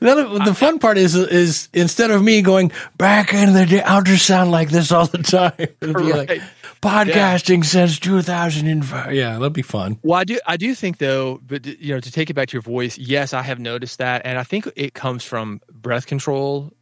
The, 0.00 0.42
the 0.44 0.54
fun 0.54 0.78
part 0.80 0.98
is 0.98 1.14
is 1.14 1.68
instead 1.72 2.10
of 2.10 2.22
me 2.22 2.42
going 2.42 2.72
back 2.98 3.32
in 3.32 3.52
the 3.54 3.64
day, 3.64 3.80
I'll 3.82 4.02
just 4.02 4.26
sound 4.26 4.50
like 4.50 4.68
this 4.68 4.90
all 4.90 5.06
the 5.06 5.18
time. 5.18 5.52
It'll 5.80 5.94
be 5.94 6.10
Right. 6.12 6.28
like 6.28 6.42
podcasting 6.82 7.64
since 7.64 7.98
2005. 8.00 9.14
Yeah, 9.14 9.38
that'd 9.38 9.52
be 9.52 9.62
fun. 9.62 9.98
well 10.02 10.18
i 10.18 10.24
do 10.24 10.38
i 10.46 10.56
do 10.56 10.74
think 10.74 10.98
though 10.98 11.40
but 11.46 11.64
you 11.64 11.94
know 11.94 12.00
to 12.00 12.10
take 12.10 12.28
it 12.30 12.34
back 12.34 12.48
to 12.48 12.54
your 12.54 12.62
voice 12.62 12.98
yes 12.98 13.32
i 13.32 13.40
have 13.42 13.60
noticed 13.60 13.98
that 13.98 14.22
and 14.24 14.36
i 14.38 14.42
think 14.42 14.68
it 14.74 14.92
comes 14.92 15.22
from 15.24 15.60
breath 15.70 16.06
control 16.06 16.72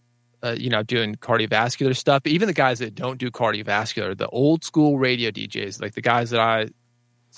uh, 0.43 0.57
you 0.59 0.71
know, 0.71 0.83
doing 0.83 1.17
cardiovascular 1.17 1.95
stuff. 1.95 2.23
But 2.23 2.33
even 2.33 2.47
the 2.47 2.55
guys 2.55 2.79
that 2.79 2.95
don't 2.95 3.19
do 3.19 3.31
cardiovascular, 3.31 4.17
the 4.17 4.27
old 4.29 4.65
school 4.65 4.99
radio 4.99 5.31
DJs, 5.31 5.83
like 5.83 5.93
the 5.93 6.01
guys 6.01 6.31
that 6.31 6.41
I 6.41 6.69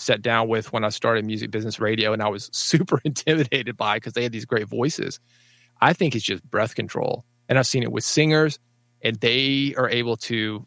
sat 0.02 0.22
down 0.22 0.48
with 0.48 0.72
when 0.72 0.84
I 0.84 0.88
started 0.90 1.24
music 1.24 1.50
business 1.50 1.80
radio, 1.80 2.12
and 2.12 2.22
I 2.22 2.28
was 2.28 2.50
super 2.52 3.00
intimidated 3.04 3.76
by 3.76 3.96
because 3.96 4.12
they 4.12 4.22
had 4.22 4.32
these 4.32 4.44
great 4.44 4.68
voices. 4.68 5.20
I 5.80 5.92
think 5.92 6.14
it's 6.14 6.24
just 6.24 6.48
breath 6.48 6.74
control, 6.74 7.24
and 7.48 7.58
I've 7.58 7.66
seen 7.66 7.82
it 7.82 7.92
with 7.92 8.04
singers, 8.04 8.58
and 9.02 9.16
they 9.16 9.74
are 9.76 9.88
able 9.88 10.16
to 10.18 10.66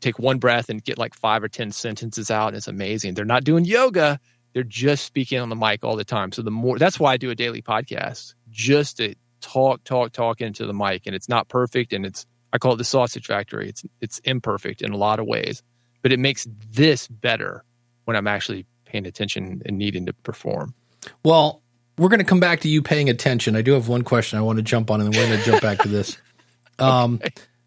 take 0.00 0.18
one 0.18 0.38
breath 0.38 0.68
and 0.68 0.82
get 0.84 0.98
like 0.98 1.14
five 1.14 1.42
or 1.42 1.48
ten 1.48 1.72
sentences 1.72 2.30
out. 2.30 2.48
And 2.48 2.56
it's 2.56 2.68
amazing. 2.68 3.14
They're 3.14 3.24
not 3.24 3.44
doing 3.44 3.64
yoga; 3.64 4.20
they're 4.52 4.62
just 4.62 5.04
speaking 5.04 5.38
on 5.38 5.48
the 5.48 5.56
mic 5.56 5.84
all 5.84 5.96
the 5.96 6.04
time. 6.04 6.32
So 6.32 6.42
the 6.42 6.50
more 6.50 6.78
that's 6.78 7.00
why 7.00 7.12
I 7.12 7.16
do 7.16 7.30
a 7.30 7.34
daily 7.34 7.62
podcast, 7.62 8.34
just 8.50 8.98
to 8.98 9.14
talk, 9.40 9.84
talk, 9.84 10.12
talk 10.12 10.40
into 10.40 10.66
the 10.66 10.74
mic. 10.74 11.06
And 11.06 11.14
it's 11.14 11.28
not 11.28 11.48
perfect, 11.48 11.92
and 11.92 12.04
it's 12.04 12.26
I 12.52 12.58
call 12.58 12.72
it 12.74 12.76
the 12.76 12.84
sausage 12.84 13.26
factory. 13.26 13.68
It's 13.68 13.84
it's 14.00 14.18
imperfect 14.20 14.82
in 14.82 14.92
a 14.92 14.96
lot 14.96 15.20
of 15.20 15.26
ways, 15.26 15.62
but 16.02 16.12
it 16.12 16.18
makes 16.18 16.46
this 16.70 17.08
better 17.08 17.64
when 18.08 18.16
I'm 18.16 18.26
actually 18.26 18.64
paying 18.86 19.04
attention 19.04 19.60
and 19.66 19.76
needing 19.76 20.06
to 20.06 20.14
perform. 20.14 20.72
Well, 21.26 21.60
we're 21.98 22.08
going 22.08 22.20
to 22.20 22.24
come 22.24 22.40
back 22.40 22.60
to 22.60 22.68
you 22.68 22.80
paying 22.80 23.10
attention. 23.10 23.54
I 23.54 23.60
do 23.60 23.72
have 23.72 23.86
one 23.86 24.00
question 24.00 24.38
I 24.38 24.42
want 24.42 24.56
to 24.56 24.62
jump 24.62 24.90
on, 24.90 25.02
and 25.02 25.12
then 25.12 25.20
we're 25.20 25.28
going 25.28 25.38
to 25.38 25.44
jump 25.44 25.60
back 25.62 25.80
to 25.80 25.88
this. 25.88 26.16
Um, 26.80 27.20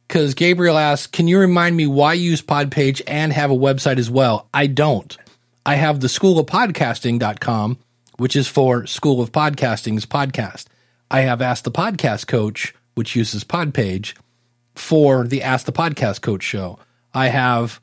because 0.07 0.35
Gabriel 0.35 0.77
asked, 0.77 1.11
"Can 1.11 1.27
you 1.27 1.37
remind 1.37 1.75
me 1.75 1.85
why 1.85 2.13
you 2.13 2.29
use 2.31 2.41
Podpage 2.41 3.01
and 3.05 3.33
have 3.33 3.51
a 3.51 3.55
website 3.55 3.97
as 3.97 4.09
well?" 4.09 4.47
I 4.53 4.67
don't. 4.67 5.17
I 5.65 5.75
have 5.75 5.99
the 5.99 6.07
School 6.07 6.39
of 6.39 6.45
Podcasting.com, 6.45 7.77
which 8.15 8.37
is 8.37 8.47
for 8.47 8.87
School 8.87 9.19
of 9.19 9.33
Podcasting's 9.33 10.05
podcast. 10.05 10.67
I 11.09 11.21
have 11.21 11.41
Ask 11.41 11.65
the 11.65 11.71
Podcast 11.71 12.27
Coach, 12.27 12.73
which 12.95 13.17
uses 13.17 13.43
Podpage 13.43 14.13
for 14.75 15.27
the 15.27 15.43
Ask 15.43 15.65
the 15.65 15.73
Podcast 15.73 16.21
Coach 16.21 16.43
show. 16.43 16.79
I 17.13 17.27
have 17.27 17.81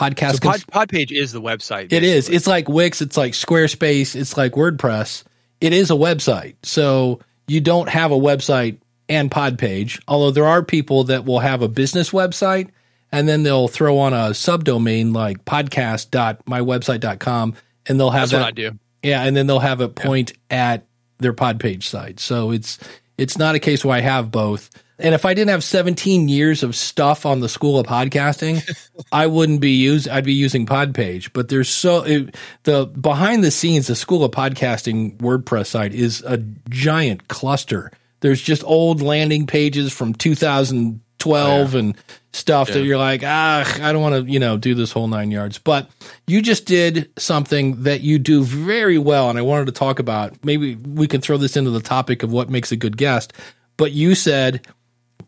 podcast. 0.00 0.42
So 0.42 0.50
Pod, 0.50 0.88
Podpage 0.88 1.12
is 1.12 1.32
the 1.32 1.40
website. 1.40 1.92
It 1.92 2.02
is. 2.02 2.26
basically. 2.26 2.36
It's 2.36 2.46
like 2.46 2.68
Wix. 2.68 3.02
It's 3.02 3.16
like 3.16 3.32
Squarespace. 3.32 4.16
It's 4.16 4.36
like 4.36 4.52
WordPress. 4.52 5.24
It 5.60 5.72
is 5.72 5.90
a 5.90 5.94
website. 5.94 6.56
So 6.62 7.20
you 7.46 7.60
don't 7.60 7.88
have 7.88 8.12
a 8.12 8.18
website 8.18 8.78
and 9.08 9.30
Podpage, 9.30 10.00
although 10.06 10.30
there 10.30 10.46
are 10.46 10.62
people 10.62 11.04
that 11.04 11.24
will 11.24 11.40
have 11.40 11.62
a 11.62 11.68
business 11.68 12.10
website 12.10 12.68
and 13.12 13.28
then 13.28 13.42
they'll 13.42 13.68
throw 13.68 13.98
on 13.98 14.12
a 14.12 14.30
subdomain 14.30 15.12
like 15.12 15.44
podcast.mywebsite.com 15.44 17.54
and 17.86 18.00
they'll 18.00 18.10
have 18.10 18.30
That's 18.30 18.32
that. 18.32 18.40
what 18.40 18.48
I 18.48 18.52
do. 18.52 18.78
Yeah, 19.02 19.24
and 19.24 19.36
then 19.36 19.46
they'll 19.46 19.58
have 19.58 19.80
it 19.80 19.94
point 19.94 20.32
at 20.50 20.86
their 21.18 21.32
Podpage 21.32 21.84
site. 21.84 22.20
So 22.20 22.50
it's 22.50 22.78
it's 23.18 23.38
not 23.38 23.54
a 23.54 23.58
case 23.58 23.84
where 23.84 23.96
I 23.96 24.00
have 24.00 24.30
both. 24.30 24.70
And 25.00 25.14
if 25.14 25.24
I 25.24 25.34
didn't 25.34 25.50
have 25.50 25.64
17 25.64 26.28
years 26.28 26.62
of 26.62 26.76
stuff 26.76 27.24
on 27.26 27.40
the 27.40 27.48
School 27.48 27.78
of 27.78 27.86
Podcasting, 27.86 28.62
I 29.12 29.26
wouldn't 29.26 29.60
be 29.60 29.72
use 29.72 30.06
I'd 30.06 30.24
be 30.24 30.34
using 30.34 30.66
Podpage. 30.66 31.30
But 31.32 31.48
there's 31.48 31.68
so 31.68 32.02
it, 32.04 32.36
the 32.64 32.86
behind 32.86 33.42
the 33.42 33.50
scenes, 33.50 33.86
the 33.86 33.96
School 33.96 34.24
of 34.24 34.32
Podcasting 34.32 35.16
WordPress 35.18 35.66
site 35.66 35.94
is 35.94 36.22
a 36.22 36.38
giant 36.68 37.28
cluster. 37.28 37.90
There's 38.20 38.42
just 38.42 38.62
old 38.64 39.00
landing 39.00 39.46
pages 39.46 39.92
from 39.92 40.12
2012 40.12 41.74
and 41.74 41.96
stuff 42.32 42.68
that 42.68 42.84
you're 42.84 42.98
like, 42.98 43.22
ah, 43.24 43.78
I 43.82 43.92
don't 43.92 44.02
want 44.02 44.26
to, 44.26 44.30
you 44.30 44.38
know, 44.38 44.56
do 44.56 44.74
this 44.74 44.92
whole 44.92 45.08
nine 45.08 45.30
yards. 45.30 45.58
But 45.58 45.88
you 46.26 46.42
just 46.42 46.66
did 46.66 47.10
something 47.18 47.84
that 47.84 48.02
you 48.02 48.18
do 48.18 48.44
very 48.44 48.98
well, 48.98 49.30
and 49.30 49.38
I 49.38 49.42
wanted 49.42 49.66
to 49.66 49.72
talk 49.72 49.98
about. 49.98 50.44
Maybe 50.44 50.74
we 50.76 51.08
can 51.08 51.20
throw 51.20 51.38
this 51.38 51.56
into 51.56 51.70
the 51.70 51.80
topic 51.80 52.22
of 52.22 52.30
what 52.30 52.50
makes 52.50 52.72
a 52.72 52.76
good 52.76 52.96
guest. 52.96 53.32
But 53.76 53.92
you 53.92 54.14
said 54.14 54.66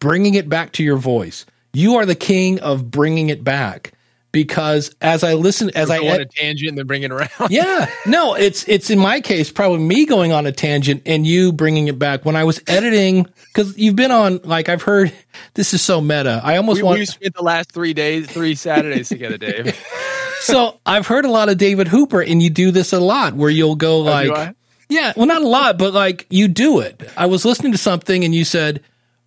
bringing 0.02 0.34
it 0.34 0.48
back 0.48 0.72
to 0.72 0.82
your 0.82 0.96
voice. 0.96 1.46
You 1.72 1.94
are 1.94 2.04
the 2.04 2.16
king 2.16 2.58
of 2.58 2.90
bringing 2.90 3.28
it 3.28 3.44
back 3.44 3.92
because 4.32 4.92
as 5.00 5.22
I 5.22 5.34
listen, 5.34 5.70
as 5.76 5.90
I 5.90 6.00
Go 6.00 6.08
on 6.08 6.20
a 6.20 6.24
tangent 6.24 6.70
and 6.70 6.78
then 6.78 6.88
bring 6.88 7.04
it 7.04 7.12
around. 7.12 7.30
yeah, 7.50 7.88
no, 8.04 8.34
it's 8.34 8.66
it's 8.66 8.90
in 8.90 8.98
my 8.98 9.20
case 9.20 9.52
probably 9.52 9.78
me 9.78 10.04
going 10.04 10.32
on 10.32 10.44
a 10.44 10.50
tangent 10.50 11.02
and 11.06 11.24
you 11.24 11.52
bringing 11.52 11.86
it 11.86 12.00
back. 12.00 12.24
When 12.24 12.34
I 12.34 12.42
was 12.42 12.60
editing, 12.66 13.28
because 13.46 13.78
you've 13.78 13.94
been 13.94 14.10
on, 14.10 14.40
like 14.42 14.68
I've 14.68 14.82
heard, 14.82 15.12
this 15.54 15.72
is 15.72 15.82
so 15.82 16.00
meta. 16.00 16.40
I 16.42 16.56
almost 16.56 16.78
We, 16.78 16.82
want 16.82 16.98
we 16.98 17.06
spent 17.06 17.34
the 17.36 17.44
last 17.44 17.70
three 17.70 17.94
days, 17.94 18.28
three 18.28 18.56
Saturdays 18.56 19.08
together, 19.08 19.38
Dave. 19.38 19.80
so 20.40 20.80
I've 20.84 21.06
heard 21.06 21.26
a 21.26 21.30
lot 21.30 21.48
of 21.48 21.58
David 21.58 21.86
Hooper, 21.86 22.20
and 22.20 22.42
you 22.42 22.50
do 22.50 22.72
this 22.72 22.92
a 22.92 22.98
lot, 22.98 23.34
where 23.34 23.50
you'll 23.50 23.76
go 23.76 23.98
oh, 23.98 24.02
like, 24.02 24.30
Oh, 24.30 24.52
yeah, 24.88 25.12
well, 25.16 25.26
not 25.26 25.42
a 25.42 25.48
lot, 25.48 25.78
but 25.78 25.94
like 25.94 26.26
you 26.28 26.48
do 26.48 26.80
it. 26.80 27.08
I 27.16 27.26
was 27.26 27.44
listening 27.44 27.70
to 27.70 27.78
something, 27.78 28.24
and 28.24 28.34
you 28.34 28.44
said, 28.44 28.82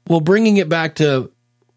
"Well, 0.08 0.20
bringing 0.22 0.58
it 0.58 0.70
back 0.70 0.96
to 0.96 1.32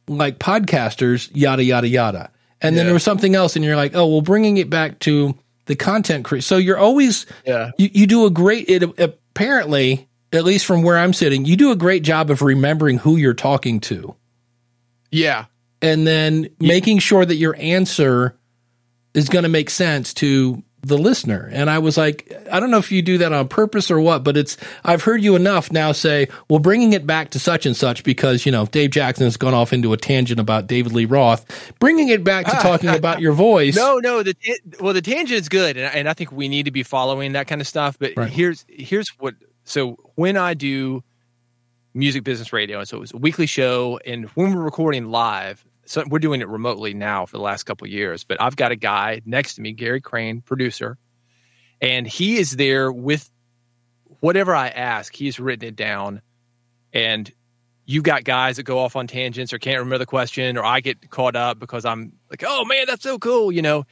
like 0.09 0.39
podcasters, 0.39 1.31
yada 1.35 1.63
yada 1.65 1.89
yada. 1.89 2.31
And 2.61 2.77
then 2.77 2.87
there 2.87 2.93
was 2.95 3.05
something 3.05 3.35
else, 3.37 3.55
and 3.55 3.65
you're 3.65 3.77
like, 3.77 3.95
oh, 3.95 4.07
well, 4.09 4.21
bringing 4.21 4.57
it 4.57 4.69
back 4.69 4.99
to 5.01 5.37
the 5.67 5.77
content 5.77 6.25
creation. 6.25 6.43
So 6.43 6.57
you're 6.57 6.79
always 6.79 7.25
Yeah. 7.47 7.71
you, 7.79 7.89
you 7.93 8.07
do 8.09 8.27
a 8.27 8.31
great. 8.31 8.69
It 8.69 8.83
apparently, 8.99 10.09
at 10.33 10.45
least 10.45 10.67
from 10.67 10.83
where 10.83 10.99
I'm 10.99 11.13
sitting, 11.13 11.45
you 11.45 11.55
do 11.57 11.71
a 11.71 11.77
great 11.77 12.03
job 12.03 12.31
of 12.31 12.43
remembering 12.43 12.99
who 12.99 13.17
you're 13.17 13.33
talking 13.35 13.79
to, 13.81 14.17
Yeah. 15.13 15.45
and 15.81 16.05
then 16.07 16.49
making 16.59 16.99
sure 16.99 17.25
that 17.25 17.37
your 17.37 17.55
answer 17.59 18.35
is 19.15 19.29
going 19.29 19.45
to 19.45 19.49
make 19.49 19.71
sense 19.71 20.13
to 20.15 20.63
the 20.89 20.99
listener. 20.99 21.49
And 21.53 21.71
I 21.71 21.79
was 21.79 21.97
like, 21.97 22.33
I 22.51 22.59
don't 22.61 22.71
know 22.71 22.79
if 22.79 22.91
you 22.91 23.01
do 23.03 23.19
that 23.19 23.33
on 23.33 23.49
purpose 23.49 23.91
or 23.91 24.01
what, 24.01 24.25
but 24.25 24.37
it's, 24.37 24.57
I've 24.85 25.03
heard 25.03 25.23
you 25.23 25.37
enough 25.37 25.71
now 25.71 25.93
say, 25.93 26.29
well, 26.49 26.59
bringing 26.59 26.93
it 26.93 27.07
back 27.07 27.31
to 27.31 27.39
such 27.39 27.65
and 27.67 27.77
such 27.77 28.03
because, 28.05 28.45
you 28.45 28.53
know, 28.53 28.67
Dave 28.67 28.91
Jackson 28.91 29.25
has 29.25 29.37
gone 29.37 29.55
off 29.55 29.73
into 29.73 29.93
a 29.93 29.97
tangent 29.97 30.41
about 30.41 30.67
David 30.67 30.93
Lee 30.93 31.05
Roth, 31.05 31.47
bringing 31.79 32.09
it 32.09 32.25
back 32.25 32.47
to 32.47 32.57
ah. 32.57 32.61
talking 32.61 32.91
about 32.91 33.21
your 33.21 33.33
voice. 33.33 33.77
No, 33.89 33.99
no. 33.99 34.23
The 34.23 34.35
it, 34.43 34.81
well, 34.81 34.93
the 34.93 35.03
tangent 35.03 35.39
is 35.39 35.49
good, 35.49 35.77
and, 35.77 35.87
I- 35.87 35.91
and 35.91 36.09
I 36.09 36.15
think 36.15 36.33
we 36.33 36.49
need 36.49 36.65
to 36.65 36.71
be 36.73 36.83
following 36.83 37.33
that 37.33 37.47
kind 37.47 37.61
of 37.61 37.67
stuff. 37.69 37.97
But 37.99 38.15
Right. 38.17 38.29
here's 38.31 38.65
here's 38.69 39.09
what. 39.19 39.35
So 39.65 39.97
when 40.17 40.37
I 40.37 40.55
do 40.55 41.05
music 41.95 42.25
business 42.25 42.53
radio, 42.53 42.79
and 42.79 42.89
so 42.89 42.97
it 42.97 43.01
was 43.01 43.13
a 43.13 43.17
weekly 43.19 43.47
show, 43.47 44.01
and 44.07 44.25
when 44.31 44.55
we're 44.55 44.63
recording 44.63 45.11
live, 45.11 45.65
so 45.89 46.05
we're 46.09 46.19
doing 46.19 46.41
it 46.41 46.49
remotely 46.49 46.93
now 46.95 47.25
for 47.27 47.37
the 47.37 47.43
last 47.43 47.63
couple 47.65 47.87
of 47.87 47.91
years. 47.91 48.25
But 48.25 48.41
I've 48.41 48.57
got 48.57 48.73
a 48.73 48.77
guy 48.77 49.23
next 49.25 49.55
to 49.55 49.63
me, 49.63 49.73
Gary 49.73 50.01
Crane, 50.01 50.41
producer, 50.43 50.99
and 51.81 52.07
he 52.07 52.39
is 52.39 52.57
there 52.57 52.93
with 52.93 53.31
whatever 54.21 54.55
I 54.55 54.69
ask. 54.69 55.15
He's 55.15 55.39
written 55.41 55.69
it 55.69 55.77
down, 55.77 56.21
and 56.93 57.31
you 57.87 58.03
got 58.03 58.25
guys 58.25 58.57
that 58.57 58.65
go 58.65 58.79
off 58.81 58.97
on 58.97 59.07
tangents 59.07 59.53
or 59.53 59.59
can't 59.59 59.79
remember 59.79 59.99
the 59.99 60.07
question, 60.07 60.59
or 60.59 60.65
I 60.65 60.81
get 60.81 61.11
caught 61.11 61.37
up 61.37 61.59
because 61.59 61.85
I'm 61.85 62.13
like, 62.31 62.45
oh 62.47 62.65
man, 62.67 62.85
that's 62.87 63.03
so 63.03 63.19
cool, 63.19 63.51
you 63.51 63.63
know. 63.63 63.85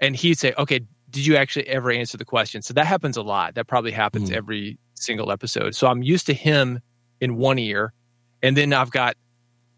And 0.00 0.16
he'd 0.16 0.38
say, 0.38 0.54
okay, 0.58 0.80
did 1.10 1.24
you 1.24 1.36
actually 1.36 1.68
ever 1.68 1.92
answer 1.92 2.16
the 2.16 2.24
question? 2.24 2.62
So 2.62 2.74
that 2.74 2.86
happens 2.86 3.16
a 3.16 3.22
lot. 3.22 3.54
That 3.54 3.68
probably 3.68 3.92
happens 3.92 4.30
Mm. 4.30 4.36
every 4.36 4.78
single 4.94 5.30
episode. 5.30 5.74
So 5.76 5.86
I'm 5.86 6.02
used 6.02 6.26
to 6.26 6.34
him 6.34 6.80
in 7.20 7.36
one 7.36 7.58
ear, 7.58 7.92
and 8.42 8.56
then 8.56 8.72
I've 8.72 8.90
got 8.90 9.16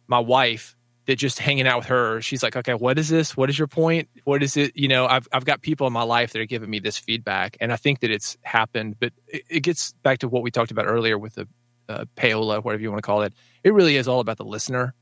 my 0.07 0.21
wife 0.21 0.76
that 1.07 1.17
just 1.17 1.39
hanging 1.39 1.67
out 1.67 1.79
with 1.79 1.87
her. 1.87 2.21
She's 2.21 2.43
like, 2.43 2.57
okay, 2.57 2.75
what 2.75 2.99
is 2.99 3.09
this? 3.09 3.37
What 3.37 3.49
is 3.49 3.59
your 3.59 3.69
point? 3.69 4.09
What 4.25 4.43
is 4.43 4.57
it? 4.57 4.77
You 4.77 4.89
know, 4.89 5.07
I've 5.07 5.27
I've 5.33 5.45
got 5.45 5.63
people 5.63 5.87
in 5.87 5.93
my 5.93 6.03
life 6.03 6.33
that 6.33 6.41
are 6.41 6.47
giving 6.47 6.69
me 6.69 6.79
this 6.81 6.99
feedback, 6.99 7.57
and 7.61 7.73
I 7.73 7.77
think 7.77 8.01
that 8.01 8.11
it's 8.11 8.37
happened. 8.43 8.97
But 8.99 9.13
it, 9.29 9.43
it 9.49 9.61
gets 9.61 9.93
back 10.03 10.19
to 10.19 10.29
what 10.29 10.43
we 10.43 10.51
talked 10.51 10.71
about 10.71 10.87
earlier 10.87 11.19
with 11.19 11.35
the 11.35 11.49
uh, 11.89 12.05
payola, 12.17 12.63
whatever 12.63 12.83
you 12.83 12.91
want 12.91 13.03
to 13.03 13.07
call 13.07 13.23
it. 13.23 13.33
It 13.63 13.73
really 13.73 13.97
is 13.97 14.09
all 14.09 14.21
about 14.21 14.39
the 14.39 14.45
listener. 14.45 14.95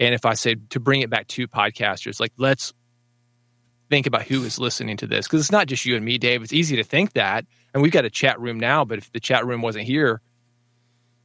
And 0.00 0.14
if 0.14 0.24
I 0.24 0.34
say 0.34 0.56
to 0.70 0.80
bring 0.80 1.02
it 1.02 1.10
back 1.10 1.28
to 1.28 1.46
podcasters, 1.46 2.18
like 2.18 2.32
let's 2.36 2.72
think 3.90 4.06
about 4.06 4.22
who 4.22 4.42
is 4.44 4.58
listening 4.58 4.96
to 4.96 5.06
this 5.06 5.26
because 5.26 5.40
it's 5.40 5.52
not 5.52 5.68
just 5.68 5.84
you 5.84 5.94
and 5.94 6.04
me, 6.04 6.18
Dave. 6.18 6.42
It's 6.42 6.52
easy 6.52 6.76
to 6.76 6.84
think 6.84 7.12
that, 7.12 7.46
and 7.72 7.82
we've 7.82 7.92
got 7.92 8.04
a 8.04 8.10
chat 8.10 8.40
room 8.40 8.58
now. 8.58 8.84
But 8.84 8.98
if 8.98 9.12
the 9.12 9.20
chat 9.20 9.46
room 9.46 9.62
wasn't 9.62 9.84
here, 9.84 10.20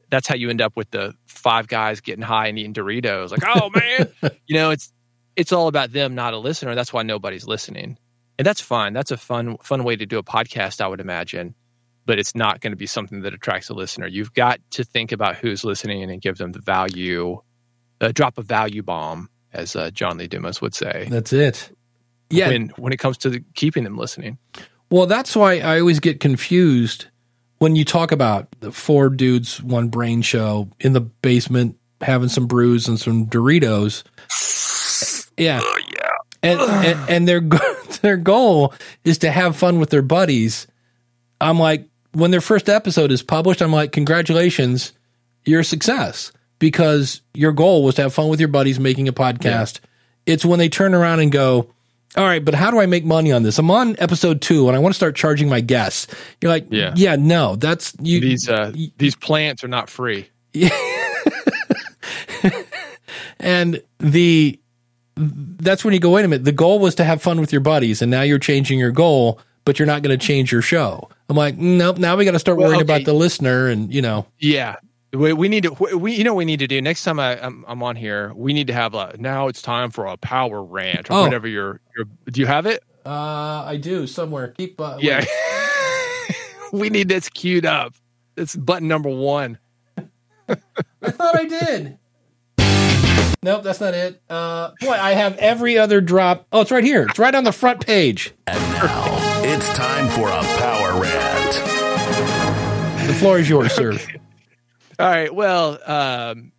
that's 0.09 0.27
how 0.27 0.35
you 0.35 0.49
end 0.49 0.61
up 0.61 0.75
with 0.75 0.89
the 0.91 1.13
five 1.27 1.67
guys 1.67 2.01
getting 2.01 2.23
high 2.23 2.47
and 2.47 2.57
eating 2.57 2.73
Doritos. 2.73 3.31
Like, 3.31 3.43
oh 3.45 3.69
man, 3.73 4.11
you 4.47 4.55
know, 4.55 4.71
it's 4.71 4.91
it's 5.35 5.51
all 5.51 5.67
about 5.67 5.91
them, 5.91 6.15
not 6.15 6.33
a 6.33 6.37
listener. 6.37 6.75
That's 6.75 6.91
why 6.91 7.03
nobody's 7.03 7.47
listening, 7.47 7.97
and 8.37 8.45
that's 8.45 8.61
fine. 8.61 8.93
That's 8.93 9.11
a 9.11 9.17
fun 9.17 9.57
fun 9.57 9.83
way 9.83 9.95
to 9.95 10.05
do 10.05 10.17
a 10.17 10.23
podcast, 10.23 10.81
I 10.81 10.87
would 10.87 10.99
imagine. 10.99 11.55
But 12.05 12.17
it's 12.17 12.33
not 12.33 12.59
going 12.61 12.71
to 12.71 12.77
be 12.77 12.87
something 12.87 13.21
that 13.21 13.33
attracts 13.35 13.69
a 13.69 13.73
listener. 13.73 14.07
You've 14.07 14.33
got 14.33 14.59
to 14.71 14.83
think 14.83 15.11
about 15.11 15.35
who's 15.35 15.63
listening 15.63 16.09
and 16.09 16.19
give 16.19 16.37
them 16.37 16.53
the 16.53 16.59
value, 16.59 17.39
uh, 18.01 18.11
drop 18.13 18.39
a 18.39 18.41
value 18.41 18.81
bomb, 18.81 19.29
as 19.53 19.75
uh, 19.75 19.91
John 19.91 20.17
Lee 20.17 20.27
Dumas 20.27 20.59
would 20.59 20.73
say. 20.73 21.07
That's 21.09 21.33
it. 21.33 21.71
Yeah. 22.31 22.47
When 22.47 22.69
when 22.77 22.93
it 22.93 22.97
comes 22.97 23.17
to 23.19 23.29
the, 23.29 23.43
keeping 23.53 23.83
them 23.83 23.97
listening. 23.97 24.39
Well, 24.89 25.05
that's 25.05 25.35
why 25.35 25.59
I 25.59 25.79
always 25.79 25.99
get 25.99 26.19
confused 26.19 27.07
when 27.59 27.75
you 27.75 27.85
talk 27.85 28.11
about 28.11 28.47
the 28.61 28.71
four 28.71 29.09
dudes, 29.09 29.61
one 29.61 29.89
brain 29.89 30.21
show 30.21 30.69
in 30.79 30.93
the 30.93 31.01
basement 31.01 31.77
having 32.01 32.29
some 32.29 32.47
brews 32.47 32.87
and 32.87 32.99
some 32.99 33.27
Doritos. 33.27 34.03
Yeah. 35.37 35.59
Oh, 35.61 35.79
yeah. 35.93 36.09
And, 36.41 36.59
and 36.61 37.09
and 37.09 37.27
their 37.27 37.41
their 38.01 38.17
goal 38.17 38.73
is 39.03 39.19
to 39.19 39.31
have 39.31 39.57
fun 39.57 39.79
with 39.79 39.89
their 39.89 40.01
buddies. 40.01 40.67
I'm 41.41 41.59
like 41.59 41.87
when 42.13 42.31
their 42.31 42.41
first 42.41 42.69
episode 42.69 43.11
is 43.11 43.21
published, 43.21 43.61
I'm 43.61 43.73
like 43.73 43.91
congratulations, 43.91 44.93
you're 45.45 45.59
a 45.59 45.65
success 45.65 46.31
because 46.59 47.21
your 47.33 47.51
goal 47.51 47.83
was 47.83 47.95
to 47.95 48.03
have 48.03 48.13
fun 48.13 48.29
with 48.29 48.39
your 48.39 48.49
buddies 48.49 48.79
making 48.79 49.07
a 49.09 49.13
podcast. 49.13 49.79
It's 50.25 50.45
when 50.45 50.59
they 50.59 50.69
turn 50.69 50.93
around 50.93 51.19
and 51.19 51.31
go, 51.31 51.73
all 52.17 52.25
right, 52.25 52.43
but 52.43 52.55
how 52.55 52.71
do 52.71 52.79
I 52.79 52.85
make 52.85 53.05
money 53.05 53.31
on 53.31 53.43
this? 53.43 53.59
I'm 53.59 53.69
on 53.71 53.95
episode 53.99 54.41
two 54.41 54.67
and 54.67 54.75
I 54.75 54.79
want 54.79 54.93
to 54.93 54.97
start 54.97 55.15
charging 55.15 55.47
my 55.49 55.61
guests. 55.61 56.07
You're 56.41 56.51
like, 56.51 56.67
Yeah. 56.69 56.93
yeah, 56.95 57.15
no, 57.15 57.55
that's 57.55 57.93
you. 58.01 58.19
These 58.19 58.49
uh, 58.49 58.71
these 58.97 59.15
plants 59.15 59.63
are 59.63 59.67
not 59.67 59.89
free. 59.89 60.29
and 63.39 63.81
the 63.99 64.59
that's 65.15 65.83
when 65.83 65.93
you 65.93 65.99
go, 65.99 66.11
wait 66.11 66.25
a 66.25 66.27
minute. 66.27 66.45
The 66.45 66.51
goal 66.51 66.79
was 66.79 66.95
to 66.95 67.03
have 67.03 67.21
fun 67.21 67.39
with 67.41 67.51
your 67.51 67.61
buddies, 67.61 68.01
and 68.01 68.09
now 68.09 68.21
you're 68.21 68.39
changing 68.39 68.79
your 68.79 68.91
goal, 68.91 69.39
but 69.65 69.77
you're 69.77 69.85
not 69.85 70.01
going 70.01 70.17
to 70.17 70.25
change 70.25 70.51
your 70.51 70.61
show. 70.61 71.09
I'm 71.27 71.35
like, 71.35 71.57
nope. 71.57 71.97
Now 71.97 72.15
we 72.15 72.25
got 72.25 72.31
to 72.31 72.39
start 72.39 72.57
Well, 72.57 72.67
worrying 72.69 72.81
okay. 72.81 72.93
about 72.93 73.05
the 73.05 73.13
listener, 73.13 73.67
and 73.67 73.93
you 73.93 74.01
know, 74.01 74.25
Yeah. 74.39 74.77
We, 75.11 75.33
we 75.33 75.49
need 75.49 75.63
to. 75.63 75.71
We 75.97 76.13
you 76.15 76.23
know 76.23 76.33
what 76.33 76.39
we 76.39 76.45
need 76.45 76.59
to 76.59 76.67
do 76.67 76.81
next 76.81 77.03
time 77.03 77.19
I, 77.19 77.43
I'm, 77.43 77.65
I'm 77.67 77.81
on 77.81 77.95
here. 77.95 78.31
We 78.35 78.53
need 78.53 78.67
to 78.67 78.73
have 78.73 78.93
a 78.93 79.15
now. 79.17 79.47
It's 79.47 79.61
time 79.61 79.89
for 79.89 80.05
a 80.05 80.17
power 80.17 80.63
rant 80.63 81.09
or 81.09 81.13
Oh. 81.13 81.23
whatever. 81.23 81.47
Your 81.47 81.79
your 81.95 82.05
do 82.29 82.41
you 82.41 82.47
have 82.47 82.65
it? 82.67 82.83
uh, 83.05 83.63
I 83.65 83.77
do 83.81 84.05
somewhere. 84.05 84.49
Keep 84.49 84.79
uh, 84.79 84.97
Yeah. 84.99 85.25
we 86.71 86.89
need 86.91 87.07
this 87.09 87.27
queued 87.29 87.65
up. 87.65 87.95
It's 88.37 88.55
button 88.55 88.87
number 88.87 89.09
one. 89.09 89.57
I 90.47 91.09
thought 91.11 91.35
I 91.35 91.45
did. 91.45 91.97
Nope, 93.41 93.63
that's 93.63 93.79
not 93.79 93.93
it. 93.93 94.21
Uh, 94.29 94.71
boy, 94.81 94.91
I 94.91 95.13
have 95.13 95.37
every 95.37 95.77
other 95.77 96.01
drop. 96.01 96.45
Oh, 96.51 96.61
it's 96.61 96.71
right 96.71 96.83
here. 96.83 97.03
It's 97.09 97.17
right 97.17 97.33
on 97.33 97.45
the 97.45 97.53
front 97.53 97.83
page. 97.85 98.33
And 98.47 98.59
now 98.73 99.41
it's 99.43 99.67
time 99.69 100.07
for 100.09 100.27
a 100.27 100.41
power 100.59 101.01
rant. 101.01 101.55
The 103.07 103.13
floor 103.15 103.39
is 103.39 103.49
yours, 103.49 103.71
sir. 103.71 103.97
All 104.99 105.07
right. 105.07 105.33
Well, 105.33 105.79
um, 105.85 106.51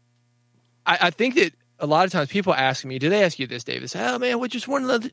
I, 0.87 0.99
I 1.03 1.11
think 1.11 1.35
that 1.35 1.53
a 1.79 1.87
lot 1.87 2.07
of 2.07 2.13
times 2.13 2.29
people 2.31 2.55
ask 2.55 2.85
me, 2.85 2.99
do 2.99 3.11
they 3.11 3.23
ask 3.23 3.39
you 3.39 3.47
this, 3.47 3.65
Davis? 3.65 3.95
Oh 3.95 4.19
man, 4.19 4.39
we 4.41 4.49
just 4.49 4.67
want 4.67 4.85
to 4.85 4.89
let, 4.89 5.13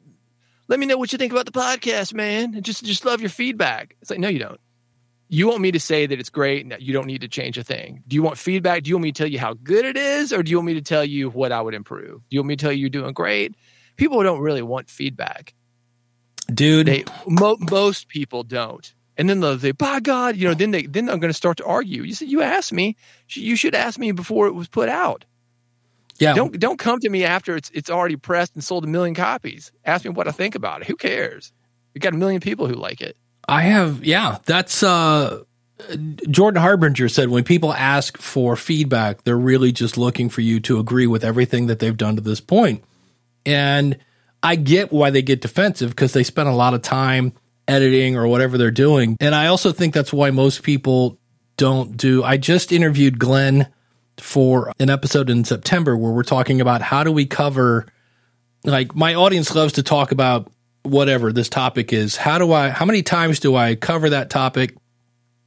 let 0.70 0.80
me 0.80 0.86
know 0.86 0.98
what 0.98 1.12
you 1.12 1.18
think 1.18 1.34
about 1.34 1.45
the 1.45 1.52
podcast, 1.52 2.14
man. 2.14 2.56
And 2.56 2.64
Just 2.64 2.86
just 2.86 3.06
love 3.06 3.20
your 3.22 3.30
feedback. 3.30 3.95
It's 4.02 4.10
like, 4.10 4.20
no, 4.20 4.30
you 4.30 4.40
don't. 4.40 4.60
You 5.30 5.49
want 5.49 5.60
me 5.60 5.74
to 5.74 5.80
say 5.80 6.06
that 6.06 6.20
it's 6.20 6.30
great 6.30 6.62
and 6.62 6.72
that 6.72 6.82
you 6.82 6.94
don't 6.94 7.06
need 7.06 7.20
to 7.20 7.28
change 7.28 7.58
a 7.58 7.64
thing. 7.64 8.02
Do 8.08 8.16
you 8.16 8.24
want 8.24 8.38
feedback? 8.38 8.84
Do 8.84 8.90
you 8.90 8.95
want 8.95 9.04
me 9.04 9.12
to 9.12 9.18
tell 9.18 9.30
you 9.30 9.40
how 9.40 9.56
good 9.56 9.84
it 9.84 9.98
is, 9.98 10.32
or 10.32 10.41
do 10.41 10.49
you 10.49 10.58
want 10.58 10.68
me 10.68 10.74
to 10.76 10.82
tell 10.82 11.04
you 11.04 11.30
what 11.30 11.52
I 11.52 11.60
would 11.60 11.74
improve? 11.74 12.22
Do 12.30 12.36
you 12.36 12.40
want 12.40 12.48
me 12.48 12.56
to 12.56 12.62
tell 12.64 12.72
you 12.72 12.80
you're 12.80 12.90
doing 12.90 13.14
great? 13.14 13.56
People 13.98 14.24
don't 14.24 14.40
really 14.40 14.62
want 14.62 14.90
feedback. 14.90 15.54
Dude, 16.54 16.88
They 16.88 17.04
mo- 17.28 17.58
most 17.60 18.08
people 18.08 18.44
don't. 18.44 18.94
And 19.18 19.27
then 19.30 19.39
they'll 19.39 19.57
say, 19.60 19.72
"By 19.72 19.99
God," 19.99 20.35
you 20.38 20.48
know. 20.48 20.53
Then 20.53 20.72
they 20.72 20.84
then 20.85 21.10
I'm 21.10 21.19
going 21.19 21.30
to 21.31 21.38
start 21.38 21.57
to 21.57 21.65
argue. 21.65 22.03
You 22.03 22.14
said 22.14 22.30
you 22.30 22.41
asked 22.41 22.72
me. 22.72 22.95
You 23.30 23.56
should 23.56 23.73
ask 23.76 23.98
me 23.99 24.11
before 24.11 24.48
it 24.48 24.53
was 24.53 24.68
put 24.68 24.89
out. 24.89 25.26
yeah. 26.19 26.34
Don't 26.34 26.60
don't 26.60 26.77
come 26.80 26.99
to 26.99 27.10
me 27.10 27.26
after 27.26 27.56
it's 27.56 27.72
it's 27.73 27.89
already 27.89 28.15
pressed 28.15 28.53
and 28.56 28.64
sold 28.64 28.84
a 28.84 28.88
million 28.88 29.15
copies. 29.15 29.72
Ask 29.85 30.06
me 30.06 30.11
what 30.11 30.27
I 30.27 30.31
think 30.31 30.56
about 30.56 30.81
it. 30.81 30.88
Who 30.88 30.95
cares? 30.95 31.52
You 31.94 31.99
got 31.99 32.14
a 32.14 32.18
million 32.18 32.41
people 32.41 32.68
who 32.68 32.76
like 32.76 33.02
it. 33.02 33.18
I 33.49 33.61
have, 33.61 34.03
yeah, 34.03 34.38
that's 34.45 34.84
uh 34.84 35.44
Jordan 36.30 36.61
Harbinger 36.61 37.07
said 37.10 37.30
when 37.30 37.44
people 37.44 37.73
ask 37.73 38.18
for 38.18 38.56
feedback, 38.56 39.23
they're 39.23 39.38
really 39.38 39.72
just 39.72 39.98
looking 39.98 40.30
for 40.30 40.41
you 40.41 40.60
to 40.61 40.80
agree 40.80 41.07
with 41.07 41.23
everything 41.23 41.68
that 41.68 41.80
they've 41.80 41.95
done 41.98 42.15
to 42.15 42.22
this 42.22 42.41
point. 42.41 42.84
And 43.45 43.98
I 44.44 44.56
get 44.57 44.91
why 44.91 45.10
they 45.11 45.22
get 45.22 45.41
defensive 45.41 45.91
because 45.91 46.14
they 46.14 46.23
spend 46.23 46.49
a 46.49 46.53
lot 46.53 46.73
of 46.73 46.81
time 46.81 47.34
editing 47.68 48.15
or 48.15 48.27
whatever 48.27 48.57
they're 48.57 48.72
doing. 48.72 49.18
And 49.19 49.35
I 49.35 49.48
also 49.48 49.72
think 49.72 49.94
that's 49.94 50.14
why 50.14 50.31
most 50.31 50.64
people 50.64 51.19
don't 51.57 51.98
do. 51.98 52.23
I 52.23 52.38
just 52.38 52.72
interviewed 52.72 53.19
Glenn 53.19 53.68
for 54.18 54.72
an 54.80 54.89
episode 54.89 55.30
in 55.30 55.44
September 55.44 55.95
where 55.95 56.11
we're 56.11 56.23
talking 56.23 56.61
about 56.61 56.81
how 56.81 57.03
do 57.03 57.11
we 57.11 57.26
cover 57.26 57.85
like 58.64 58.95
my 58.95 59.14
audience 59.14 59.53
loves 59.53 59.73
to 59.73 59.84
talk 59.84 60.11
about 60.11 60.52
whatever 60.84 61.31
this 61.31 61.49
topic 61.49 61.94
is. 61.94 62.15
How 62.15 62.38
do 62.38 62.52
I 62.52 62.69
how 62.69 62.85
many 62.85 63.03
times 63.03 63.39
do 63.39 63.56
I 63.56 63.76
cover 63.76 64.10
that 64.10 64.30
topic? 64.30 64.76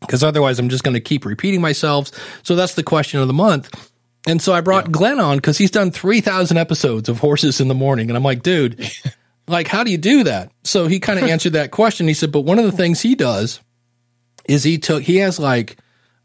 Because 0.00 0.22
otherwise 0.22 0.58
I'm 0.58 0.68
just 0.68 0.84
going 0.84 0.94
to 0.94 1.00
keep 1.00 1.24
repeating 1.24 1.60
myself. 1.60 2.10
So 2.42 2.56
that's 2.56 2.74
the 2.74 2.82
question 2.82 3.20
of 3.20 3.26
the 3.26 3.34
month. 3.34 3.90
And 4.26 4.40
so 4.40 4.52
I 4.52 4.60
brought 4.60 4.92
Glenn 4.92 5.18
on 5.18 5.38
because 5.38 5.58
he's 5.58 5.70
done 5.70 5.90
3,000 5.90 6.56
episodes 6.56 7.08
of 7.08 7.18
Horses 7.18 7.60
in 7.60 7.68
the 7.68 7.74
Morning. 7.74 8.10
And 8.10 8.16
I'm 8.16 8.22
like, 8.22 8.42
dude, 8.42 8.78
like, 9.50 9.68
how 9.68 9.84
do 9.84 9.90
you 9.90 9.98
do 9.98 10.24
that? 10.24 10.50
So 10.64 10.86
he 10.86 11.00
kind 11.00 11.18
of 11.18 11.24
answered 11.28 11.52
that 11.54 11.70
question. 11.70 12.08
He 12.08 12.14
said, 12.14 12.32
but 12.32 12.42
one 12.42 12.58
of 12.58 12.64
the 12.64 12.72
things 12.72 13.00
he 13.00 13.14
does 13.14 13.60
is 14.46 14.64
he 14.64 14.78
took, 14.78 15.02
he 15.02 15.16
has 15.16 15.38
like 15.38 15.76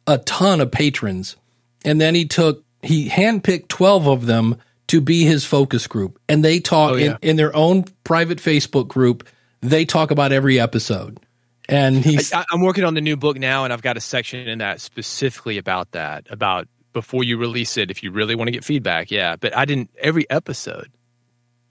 a 0.07 0.17
ton 0.19 0.61
of 0.61 0.71
patrons. 0.71 1.35
And 1.83 1.99
then 2.01 2.15
he 2.15 2.25
took, 2.25 2.63
he 2.81 3.09
handpicked 3.09 3.67
12 3.67 4.07
of 4.07 4.25
them 4.25 4.57
to 4.87 5.01
be 5.01 5.23
his 5.23 5.45
focus 5.45 5.87
group. 5.87 6.19
And 6.29 6.43
they 6.45 6.59
talk 6.59 6.93
Oh, 6.93 6.95
yeah. 6.95 7.17
in, 7.21 7.29
in 7.31 7.35
their 7.35 7.55
own 7.55 7.85
private 8.03 8.37
Facebook 8.37 8.87
group, 8.87 9.27
they 9.61 9.85
talk 9.85 10.11
about 10.11 10.31
every 10.31 10.59
episode. 10.59 11.19
And 11.67 11.97
he's 12.05 12.31
I, 12.31 12.45
I'm 12.51 12.61
working 12.61 12.83
on 12.83 12.93
the 12.93 13.01
new 13.01 13.17
book 13.17 13.37
now, 13.39 13.63
and 13.63 13.73
I've 13.73 13.81
got 13.81 13.97
a 13.97 14.01
section 14.01 14.47
in 14.47 14.59
that 14.59 14.79
specifically 14.79 15.57
about 15.57 15.93
that, 15.93 16.27
about 16.29 16.67
before 16.93 17.23
you 17.23 17.37
release 17.37 17.75
it, 17.77 17.89
if 17.89 18.03
you 18.03 18.11
really 18.11 18.35
want 18.35 18.47
to 18.49 18.51
get 18.51 18.63
feedback. 18.63 19.09
Yeah, 19.09 19.35
but 19.35 19.57
I 19.57 19.65
didn't 19.65 19.89
every 19.99 20.29
episode. 20.29 20.91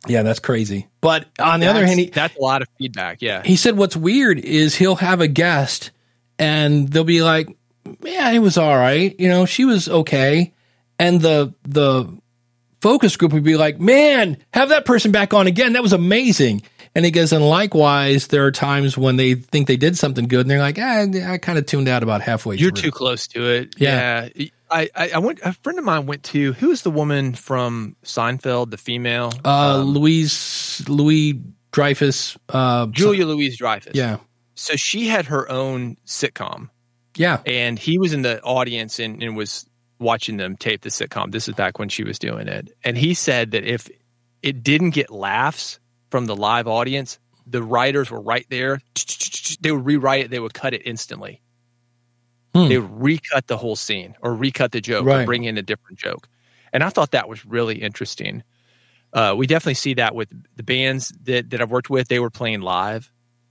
Yeah, 0.06 0.22
that's 0.22 0.40
crazy. 0.40 0.88
But 1.00 1.26
on 1.38 1.60
the 1.60 1.66
other 1.66 1.86
hand, 1.86 1.98
he, 1.98 2.06
that's 2.06 2.36
a 2.36 2.40
lot 2.40 2.62
of 2.62 2.68
feedback. 2.78 3.22
Yeah, 3.22 3.42
he 3.42 3.56
said 3.56 3.76
what's 3.76 3.96
weird 3.96 4.38
is 4.38 4.74
he'll 4.74 4.96
have 4.96 5.20
a 5.20 5.28
guest 5.28 5.90
and 6.38 6.88
they'll 6.88 7.04
be 7.04 7.22
like, 7.22 7.48
"Yeah, 8.02 8.30
it 8.30 8.40
was 8.40 8.58
all 8.58 8.76
right. 8.76 9.14
You 9.18 9.28
know, 9.28 9.46
she 9.46 9.64
was 9.64 9.88
okay." 9.88 10.52
And 10.98 11.20
the 11.20 11.54
the 11.62 12.06
focus 12.80 13.16
group 13.16 13.32
would 13.32 13.44
be 13.44 13.56
like, 13.56 13.80
"Man, 13.80 14.36
have 14.52 14.70
that 14.70 14.84
person 14.84 15.12
back 15.12 15.34
on 15.34 15.46
again. 15.46 15.74
That 15.74 15.82
was 15.82 15.92
amazing." 15.92 16.62
And 16.96 17.04
he 17.04 17.10
goes, 17.10 17.32
and 17.32 17.44
likewise, 17.48 18.28
there 18.28 18.46
are 18.46 18.52
times 18.52 18.96
when 18.96 19.16
they 19.16 19.34
think 19.34 19.66
they 19.66 19.76
did 19.76 19.98
something 19.98 20.28
good, 20.28 20.42
and 20.42 20.50
they're 20.50 20.60
like, 20.60 20.78
ah, 20.78 21.06
"I 21.32 21.38
kind 21.38 21.58
of 21.58 21.66
tuned 21.66 21.88
out 21.88 22.04
about 22.04 22.20
halfway." 22.20 22.56
Through. 22.56 22.62
You're 22.62 22.72
through. 22.72 22.82
too 22.82 22.90
close 22.92 23.26
to 23.28 23.42
it. 23.42 23.74
Yeah. 23.78 24.28
Yeah, 24.34 24.46
I, 24.74 24.90
I, 24.94 25.10
I 25.14 25.18
went. 25.18 25.40
A 25.44 25.52
friend 25.52 25.78
of 25.78 25.84
mine 25.84 26.06
went 26.06 26.24
to. 26.24 26.52
Who 26.54 26.68
was 26.68 26.82
the 26.82 26.90
woman 26.90 27.34
from 27.34 27.96
Seinfeld? 28.04 28.70
The 28.70 28.76
female, 28.76 29.32
Uh, 29.44 29.80
Um, 29.80 29.86
Louise 29.94 30.82
Louis 30.88 31.40
Dreyfus, 31.70 32.36
uh, 32.48 32.86
Julia 32.86 33.26
Louise 33.26 33.56
Dreyfus. 33.56 33.92
Yeah, 33.94 34.18
So 34.54 34.74
she 34.76 35.06
had 35.06 35.26
her 35.26 35.50
own 35.50 35.96
sitcom, 36.06 36.70
yeah, 37.16 37.40
and 37.46 37.78
he 37.78 37.98
was 37.98 38.12
in 38.12 38.22
the 38.22 38.42
audience 38.42 38.98
and, 38.98 39.22
and 39.22 39.36
was 39.36 39.66
watching 40.00 40.36
them 40.36 40.56
tape 40.56 40.82
the 40.82 40.90
sitcom. 40.90 41.30
This 41.32 41.48
is 41.48 41.54
back 41.54 41.78
when 41.78 41.88
she 41.88 42.04
was 42.04 42.18
doing 42.18 42.48
it, 42.48 42.70
and 42.84 42.98
he 42.98 43.14
said 43.14 43.52
that 43.52 43.64
if 43.64 43.88
it 44.42 44.62
didn't 44.62 44.90
get 44.90 45.10
laughs 45.10 45.78
from 46.10 46.26
the 46.26 46.36
live 46.36 46.66
audience, 46.68 47.18
the 47.46 47.62
writers 47.62 48.10
were 48.10 48.20
right 48.20 48.46
there. 48.50 48.80
They 49.60 49.72
would 49.72 49.86
rewrite 49.86 50.24
it. 50.26 50.30
They 50.30 50.40
would 50.40 50.54
cut 50.54 50.74
it 50.74 50.82
instantly. 50.84 51.40
Hmm. 52.54 52.68
They 52.68 52.78
would 52.78 53.02
recut 53.02 53.46
the 53.48 53.56
whole 53.56 53.76
scene 53.76 54.14
or 54.22 54.34
recut 54.34 54.72
the 54.72 54.80
joke 54.80 55.04
Right. 55.06 55.22
or 55.22 55.26
bring 55.26 55.44
in 55.44 55.58
a 55.58 55.62
different 55.62 55.98
joke. 55.98 56.28
And 56.72 56.82
I 56.84 56.88
thought 56.88 57.10
that 57.10 57.28
was 57.28 57.44
really 57.44 57.82
interesting. 57.82 58.42
Uh, 59.12 59.34
we 59.36 59.46
definitely 59.46 59.74
see 59.74 59.94
that 59.94 60.14
with 60.14 60.28
the 60.56 60.62
bands 60.62 61.12
that, 61.24 61.50
that 61.50 61.60
I've 61.60 61.70
worked 61.70 61.90
with. 61.90 62.08
They 62.08 62.18
were 62.20 62.30
playing 62.30 62.60
live 62.62 63.10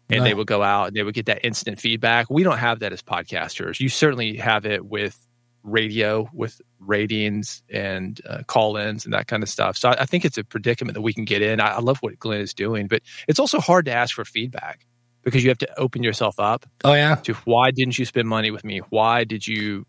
and 0.10 0.26
they 0.26 0.34
would 0.34 0.48
go 0.48 0.62
out 0.62 0.88
and 0.90 0.96
they 0.96 1.04
would 1.04 1.16
get 1.16 1.26
that 1.28 1.44
instant 1.44 1.80
feedback. 1.80 2.30
We 2.30 2.44
don't 2.44 2.58
have 2.58 2.80
that 2.80 2.92
as 2.94 3.02
podcasters. 3.02 3.80
You 3.80 3.90
certainly 3.90 4.36
have 4.38 4.66
it 4.66 4.86
with 4.86 5.18
radio, 5.64 6.30
with 6.34 6.62
ratings 6.80 7.64
and 7.70 8.20
uh, 8.30 8.44
call 8.46 8.76
ins 8.78 9.06
and 9.06 9.14
that 9.14 9.28
kind 9.28 9.42
of 9.42 9.50
stuff. 9.50 9.78
So 9.78 9.90
I, 9.90 10.02
I 10.02 10.06
think 10.06 10.26
it's 10.26 10.38
a 10.38 10.44
predicament 10.44 10.94
that 10.96 11.02
we 11.02 11.14
can 11.14 11.24
get 11.26 11.42
in. 11.42 11.60
I, 11.62 11.76
I 11.76 11.80
love 11.80 11.98
what 12.00 12.20
Glenn 12.20 12.42
is 12.42 12.54
doing, 12.54 12.88
but 12.88 13.02
it's 13.28 13.40
also 13.40 13.60
hard 13.60 13.86
to 13.86 13.92
ask 13.94 14.14
for 14.16 14.26
feedback 14.26 14.86
because 15.24 15.44
you 15.44 15.50
have 15.50 15.58
to 15.60 15.80
open 15.80 16.04
yourself 16.04 16.40
up 16.40 16.66
oh 16.84 16.94
yeah, 16.94 17.16
to 17.16 17.34
why 17.46 17.72
didn't 17.72 17.98
you 17.98 18.06
spend 18.06 18.28
money 18.28 18.52
with 18.52 18.64
me? 18.64 18.80
Why 18.90 19.24
did 19.24 19.48
you 19.48 19.86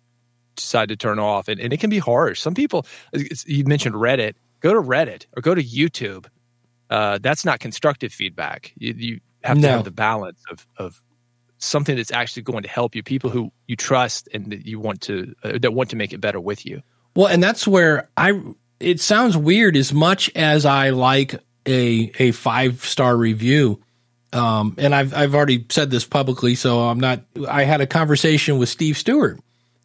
decide 0.56 0.88
to 0.90 0.96
turn 0.96 1.18
off? 1.18 1.48
And, 1.48 1.60
and 1.60 1.72
it 1.72 1.80
can 1.80 1.90
be 1.90 1.98
harsh. 1.98 2.40
Some 2.40 2.54
people, 2.54 2.86
you 3.46 3.64
mentioned 3.64 3.94
Reddit, 3.96 4.34
go 4.60 4.72
to 4.72 4.80
Reddit 4.80 5.26
or 5.36 5.42
go 5.42 5.54
to 5.54 5.62
YouTube. 5.62 6.26
Uh, 6.90 7.18
that's 7.20 7.44
not 7.44 7.60
constructive 7.60 8.12
feedback. 8.12 8.72
You, 8.76 8.94
you 8.96 9.20
have 9.42 9.56
to 9.56 9.62
No. 9.62 9.68
have 9.70 9.84
the 9.84 9.90
balance 9.90 10.40
of, 10.50 10.66
of 10.76 11.02
something 11.58 11.96
that's 11.96 12.12
actually 12.12 12.42
going 12.42 12.62
to 12.62 12.68
help 12.68 12.94
you, 12.94 13.02
people 13.02 13.30
who 13.30 13.50
you 13.66 13.74
trust 13.74 14.28
and 14.32 14.52
that 14.52 14.66
you 14.66 14.78
want 14.78 15.00
to, 15.02 15.34
uh, 15.42 15.58
that 15.58 15.72
want 15.72 15.90
to 15.90 15.96
make 15.96 16.12
it 16.12 16.20
better 16.20 16.40
with 16.40 16.64
you. 16.66 16.82
Well, 17.16 17.26
and 17.26 17.42
that's 17.42 17.66
where 17.66 18.08
I. 18.16 18.40
It 18.80 19.00
sounds 19.00 19.36
weird 19.36 19.76
as 19.76 19.92
much 19.94 20.30
as 20.34 20.66
I 20.66 20.90
like 20.90 21.34
a 21.66 22.10
a 22.18 22.32
five 22.32 22.84
star 22.84 23.16
review. 23.16 23.80
Um, 24.34 24.74
and 24.78 24.94
I've 24.94 25.14
I've 25.14 25.34
already 25.34 25.64
said 25.70 25.90
this 25.90 26.04
publicly, 26.04 26.54
so 26.54 26.80
I'm 26.80 26.98
not. 27.00 27.22
I 27.48 27.64
had 27.64 27.80
a 27.80 27.86
conversation 27.86 28.58
with 28.58 28.68
Steve 28.68 28.98
Stewart, 28.98 29.38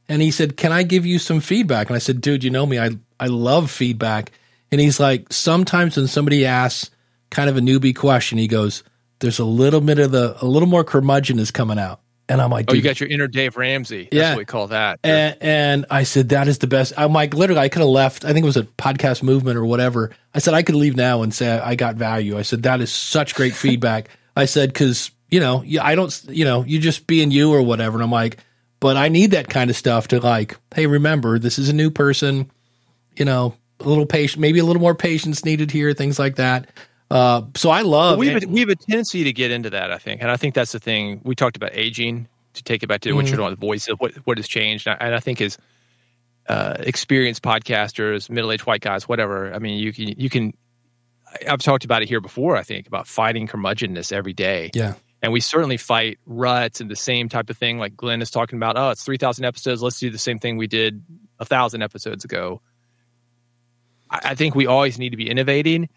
and 0.08 0.22
he 0.22 0.32
said, 0.32 0.58
"Can 0.58 0.72
I 0.72 0.84
give 0.84 1.06
you 1.06 1.20
some 1.20 1.40
feedback?" 1.40 1.88
And 1.88 1.96
I 1.96 2.00
said, 2.00 2.20
"Dude, 2.22 2.44
you 2.44 2.50
know 2.50 2.66
me. 2.66 2.80
I 2.80 2.92
I 3.20 3.28
love 3.28 3.70
feedback." 3.70 4.32
And 4.72 4.82
he's 4.82 5.00
like, 5.00 5.32
"Sometimes 5.32 5.98
when 5.98 6.08
somebody 6.08 6.46
asks 6.46 6.90
kind 7.30 7.50
of 7.50 7.58
a 7.58 7.62
newbie 7.62 7.96
question, 7.96 8.38
he 8.40 8.48
goes, 8.48 8.84
"There's 9.20 9.40
a 9.40 9.46
little 9.46 9.82
bit 9.82 10.00
of 10.00 10.12
the 10.12 10.36
a 10.42 10.46
little 10.46 10.68
more 10.68 10.84
curmudgeon 10.84 11.38
is 11.40 11.52
coming 11.52 11.78
out." 11.80 12.00
And 12.32 12.40
I'm 12.44 12.52
like, 12.52 12.66
Oh, 12.70 12.76
you 12.76 12.84
got 12.84 13.00
your 13.00 13.10
inner 13.10 13.26
Dave 13.28 13.58
Ramsey. 13.58 14.04
That's 14.04 14.14
Yeah. 14.14 14.30
what 14.34 14.38
we 14.38 14.46
call 14.46 14.68
that. 14.68 15.00
and, 15.04 15.36
and 15.42 15.86
I 15.90 16.04
said, 16.04 16.30
that 16.30 16.48
is 16.48 16.60
the 16.60 16.68
best. 16.68 16.94
I'm 16.96 17.12
like, 17.12 17.34
literally, 17.34 17.60
I 17.60 17.70
could 17.70 17.80
have 17.80 17.90
left. 17.90 18.24
I 18.24 18.34
think 18.34 18.44
it 18.44 18.46
was 18.46 18.56
a 18.56 18.66
podcast 18.66 19.24
movement 19.24 19.58
or 19.58 19.66
whatever. 19.66 20.12
I 20.36 20.38
said, 20.38 20.54
I 20.54 20.62
could 20.62 20.76
leave 20.76 20.96
now 20.96 21.24
and 21.24 21.34
say 21.34 21.50
I 21.50 21.74
got 21.74 21.96
value. 21.96 22.38
I 22.38 22.44
said, 22.44 22.62
that 22.62 22.82
is 22.82 22.92
such 22.94 23.34
great 23.34 23.56
feedback. 23.56 24.10
I 24.40 24.46
said, 24.46 24.70
because, 24.74 25.12
you 25.30 25.40
know, 25.40 25.62
yeah, 25.64 25.86
I 25.86 25.96
don't, 25.96 26.24
you 26.30 26.46
know, 26.46 26.64
you 26.64 26.80
just 26.80 27.08
being 27.08 27.32
you 27.32 27.54
or 27.54 27.62
whatever. 27.62 27.96
And 27.96 28.04
I'm 28.04 28.12
like, 28.12 28.38
but 28.80 28.98
I 28.98 29.10
need 29.10 29.32
that 29.32 29.50
kind 29.50 29.70
of 29.70 29.76
stuff 29.76 30.08
to 30.10 30.20
like, 30.20 30.58
hey, 30.74 30.88
remember, 30.88 31.38
this 31.40 31.60
is 31.60 31.70
a 31.70 31.74
new 31.74 31.92
person, 31.92 32.50
you 33.16 33.26
know, 33.26 33.56
a 33.80 33.84
little 33.88 34.06
patient, 34.06 34.42
maybe 34.42 34.60
a 34.60 34.66
little 34.66 34.82
more 34.82 34.96
patience 34.96 35.46
needed 35.46 35.72
here, 35.72 35.94
things 35.94 36.18
like 36.18 36.38
that. 36.38 36.70
Uh, 37.12 37.44
so 37.56 37.70
I 37.70 37.82
love 37.82 38.18
we 38.20 38.28
have, 38.28 38.44
a, 38.44 38.48
we 38.48 38.60
have 38.60 38.70
a 38.70 38.76
tendency 38.76 39.24
to 39.24 39.34
get 39.34 39.52
into 39.52 39.70
that, 39.72 39.92
I 39.92 39.98
think, 39.98 40.22
and 40.22 40.30
I 40.30 40.38
think 40.38 40.54
that's 40.54 40.72
the 40.72 40.80
thing. 40.80 41.22
We 41.24 41.36
talked 41.36 41.58
about 41.58 41.72
aging 41.74 42.28
to 42.54 42.64
take 42.64 42.84
it 42.84 42.88
back 42.88 43.02
to 43.02 43.14
what 43.14 43.26
Mm-hmm. 43.26 43.30
you're 43.30 43.38
doing, 43.38 43.50
the 43.52 43.56
voice 43.56 43.88
of 43.88 44.00
what 44.00 44.14
what 44.26 44.38
has 44.38 44.48
changed, 44.48 44.88
and 44.88 44.98
I, 45.00 45.06
and 45.08 45.16
I 45.16 45.20
think 45.20 45.42
is 45.42 45.58
uh, 46.48 46.76
experienced 46.80 47.42
podcasters, 47.42 48.30
middle 48.30 48.52
aged 48.52 48.66
white 48.66 48.82
guys, 48.82 49.08
whatever. 49.08 49.54
I 49.54 49.60
mean, 49.60 49.80
you 49.80 49.92
can 49.92 50.08
you 50.08 50.30
can. 50.30 50.54
I've 51.48 51.62
talked 51.62 51.86
about 51.86 52.02
it 52.02 52.10
here 52.10 52.22
before. 52.22 52.56
I 52.56 52.64
think 52.64 52.88
about 52.88 53.08
fighting 53.08 53.48
curmudgeonness 53.48 54.12
every 54.12 54.34
day, 54.34 54.72
yeah. 54.74 54.96
and 55.22 55.32
we 55.32 55.40
certainly 55.40 55.78
fight 55.78 56.20
ruts 56.26 56.82
and 56.82 56.90
the 56.90 56.96
same 56.96 57.30
type 57.30 57.50
of 57.50 57.58
thing. 57.58 57.78
Like 57.78 57.96
Glenn 57.96 58.22
is 58.22 58.32
talking 58.32 58.58
about. 58.58 58.78
Oh, 58.78 58.90
it's 58.90 59.04
three 59.04 59.18
thousand 59.18 59.46
episodes. 59.46 59.82
Let's 59.82 60.00
do 60.00 60.10
the 60.10 60.18
same 60.18 60.40
thing 60.40 60.58
we 60.58 60.68
did 60.68 61.04
a 61.40 61.46
thousand 61.46 61.82
episodes 61.82 62.26
ago. 62.26 62.62
I, 64.10 64.20
I 64.24 64.36
think 64.36 64.56
we 64.56 64.68
always 64.68 64.98
need 64.98 65.12
to 65.12 65.18
be 65.18 65.30
innovating, 65.30 65.90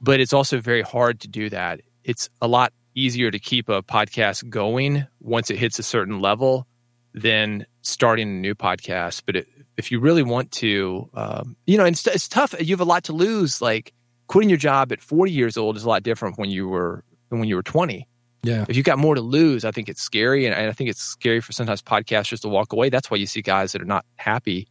but 0.00 0.20
it's 0.20 0.32
also 0.32 0.60
very 0.60 0.82
hard 0.82 1.20
to 1.20 1.28
do 1.28 1.50
that. 1.50 1.80
It's 2.04 2.28
a 2.40 2.48
lot 2.48 2.72
easier 2.94 3.30
to 3.30 3.38
keep 3.38 3.68
a 3.68 3.82
podcast 3.82 4.48
going 4.48 5.06
once 5.20 5.50
it 5.50 5.58
hits 5.58 5.78
a 5.78 5.82
certain 5.82 6.20
level 6.20 6.66
than 7.12 7.66
starting 7.82 8.28
a 8.28 8.40
new 8.40 8.54
podcast. 8.54 9.22
But 9.26 9.36
it, 9.36 9.48
if 9.76 9.90
you 9.90 10.00
really 10.00 10.22
want 10.22 10.52
to, 10.52 11.10
um, 11.14 11.56
you 11.66 11.76
know, 11.76 11.84
and 11.84 11.94
it's, 11.94 12.06
it's 12.06 12.28
tough. 12.28 12.54
You 12.58 12.74
have 12.74 12.80
a 12.80 12.84
lot 12.84 13.04
to 13.04 13.12
lose. 13.12 13.60
Like 13.60 13.92
quitting 14.26 14.48
your 14.50 14.58
job 14.58 14.92
at 14.92 15.00
40 15.00 15.30
years 15.32 15.56
old 15.56 15.76
is 15.76 15.84
a 15.84 15.88
lot 15.88 16.02
different 16.02 16.38
when 16.38 16.50
you 16.50 16.68
were 16.68 17.02
than 17.30 17.38
when 17.40 17.48
you 17.48 17.56
were 17.56 17.62
20 17.62 18.06
Yeah. 18.44 18.64
if 18.68 18.76
you've 18.76 18.86
got 18.86 18.98
more 18.98 19.14
to 19.14 19.20
lose, 19.20 19.64
I 19.64 19.70
think 19.72 19.88
it's 19.88 20.00
scary. 20.02 20.46
And 20.46 20.54
I 20.54 20.72
think 20.72 20.90
it's 20.90 21.02
scary 21.02 21.40
for 21.40 21.52
sometimes 21.52 21.82
podcasters 21.82 22.40
to 22.42 22.48
walk 22.48 22.72
away. 22.72 22.88
That's 22.90 23.10
why 23.10 23.16
you 23.16 23.26
see 23.26 23.42
guys 23.42 23.72
that 23.72 23.82
are 23.82 23.86
not 23.86 24.04
happy 24.16 24.68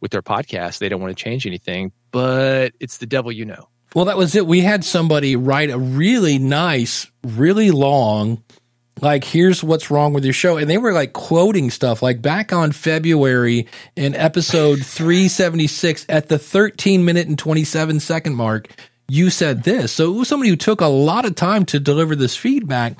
with 0.00 0.10
their 0.12 0.22
podcast. 0.22 0.78
They 0.78 0.88
don't 0.88 1.00
want 1.00 1.16
to 1.16 1.20
change 1.22 1.46
anything, 1.46 1.90
but 2.12 2.72
it's 2.80 2.98
the 2.98 3.06
devil 3.06 3.32
you 3.32 3.44
know. 3.44 3.68
Well, 3.94 4.04
that 4.04 4.16
was 4.16 4.34
it. 4.34 4.46
We 4.46 4.60
had 4.60 4.84
somebody 4.84 5.36
write 5.36 5.70
a 5.70 5.78
really 5.78 6.38
nice, 6.38 7.10
really 7.24 7.70
long, 7.70 8.42
like, 9.00 9.24
here's 9.24 9.64
what's 9.64 9.90
wrong 9.90 10.12
with 10.12 10.24
your 10.24 10.32
show. 10.34 10.56
And 10.58 10.68
they 10.70 10.76
were 10.78 10.92
like 10.92 11.12
quoting 11.12 11.70
stuff 11.70 12.02
like 12.02 12.20
back 12.22 12.52
on 12.52 12.72
February 12.72 13.66
in 13.96 14.14
episode 14.14 14.84
376 14.84 16.06
at 16.08 16.28
the 16.28 16.38
13 16.38 17.04
minute 17.04 17.26
and 17.26 17.38
27 17.38 18.00
second 18.00 18.34
mark, 18.34 18.68
you 19.08 19.30
said 19.30 19.62
this. 19.64 19.92
So 19.92 20.12
it 20.14 20.18
was 20.18 20.28
somebody 20.28 20.50
who 20.50 20.56
took 20.56 20.80
a 20.80 20.86
lot 20.86 21.24
of 21.24 21.34
time 21.34 21.64
to 21.66 21.80
deliver 21.80 22.16
this 22.16 22.36
feedback. 22.36 22.98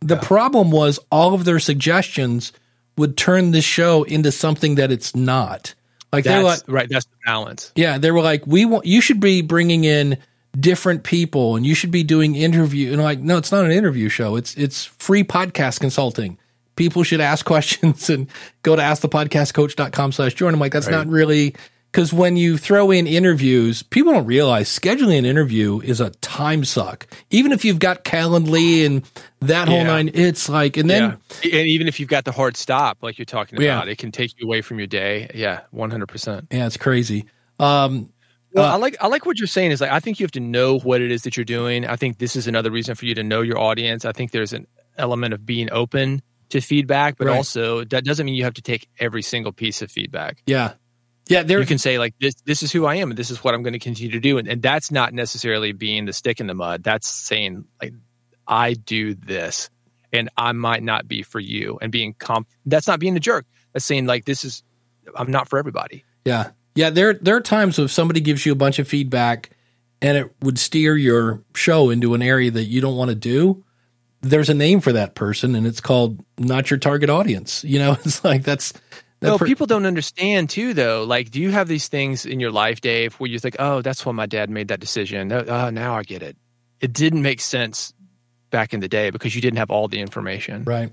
The 0.00 0.16
problem 0.16 0.70
was 0.70 0.98
all 1.10 1.34
of 1.34 1.44
their 1.44 1.60
suggestions 1.60 2.52
would 2.96 3.16
turn 3.16 3.52
this 3.52 3.64
show 3.64 4.02
into 4.02 4.32
something 4.32 4.74
that 4.76 4.90
it's 4.90 5.14
not. 5.14 5.74
Like 6.12 6.24
they're 6.24 6.42
like, 6.42 6.58
That's 6.58 6.68
right. 6.68 6.88
That's 6.90 7.04
the 7.06 7.16
balance. 7.24 7.72
yeah, 7.74 7.98
they 7.98 8.10
were 8.10 8.20
like, 8.20 8.46
we 8.46 8.64
want 8.66 8.84
you 8.84 9.00
should 9.00 9.20
be 9.20 9.42
bringing 9.42 9.84
in 9.84 10.18
different 10.58 11.04
people, 11.04 11.56
and 11.56 11.64
you 11.64 11.74
should 11.74 11.90
be 11.90 12.02
doing 12.02 12.34
interview. 12.34 12.92
And 12.92 13.00
I'm 13.00 13.04
like, 13.04 13.20
no, 13.20 13.38
it's 13.38 13.50
not 13.50 13.64
an 13.64 13.70
interview 13.70 14.08
show. 14.10 14.36
It's 14.36 14.54
it's 14.56 14.84
free 14.84 15.24
podcast 15.24 15.80
consulting. 15.80 16.36
People 16.76 17.02
should 17.02 17.20
ask 17.20 17.46
questions 17.46 18.10
and 18.10 18.26
go 18.62 18.76
to 18.76 18.82
askthepodcastcoach.com 18.82 20.12
slash 20.12 20.34
join. 20.34 20.52
I'm 20.52 20.60
like, 20.60 20.72
that's 20.72 20.88
not 20.88 21.06
really 21.06 21.54
because 21.92 22.12
when 22.12 22.36
you 22.36 22.56
throw 22.56 22.90
in 22.90 23.06
interviews, 23.06 23.82
people 23.82 24.12
don't 24.14 24.24
realize 24.26 24.68
scheduling 24.68 25.18
an 25.18 25.24
interview 25.26 25.80
is 25.80 26.00
a 26.00 26.08
time 26.22 26.64
suck. 26.64 27.06
Even 27.30 27.52
if 27.52 27.64
you've 27.64 27.78
got 27.78 28.02
Calendly 28.02 28.86
and 28.86 29.02
that 29.40 29.68
whole 29.68 29.76
Yeah. 29.78 29.82
nine, 29.84 30.10
it's 30.14 30.48
like, 30.48 30.76
and 30.78 30.88
then 30.88 31.18
yeah. 31.42 31.58
And 31.58 31.68
even 31.68 31.88
if 31.88 32.00
you've 32.00 32.08
got 32.08 32.24
the 32.24 32.32
hard 32.32 32.56
stop, 32.56 32.98
like 33.02 33.18
you're 33.18 33.26
talking 33.26 33.60
Yeah. 33.60 33.76
about, 33.76 33.88
it 33.88 33.98
can 33.98 34.10
take 34.10 34.32
you 34.40 34.46
away 34.46 34.62
from 34.62 34.78
your 34.78 34.86
day. 34.86 35.30
Yeah, 35.34 35.60
100%. 35.74 36.46
yeah, 36.50 36.66
it's 36.66 36.76
crazy. 36.78 37.26
Um, 37.58 38.08
Well, 38.54 38.66
Uh, 38.66 38.72
I 38.74 38.76
like 38.76 38.96
I 39.00 39.06
like 39.06 39.24
what 39.24 39.38
you're 39.38 39.46
saying. 39.46 39.70
Is 39.70 39.80
like 39.80 39.90
I 39.90 39.98
think 40.00 40.20
you 40.20 40.24
have 40.24 40.32
to 40.32 40.40
know 40.40 40.78
what 40.78 41.00
it 41.00 41.10
is 41.10 41.22
that 41.22 41.38
you're 41.38 41.44
doing. 41.44 41.86
I 41.86 41.96
think 41.96 42.18
this 42.18 42.36
is 42.36 42.46
another 42.46 42.70
reason 42.70 42.94
for 42.94 43.06
you 43.06 43.14
to 43.14 43.22
know 43.22 43.40
your 43.40 43.58
audience. 43.58 44.04
I 44.04 44.12
think 44.12 44.30
there's 44.30 44.52
an 44.52 44.66
element 44.98 45.32
of 45.32 45.46
being 45.46 45.70
open 45.72 46.20
to 46.50 46.60
feedback, 46.60 47.16
but 47.16 47.28
Right. 47.28 47.36
also 47.36 47.82
that 47.84 48.04
doesn't 48.04 48.26
mean 48.26 48.34
you 48.34 48.44
have 48.44 48.52
to 48.54 48.60
take 48.62 48.88
every 48.98 49.22
single 49.22 49.52
piece 49.52 49.80
of 49.80 49.90
feedback. 49.90 50.42
yeah, 50.46 50.72
Yeah, 51.28 51.42
there 51.42 51.60
you 51.60 51.66
can 51.66 51.78
say 51.78 51.98
like 51.98 52.14
this 52.20 52.34
this 52.44 52.62
is 52.62 52.72
who 52.72 52.86
I 52.86 52.96
am 52.96 53.10
and 53.10 53.18
this 53.18 53.30
is 53.30 53.44
what 53.44 53.54
I'm 53.54 53.62
going 53.62 53.74
to 53.74 53.78
continue 53.78 54.12
to 54.12 54.20
do 54.20 54.38
and, 54.38 54.48
and 54.48 54.60
that's 54.60 54.90
not 54.90 55.12
necessarily 55.12 55.72
being 55.72 56.04
the 56.04 56.12
stick 56.12 56.40
in 56.40 56.46
the 56.46 56.54
mud 56.54 56.82
that's 56.82 57.08
saying 57.08 57.64
like 57.80 57.94
I 58.48 58.74
do 58.74 59.14
this 59.14 59.70
and 60.12 60.28
I 60.36 60.52
might 60.52 60.82
not 60.82 61.06
be 61.06 61.22
for 61.22 61.40
you 61.40 61.78
and 61.80 61.92
being 61.92 62.14
comp 62.14 62.48
that's 62.66 62.88
not 62.88 62.98
being 63.00 63.16
a 63.16 63.20
jerk 63.20 63.46
that's 63.72 63.84
saying 63.84 64.06
like 64.06 64.24
this 64.24 64.44
is 64.44 64.62
I'm 65.16 65.30
not 65.30 65.48
for 65.48 65.58
everybody 65.58 66.04
Yeah. 66.24 66.50
Yeah, 66.74 66.90
there 66.90 67.14
there 67.14 67.36
are 67.36 67.40
times 67.40 67.78
if 67.78 67.90
somebody 67.90 68.20
gives 68.20 68.46
you 68.46 68.52
a 68.52 68.56
bunch 68.56 68.78
of 68.78 68.88
feedback 68.88 69.50
and 70.00 70.16
it 70.16 70.34
would 70.40 70.58
steer 70.58 70.96
your 70.96 71.42
show 71.54 71.90
into 71.90 72.14
an 72.14 72.22
area 72.22 72.50
that 72.50 72.64
you 72.64 72.80
don't 72.80 72.96
want 72.96 73.10
to 73.10 73.14
do. 73.14 73.64
There's 74.22 74.48
a 74.48 74.54
name 74.54 74.80
for 74.80 74.92
that 74.92 75.14
person 75.14 75.54
and 75.54 75.66
it's 75.66 75.80
called 75.80 76.24
not 76.38 76.70
your 76.70 76.78
target 76.78 77.10
audience. 77.10 77.62
You 77.62 77.78
know, 77.78 77.92
it's 78.04 78.24
like 78.24 78.42
that's 78.42 78.72
that 78.72 78.80
no, 79.22 79.38
per- 79.38 79.46
people 79.46 79.66
don't 79.66 79.86
understand 79.86 80.50
too, 80.50 80.74
though. 80.74 81.04
Like, 81.04 81.30
do 81.30 81.40
you 81.40 81.50
have 81.50 81.68
these 81.68 81.88
things 81.88 82.26
in 82.26 82.40
your 82.40 82.50
life, 82.50 82.80
Dave, 82.80 83.14
where 83.14 83.30
you 83.30 83.38
think, 83.38 83.56
"Oh, 83.58 83.80
that's 83.82 84.04
why 84.04 84.12
my 84.12 84.26
dad 84.26 84.50
made 84.50 84.68
that 84.68 84.80
decision." 84.80 85.32
Oh, 85.32 85.70
now 85.70 85.94
I 85.96 86.02
get 86.02 86.22
it. 86.22 86.36
It 86.80 86.92
didn't 86.92 87.22
make 87.22 87.40
sense 87.40 87.92
back 88.50 88.74
in 88.74 88.80
the 88.80 88.88
day 88.88 89.10
because 89.10 89.34
you 89.34 89.40
didn't 89.40 89.58
have 89.58 89.70
all 89.70 89.88
the 89.88 90.00
information. 90.00 90.64
right. 90.64 90.92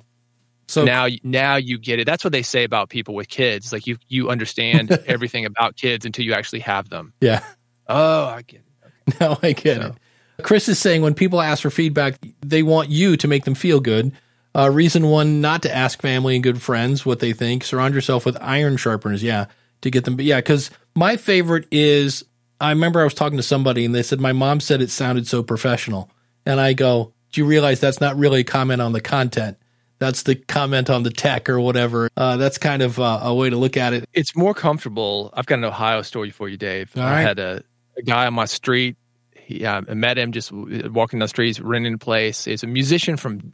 So 0.67 0.83
now, 0.85 1.07
now 1.23 1.55
you 1.55 1.79
get 1.79 1.97
it. 1.99 2.05
That's 2.05 2.23
what 2.23 2.31
they 2.31 2.43
say 2.43 2.63
about 2.63 2.89
people 2.89 3.15
with 3.15 3.27
kids. 3.27 3.73
Like 3.73 3.87
you, 3.87 3.97
you 4.07 4.29
understand 4.29 4.91
everything 5.07 5.45
about 5.45 5.75
kids 5.75 6.05
until 6.05 6.23
you 6.23 6.33
actually 6.33 6.59
have 6.59 6.89
them. 6.89 7.11
yeah. 7.21 7.43
Oh, 7.87 8.25
I 8.25 8.43
get 8.43 8.61
it. 8.61 9.15
No, 9.19 9.35
I 9.41 9.53
get 9.53 9.81
So- 9.81 9.87
it. 9.87 10.43
Chris 10.43 10.69
is 10.69 10.77
saying 10.77 11.01
when 11.01 11.15
people 11.15 11.41
ask 11.41 11.63
for 11.63 11.71
feedback, 11.71 12.19
they 12.41 12.61
want 12.63 12.89
you 12.89 13.17
to 13.17 13.27
make 13.27 13.43
them 13.45 13.55
feel 13.55 13.79
good. 13.79 14.11
Uh, 14.55 14.69
reason 14.69 15.07
one 15.07 15.41
not 15.41 15.61
to 15.61 15.75
ask 15.75 16.01
family 16.01 16.35
and 16.35 16.43
good 16.43 16.61
friends 16.61 17.05
what 17.05 17.19
they 17.19 17.33
think. 17.33 17.63
Surround 17.63 17.93
yourself 17.93 18.25
with 18.25 18.37
iron 18.41 18.77
sharpeners. 18.77 19.23
Yeah, 19.23 19.45
to 19.81 19.91
get 19.91 20.05
them. 20.05 20.15
But 20.15 20.25
yeah, 20.25 20.37
because 20.37 20.71
my 20.95 21.17
favorite 21.17 21.67
is 21.71 22.25
I 22.59 22.69
remember 22.69 23.01
I 23.01 23.03
was 23.03 23.13
talking 23.13 23.37
to 23.37 23.43
somebody 23.43 23.85
and 23.85 23.93
they 23.93 24.03
said 24.03 24.19
my 24.19 24.33
mom 24.33 24.59
said 24.59 24.81
it 24.81 24.89
sounded 24.89 25.27
so 25.27 25.43
professional, 25.43 26.09
and 26.45 26.59
I 26.59 26.73
go, 26.73 27.13
"Do 27.31 27.41
you 27.41 27.47
realize 27.47 27.79
that's 27.79 28.01
not 28.01 28.17
really 28.17 28.41
a 28.41 28.43
comment 28.43 28.81
on 28.81 28.91
the 28.91 29.01
content? 29.01 29.57
That's 29.99 30.23
the 30.23 30.35
comment 30.35 30.89
on 30.89 31.03
the 31.03 31.11
tech 31.11 31.49
or 31.49 31.59
whatever. 31.59 32.09
Uh, 32.15 32.37
that's 32.37 32.57
kind 32.57 32.81
of 32.81 32.99
uh, 32.99 33.19
a 33.21 33.35
way 33.35 33.49
to 33.49 33.57
look 33.57 33.75
at 33.75 33.93
it. 33.93 34.05
It's 34.13 34.35
more 34.35 34.53
comfortable. 34.53 35.29
I've 35.33 35.45
got 35.45 35.59
an 35.59 35.65
Ohio 35.65 36.01
story 36.03 36.31
for 36.31 36.47
you, 36.47 36.55
Dave. 36.57 36.91
All 36.95 37.03
I 37.03 37.11
right. 37.11 37.21
had 37.21 37.39
a, 37.39 37.63
a 37.97 38.01
guy 38.01 38.25
on 38.25 38.33
my 38.33 38.45
street. 38.45 38.95
He, 39.35 39.65
uh, 39.65 39.81
I 39.89 39.93
met 39.95 40.17
him 40.17 40.31
just 40.31 40.53
walking 40.53 41.19
down 41.19 41.25
the 41.25 41.27
streets, 41.27 41.59
renting 41.59 41.95
a 41.95 41.97
place. 41.97 42.45
He's 42.45 42.63
a 42.63 42.67
musician 42.67 43.17
from 43.17 43.53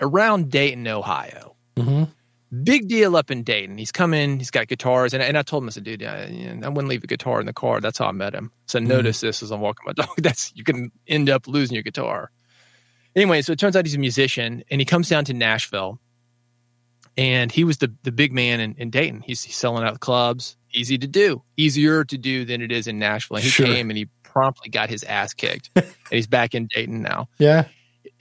around 0.00 0.50
Dayton, 0.50 0.86
Ohio. 0.88 1.56
Mhm. 1.76 2.08
Big 2.64 2.86
deal 2.88 3.16
up 3.16 3.30
in 3.30 3.42
Dayton. 3.44 3.78
He's 3.78 3.90
come 3.92 4.12
in, 4.12 4.38
he's 4.38 4.50
got 4.50 4.68
guitars. 4.68 5.14
And, 5.14 5.22
and 5.22 5.38
I 5.38 5.42
told 5.42 5.62
him, 5.62 5.68
I 5.68 5.72
said, 5.72 5.84
dude, 5.84 6.02
I, 6.04 6.24
I 6.62 6.68
wouldn't 6.68 6.88
leave 6.88 7.02
a 7.02 7.06
guitar 7.06 7.40
in 7.40 7.46
the 7.46 7.52
car. 7.54 7.80
That's 7.80 7.96
how 7.98 8.06
I 8.06 8.12
met 8.12 8.34
him. 8.34 8.52
So 8.66 8.78
notice 8.78 9.20
this 9.20 9.42
as 9.42 9.50
I'm 9.50 9.60
walking 9.60 9.84
my 9.86 9.92
dog. 10.04 10.10
That's 10.18 10.52
You 10.54 10.62
can 10.62 10.92
end 11.08 11.30
up 11.30 11.46
losing 11.46 11.74
your 11.74 11.82
guitar. 11.82 12.30
Anyway, 13.16 13.40
so 13.42 13.52
it 13.52 13.58
turns 13.58 13.74
out 13.74 13.86
he's 13.86 13.94
a 13.94 13.98
musician 13.98 14.62
and 14.70 14.80
he 14.80 14.84
comes 14.84 15.08
down 15.08 15.24
to 15.26 15.32
Nashville 15.32 15.98
and 17.16 17.50
he 17.52 17.64
was 17.64 17.78
the 17.78 17.92
the 18.02 18.12
big 18.12 18.32
man 18.32 18.60
in, 18.60 18.74
in 18.76 18.90
Dayton. 18.90 19.20
He's, 19.22 19.42
he's 19.42 19.56
selling 19.56 19.84
out 19.84 20.00
clubs, 20.00 20.56
easy 20.72 20.98
to 20.98 21.06
do, 21.06 21.42
easier 21.56 22.04
to 22.04 22.18
do 22.18 22.44
than 22.44 22.60
it 22.62 22.72
is 22.72 22.86
in 22.86 22.98
Nashville. 22.98 23.36
And 23.36 23.44
he 23.44 23.50
Sure. 23.50 23.66
came 23.66 23.90
and 23.90 23.96
he 23.98 24.08
promptly 24.22 24.70
got 24.70 24.88
his 24.88 25.04
ass 25.04 25.34
kicked, 25.34 25.70
and 25.76 25.86
he's 26.10 26.26
back 26.26 26.54
in 26.54 26.68
Dayton 26.74 27.02
now. 27.02 27.28
Yeah, 27.38 27.64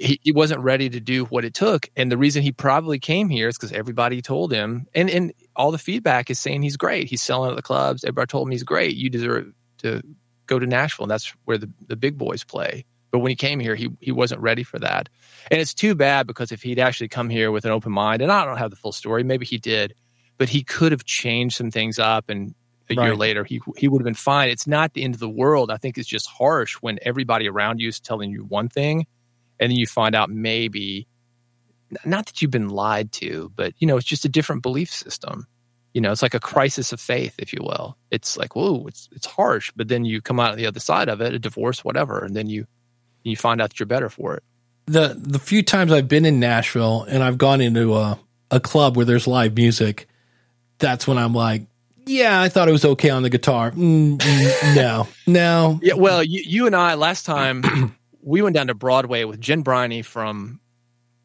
He, 0.01 0.19
he 0.23 0.31
wasn't 0.31 0.61
ready 0.61 0.89
to 0.89 0.99
do 0.99 1.25
what 1.25 1.45
it 1.45 1.53
took, 1.53 1.89
and 1.95 2.11
the 2.11 2.17
reason 2.17 2.41
he 2.41 2.51
probably 2.51 2.97
came 2.97 3.29
here 3.29 3.47
is 3.47 3.57
because 3.57 3.71
everybody 3.71 4.21
told 4.21 4.51
him, 4.51 4.87
and 4.95 5.09
and 5.09 5.33
all 5.55 5.71
the 5.71 5.77
feedback 5.77 6.29
is 6.31 6.39
saying 6.39 6.63
he's 6.63 6.77
great. 6.77 7.07
He's 7.07 7.21
selling 7.21 7.51
at 7.51 7.55
the 7.55 7.61
clubs. 7.61 8.03
Everybody 8.03 8.27
told 8.27 8.47
him 8.47 8.51
he's 8.51 8.63
great. 8.63 8.95
You 8.95 9.09
deserve 9.09 9.53
to 9.79 10.01
go 10.47 10.57
to 10.57 10.65
Nashville, 10.65 11.03
and 11.03 11.11
that's 11.11 11.35
where 11.45 11.57
the 11.57 11.69
the 11.87 11.95
big 11.95 12.17
boys 12.17 12.43
play. 12.43 12.83
But 13.11 13.19
when 13.19 13.29
he 13.29 13.35
came 13.35 13.59
here, 13.59 13.75
he 13.75 13.89
he 13.99 14.11
wasn't 14.11 14.41
ready 14.41 14.63
for 14.63 14.79
that. 14.79 15.07
And 15.51 15.61
it's 15.61 15.73
too 15.73 15.93
bad 15.93 16.25
because 16.25 16.51
if 16.51 16.63
he'd 16.63 16.79
actually 16.79 17.09
come 17.09 17.29
here 17.29 17.51
with 17.51 17.65
an 17.65 17.71
open 17.71 17.91
mind, 17.91 18.23
and 18.23 18.31
I 18.31 18.43
don't 18.43 18.57
have 18.57 18.71
the 18.71 18.77
full 18.77 18.93
story, 18.93 19.23
maybe 19.23 19.45
he 19.45 19.59
did, 19.59 19.93
but 20.37 20.49
he 20.49 20.63
could 20.63 20.91
have 20.93 21.05
changed 21.05 21.57
some 21.57 21.69
things 21.69 21.99
up 21.99 22.29
and 22.29 22.55
a 22.89 22.95
year 22.95 23.15
later 23.15 23.43
he 23.43 23.61
he 23.77 23.87
would 23.87 24.01
have 24.01 24.05
been 24.05 24.13
fine. 24.13 24.49
It's 24.49 24.67
not 24.67 24.93
the 24.93 25.03
end 25.03 25.13
of 25.13 25.19
the 25.19 25.29
world. 25.29 25.71
I 25.71 25.77
think 25.77 25.97
it's 25.97 26.07
just 26.07 26.27
harsh 26.27 26.75
when 26.81 26.99
everybody 27.03 27.47
around 27.47 27.79
you 27.79 27.87
is 27.87 27.99
telling 27.99 28.31
you 28.31 28.43
one 28.43 28.67
thing 28.67 29.05
and 29.61 29.71
then 29.71 29.77
you 29.77 29.85
find 29.85 30.15
out 30.15 30.29
maybe 30.29 31.07
not 32.05 32.25
that 32.25 32.41
you've 32.41 32.51
been 32.51 32.69
lied 32.69 33.11
to, 33.13 33.51
but 33.55 33.73
you 33.77 33.87
know, 33.87 33.97
it's 33.97 34.07
just 34.07 34.25
a 34.25 34.29
different 34.29 34.63
belief 34.63 34.91
system. 34.91 35.45
You 35.93 36.01
know, 36.01 36.11
it's 36.11 36.21
like 36.21 36.33
a 36.33 36.39
crisis 36.39 36.93
of 36.93 37.01
faith, 37.01 37.35
if 37.37 37.53
you 37.53 37.59
will. 37.61 37.97
It's 38.11 38.37
like, 38.37 38.55
whoa, 38.55 38.85
it's 38.87 39.07
it's 39.11 39.25
harsh, 39.25 39.71
but 39.75 39.87
then 39.87 40.03
you 40.05 40.21
come 40.21 40.39
out 40.39 40.51
on 40.51 40.57
the 40.57 40.65
other 40.65 40.79
side 40.79 41.09
of 41.09 41.21
it, 41.21 41.33
a 41.33 41.39
divorce, 41.39 41.83
whatever, 41.83 42.23
and 42.23 42.35
then 42.35 42.49
you 42.49 42.65
you 43.23 43.35
find 43.35 43.61
out 43.61 43.69
that 43.69 43.79
you're 43.79 43.87
better 43.87 44.09
for 44.09 44.35
it. 44.35 44.43
the 44.87 45.15
the 45.19 45.39
few 45.39 45.63
times 45.63 45.91
I've 45.91 46.07
been 46.07 46.25
in 46.25 46.39
Nashville 46.39 47.03
and 47.03 47.21
I've 47.21 47.37
gone 47.37 47.61
into 47.61 47.95
a 47.95 48.17
a 48.49 48.59
club 48.59 48.97
where 48.97 49.05
there's 49.05 49.27
live 49.27 49.55
music, 49.55 50.07
that's 50.79 51.07
when 51.07 51.17
I'm 51.17 51.33
like, 51.33 51.63
yeah, 52.05 52.41
I 52.41 52.49
thought 52.49 52.67
it 52.67 52.73
was 52.73 52.85
okay 52.85 53.09
on 53.09 53.23
the 53.23 53.29
guitar. 53.29 53.71
Mm, 53.71 54.17
mm, 54.17 54.75
no, 54.75 55.07
no, 55.27 55.79
Yeah, 55.83 55.93
well, 55.93 56.23
you, 56.23 56.41
you 56.45 56.67
and 56.67 56.75
I 56.75 56.95
last 56.95 57.25
time 57.25 57.95
we 58.21 58.41
went 58.41 58.55
down 58.55 58.67
to 58.67 58.73
Broadway 58.73 59.23
with 59.23 59.39
Jen 59.41 59.61
Briney 59.61 60.01
from 60.01 60.59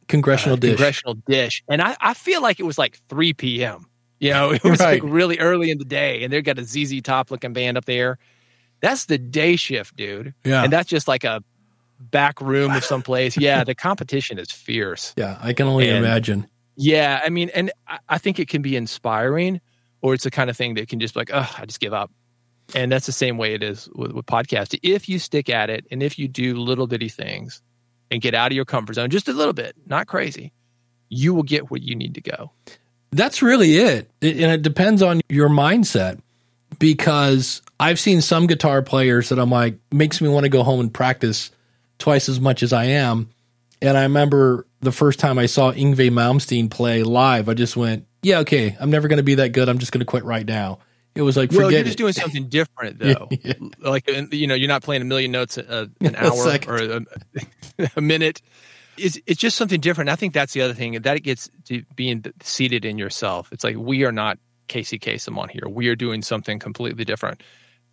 congressional 0.09 0.55
uh, 0.57 0.61
dish. 0.61 0.71
Congressional 0.77 1.15
Dish, 1.27 1.63
and 1.69 1.83
I, 1.83 1.97
I 2.01 2.15
feel 2.15 2.43
like 2.43 2.61
it 2.61 2.65
was 2.65 2.79
like 2.79 2.99
3 3.09 3.33
p.m. 3.35 3.87
You 4.21 4.31
know, 4.31 4.51
it 4.53 4.65
was 4.65 4.81
Right. 4.81 5.03
like 5.03 5.11
really 5.13 5.39
early 5.39 5.71
in 5.71 5.79
the 5.79 5.85
day, 5.85 6.23
and 6.25 6.33
they've 6.33 6.45
got 6.45 6.59
a 6.59 6.65
ZZ 6.65 7.01
Top 7.03 7.31
looking 7.31 7.53
band 7.53 7.77
up 7.77 7.85
there. 7.85 8.19
That's 8.81 9.07
the 9.07 9.19
day 9.19 9.57
shift, 9.57 9.97
dude. 9.97 10.35
Yeah. 10.45 10.63
and 10.65 10.73
that's 10.73 10.89
just 10.89 11.09
like 11.09 11.25
a 11.25 11.43
back 11.99 12.41
room 12.41 12.73
of 12.73 12.85
someplace. 12.85 13.37
Yeah, 13.41 13.65
the 13.65 13.75
competition 13.75 14.39
is 14.39 14.51
fierce. 14.53 15.15
yeah, 15.17 15.39
I 15.41 15.53
can 15.53 15.67
only 15.67 15.89
And- 15.89 15.99
imagine. 16.05 16.47
Yeah, 16.79 17.23
I 17.25 17.31
mean, 17.31 17.49
and 17.55 17.73
I, 17.89 17.99
I 18.11 18.19
think 18.19 18.39
it 18.39 18.49
can 18.49 18.61
be 18.61 18.77
inspiring, 18.77 19.63
or 20.03 20.13
it's 20.13 20.25
the 20.25 20.31
kind 20.31 20.51
of 20.51 20.57
thing 20.59 20.75
that 20.75 20.89
can 20.89 21.01
just 21.01 21.15
be 21.15 21.21
like, 21.21 21.31
oh, 21.33 21.51
I 21.59 21.65
just 21.65 21.81
give 21.81 21.95
up. 21.95 22.11
And 22.75 22.91
that's 22.91 23.07
the 23.07 23.13
same 23.13 23.39
way 23.39 23.55
it 23.55 23.63
is 23.63 23.89
with, 23.95 24.13
with 24.13 24.27
podcasting. 24.27 24.81
If 24.83 25.09
you 25.09 25.19
stick 25.19 25.49
at 25.49 25.71
it, 25.71 25.87
and 25.91 26.03
if 26.03 26.19
you 26.19 26.27
do 26.29 26.57
little 26.57 26.87
bitty 26.87 27.09
things, 27.09 27.63
and 28.11 28.21
get 28.23 28.35
out 28.35 28.53
of 28.53 28.57
your 28.57 28.65
comfort 28.65 28.95
zone 28.95 29.11
just 29.11 29.29
a 29.29 29.33
little 29.33 29.53
bit, 29.53 29.75
not 29.87 30.07
crazy, 30.07 30.53
you 31.09 31.35
will 31.35 31.43
get 31.43 31.71
where 31.71 31.81
you 31.81 31.95
need 31.97 32.15
to 32.15 32.21
go. 32.21 32.51
That's 33.11 33.43
really 33.43 33.77
it. 33.77 34.11
It- 34.21 34.37
And 34.41 34.53
it 34.53 34.63
depends 34.63 35.03
on 35.03 35.21
your 35.29 35.49
mindset 35.49 36.21
because 36.79 37.63
I've 37.81 37.99
seen 37.99 38.21
some 38.21 38.47
guitar 38.47 38.83
players 38.83 39.29
that 39.31 39.39
I'm 39.39 39.51
like, 39.51 39.79
makes 39.93 40.21
me 40.21 40.29
want 40.29 40.45
to 40.45 40.49
go 40.49 40.63
home 40.63 40.81
and 40.81 40.93
practice 40.93 41.51
twice 41.99 42.29
as 42.29 42.41
much 42.41 42.63
as 42.63 42.73
I 42.73 42.85
am. 42.87 43.31
And 43.83 43.97
I 43.97 44.03
remember 44.03 44.67
the 44.81 44.93
first 44.93 45.19
time 45.19 45.39
I 45.39 45.47
saw 45.47 45.73
Yngwie 45.73 46.11
Malmsteen 46.11 46.71
play 46.71 47.03
live, 47.03 47.49
I 47.49 47.55
just 47.55 47.77
went, 47.77 48.07
yeah, 48.23 48.39
okay, 48.41 48.77
I'm 48.81 48.91
never 48.91 49.09
going 49.09 49.19
to 49.19 49.23
be 49.23 49.37
that 49.37 49.51
good. 49.51 49.69
I'm 49.69 49.79
just 49.79 49.93
going 49.93 50.01
to 50.01 50.05
quit 50.07 50.25
right 50.25 50.47
now. 50.47 50.79
It 51.17 51.23
was 51.23 51.37
like, 51.37 51.51
well, 51.53 51.73
you're 51.73 51.83
just 51.83 51.95
it. 51.95 51.99
doing 51.99 52.13
something 52.13 52.49
different, 52.49 52.99
though. 53.01 53.29
Yeah. 53.31 53.55
Like 53.79 54.09
uh, 54.09 54.25
you 54.31 54.47
know, 54.47 54.55
you're 54.55 54.69
not 54.69 54.83
playing 54.83 55.03
a 55.03 55.07
million 55.07 55.33
notes 55.33 55.57
a, 55.59 55.91
an 56.01 56.15
hour 56.17 56.37
second. 56.37 56.71
or 56.71 56.77
a, 56.77 57.89
a 57.97 58.01
minute. 58.01 58.43
It's 58.99 59.19
it's 59.27 59.41
just 59.41 59.57
something 59.57 59.81
different. 59.81 60.11
I 60.11 60.17
think 60.17 60.33
that's 60.33 60.53
the 60.53 60.63
other 60.63 60.75
thing 60.75 61.01
that 61.01 61.17
it 61.17 61.21
gets 61.21 61.51
to 61.67 61.83
being 61.95 62.25
seated 62.43 62.85
in 62.85 62.99
yourself. 62.99 63.53
It's 63.53 63.65
like 63.65 63.77
we 63.77 64.05
are 64.05 64.13
not 64.13 64.39
Casey 64.69 64.99
Kasem 64.99 65.37
on 65.37 65.49
here. 65.49 65.65
We 65.69 65.89
are 65.89 65.97
doing 65.97 66.23
something 66.23 66.59
completely 66.59 67.05
different. 67.05 67.43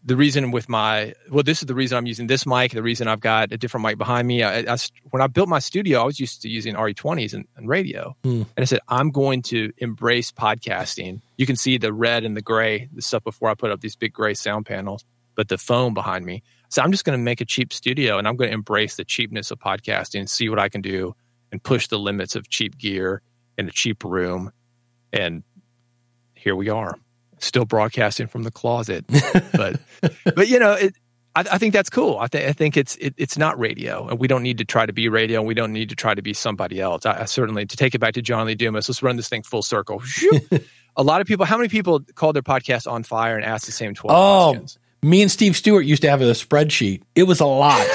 The 0.06 0.18
reason 0.18 0.52
with 0.52 0.68
my 0.68 1.14
well, 1.32 1.44
this 1.44 1.62
is 1.62 1.66
the 1.68 1.74
reason 1.76 1.98
I'm 1.98 2.06
using 2.06 2.28
this 2.28 2.46
mic. 2.46 2.74
The 2.74 2.84
reason 2.84 3.08
I've 3.08 3.22
got 3.22 3.54
a 3.54 3.58
different 3.58 3.86
mic 3.86 3.98
behind 3.98 4.28
me. 4.28 4.44
I, 4.44 4.60
I- 4.74 4.78
when 5.12 5.22
I 5.22 5.28
built 5.28 5.48
my 5.48 5.60
studio, 5.60 6.02
I 6.02 6.06
was 6.06 6.20
used 6.20 6.42
to 6.42 6.50
using 6.50 6.76
RE20s 6.76 7.34
and, 7.34 7.46
and 7.56 7.70
radio, 7.70 8.16
Hmm. 8.24 8.42
and 8.42 8.60
I 8.60 8.66
said 8.66 8.80
I'm 8.90 9.12
going 9.12 9.44
to 9.44 9.72
embrace 9.78 10.32
podcasting. 10.32 11.22
You 11.38 11.46
can 11.46 11.56
see 11.56 11.78
the 11.78 11.94
red 11.94 12.26
and 12.26 12.36
the 12.36 12.42
gray, 12.42 12.90
the 12.94 13.02
stuff 13.02 13.24
before 13.24 13.50
I 13.50 13.54
put 13.56 13.72
up 13.72 13.80
these 13.80 13.96
big 13.96 14.12
gray 14.12 14.34
sound 14.34 14.66
panels, 14.66 15.06
but 15.36 15.48
the 15.48 15.58
foam 15.58 15.94
behind 15.94 16.26
me. 16.26 16.44
So 16.70 16.82
I'm 16.82 16.92
just 16.92 17.06
going 17.06 17.18
to 17.18 17.24
make 17.24 17.40
a 17.40 17.46
cheap 17.46 17.72
studio, 17.72 18.18
and 18.18 18.28
I'm 18.28 18.36
going 18.36 18.50
to 18.50 18.54
embrace 18.54 18.96
the 18.98 19.06
cheapness 19.06 19.52
of 19.52 19.60
podcasting 19.60 20.20
and 20.20 20.30
see 20.30 20.50
what 20.50 20.60
I 20.60 20.68
can 20.70 20.82
do 20.82 21.16
and 21.52 21.62
push 21.64 21.88
the 21.88 22.00
limits 22.00 22.36
of 22.36 22.50
cheap 22.50 22.78
gear 22.78 23.22
in 23.58 23.68
a 23.70 23.72
cheap 23.72 24.04
room. 24.04 24.52
And 25.14 25.44
here 26.36 26.56
we 26.56 26.68
are, 26.70 26.98
still 27.39 27.65
broadcasting 27.65 28.27
from 28.27 28.43
the 28.43 28.51
closet. 28.51 29.05
but 29.53 29.80
but 30.35 30.47
you 30.47 30.60
know, 30.60 30.73
it, 30.73 30.93
I, 31.35 31.41
I 31.53 31.57
think 31.57 31.73
that's 31.73 31.89
cool. 31.89 32.19
I, 32.19 32.27
th- 32.27 32.47
I 32.47 32.53
think 32.53 32.77
it's 32.77 32.95
it, 32.97 33.14
it's 33.18 33.38
not 33.38 33.57
radio, 33.60 34.07
and 34.07 34.19
we 34.19 34.27
don't 34.27 34.43
need 34.43 34.60
to 34.60 34.65
try 34.65 34.85
to 34.85 34.93
be 34.93 35.10
radio, 35.10 35.39
and 35.39 35.47
we 35.47 35.53
don't 35.53 35.73
need 35.73 35.89
to 35.89 35.95
try 35.95 36.14
to 36.14 36.22
be 36.22 36.34
somebody 36.34 36.80
else. 36.80 37.05
I, 37.05 37.22
I 37.22 37.26
certainly 37.26 37.65
to 37.65 37.76
take 37.77 37.95
it 37.95 37.99
back 37.99 38.14
to 38.15 38.22
John 38.22 38.45
Lee 38.47 38.55
Dumas. 38.55 38.88
Let's 38.88 39.01
run 39.03 39.15
this 39.15 39.30
thing 39.30 39.43
full 39.43 39.61
circle. 39.64 40.01
A 40.95 41.01
lot 41.01 41.22
of 41.22 41.27
people. 41.27 41.45
How 41.45 41.57
many 41.57 41.69
people 41.69 42.01
called 42.14 42.35
their 42.35 42.43
podcast 42.43 42.89
on 42.91 43.01
fire 43.03 43.35
and 43.35 43.43
asked 43.43 43.65
the 43.65 43.72
same 43.72 43.95
twelve 43.95 44.15
Oh, 44.15 44.51
questions? 44.60 44.77
me 45.01 45.22
and 45.23 45.31
Steve 45.31 45.55
Stewart 45.57 45.85
used 45.85 46.03
to 46.03 46.10
have 46.10 46.22
a 46.22 46.26
spreadsheet. 46.26 47.01
It 47.15 47.23
was 47.23 47.39
a 47.39 47.45
lot. 47.45 47.85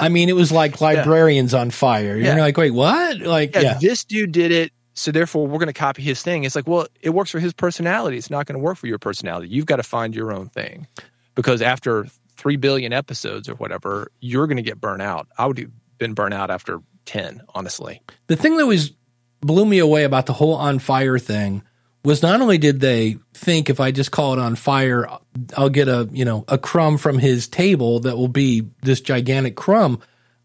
I 0.00 0.08
mean, 0.10 0.28
it 0.28 0.34
was 0.34 0.50
like 0.50 0.80
librarians 0.80 1.54
on 1.54 1.70
fire. 1.70 2.16
You're 2.16 2.34
Yeah. 2.34 2.40
like, 2.40 2.56
wait, 2.56 2.70
what? 2.72 3.18
Like, 3.18 3.54
Yeah, 3.54 3.60
yeah, 3.60 3.78
this 3.80 4.04
dude 4.04 4.32
did 4.32 4.50
it 4.50 4.72
So 5.00 5.10
therefore, 5.10 5.46
we're 5.46 5.58
going 5.58 5.68
to 5.68 5.72
copy 5.72 6.02
his 6.02 6.22
thing. 6.22 6.44
It's 6.44 6.54
like, 6.54 6.68
well, 6.68 6.86
it 7.00 7.10
works 7.10 7.30
for 7.30 7.40
his 7.40 7.54
personality. 7.54 8.18
It's 8.18 8.28
not 8.28 8.44
going 8.44 8.58
to 8.58 8.62
work 8.62 8.76
for 8.76 8.86
your 8.86 8.98
personality. 8.98 9.48
You've 9.48 9.64
got 9.64 9.76
to 9.76 9.82
find 9.82 10.14
your 10.14 10.30
own 10.30 10.50
thing, 10.50 10.86
because 11.34 11.62
after 11.62 12.06
three 12.36 12.56
billion 12.56 12.92
episodes 12.92 13.48
or 13.48 13.54
whatever, 13.54 14.12
you're 14.20 14.46
going 14.46 14.58
to 14.58 14.62
get 14.62 14.78
burnt 14.78 15.00
out. 15.00 15.26
I 15.38 15.46
would 15.46 15.58
have 15.58 15.70
been 15.96 16.12
burnt 16.12 16.34
out 16.34 16.50
after 16.50 16.80
ten, 17.06 17.40
honestly. 17.54 18.02
The 18.26 18.36
thing 18.36 18.58
that 18.58 18.66
was 18.66 18.92
blew 19.40 19.64
me 19.64 19.78
away 19.78 20.04
about 20.04 20.26
the 20.26 20.34
whole 20.34 20.54
on 20.54 20.78
fire 20.78 21.18
thing 21.18 21.62
was 22.04 22.22
not 22.22 22.42
only 22.42 22.58
did 22.58 22.80
they 22.80 23.16
think 23.32 23.70
if 23.70 23.80
I 23.80 23.92
just 23.92 24.10
call 24.10 24.34
it 24.34 24.38
on 24.38 24.54
fire, 24.54 25.08
I'll 25.56 25.70
get 25.70 25.88
a 25.88 26.10
you 26.12 26.26
know 26.26 26.44
a 26.46 26.58
crumb 26.58 26.98
from 26.98 27.18
his 27.18 27.48
table 27.48 28.00
that 28.00 28.18
will 28.18 28.28
be 28.28 28.68
this 28.82 29.00
gigantic 29.00 29.56
crumb. 29.56 30.00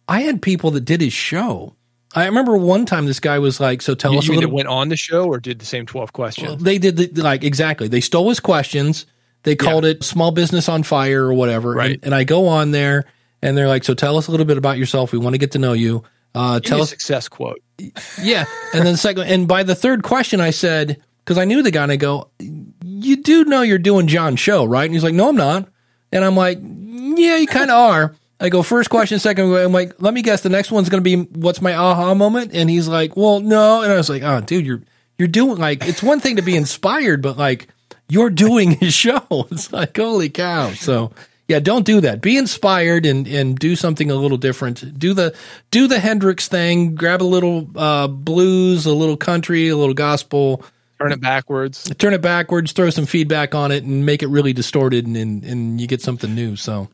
I 0.07 0.21
had 0.21 0.41
people 0.41 0.71
that 0.71 0.85
did 0.85 1.01
his 1.01 1.11
show. 1.11 1.75
I 2.15 2.25
remember 2.25 2.55
one 2.57 2.85
time 2.85 3.05
this 3.05 3.19
guy 3.19 3.39
was 3.39 3.59
like, 3.59 3.81
"So 3.81 3.93
tell 3.93 4.13
You, 4.13 4.19
us 4.19 4.25
you 4.25 4.31
mean 4.31 4.39
little." 4.39 4.55
went 4.55 4.67
on 4.69 4.89
the 4.89 4.95
show 4.95 5.25
or 5.25 5.39
did 5.39 5.59
the 5.59 5.65
same 5.65 5.85
twelve 5.85 6.13
questions? 6.13 6.47
Well, 6.47 6.55
they 6.57 6.77
did 6.77 6.95
the, 6.97 7.21
like 7.21 7.43
exactly. 7.43 7.87
They 7.87 8.01
stole 8.01 8.29
his 8.29 8.39
questions. 8.39 9.05
They 9.43 9.55
called 9.55 9.85
it 9.85 10.03
"Small 10.03 10.31
Business 10.31 10.69
on 10.69 10.83
Fire" 10.83 11.25
or 11.25 11.33
whatever. 11.33 11.71
Right. 11.73 11.91
And, 11.91 12.05
and 12.05 12.15
I 12.15 12.23
go 12.23 12.47
on 12.47 12.71
there, 12.71 13.05
and 13.41 13.57
they're 13.57 13.67
like, 13.67 13.83
"So 13.83 13.93
tell 13.93 14.17
us 14.17 14.27
a 14.27 14.31
little 14.31 14.45
bit 14.45 14.57
about 14.57 14.77
yourself. 14.77 15.11
We 15.11 15.19
want 15.19 15.33
to 15.33 15.37
get 15.37 15.51
to 15.51 15.59
know 15.59 15.73
you. 15.73 16.03
Uh, 16.33 16.59
tell 16.59 16.81
us 16.81 16.89
success 16.89 17.27
quote. 17.29 17.61
yeah. 18.21 18.45
And 18.73 18.85
then 18.85 18.93
the 18.93 18.97
second, 18.97 19.23
and 19.23 19.47
by 19.47 19.63
the 19.63 19.75
third 19.75 20.03
question, 20.03 20.41
I 20.41 20.49
said, 20.49 21.01
because 21.23 21.37
I 21.37 21.45
knew 21.45 21.63
the 21.63 21.71
guy, 21.71 21.83
and 21.83 21.91
I 21.91 21.95
go, 21.95 22.29
You 22.39 23.17
do 23.23 23.45
know 23.45 23.61
you're 23.61 23.77
doing 23.77 24.07
John's 24.07 24.39
show, 24.39 24.65
right? 24.65 24.83
And 24.83 24.93
he's 24.93 25.03
like, 25.03 25.13
No, 25.13 25.29
I'm 25.29 25.35
not. 25.35 25.67
And 26.11 26.23
I'm 26.25 26.35
like, 26.35 26.59
Yeah, 26.61 27.37
you 27.37 27.47
kind 27.47 27.71
of 27.71 27.77
are. 27.77 28.15
I 28.39 28.49
go, 28.49 28.63
First 28.63 28.89
question, 28.89 29.19
second, 29.19 29.53
I'm 29.53 29.71
like, 29.71 30.01
Let 30.01 30.13
me 30.13 30.21
guess, 30.21 30.41
the 30.41 30.49
next 30.49 30.71
one's 30.71 30.89
going 30.89 31.03
to 31.03 31.17
be, 31.17 31.23
What's 31.39 31.61
my 31.61 31.75
aha 31.75 32.13
moment? 32.13 32.51
And 32.53 32.69
he's 32.69 32.87
like, 32.87 33.15
Well, 33.15 33.39
no. 33.39 33.81
And 33.81 33.91
I 33.91 33.95
was 33.95 34.09
like, 34.09 34.23
Oh, 34.23 34.41
dude, 34.41 34.65
you're, 34.65 34.81
you're 35.17 35.27
doing 35.27 35.57
like, 35.57 35.85
it's 35.87 36.03
one 36.03 36.19
thing 36.19 36.35
to 36.35 36.41
be 36.41 36.55
inspired, 36.55 37.21
but 37.21 37.37
like, 37.37 37.67
you're 38.07 38.29
doing 38.29 38.71
his 38.71 38.93
show. 38.93 39.25
It's 39.51 39.71
like, 39.71 39.95
holy 39.97 40.29
cow. 40.29 40.71
So, 40.71 41.11
yeah, 41.47 41.59
don't 41.59 41.85
do 41.85 42.01
that. 42.01 42.21
Be 42.21 42.37
inspired 42.37 43.05
and 43.05 43.27
and 43.27 43.57
do 43.57 43.75
something 43.75 44.09
a 44.09 44.15
little 44.15 44.37
different. 44.37 44.97
Do 44.97 45.13
the 45.13 45.35
do 45.69 45.87
the 45.87 45.99
Hendrix 45.99 46.47
thing. 46.47 46.95
Grab 46.95 47.21
a 47.21 47.23
little 47.23 47.69
uh, 47.75 48.07
blues, 48.07 48.85
a 48.85 48.93
little 48.93 49.17
country, 49.17 49.69
a 49.69 49.77
little 49.77 49.93
gospel. 49.93 50.63
Turn 50.99 51.11
it 51.11 51.21
backwards. 51.21 51.91
Turn 51.97 52.13
it 52.13 52.21
backwards. 52.21 52.71
Throw 52.71 52.89
some 52.89 53.05
feedback 53.05 53.53
on 53.53 53.71
it, 53.71 53.83
and 53.83 54.05
make 54.05 54.23
it 54.23 54.27
really 54.27 54.53
distorted, 54.53 55.05
and 55.05 55.15
and, 55.15 55.43
and 55.43 55.81
you 55.81 55.85
get 55.85 56.01
something 56.01 56.33
new. 56.33 56.55
So 56.55 56.89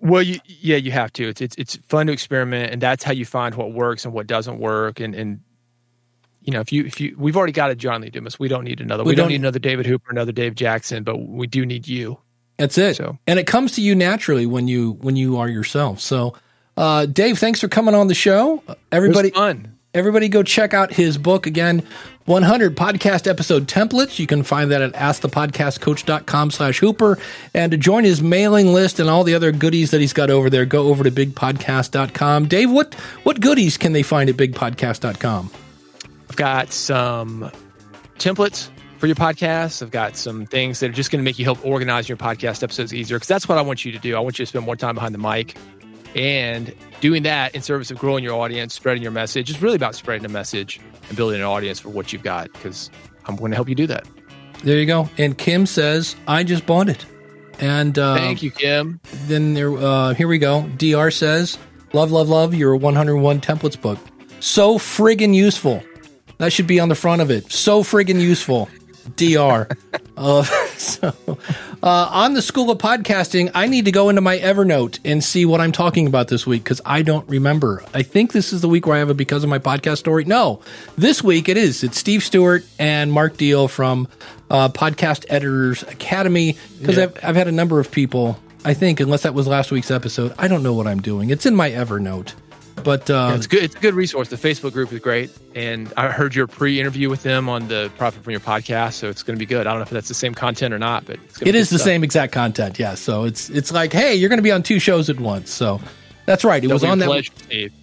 Well, 0.00 0.22
you, 0.22 0.38
yeah, 0.46 0.76
you 0.76 0.90
have 0.90 1.12
to. 1.14 1.28
It's, 1.28 1.40
it's 1.40 1.56
it's 1.56 1.76
fun 1.88 2.06
to 2.08 2.12
experiment, 2.12 2.72
and 2.72 2.80
that's 2.82 3.02
how 3.02 3.12
you 3.12 3.24
find 3.24 3.54
what 3.54 3.72
works 3.72 4.04
and 4.04 4.12
what 4.12 4.26
doesn't 4.26 4.58
work. 4.58 5.00
And 5.00 5.14
and 5.14 5.40
you 6.42 6.52
know, 6.52 6.60
if 6.60 6.70
you 6.72 6.84
if 6.84 7.00
you 7.00 7.16
we've 7.18 7.36
already 7.36 7.52
got 7.52 7.70
a 7.70 7.74
John 7.74 8.02
Lee 8.02 8.10
Dumas, 8.10 8.38
we 8.38 8.48
don't 8.48 8.64
need 8.64 8.80
another. 8.80 9.04
We 9.04 9.10
We, 9.10 9.14
don't, 9.14 9.24
don't- 9.24 9.30
need 9.30 9.40
another 9.40 9.58
David 9.58 9.86
Hooper, 9.86 10.10
another 10.10 10.32
Dave 10.32 10.54
Jackson, 10.54 11.02
but 11.02 11.16
we 11.16 11.46
do 11.46 11.64
need 11.66 11.88
you. 11.88 12.18
that's 12.58 12.76
it. 12.78 12.96
So- 12.96 13.18
and 13.26 13.38
it 13.38 13.46
comes 13.46 13.72
to 13.72 13.80
you 13.82 13.94
naturally 13.94 14.46
when 14.46 14.68
you 14.68 14.92
when 15.00 15.16
you 15.16 15.38
are 15.38 15.48
yourself. 15.48 16.00
So, 16.00 16.34
uh, 16.76 17.06
Dave, 17.06 17.38
thanks 17.38 17.58
for 17.60 17.68
coming 17.68 17.94
on 17.94 18.08
the 18.08 18.14
show. 18.14 18.58
It 18.58 18.68
was 18.68 18.76
Everybody, 18.92 19.30
fun. 19.30 19.76
Everybody 19.94 20.28
go 20.28 20.42
check 20.42 20.74
out 20.74 20.92
his 20.92 21.16
book 21.16 21.46
again, 21.46 21.82
100 22.26 22.76
podcast 22.76 23.28
episode 23.28 23.66
templates. 23.66 24.18
You 24.18 24.26
can 24.26 24.42
find 24.42 24.70
that 24.72 24.82
at 24.82 24.92
askthepodcastcoach.com 24.92 26.50
slash 26.50 26.78
hooper. 26.78 27.18
And 27.54 27.72
to 27.72 27.78
join 27.78 28.04
his 28.04 28.20
mailing 28.20 28.72
list 28.72 29.00
and 29.00 29.08
all 29.08 29.24
the 29.24 29.34
other 29.34 29.52
goodies 29.52 29.92
that 29.92 30.00
he's 30.00 30.12
got 30.12 30.28
over 30.28 30.50
there, 30.50 30.66
go 30.66 30.88
over 30.88 31.04
to 31.04 31.10
bigpodcast.com. 31.10 32.48
Dave, 32.48 32.70
what, 32.70 32.94
what 33.22 33.40
goodies 33.40 33.76
can 33.76 33.92
they 33.92 34.02
find 34.02 34.28
at 34.28 34.36
bigpodcast.com? 34.36 35.50
I've 36.28 36.36
got 36.36 36.72
some 36.72 37.50
templates 38.18 38.70
for 38.98 39.06
your 39.06 39.16
podcast. 39.16 39.82
I've 39.82 39.90
got 39.90 40.16
some 40.16 40.46
things 40.46 40.80
that 40.80 40.90
are 40.90 40.94
just 40.94 41.10
going 41.10 41.20
to 41.20 41.24
make 41.24 41.38
you 41.38 41.44
help 41.44 41.64
organize 41.64 42.08
your 42.08 42.18
podcast 42.18 42.62
episodes 42.62 42.92
easier 42.92 43.16
because 43.16 43.28
that's 43.28 43.48
what 43.48 43.58
I 43.58 43.62
want 43.62 43.84
you 43.84 43.92
to 43.92 43.98
do. 43.98 44.16
I 44.16 44.20
want 44.20 44.38
you 44.38 44.44
to 44.44 44.48
spend 44.48 44.64
more 44.64 44.76
time 44.76 44.96
behind 44.96 45.14
the 45.14 45.18
mic 45.18 45.56
and 46.16 46.74
doing 47.00 47.24
that 47.24 47.54
in 47.54 47.62
service 47.62 47.90
of 47.90 47.98
growing 47.98 48.24
your 48.24 48.34
audience, 48.34 48.74
spreading 48.74 49.02
your 49.02 49.12
message. 49.12 49.50
It's 49.50 49.60
really 49.60 49.76
about 49.76 49.94
spreading 49.94 50.24
a 50.24 50.30
message 50.30 50.80
and 51.08 51.16
building 51.16 51.40
an 51.40 51.46
audience 51.46 51.78
for 51.78 51.88
what 51.90 52.12
you've 52.12 52.22
got 52.22 52.52
because 52.52 52.90
I'm 53.26 53.36
going 53.36 53.50
to 53.50 53.56
help 53.56 53.68
you 53.68 53.74
do 53.74 53.86
that. 53.88 54.06
There 54.64 54.78
you 54.78 54.86
go. 54.86 55.08
And 55.18 55.36
Kim 55.36 55.66
says, 55.66 56.16
I 56.26 56.42
just 56.42 56.66
bought 56.66 56.88
it. 56.88 57.04
And 57.58 57.98
uh, 57.98 58.16
Thank 58.16 58.42
you, 58.42 58.50
Kim. 58.50 59.00
then 59.26 59.54
there, 59.54 59.76
uh, 59.76 60.14
here 60.14 60.28
we 60.28 60.38
go. 60.38 60.62
DR 60.76 61.10
says, 61.10 61.58
love, 61.92 62.10
love, 62.10 62.28
love 62.28 62.54
your 62.54 62.76
101 62.76 63.40
templates 63.40 63.80
book. 63.80 63.98
So 64.40 64.78
friggin' 64.78 65.34
useful. 65.34 65.82
That 66.38 66.52
should 66.52 66.66
be 66.66 66.80
on 66.80 66.88
the 66.88 66.94
front 66.94 67.22
of 67.22 67.30
it. 67.30 67.50
So 67.50 67.82
friggin' 67.82 68.20
useful. 68.20 68.68
DR. 69.16 69.68
uh, 70.16 70.44
so, 70.78 71.14
uh, 71.82 72.08
on 72.12 72.34
the 72.34 72.42
School 72.42 72.70
of 72.70 72.78
Podcasting, 72.78 73.50
I 73.54 73.66
need 73.66 73.84
to 73.86 73.92
go 73.92 74.08
into 74.08 74.20
my 74.20 74.38
Evernote 74.38 74.98
and 75.04 75.22
see 75.24 75.44
what 75.46 75.60
I'm 75.60 75.72
talking 75.72 76.06
about 76.06 76.28
this 76.28 76.46
week 76.46 76.64
because 76.64 76.80
I 76.84 77.02
don't 77.02 77.28
remember. 77.28 77.82
I 77.94 78.02
think 78.02 78.32
this 78.32 78.52
is 78.52 78.60
the 78.60 78.68
week 78.68 78.86
where 78.86 78.96
I 78.96 78.98
have 78.98 79.10
a 79.10 79.14
because 79.14 79.42
of 79.44 79.50
my 79.50 79.58
podcast 79.58 79.98
story. 79.98 80.24
No, 80.24 80.60
this 80.96 81.22
week 81.22 81.48
it 81.48 81.56
is. 81.56 81.82
It's 81.82 81.98
Steve 81.98 82.22
Stewart 82.22 82.64
and 82.78 83.10
Mark 83.12 83.36
Deal 83.36 83.68
from 83.68 84.08
uh, 84.50 84.68
Podcast 84.68 85.24
Editors 85.28 85.82
Academy 85.84 86.56
because 86.80 86.96
Yeah. 86.96 87.04
I've, 87.04 87.18
I've 87.24 87.36
had 87.36 87.48
a 87.48 87.52
number 87.52 87.80
of 87.80 87.90
people. 87.90 88.38
I 88.64 88.74
think, 88.74 88.98
unless 89.00 89.22
that 89.22 89.32
was 89.32 89.46
last 89.46 89.70
week's 89.70 89.90
episode, 89.92 90.34
I 90.38 90.48
don't 90.48 90.62
know 90.64 90.74
what 90.74 90.86
I'm 90.88 91.00
doing. 91.00 91.30
It's 91.30 91.46
in 91.46 91.54
my 91.54 91.70
Evernote. 91.70 92.34
But 92.84 93.10
uh, 93.10 93.32
it's 93.34 93.46
good. 93.46 93.62
It's 93.64 93.74
a 93.74 93.78
good 93.78 93.94
resource. 93.94 94.28
The 94.28 94.36
Facebook 94.36 94.72
group 94.72 94.92
is 94.92 95.00
great, 95.00 95.30
and 95.54 95.92
I 95.96 96.08
heard 96.10 96.34
your 96.34 96.46
pre-interview 96.46 97.08
with 97.08 97.22
them 97.22 97.48
on 97.48 97.66
the 97.68 97.90
Profit 97.98 98.22
from 98.22 98.30
Your 98.30 98.40
Podcast, 98.40 98.92
so 98.94 99.08
it's 99.08 99.22
going 99.22 99.36
to 99.36 99.38
be 99.38 99.46
good. 99.46 99.66
I 99.66 99.70
don't 99.70 99.78
know 99.80 99.82
if 99.84 99.90
that's 99.90 100.08
the 100.08 100.14
same 100.14 100.34
content 100.34 100.72
or 100.72 100.78
not, 100.78 101.04
but 101.06 101.16
it's 101.24 101.42
It 101.42 101.54
is 101.54 101.70
the 101.70 101.78
stuff. 101.78 101.86
same 101.86 102.04
exact 102.04 102.32
content, 102.32 102.78
yeah. 102.78 102.94
So 102.94 103.24
it's 103.24 103.50
it's 103.50 103.72
like, 103.72 103.92
hey, 103.92 104.14
you're 104.14 104.28
going 104.28 104.38
to 104.38 104.42
be 104.42 104.52
on 104.52 104.62
two 104.62 104.78
shows 104.78 105.10
at 105.10 105.18
once. 105.18 105.50
So 105.50 105.80
that's 106.26 106.44
right. 106.44 106.62
It 106.62 106.70
was 106.70 106.84
on 106.84 106.98
that. 106.98 107.06
pleasure. 107.06 107.32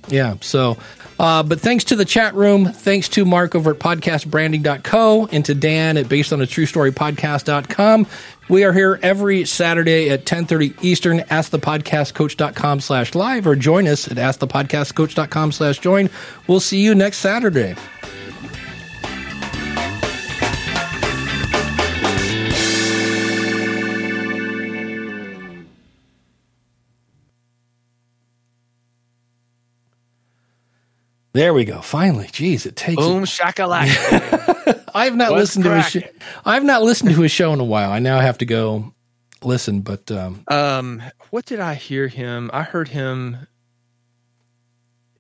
Yeah. 0.08 0.36
So, 0.42 0.78
uh, 1.24 1.42
but 1.42 1.62
thanks 1.62 1.86
to 1.86 1.96
the 1.96 2.04
chat 2.04 2.36
room, 2.36 2.66
thanks 2.66 3.08
to 3.08 3.24
Mark 3.24 3.56
over 3.56 3.72
at 3.72 3.80
podcastbranding.co 3.80 5.28
and 5.28 5.46
to 5.46 5.56
Dan 5.56 5.96
at 5.96 6.10
based 6.10 6.34
on 6.34 6.42
a 6.42 6.46
true 6.46 6.66
story 6.66 6.92
podcast.com. 6.92 8.08
We 8.50 8.66
are 8.66 8.74
here 8.74 9.00
every 9.02 9.46
Saturday 9.46 10.10
at 10.10 10.20
1030 10.20 10.76
Eastern. 10.82 11.22
Ask 11.30 11.52
the 11.52 11.60
podcastcoach.com 11.60 12.82
slash 12.82 13.16
live 13.16 13.48
or 13.48 13.56
join 13.56 13.88
us 13.88 14.10
at 14.10 14.18
askthepodcastcoach.com 14.18 15.54
slash 15.54 15.80
join. 15.80 16.10
We'll 16.48 16.60
see 16.60 16.82
you 16.82 16.94
next 16.94 17.20
Saturday. 17.20 17.76
There 31.34 31.54
we 31.54 31.66
go. 31.66 31.82
Finally, 31.82 32.28
jeez, 32.28 32.66
it 32.68 32.76
takes. 32.76 33.02
Boom 33.02 33.24
shakalaka. 33.24 34.84
I 34.94 35.06
have 35.06 35.16
not 35.16 35.32
What's 35.32 35.56
listened 35.56 35.66
to 35.66 35.76
his. 35.76 35.86
Sh- 35.88 36.08
I 36.46 36.54
have 36.54 36.64
not 36.64 36.84
listened 36.84 37.10
to 37.16 37.22
his 37.22 37.32
show 37.32 37.54
in 37.54 37.60
a 37.60 37.64
while. 37.64 37.92
I 37.92 37.98
now 38.00 38.20
have 38.20 38.38
to 38.38 38.46
go 38.46 38.94
listen. 39.44 39.82
But 39.82 40.12
um, 40.12 40.44
um, 40.48 41.02
what 41.32 41.46
did 41.46 41.60
I 41.60 41.74
hear 41.74 42.08
him? 42.08 42.52
I 42.54 42.62
heard 42.62 42.90
him 42.90 43.48